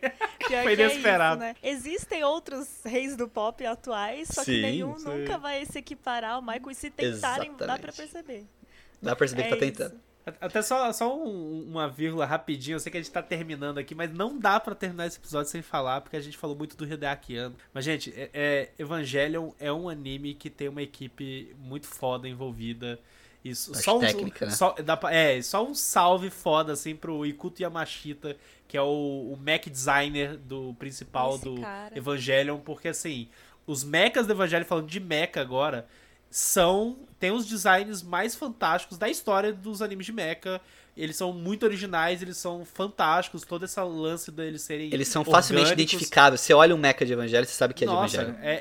Pior 0.47 0.63
Foi 0.63 0.75
que 0.75 0.81
é 0.81 0.85
inesperado. 0.85 1.35
isso, 1.35 1.39
né? 1.47 1.55
Existem 1.63 2.23
outros 2.25 2.67
reis 2.83 3.15
do 3.15 3.29
pop 3.29 3.65
atuais, 3.65 4.27
só 4.29 4.43
que 4.43 4.51
Sim, 4.55 4.61
nenhum 4.61 4.97
sim. 4.99 5.05
nunca 5.07 5.37
vai 5.37 5.65
se 5.65 5.79
equiparar 5.79 6.31
ao 6.31 6.41
Michael. 6.41 6.71
E 6.71 6.75
se 6.75 6.89
tentarem, 6.89 7.51
dá 7.51 7.77
pra 7.77 7.89
Exatamente. 7.89 7.95
perceber. 7.95 8.45
Dá 9.01 9.11
pra 9.11 9.15
perceber 9.15 9.43
que 9.43 9.49
tá 9.49 9.55
É 9.55 9.59
tentando. 9.59 9.93
isso. 9.93 10.01
Até 10.41 10.61
só, 10.61 10.91
só 10.91 11.15
um- 11.17 11.63
uma 11.69 11.87
vírgula 11.87 12.25
rapidinho, 12.25 12.75
eu 12.75 12.79
sei 12.79 12.91
que 12.91 12.97
a 12.97 13.01
gente 13.01 13.11
tá 13.11 13.21
terminando 13.21 13.77
aqui, 13.77 13.95
mas 13.95 14.11
não 14.13 14.37
dá 14.37 14.59
pra 14.59 14.75
terminar 14.75 15.07
esse 15.07 15.17
episódio 15.17 15.49
sem 15.49 15.61
falar, 15.61 16.01
porque 16.01 16.17
a 16.17 16.21
gente 16.21 16.37
falou 16.37 16.55
muito 16.55 16.75
do 16.75 16.85
Hideaki 16.85 17.37
Anno. 17.37 17.55
Mas, 17.73 17.85
gente, 17.85 18.13
é, 18.15 18.29
é- 18.33 18.69
Evangelion 18.77 19.51
é 19.59 19.71
um 19.71 19.87
anime 19.87 20.33
que 20.33 20.49
tem 20.49 20.67
uma 20.67 20.81
equipe 20.81 21.55
muito 21.59 21.87
foda 21.87 22.27
envolvida. 22.27 22.99
Isso, 23.45 23.73
só 23.75 23.97
um, 23.97 24.01
técnica, 24.01 24.47
né? 24.47 24.51
só, 24.51 24.73
dá 24.83 24.97
pra- 24.97 25.13
é, 25.13 25.41
só 25.41 25.65
um 25.65 25.73
salve 25.73 26.29
foda, 26.29 26.73
assim, 26.73 26.95
pro 26.95 27.25
Ikuto 27.25 27.61
Yamashita, 27.61 28.35
que 28.67 28.75
é 28.75 28.81
o, 28.81 29.31
o 29.33 29.37
mech 29.41 29.69
designer 29.69 30.35
do 30.35 30.75
principal 30.77 31.35
Esse 31.35 31.45
do 31.45 31.61
cara. 31.61 31.97
Evangelion, 31.97 32.57
porque, 32.59 32.89
assim, 32.89 33.29
os 33.65 33.83
mechas 33.85 34.27
do 34.27 34.33
Evangelion, 34.33 34.65
falando 34.65 34.87
de 34.87 34.99
mecha 34.99 35.39
agora, 35.39 35.87
são. 36.29 36.97
Tem 37.19 37.31
os 37.31 37.45
designs 37.45 38.03
mais 38.03 38.35
fantásticos 38.35 38.97
da 38.97 39.09
história 39.09 39.51
dos 39.51 39.81
animes 39.81 40.05
de 40.05 40.13
mecha. 40.13 40.61
Eles 40.97 41.15
são 41.15 41.31
muito 41.31 41.63
originais, 41.63 42.21
eles 42.21 42.37
são 42.37 42.65
fantásticos. 42.65 43.43
Todo 43.43 43.65
esse 43.65 43.79
lance 43.79 44.31
deles 44.31 44.61
serem. 44.63 44.91
Eles 44.93 45.07
são 45.07 45.23
facilmente 45.23 45.69
orgânicos. 45.69 45.93
identificáveis. 45.93 46.41
Você 46.41 46.53
olha 46.53 46.73
um 46.73 46.77
mecha 46.77 47.05
de 47.05 47.13
Evangelho, 47.13 47.45
você 47.45 47.53
sabe 47.53 47.73
que 47.73 47.83
é 47.83 47.87
de 47.87 47.93
Nossa, 47.93 48.21
Evangelho. 48.21 48.37
é, 48.41 48.53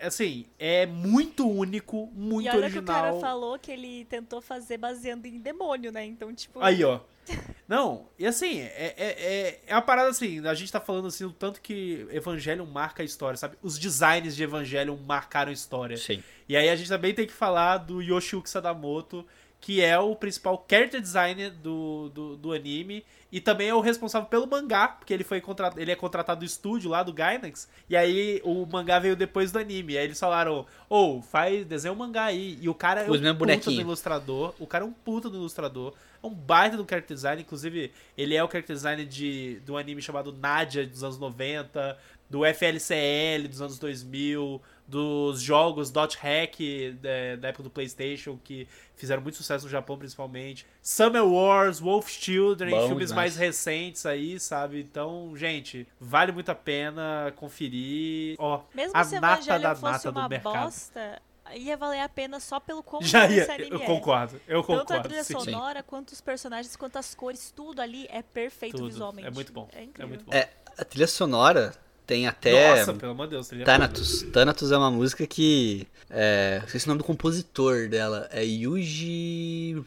é- 0.00 0.06
assim, 0.06 0.46
é 0.58 0.86
muito 0.86 1.48
único, 1.48 2.10
muito 2.14 2.46
E 2.46 2.48
olha 2.48 2.60
original. 2.64 2.82
que 2.82 2.90
o 2.90 2.94
cara 2.94 3.20
falou 3.20 3.58
que 3.58 3.70
ele 3.70 4.06
tentou 4.06 4.40
fazer 4.40 4.78
baseando 4.78 5.26
em 5.26 5.38
demônio, 5.38 5.92
né? 5.92 6.04
Então, 6.04 6.34
tipo. 6.34 6.60
Aí, 6.60 6.82
ó. 6.82 7.00
Não, 7.68 8.06
e 8.18 8.26
assim, 8.26 8.60
é, 8.60 8.94
é, 8.96 9.06
é, 9.06 9.60
é 9.68 9.74
uma 9.74 9.82
parada 9.82 10.10
assim, 10.10 10.44
a 10.46 10.54
gente 10.54 10.72
tá 10.72 10.80
falando 10.80 11.06
assim, 11.06 11.24
o 11.24 11.30
tanto 11.30 11.60
que 11.60 12.06
Evangelion 12.10 12.66
marca 12.66 13.02
a 13.02 13.06
história, 13.06 13.36
sabe? 13.36 13.56
Os 13.62 13.78
designs 13.78 14.34
de 14.34 14.42
Evangelion 14.42 14.96
marcaram 14.96 15.50
a 15.50 15.52
história. 15.52 15.96
Sim. 15.96 16.22
E 16.48 16.56
aí 16.56 16.68
a 16.68 16.74
gente 16.74 16.88
também 16.88 17.14
tem 17.14 17.26
que 17.26 17.32
falar 17.32 17.78
do 17.78 18.02
Yoshiyuki 18.02 18.50
Sadamoto, 18.50 19.24
que 19.62 19.80
é 19.80 19.96
o 19.96 20.16
principal 20.16 20.66
character 20.68 21.00
designer 21.00 21.52
do, 21.52 22.08
do, 22.08 22.36
do 22.36 22.52
anime. 22.52 23.04
E 23.30 23.40
também 23.40 23.68
é 23.68 23.74
o 23.74 23.80
responsável 23.80 24.28
pelo 24.28 24.44
mangá, 24.44 24.88
porque 24.88 25.14
ele 25.14 25.22
foi 25.22 25.40
contratado, 25.40 25.80
ele 25.80 25.90
é 25.90 25.94
contratado 25.94 26.40
do 26.40 26.44
estúdio 26.44 26.90
lá 26.90 27.02
do 27.04 27.12
Gainax. 27.12 27.68
E 27.88 27.96
aí 27.96 28.42
o 28.44 28.66
mangá 28.66 28.98
veio 28.98 29.14
depois 29.14 29.52
do 29.52 29.60
anime. 29.60 29.96
Aí 29.96 30.04
eles 30.04 30.18
falaram: 30.18 30.66
Ô, 30.90 31.18
oh, 31.18 31.22
faz, 31.22 31.64
desenha 31.64 31.92
um 31.92 31.96
mangá 31.96 32.24
aí. 32.24 32.58
E 32.60 32.68
o 32.68 32.74
cara 32.74 33.02
é 33.02 33.10
um 33.10 33.36
puta 33.36 33.70
do 33.70 33.80
ilustrador. 33.80 34.54
O 34.58 34.66
cara 34.66 34.84
é 34.84 34.86
um 34.86 34.92
puta 34.92 35.30
do 35.30 35.36
ilustrador. 35.38 35.94
É 36.20 36.26
um 36.26 36.34
baita 36.34 36.76
do 36.76 36.84
character 36.86 37.14
design. 37.14 37.40
Inclusive, 37.40 37.92
ele 38.18 38.34
é 38.34 38.42
o 38.42 38.48
character 38.48 38.74
design 38.74 39.06
de, 39.06 39.60
de 39.60 39.72
um 39.72 39.78
anime 39.78 40.02
chamado 40.02 40.32
Nadia 40.32 40.84
dos 40.84 41.04
anos 41.04 41.18
90, 41.18 41.96
do 42.28 42.40
FLCL 42.44 43.48
dos 43.48 43.62
anos 43.62 43.78
2000 43.78 44.60
dos 44.92 45.40
jogos 45.40 45.90
Dot 45.90 46.18
Hack 46.18 46.58
da, 47.00 47.08
é, 47.08 47.36
da, 47.38 47.48
época 47.48 47.62
do 47.62 47.70
PlayStation, 47.70 48.38
que 48.44 48.68
fizeram 48.94 49.22
muito 49.22 49.36
sucesso 49.36 49.64
no 49.64 49.70
Japão, 49.70 49.96
principalmente. 49.96 50.66
Summer 50.82 51.24
Wars, 51.24 51.80
Wolf 51.80 52.10
Children, 52.10 52.70
Bom 52.72 52.88
filmes 52.88 53.08
demais. 53.08 53.34
mais 53.34 53.36
recentes 53.36 54.04
aí, 54.04 54.38
sabe? 54.38 54.80
Então, 54.80 55.32
gente, 55.34 55.88
vale 55.98 56.30
muito 56.30 56.50
a 56.50 56.54
pena 56.54 57.32
conferir. 57.36 58.36
Ó, 58.38 58.60
Mesmo 58.74 58.94
a 58.94 59.02
se 59.02 59.18
nata 59.18 59.58
da 59.58 59.74
nata 59.74 60.12
do 60.12 60.28
mercado. 60.28 60.64
Bosta, 60.64 61.22
ia 61.54 61.74
valer 61.74 62.00
a 62.00 62.08
pena 62.10 62.38
só 62.38 62.60
pelo 62.60 62.82
como 62.82 63.02
Já 63.02 63.26
ia, 63.26 63.44
esse 63.44 63.50
anime 63.50 63.70
eu 63.70 63.80
concordo, 63.80 64.38
eu 64.46 64.62
concordo. 64.62 64.84
Tanto 64.88 65.00
a 65.00 65.02
trilha 65.02 65.24
sim. 65.24 65.32
sonora, 65.32 65.82
quanto 65.82 66.10
os 66.10 66.20
personagens, 66.20 66.76
quanto 66.76 66.98
as 66.98 67.14
cores, 67.14 67.50
tudo 67.50 67.80
ali 67.80 68.06
é 68.10 68.20
perfeito 68.20 68.76
tudo. 68.76 68.90
visualmente. 68.90 69.26
É 69.26 69.30
muito 69.30 69.54
bom. 69.54 69.70
É, 69.72 69.88
é 69.98 70.04
muito 70.04 70.22
bom. 70.22 70.34
É, 70.34 70.50
a 70.76 70.84
trilha 70.84 71.06
sonora 71.06 71.74
tem 72.12 72.26
até. 72.26 72.76
Nossa, 72.76 72.92
pelo 72.92 73.12
amor 73.12 73.26
de 73.26 73.30
Deus, 73.30 73.48
Thanatos. 73.64 74.22
Thanatos 74.32 74.70
é 74.70 74.76
uma 74.76 74.90
música 74.90 75.26
que. 75.26 75.86
É, 76.10 76.58
não 76.60 76.68
sei 76.68 76.78
se 76.78 76.86
é 76.86 76.88
o 76.88 76.90
nome 76.90 76.98
do 76.98 77.04
compositor 77.04 77.88
dela. 77.88 78.28
É 78.30 78.44
Yuji. 78.44 79.82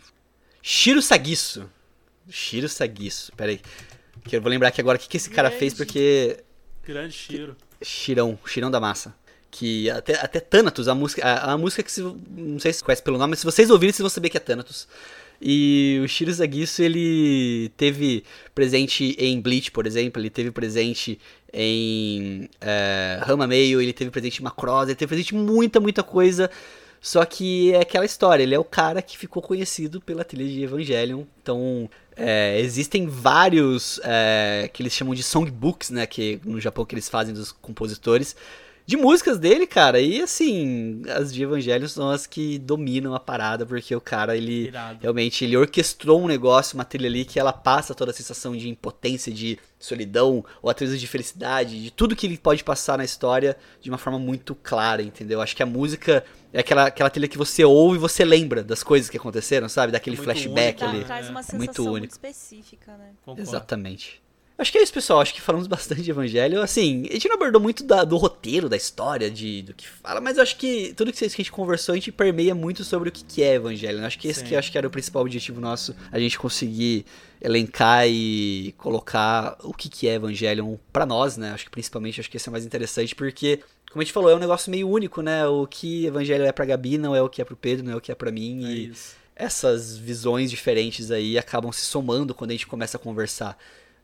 Shiro 0.62 1.02
Sagisso. 1.04 1.70
Shiro 2.28 2.68
Sagisso. 2.68 3.32
Pera 3.38 3.52
aí. 3.52 3.62
Que 4.24 4.38
eu 4.38 4.42
vou 4.42 4.50
lembrar 4.50 4.70
aqui 4.70 4.82
agora 4.82 4.98
o 4.98 5.00
que, 5.00 5.08
que 5.08 5.18
esse 5.18 5.30
cara 5.30 5.52
fez, 5.52 5.76
porque. 5.76 6.44
Grande 6.84 7.14
Shiro. 7.14 7.56
Shirão. 7.82 8.40
Shirão 8.44 8.72
da 8.72 8.80
massa. 8.80 9.14
Que 9.52 9.90
até, 9.92 10.16
até 10.16 10.40
Thanatos, 10.40 10.88
a 10.88 10.96
música, 10.96 11.24
a, 11.24 11.54
a 11.54 11.58
música 11.58 11.84
que 11.84 11.92
se, 11.92 12.02
não 12.02 12.60
sei 12.60 12.74
se 12.74 12.84
conhece 12.84 13.04
pelo 13.04 13.20
nome, 13.20 13.32
mas 13.32 13.40
se 13.40 13.46
vocês 13.46 13.70
ouvirem, 13.70 13.94
vocês 13.94 14.02
vão 14.02 14.10
saber 14.10 14.30
que 14.30 14.38
é 14.38 14.40
Thanatos. 14.40 14.88
E 15.42 16.00
o 16.04 16.08
Shiro 16.08 16.32
Zagiso, 16.32 16.82
ele 16.82 17.72
teve 17.78 18.24
presente 18.54 19.16
em 19.20 19.40
Bleach, 19.40 19.72
por 19.72 19.86
exemplo, 19.86 20.22
ele 20.22 20.30
teve 20.30 20.52
presente 20.52 21.20
em 21.54 22.50
é, 22.60 23.20
Rama 23.22 23.48
Meio, 23.48 23.82
ele 23.82 23.94
teve 23.94 24.12
presente 24.12 24.40
em 24.40 24.44
Macross, 24.44 24.88
ele 24.88 24.96
teve 24.96 25.10
presente 25.10 25.36
em 25.36 25.40
muita, 25.40 25.80
muita 25.80 26.04
coisa. 26.04 26.50
Só 27.02 27.24
que 27.24 27.72
é 27.72 27.82
aquela 27.82 28.06
história, 28.06 28.42
ele 28.42 28.56
é 28.56 28.60
o 28.60 28.64
cara 28.64 29.00
que 29.02 29.18
ficou 29.18 29.42
conhecido 29.42 30.02
pela 30.02 30.24
trilha 30.24 30.50
de 30.50 30.64
Evangelion. 30.64 31.24
Então, 31.42 31.88
é, 32.16 32.60
existem 32.60 33.06
vários 33.06 34.00
é, 34.04 34.70
que 34.74 34.82
eles 34.82 34.94
chamam 34.94 35.14
de 35.14 35.22
songbooks, 35.22 35.92
né? 35.92 36.08
Que 36.08 36.40
no 36.44 36.60
Japão 36.60 36.84
que 36.84 36.96
eles 36.96 37.08
fazem 37.08 37.34
dos 37.34 37.52
compositores 37.52 38.36
de 38.86 38.96
músicas 38.96 39.40
dele, 39.40 39.66
cara. 39.66 40.00
E 40.00 40.22
assim, 40.22 41.02
as 41.10 41.34
de 41.34 41.42
Evangelho 41.42 41.90
são 41.90 42.10
as 42.10 42.28
que 42.28 42.60
dominam 42.60 43.16
a 43.16 43.20
parada, 43.20 43.66
porque 43.66 43.96
o 43.96 44.02
cara, 44.02 44.38
ele 44.38 44.68
Irado. 44.68 45.00
realmente 45.02 45.44
ele 45.44 45.58
orquestrou 45.58 46.22
um 46.22 46.28
negócio, 46.28 46.76
uma 46.76 46.86
trilha 46.86 47.08
ali 47.08 47.26
que 47.26 47.40
ela 47.40 47.52
passa 47.52 47.96
toda 47.96 48.12
a 48.12 48.14
sensação 48.14 48.56
de 48.56 48.70
impotência, 48.70 49.34
de 49.34 49.58
solidão, 49.80 50.46
ou 50.62 50.70
até 50.70 50.86
vezes 50.86 51.00
de 51.00 51.08
felicidade, 51.08 51.82
de 51.82 51.92
tudo 51.92 52.16
que 52.16 52.28
ele 52.28 52.38
pode 52.38 52.64
passar 52.64 52.98
na 52.98 53.04
história 53.04 53.58
de 53.82 53.90
uma 53.90 53.98
forma 53.98 54.20
muito 54.20 54.54
clara, 54.56 55.02
entendeu? 55.02 55.42
Acho 55.42 55.56
que 55.56 55.64
a 55.64 55.66
música 55.66 56.24
é 56.54 56.60
aquela, 56.60 56.86
aquela 56.86 57.10
trilha 57.10 57.28
que 57.28 57.38
você 57.38 57.64
ouve 57.64 57.98
e 57.98 58.00
você 58.00 58.24
lembra 58.24 58.64
das 58.64 58.84
coisas 58.84 59.10
que 59.10 59.18
aconteceram, 59.18 59.68
sabe? 59.68 59.92
Daquele 59.92 60.16
muito 60.16 60.26
flashback 60.26 60.84
único, 60.84 60.96
ali. 60.98 61.06
Traz 61.06 61.30
uma 61.30 61.42
sensação 61.42 61.58
muito 61.58 61.82
muito, 61.82 61.94
único. 61.94 62.14
específica, 62.14 62.96
né? 62.98 63.12
Concordo. 63.24 63.42
Exatamente. 63.42 64.25
Acho 64.58 64.72
que 64.72 64.78
é 64.78 64.84
isso, 64.84 64.94
pessoal. 64.94 65.20
Acho 65.20 65.34
que 65.34 65.42
falamos 65.42 65.68
bastante 65.68 66.02
de 66.02 66.12
Evangelho. 66.12 66.62
Assim, 66.62 67.06
a 67.10 67.14
gente 67.14 67.28
não 67.28 67.36
abordou 67.36 67.62
muito 67.62 67.84
da, 67.84 68.04
do 68.04 68.18
roteiro, 68.18 68.70
da 68.70 68.78
história, 68.78 69.30
de, 69.30 69.64
do 69.64 69.74
que 69.74 69.88
fala, 69.88 70.22
mas 70.22 70.38
acho 70.38 70.56
que 70.58 70.94
tudo 70.96 71.12
que 71.12 71.24
a 71.24 71.28
gente 71.28 71.52
conversou, 71.52 71.94
a 71.94 71.96
gente 71.96 72.12
permeia 72.12 72.56
muito 72.56 72.84
sobre 72.84 73.10
o 73.10 73.12
que 73.12 73.44
é 73.44 73.56
Evangelho. 73.56 74.06
Acho 74.06 74.18
que 74.18 74.28
esse 74.28 74.40
Sim. 74.42 74.46
que 74.48 74.56
acho 74.56 74.72
que 74.72 74.78
era 74.78 74.88
o 74.88 74.92
principal 74.92 75.22
objetivo 75.22 75.60
nosso, 75.60 75.96
a 76.12 76.20
gente 76.20 76.40
conseguir 76.40 77.06
elencar 77.42 78.08
e 78.08 78.74
colocar 78.78 79.58
o 79.64 79.74
que 79.74 80.08
é 80.08 80.14
Evangelion 80.14 80.78
para 80.92 81.06
nós, 81.06 81.38
né? 81.38 81.52
Acho 81.52 81.66
que 81.66 81.72
principalmente 81.72 82.20
acho 82.20 82.30
que 82.30 82.38
esse 82.38 82.50
é 82.50 82.52
mais 82.52 82.66
interessante, 82.66 83.14
porque 83.14 83.62
como 83.92 84.02
a 84.02 84.04
gente 84.04 84.14
falou, 84.14 84.30
é 84.30 84.36
um 84.36 84.40
negócio 84.40 84.70
meio 84.70 84.90
único, 84.90 85.22
né? 85.22 85.48
O 85.48 85.66
que 85.66 86.06
Evangelho 86.06 86.44
é 86.44 86.52
pra 86.52 86.66
Gabi 86.66 86.98
não 86.98 87.16
é 87.16 87.22
o 87.22 87.30
que 87.30 87.42
é 87.42 87.46
pro 87.46 87.56
Pedro, 87.56 87.86
não 87.86 87.94
é 87.94 87.96
o 87.96 88.02
que 88.02 88.12
é 88.12 88.16
para 88.16 88.32
mim. 88.32 88.66
É 88.66 88.70
e 88.70 88.86
isso. 88.88 89.16
essas 89.36 89.98
visões 89.98 90.50
diferentes 90.50 91.12
aí 91.12 91.38
acabam 91.38 91.72
se 91.72 91.82
somando 91.82 92.34
quando 92.34 92.52
a 92.52 92.54
gente 92.54 92.68
começa 92.68 92.98
a 92.98 93.00
conversar. 93.00 93.58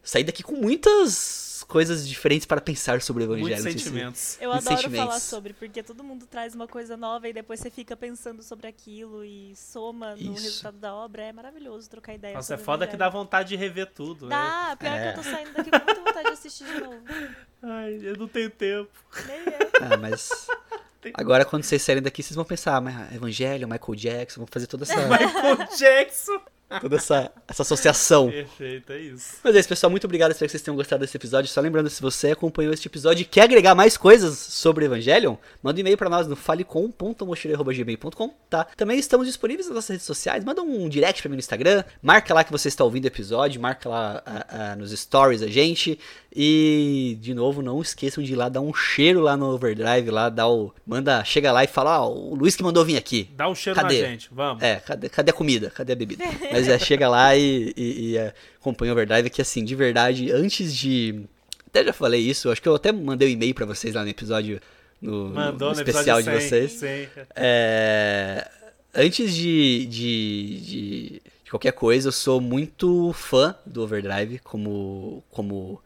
Sair 0.04 0.24
daqui 0.24 0.42
com 0.44 0.56
muitas 0.56 1.64
coisas 1.68 2.06
diferentes 2.08 2.46
para 2.46 2.60
pensar 2.60 3.02
sobre 3.02 3.24
o 3.24 3.26
Evangelho. 3.26 3.64
Muitos 3.64 3.82
sentimentos. 3.84 4.38
Eu 4.42 4.50
Muitos 4.50 4.68
adoro 4.68 4.82
sentimentos. 4.82 5.06
falar 5.08 5.20
sobre, 5.22 5.54
porque 5.54 5.82
todo 5.82 6.04
mundo 6.04 6.26
traz 6.28 6.54
uma 6.54 6.68
coisa 6.68 6.98
nova 6.98 7.30
e 7.30 7.34
depois 7.34 7.60
você 7.62 7.70
fica 7.70 7.96
pensando 7.96 8.42
sobre 8.44 8.68
aquilo 8.68 9.24
e 9.24 9.56
soma 9.56 10.16
no 10.16 10.34
Isso. 10.34 10.44
resultado 10.44 10.78
da 10.78 10.94
obra. 10.94 11.24
É 11.24 11.32
maravilhoso 11.32 11.90
trocar 11.90 12.14
ideia 12.14 12.34
Nossa, 12.36 12.56
é 12.56 12.58
foda 12.58 12.86
que 12.88 12.98
dá 12.98 13.08
vontade 13.08 13.50
de 13.50 13.56
rever 13.56 13.86
tudo. 13.94 14.28
né? 14.28 14.36
Dá, 14.36 14.76
pior 14.78 14.92
É. 14.94 15.02
que 15.14 15.20
eu 15.20 15.24
tô 15.24 15.30
saindo 15.30 15.54
daqui 15.54 15.72
com 15.72 15.78
muita 15.78 15.96
vontade 16.02 16.28
de 16.28 16.34
assistir 16.34 16.66
de 16.66 16.82
novo. 16.82 17.02
Ai, 17.64 18.00
eu 18.02 18.18
não 18.18 18.28
tenho 18.28 18.50
tempo. 18.50 18.90
Nem 19.28 19.38
eu. 19.40 19.70
Ah, 19.82 19.98
mas. 19.98 20.48
Agora, 21.16 21.46
quando 21.46 21.64
vocês 21.64 21.82
saírem 21.82 22.04
daqui, 22.04 22.22
vocês 22.22 22.36
vão 22.36 22.44
pensar, 22.46 22.76
ah, 22.76 22.82
mas 22.82 23.14
Evangelho, 23.16 23.68
Michael 23.68 23.96
Jackson, 23.96 24.42
vão 24.42 24.48
fazer 24.48 24.68
toda 24.68 24.84
essa, 24.84 24.96
Michael 25.08 25.58
Jackson. 25.78 26.40
Toda 26.80 26.96
essa, 26.96 27.32
essa 27.48 27.62
associação. 27.64 28.30
Perfeito, 28.30 28.94
é 28.94 29.00
isso. 29.00 29.38
Mas 29.44 29.56
é 29.56 29.60
isso, 29.60 29.70
pessoal. 29.70 29.90
Muito 29.90 30.06
obrigado. 30.06 30.32
Espero 30.32 30.48
que 30.48 30.52
vocês 30.52 30.64
tenham 30.64 30.76
gostado 30.76 31.02
desse 31.02 31.18
episódio. 31.18 31.50
Só 31.50 31.60
lembrando, 31.62 31.90
se 31.90 32.02
você 32.02 32.32
acompanhou 32.32 32.74
este 32.74 32.88
episódio 32.88 33.22
e 33.24 33.26
quer 33.26 33.42
agregar 33.44 33.76
mais 33.76 33.98
coisas 33.98 34.38
sobre 34.38 34.86
Evangelion, 34.86 35.36
manda 35.62 35.78
um 35.78 35.82
e-mail 35.82 35.98
pra 35.98 36.10
nós 36.10 36.28
no 36.28 36.36
falecom.mochilei.gmail.com, 36.36 38.30
tá? 38.50 38.66
Também 38.78 38.98
estamos 39.00 39.28
disponíveis 39.28 39.68
nas 39.68 39.76
nossas 39.76 39.90
redes 39.90 40.06
sociais. 40.06 40.44
Manda 40.44 40.62
um 40.62 40.88
direct 40.90 41.22
pra 41.22 41.30
mim 41.30 41.36
no 41.36 41.40
Instagram. 41.40 41.84
Marca 42.02 42.34
lá 42.34 42.44
que 42.44 42.52
você 42.52 42.68
está 42.68 42.84
ouvindo 42.84 43.06
o 43.06 43.08
episódio. 43.08 43.60
Marca 43.62 43.90
lá 43.90 44.22
a- 44.26 44.72
a- 44.72 44.76
nos 44.76 44.92
stories 44.92 45.42
a 45.42 45.48
gente. 45.48 46.00
E, 46.34 47.18
de 47.20 47.34
novo, 47.34 47.62
não 47.62 47.82
esqueçam 47.82 48.24
de 48.24 48.32
ir 48.32 48.36
lá 48.36 48.48
dar 48.48 48.62
um 48.62 48.74
cheiro 48.74 49.20
lá 49.20 49.36
no 49.36 49.48
Overdrive. 49.48 50.10
Lá, 50.10 50.30
dar 50.30 50.48
o... 50.48 50.74
Manda, 50.86 51.24
chega 51.26 51.52
lá 51.52 51.64
e 51.64 51.68
fala, 51.68 52.06
ó, 52.06 52.10
o 52.10 52.36
Luiz 52.36 52.56
que 52.56 52.64
mandou 52.64 52.86
vir 52.86 52.96
aqui. 52.96 53.30
Dá 53.36 53.50
um 53.50 53.56
cheiro 53.56 53.78
Cadê? 53.78 54.02
na 54.02 54.08
gente, 54.08 54.30
vamos. 54.32 54.64
É, 54.64 54.78
cadê, 54.78 55.10
cadê 55.10 55.32
a 55.32 55.34
comida? 55.34 55.70
Cadê 55.70 55.92
a 55.92 55.96
bebida? 55.96 56.24
Mas 56.52 56.70
é, 56.70 56.80
chega 56.80 57.10
lá 57.10 57.36
e, 57.36 57.74
e, 57.76 58.12
e 58.12 58.18
é, 58.18 58.34
acompanha 58.60 58.94
o 58.94 58.96
Overdrive, 58.96 59.30
que 59.30 59.42
assim, 59.42 59.66
de 59.66 59.76
verdade, 59.76 60.32
antes 60.32 60.74
de. 60.74 61.24
Até 61.68 61.84
já 61.84 61.94
falei 61.94 62.22
isso, 62.22 62.50
acho 62.50 62.62
que 62.62 62.68
eu 62.68 62.76
até 62.76 62.92
mandei 62.92 63.28
um 63.28 63.32
e-mail 63.32 63.54
pra 63.54 63.66
vocês 63.66 63.94
lá 63.94 64.04
no 64.04 64.10
episódio. 64.10 64.62
No, 65.02 65.30
Mandou 65.30 65.70
no 65.70 65.76
no 65.76 65.82
especial 65.82 66.20
episódio 66.20 66.40
de 66.40 66.50
100, 66.50 66.68
vocês. 66.68 67.10
É, 67.36 68.48
antes 68.94 69.34
de, 69.34 69.86
de, 69.88 70.62
de, 70.62 71.22
de 71.44 71.50
qualquer 71.50 71.72
coisa, 71.74 72.10
eu 72.10 72.12
sou 72.12 72.40
muito 72.40 73.12
fã 73.14 73.56
do 73.66 73.82
Overdrive, 73.84 74.40
como, 74.40 75.24
como 75.32 75.82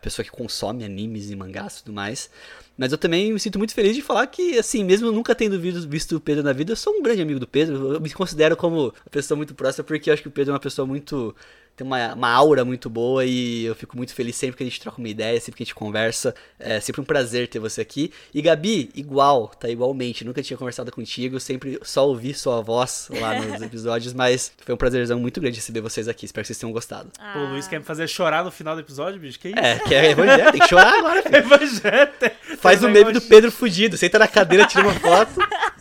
pessoa 0.00 0.24
que 0.24 0.30
consome 0.30 0.84
animes 0.84 1.30
e 1.30 1.36
mangás 1.36 1.78
e 1.78 1.84
tudo 1.84 1.94
mais. 1.94 2.30
Mas 2.76 2.92
eu 2.92 2.98
também 2.98 3.32
me 3.32 3.40
sinto 3.40 3.58
muito 3.58 3.72
feliz 3.72 3.94
de 3.94 4.02
falar 4.02 4.26
que, 4.26 4.58
assim, 4.58 4.84
mesmo 4.84 5.10
nunca 5.10 5.34
tendo 5.34 5.58
visto 5.58 6.16
o 6.16 6.20
Pedro 6.20 6.44
na 6.44 6.52
vida, 6.52 6.72
eu 6.72 6.76
sou 6.76 6.92
um 6.92 7.02
grande 7.02 7.22
amigo 7.22 7.40
do 7.40 7.46
Pedro. 7.46 7.94
Eu 7.94 8.00
me 8.00 8.10
considero 8.10 8.56
como 8.56 8.88
uma 8.88 9.10
pessoa 9.10 9.36
muito 9.36 9.54
próxima, 9.54 9.84
porque 9.84 10.10
eu 10.10 10.14
acho 10.14 10.22
que 10.22 10.28
o 10.28 10.32
Pedro 10.32 10.52
é 10.52 10.54
uma 10.54 10.60
pessoa 10.60 10.86
muito. 10.86 11.34
Tem 11.76 11.86
uma, 11.86 12.14
uma 12.14 12.30
aura 12.30 12.64
muito 12.64 12.88
boa 12.88 13.24
e 13.24 13.64
eu 13.66 13.74
fico 13.74 13.96
muito 13.96 14.14
feliz 14.14 14.34
sempre 14.34 14.56
que 14.56 14.62
a 14.62 14.66
gente 14.66 14.80
troca 14.80 14.98
uma 14.98 15.08
ideia, 15.08 15.38
sempre 15.38 15.58
que 15.58 15.62
a 15.62 15.66
gente 15.66 15.74
conversa. 15.74 16.34
É 16.58 16.80
sempre 16.80 17.02
um 17.02 17.04
prazer 17.04 17.48
ter 17.48 17.58
você 17.58 17.82
aqui. 17.82 18.10
E 18.32 18.40
Gabi, 18.40 18.90
igual, 18.94 19.48
tá 19.48 19.68
igualmente. 19.68 20.24
Nunca 20.24 20.42
tinha 20.42 20.56
conversado 20.56 20.90
contigo, 20.90 21.38
sempre 21.38 21.78
só 21.82 22.08
ouvi 22.08 22.32
sua 22.32 22.62
voz 22.62 23.08
lá 23.20 23.34
nos 23.44 23.60
episódios, 23.60 24.14
mas 24.14 24.52
foi 24.64 24.74
um 24.74 24.78
prazerzão 24.78 25.20
muito 25.20 25.38
grande 25.38 25.56
receber 25.56 25.82
vocês 25.82 26.08
aqui. 26.08 26.24
Espero 26.24 26.44
que 26.44 26.46
vocês 26.46 26.58
tenham 26.58 26.72
gostado. 26.72 27.10
Pô, 27.34 27.40
o 27.40 27.50
Luiz 27.50 27.68
quer 27.68 27.78
me 27.78 27.84
fazer 27.84 28.08
chorar 28.08 28.42
no 28.42 28.50
final 28.50 28.74
do 28.74 28.80
episódio, 28.80 29.20
bicho? 29.20 29.38
Que 29.38 29.48
isso? 29.48 29.58
É, 29.58 29.78
que 29.80 29.94
é 29.94 30.12
evangelho, 30.12 30.52
tem 30.52 30.60
que 30.62 30.68
chorar 30.68 30.98
agora, 30.98 31.20
filho. 31.22 31.36
Evangelho. 31.36 32.12
Faz 32.58 32.78
o 32.82 32.86
Tem 32.86 32.92
meme 32.94 33.12
do 33.12 33.20
Pedro 33.20 33.52
fudido, 33.52 33.98
senta 33.98 34.18
na 34.18 34.26
cadeira, 34.26 34.66
tira 34.66 34.82
uma 34.82 34.94
foto. 34.94 35.40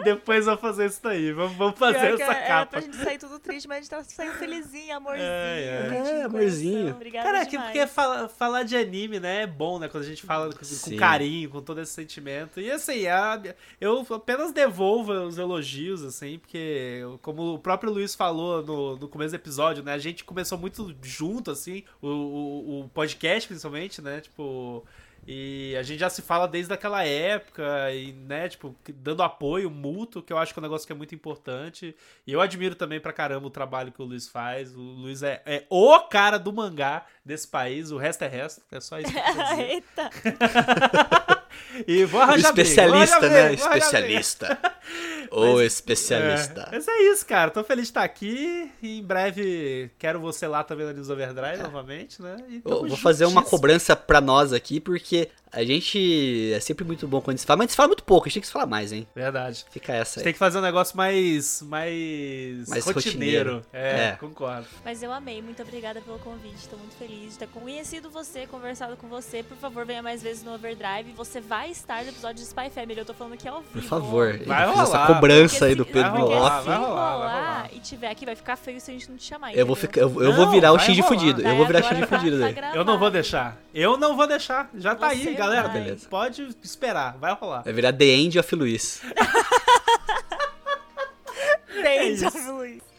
Depois 0.04 0.46
eu 0.46 0.52
vou 0.54 0.60
fazer 0.60 0.86
isso 0.86 1.00
daí. 1.02 1.32
Vamos, 1.32 1.56
vamos 1.56 1.78
fazer 1.78 1.98
Pior 2.16 2.20
essa 2.20 2.32
era 2.32 2.46
capa. 2.46 2.66
pra 2.72 2.80
gente 2.80 2.96
sair 2.96 3.18
tudo 3.18 3.38
triste, 3.38 3.66
mas 3.68 3.78
a 3.78 3.80
gente 3.80 3.90
tá 3.90 4.02
saindo 4.04 4.34
felizinho, 4.34 4.96
amorzinho. 4.96 5.26
É, 5.26 5.60
é. 5.90 6.18
É, 6.20 6.22
amorzinho. 6.24 6.90
Obrigada 6.90 7.24
Cara, 7.30 7.44
que, 7.44 7.50
demais. 7.52 7.70
porque 7.72 7.86
fala- 7.86 8.28
falar 8.28 8.62
de 8.62 8.76
anime, 8.76 9.20
né, 9.20 9.42
é 9.42 9.46
bom, 9.46 9.78
né? 9.78 9.88
Quando 9.88 10.04
a 10.04 10.06
gente 10.06 10.22
fala 10.22 10.50
com, 10.52 10.58
com 10.90 10.96
carinho, 10.96 11.50
com 11.50 11.60
todo 11.62 11.80
esse 11.80 11.92
sentimento. 11.92 12.60
E 12.60 12.70
assim, 12.70 13.06
a- 13.06 13.40
eu 13.80 14.06
apenas 14.10 14.52
devolvo 14.52 15.12
os 15.12 15.38
elogios, 15.38 16.02
assim, 16.04 16.38
porque, 16.38 17.02
como 17.22 17.54
o 17.54 17.58
próprio 17.58 17.92
Luiz 17.92 18.14
falou 18.14 18.62
no, 18.62 18.96
no 18.96 19.08
começo 19.08 19.30
do 19.32 19.36
episódio, 19.36 19.82
né? 19.82 19.92
A 19.92 19.98
gente 19.98 20.24
começou 20.24 20.58
muito 20.58 20.94
junto, 21.02 21.50
assim, 21.50 21.82
o, 22.00 22.08
o, 22.08 22.80
o 22.84 22.88
podcast, 22.90 23.48
principalmente, 23.48 24.00
né? 24.02 24.20
Tipo. 24.20 24.84
E 25.26 25.76
a 25.78 25.82
gente 25.82 26.00
já 26.00 26.10
se 26.10 26.22
fala 26.22 26.48
desde 26.48 26.72
aquela 26.72 27.04
época, 27.04 27.92
e, 27.92 28.12
né, 28.12 28.48
tipo, 28.48 28.74
dando 28.94 29.22
apoio 29.22 29.70
mútuo, 29.70 30.22
que 30.22 30.32
eu 30.32 30.38
acho 30.38 30.52
que 30.52 30.58
é 30.58 30.60
um 30.60 30.64
negócio 30.64 30.86
que 30.86 30.92
é 30.92 30.96
muito 30.96 31.14
importante. 31.14 31.94
E 32.26 32.32
eu 32.32 32.40
admiro 32.40 32.74
também 32.74 33.00
pra 33.00 33.12
caramba 33.12 33.46
o 33.46 33.50
trabalho 33.50 33.92
que 33.92 34.02
o 34.02 34.04
Luiz 34.04 34.28
faz. 34.28 34.74
O 34.74 34.80
Luiz 34.80 35.22
é, 35.22 35.42
é 35.46 35.64
o 35.68 36.00
cara 36.00 36.38
do 36.38 36.52
mangá 36.52 37.06
desse 37.24 37.46
país, 37.46 37.90
o 37.90 37.98
resto 37.98 38.22
é 38.22 38.28
resto. 38.28 38.62
É 38.72 38.80
só 38.80 38.98
isso 38.98 39.12
que 39.12 39.18
eu 39.18 39.22
quero 39.22 39.44
dizer. 39.44 39.62
Eita. 39.70 40.10
E 41.86 42.04
vou 42.04 42.20
arranjar 42.20 42.50
Especialista, 42.50 43.18
vou 43.20 43.28
arranjar 43.28 43.42
né? 43.42 43.48
briga, 43.48 43.62
vou 43.62 43.68
arranjar 43.70 44.02
briga. 44.02 44.20
Especialista. 44.20 44.58
O 45.30 45.60
especialista. 45.60 46.62
É, 46.62 46.76
mas 46.76 46.88
é 46.88 47.02
isso, 47.12 47.24
cara. 47.26 47.50
Tô 47.50 47.62
feliz 47.64 47.84
de 47.84 47.90
estar 47.90 48.02
aqui. 48.02 48.70
E 48.82 48.98
em 48.98 49.02
breve 49.02 49.90
quero 49.98 50.20
você 50.20 50.46
lá 50.46 50.62
também 50.64 50.86
na 50.86 50.92
News 50.92 51.10
Overdrive 51.10 51.62
novamente, 51.62 52.20
né? 52.20 52.36
E 52.48 52.60
vou 52.64 52.96
fazer 52.96 53.26
uma 53.26 53.42
cobrança 53.42 53.94
pra 53.94 54.20
nós 54.20 54.52
aqui, 54.52 54.80
porque 54.80 55.28
a 55.52 55.64
gente 55.64 56.52
é 56.54 56.60
sempre 56.60 56.84
muito 56.84 57.08
bom 57.08 57.20
quando 57.20 57.38
se 57.38 57.44
fala, 57.46 57.58
mas 57.58 57.72
se 57.72 57.76
fala 57.76 57.88
muito 57.88 58.04
pouco, 58.04 58.26
a 58.26 58.28
gente 58.28 58.34
tem 58.34 58.40
que 58.40 58.46
se 58.46 58.52
falar 58.52 58.66
mais, 58.66 58.92
hein? 58.92 59.06
Verdade. 59.14 59.64
Fica 59.70 59.92
essa 59.92 60.20
aí. 60.20 60.24
tem 60.24 60.32
que 60.32 60.38
fazer 60.38 60.58
um 60.58 60.62
negócio 60.62 60.96
mais. 60.96 61.60
mais. 61.62 62.68
Mais 62.68 62.84
rotineiro. 62.84 63.54
rotineiro. 63.56 63.66
É, 63.72 64.08
É. 64.10 64.16
concordo. 64.18 64.66
Mas 64.84 65.02
eu 65.02 65.12
amei, 65.12 65.42
muito 65.42 65.60
obrigada 65.62 66.00
pelo 66.00 66.18
convite. 66.20 66.68
Tô 66.68 66.76
muito 66.76 66.94
feliz 66.96 67.32
de 67.32 67.38
ter 67.38 67.48
conhecido 67.48 68.10
você, 68.10 68.46
conversado 68.46 68.96
com 68.96 69.08
você. 69.08 69.42
Por 69.42 69.56
favor, 69.56 69.84
venha 69.84 70.02
mais 70.02 70.22
vezes 70.22 70.42
no 70.44 70.54
Overdrive. 70.54 71.12
Você 71.16 71.40
vai 71.40 71.70
estar 71.70 72.02
no 72.04 72.10
episódio 72.10 72.36
de 72.36 72.42
Spy 72.42 72.70
Family. 72.70 72.98
Eu 73.00 73.04
tô 73.04 73.14
falando 73.14 73.34
aqui 73.34 73.48
ao 73.48 73.60
vivo. 73.60 73.72
Por 73.72 73.82
favor, 73.82 74.38
Vai 74.46 74.68
fiz 74.70 74.80
essa 74.80 74.84
rolar, 74.98 75.06
cobrança 75.20 75.64
aí 75.66 75.74
do 75.74 75.84
Pedro 75.86 76.10
vai 76.12 76.20
rolar, 76.20 76.56
Off. 76.58 76.66
vai 76.66 76.76
se 76.76 76.82
rolar, 76.82 76.94
vai 77.04 77.12
rolar 77.18 77.32
rolar. 77.32 77.68
e 77.72 77.78
tiver 77.80 78.08
aqui, 78.10 78.24
vai 78.26 78.34
ficar 78.36 78.56
feio 78.56 78.80
se 78.80 78.90
a 78.90 78.94
gente 78.94 79.10
não 79.10 79.16
te 79.16 79.24
chamar. 79.24 79.54
Eu 79.54 79.66
vou, 79.66 79.76
ficar, 79.76 80.00
eu, 80.00 80.08
eu 80.22 80.32
vou 80.32 80.44
Não, 80.46 80.50
virar 80.50 80.72
o 80.72 80.78
Shinji 80.78 81.00
rolar. 81.00 81.14
fudido. 81.18 81.42
Eu 81.42 81.56
vou 81.56 81.66
virar 81.66 81.82
Shinji 81.82 82.00
tá- 82.00 82.06
fudido 82.18 82.38
tá 82.40 82.50
daí. 82.50 82.76
Eu 82.76 82.84
não 82.84 82.98
vou 82.98 83.10
deixar. 83.10 83.56
Eu 83.74 83.96
não 83.96 84.16
vou 84.16 84.26
deixar. 84.26 84.68
Já 84.74 84.94
tá 84.94 85.08
Você 85.10 85.28
aí, 85.28 85.34
galera. 85.34 85.68
vai. 85.68 85.80
Beleza. 85.82 86.08
Pode 86.08 86.48
esperar, 86.62 87.16
vai 87.18 87.32
rolar. 87.34 87.62
Vai 87.62 87.72
virar 87.72 87.92
The 87.92 88.04
End 88.04 88.38
of 88.38 88.54
Luiz. 88.54 89.00
Beijo, 91.82 92.26
isso. 92.26 92.52
Luiz. 92.52 92.89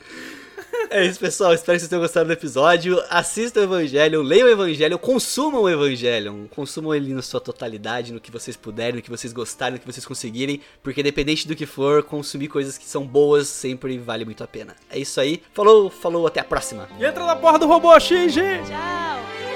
É 0.90 1.06
isso, 1.06 1.20
pessoal. 1.20 1.54
Espero 1.54 1.76
que 1.76 1.80
vocês 1.80 1.90
tenham 1.90 2.02
gostado 2.02 2.28
do 2.28 2.34
episódio. 2.34 3.02
Assistam 3.10 3.62
o 3.62 3.64
Evangelho, 3.64 4.22
leiam 4.22 4.48
o 4.48 4.52
Evangelho, 4.52 4.98
consumam 5.00 5.64
o 5.64 5.70
Evangelho. 5.70 6.50
Consumam 6.54 6.94
ele 6.94 7.14
na 7.14 7.22
sua 7.22 7.40
totalidade, 7.40 8.12
no 8.12 8.20
que 8.20 8.32
vocês 8.32 8.58
puderem, 8.58 8.96
no 8.96 9.02
que 9.02 9.10
vocês 9.10 9.32
gostarem, 9.32 9.74
no 9.76 9.80
que 9.80 9.92
vocês 9.92 10.06
conseguirem. 10.06 10.62
Porque, 10.82 11.02
independente 11.02 11.48
do 11.48 11.56
que 11.56 11.66
for, 11.66 12.04
consumir 12.04 12.48
coisas 12.48 12.78
que 12.78 12.86
são 12.86 13.06
boas 13.06 13.48
sempre 13.48 13.98
vale 13.98 14.26
muito 14.26 14.44
a 14.44 14.48
pena. 14.48 14.76
É 14.90 15.00
isso 15.00 15.20
aí. 15.20 15.42
Falou, 15.54 15.90
falou, 15.90 16.28
até 16.28 16.40
a 16.40 16.46
próxima. 16.46 16.90
E 17.00 17.06
entra 17.06 17.26
na 17.26 17.36
porra 17.36 17.60
do 17.60 17.68
robô, 17.68 17.98
Shinji! 18.00 18.42
Tchau. 18.68 19.51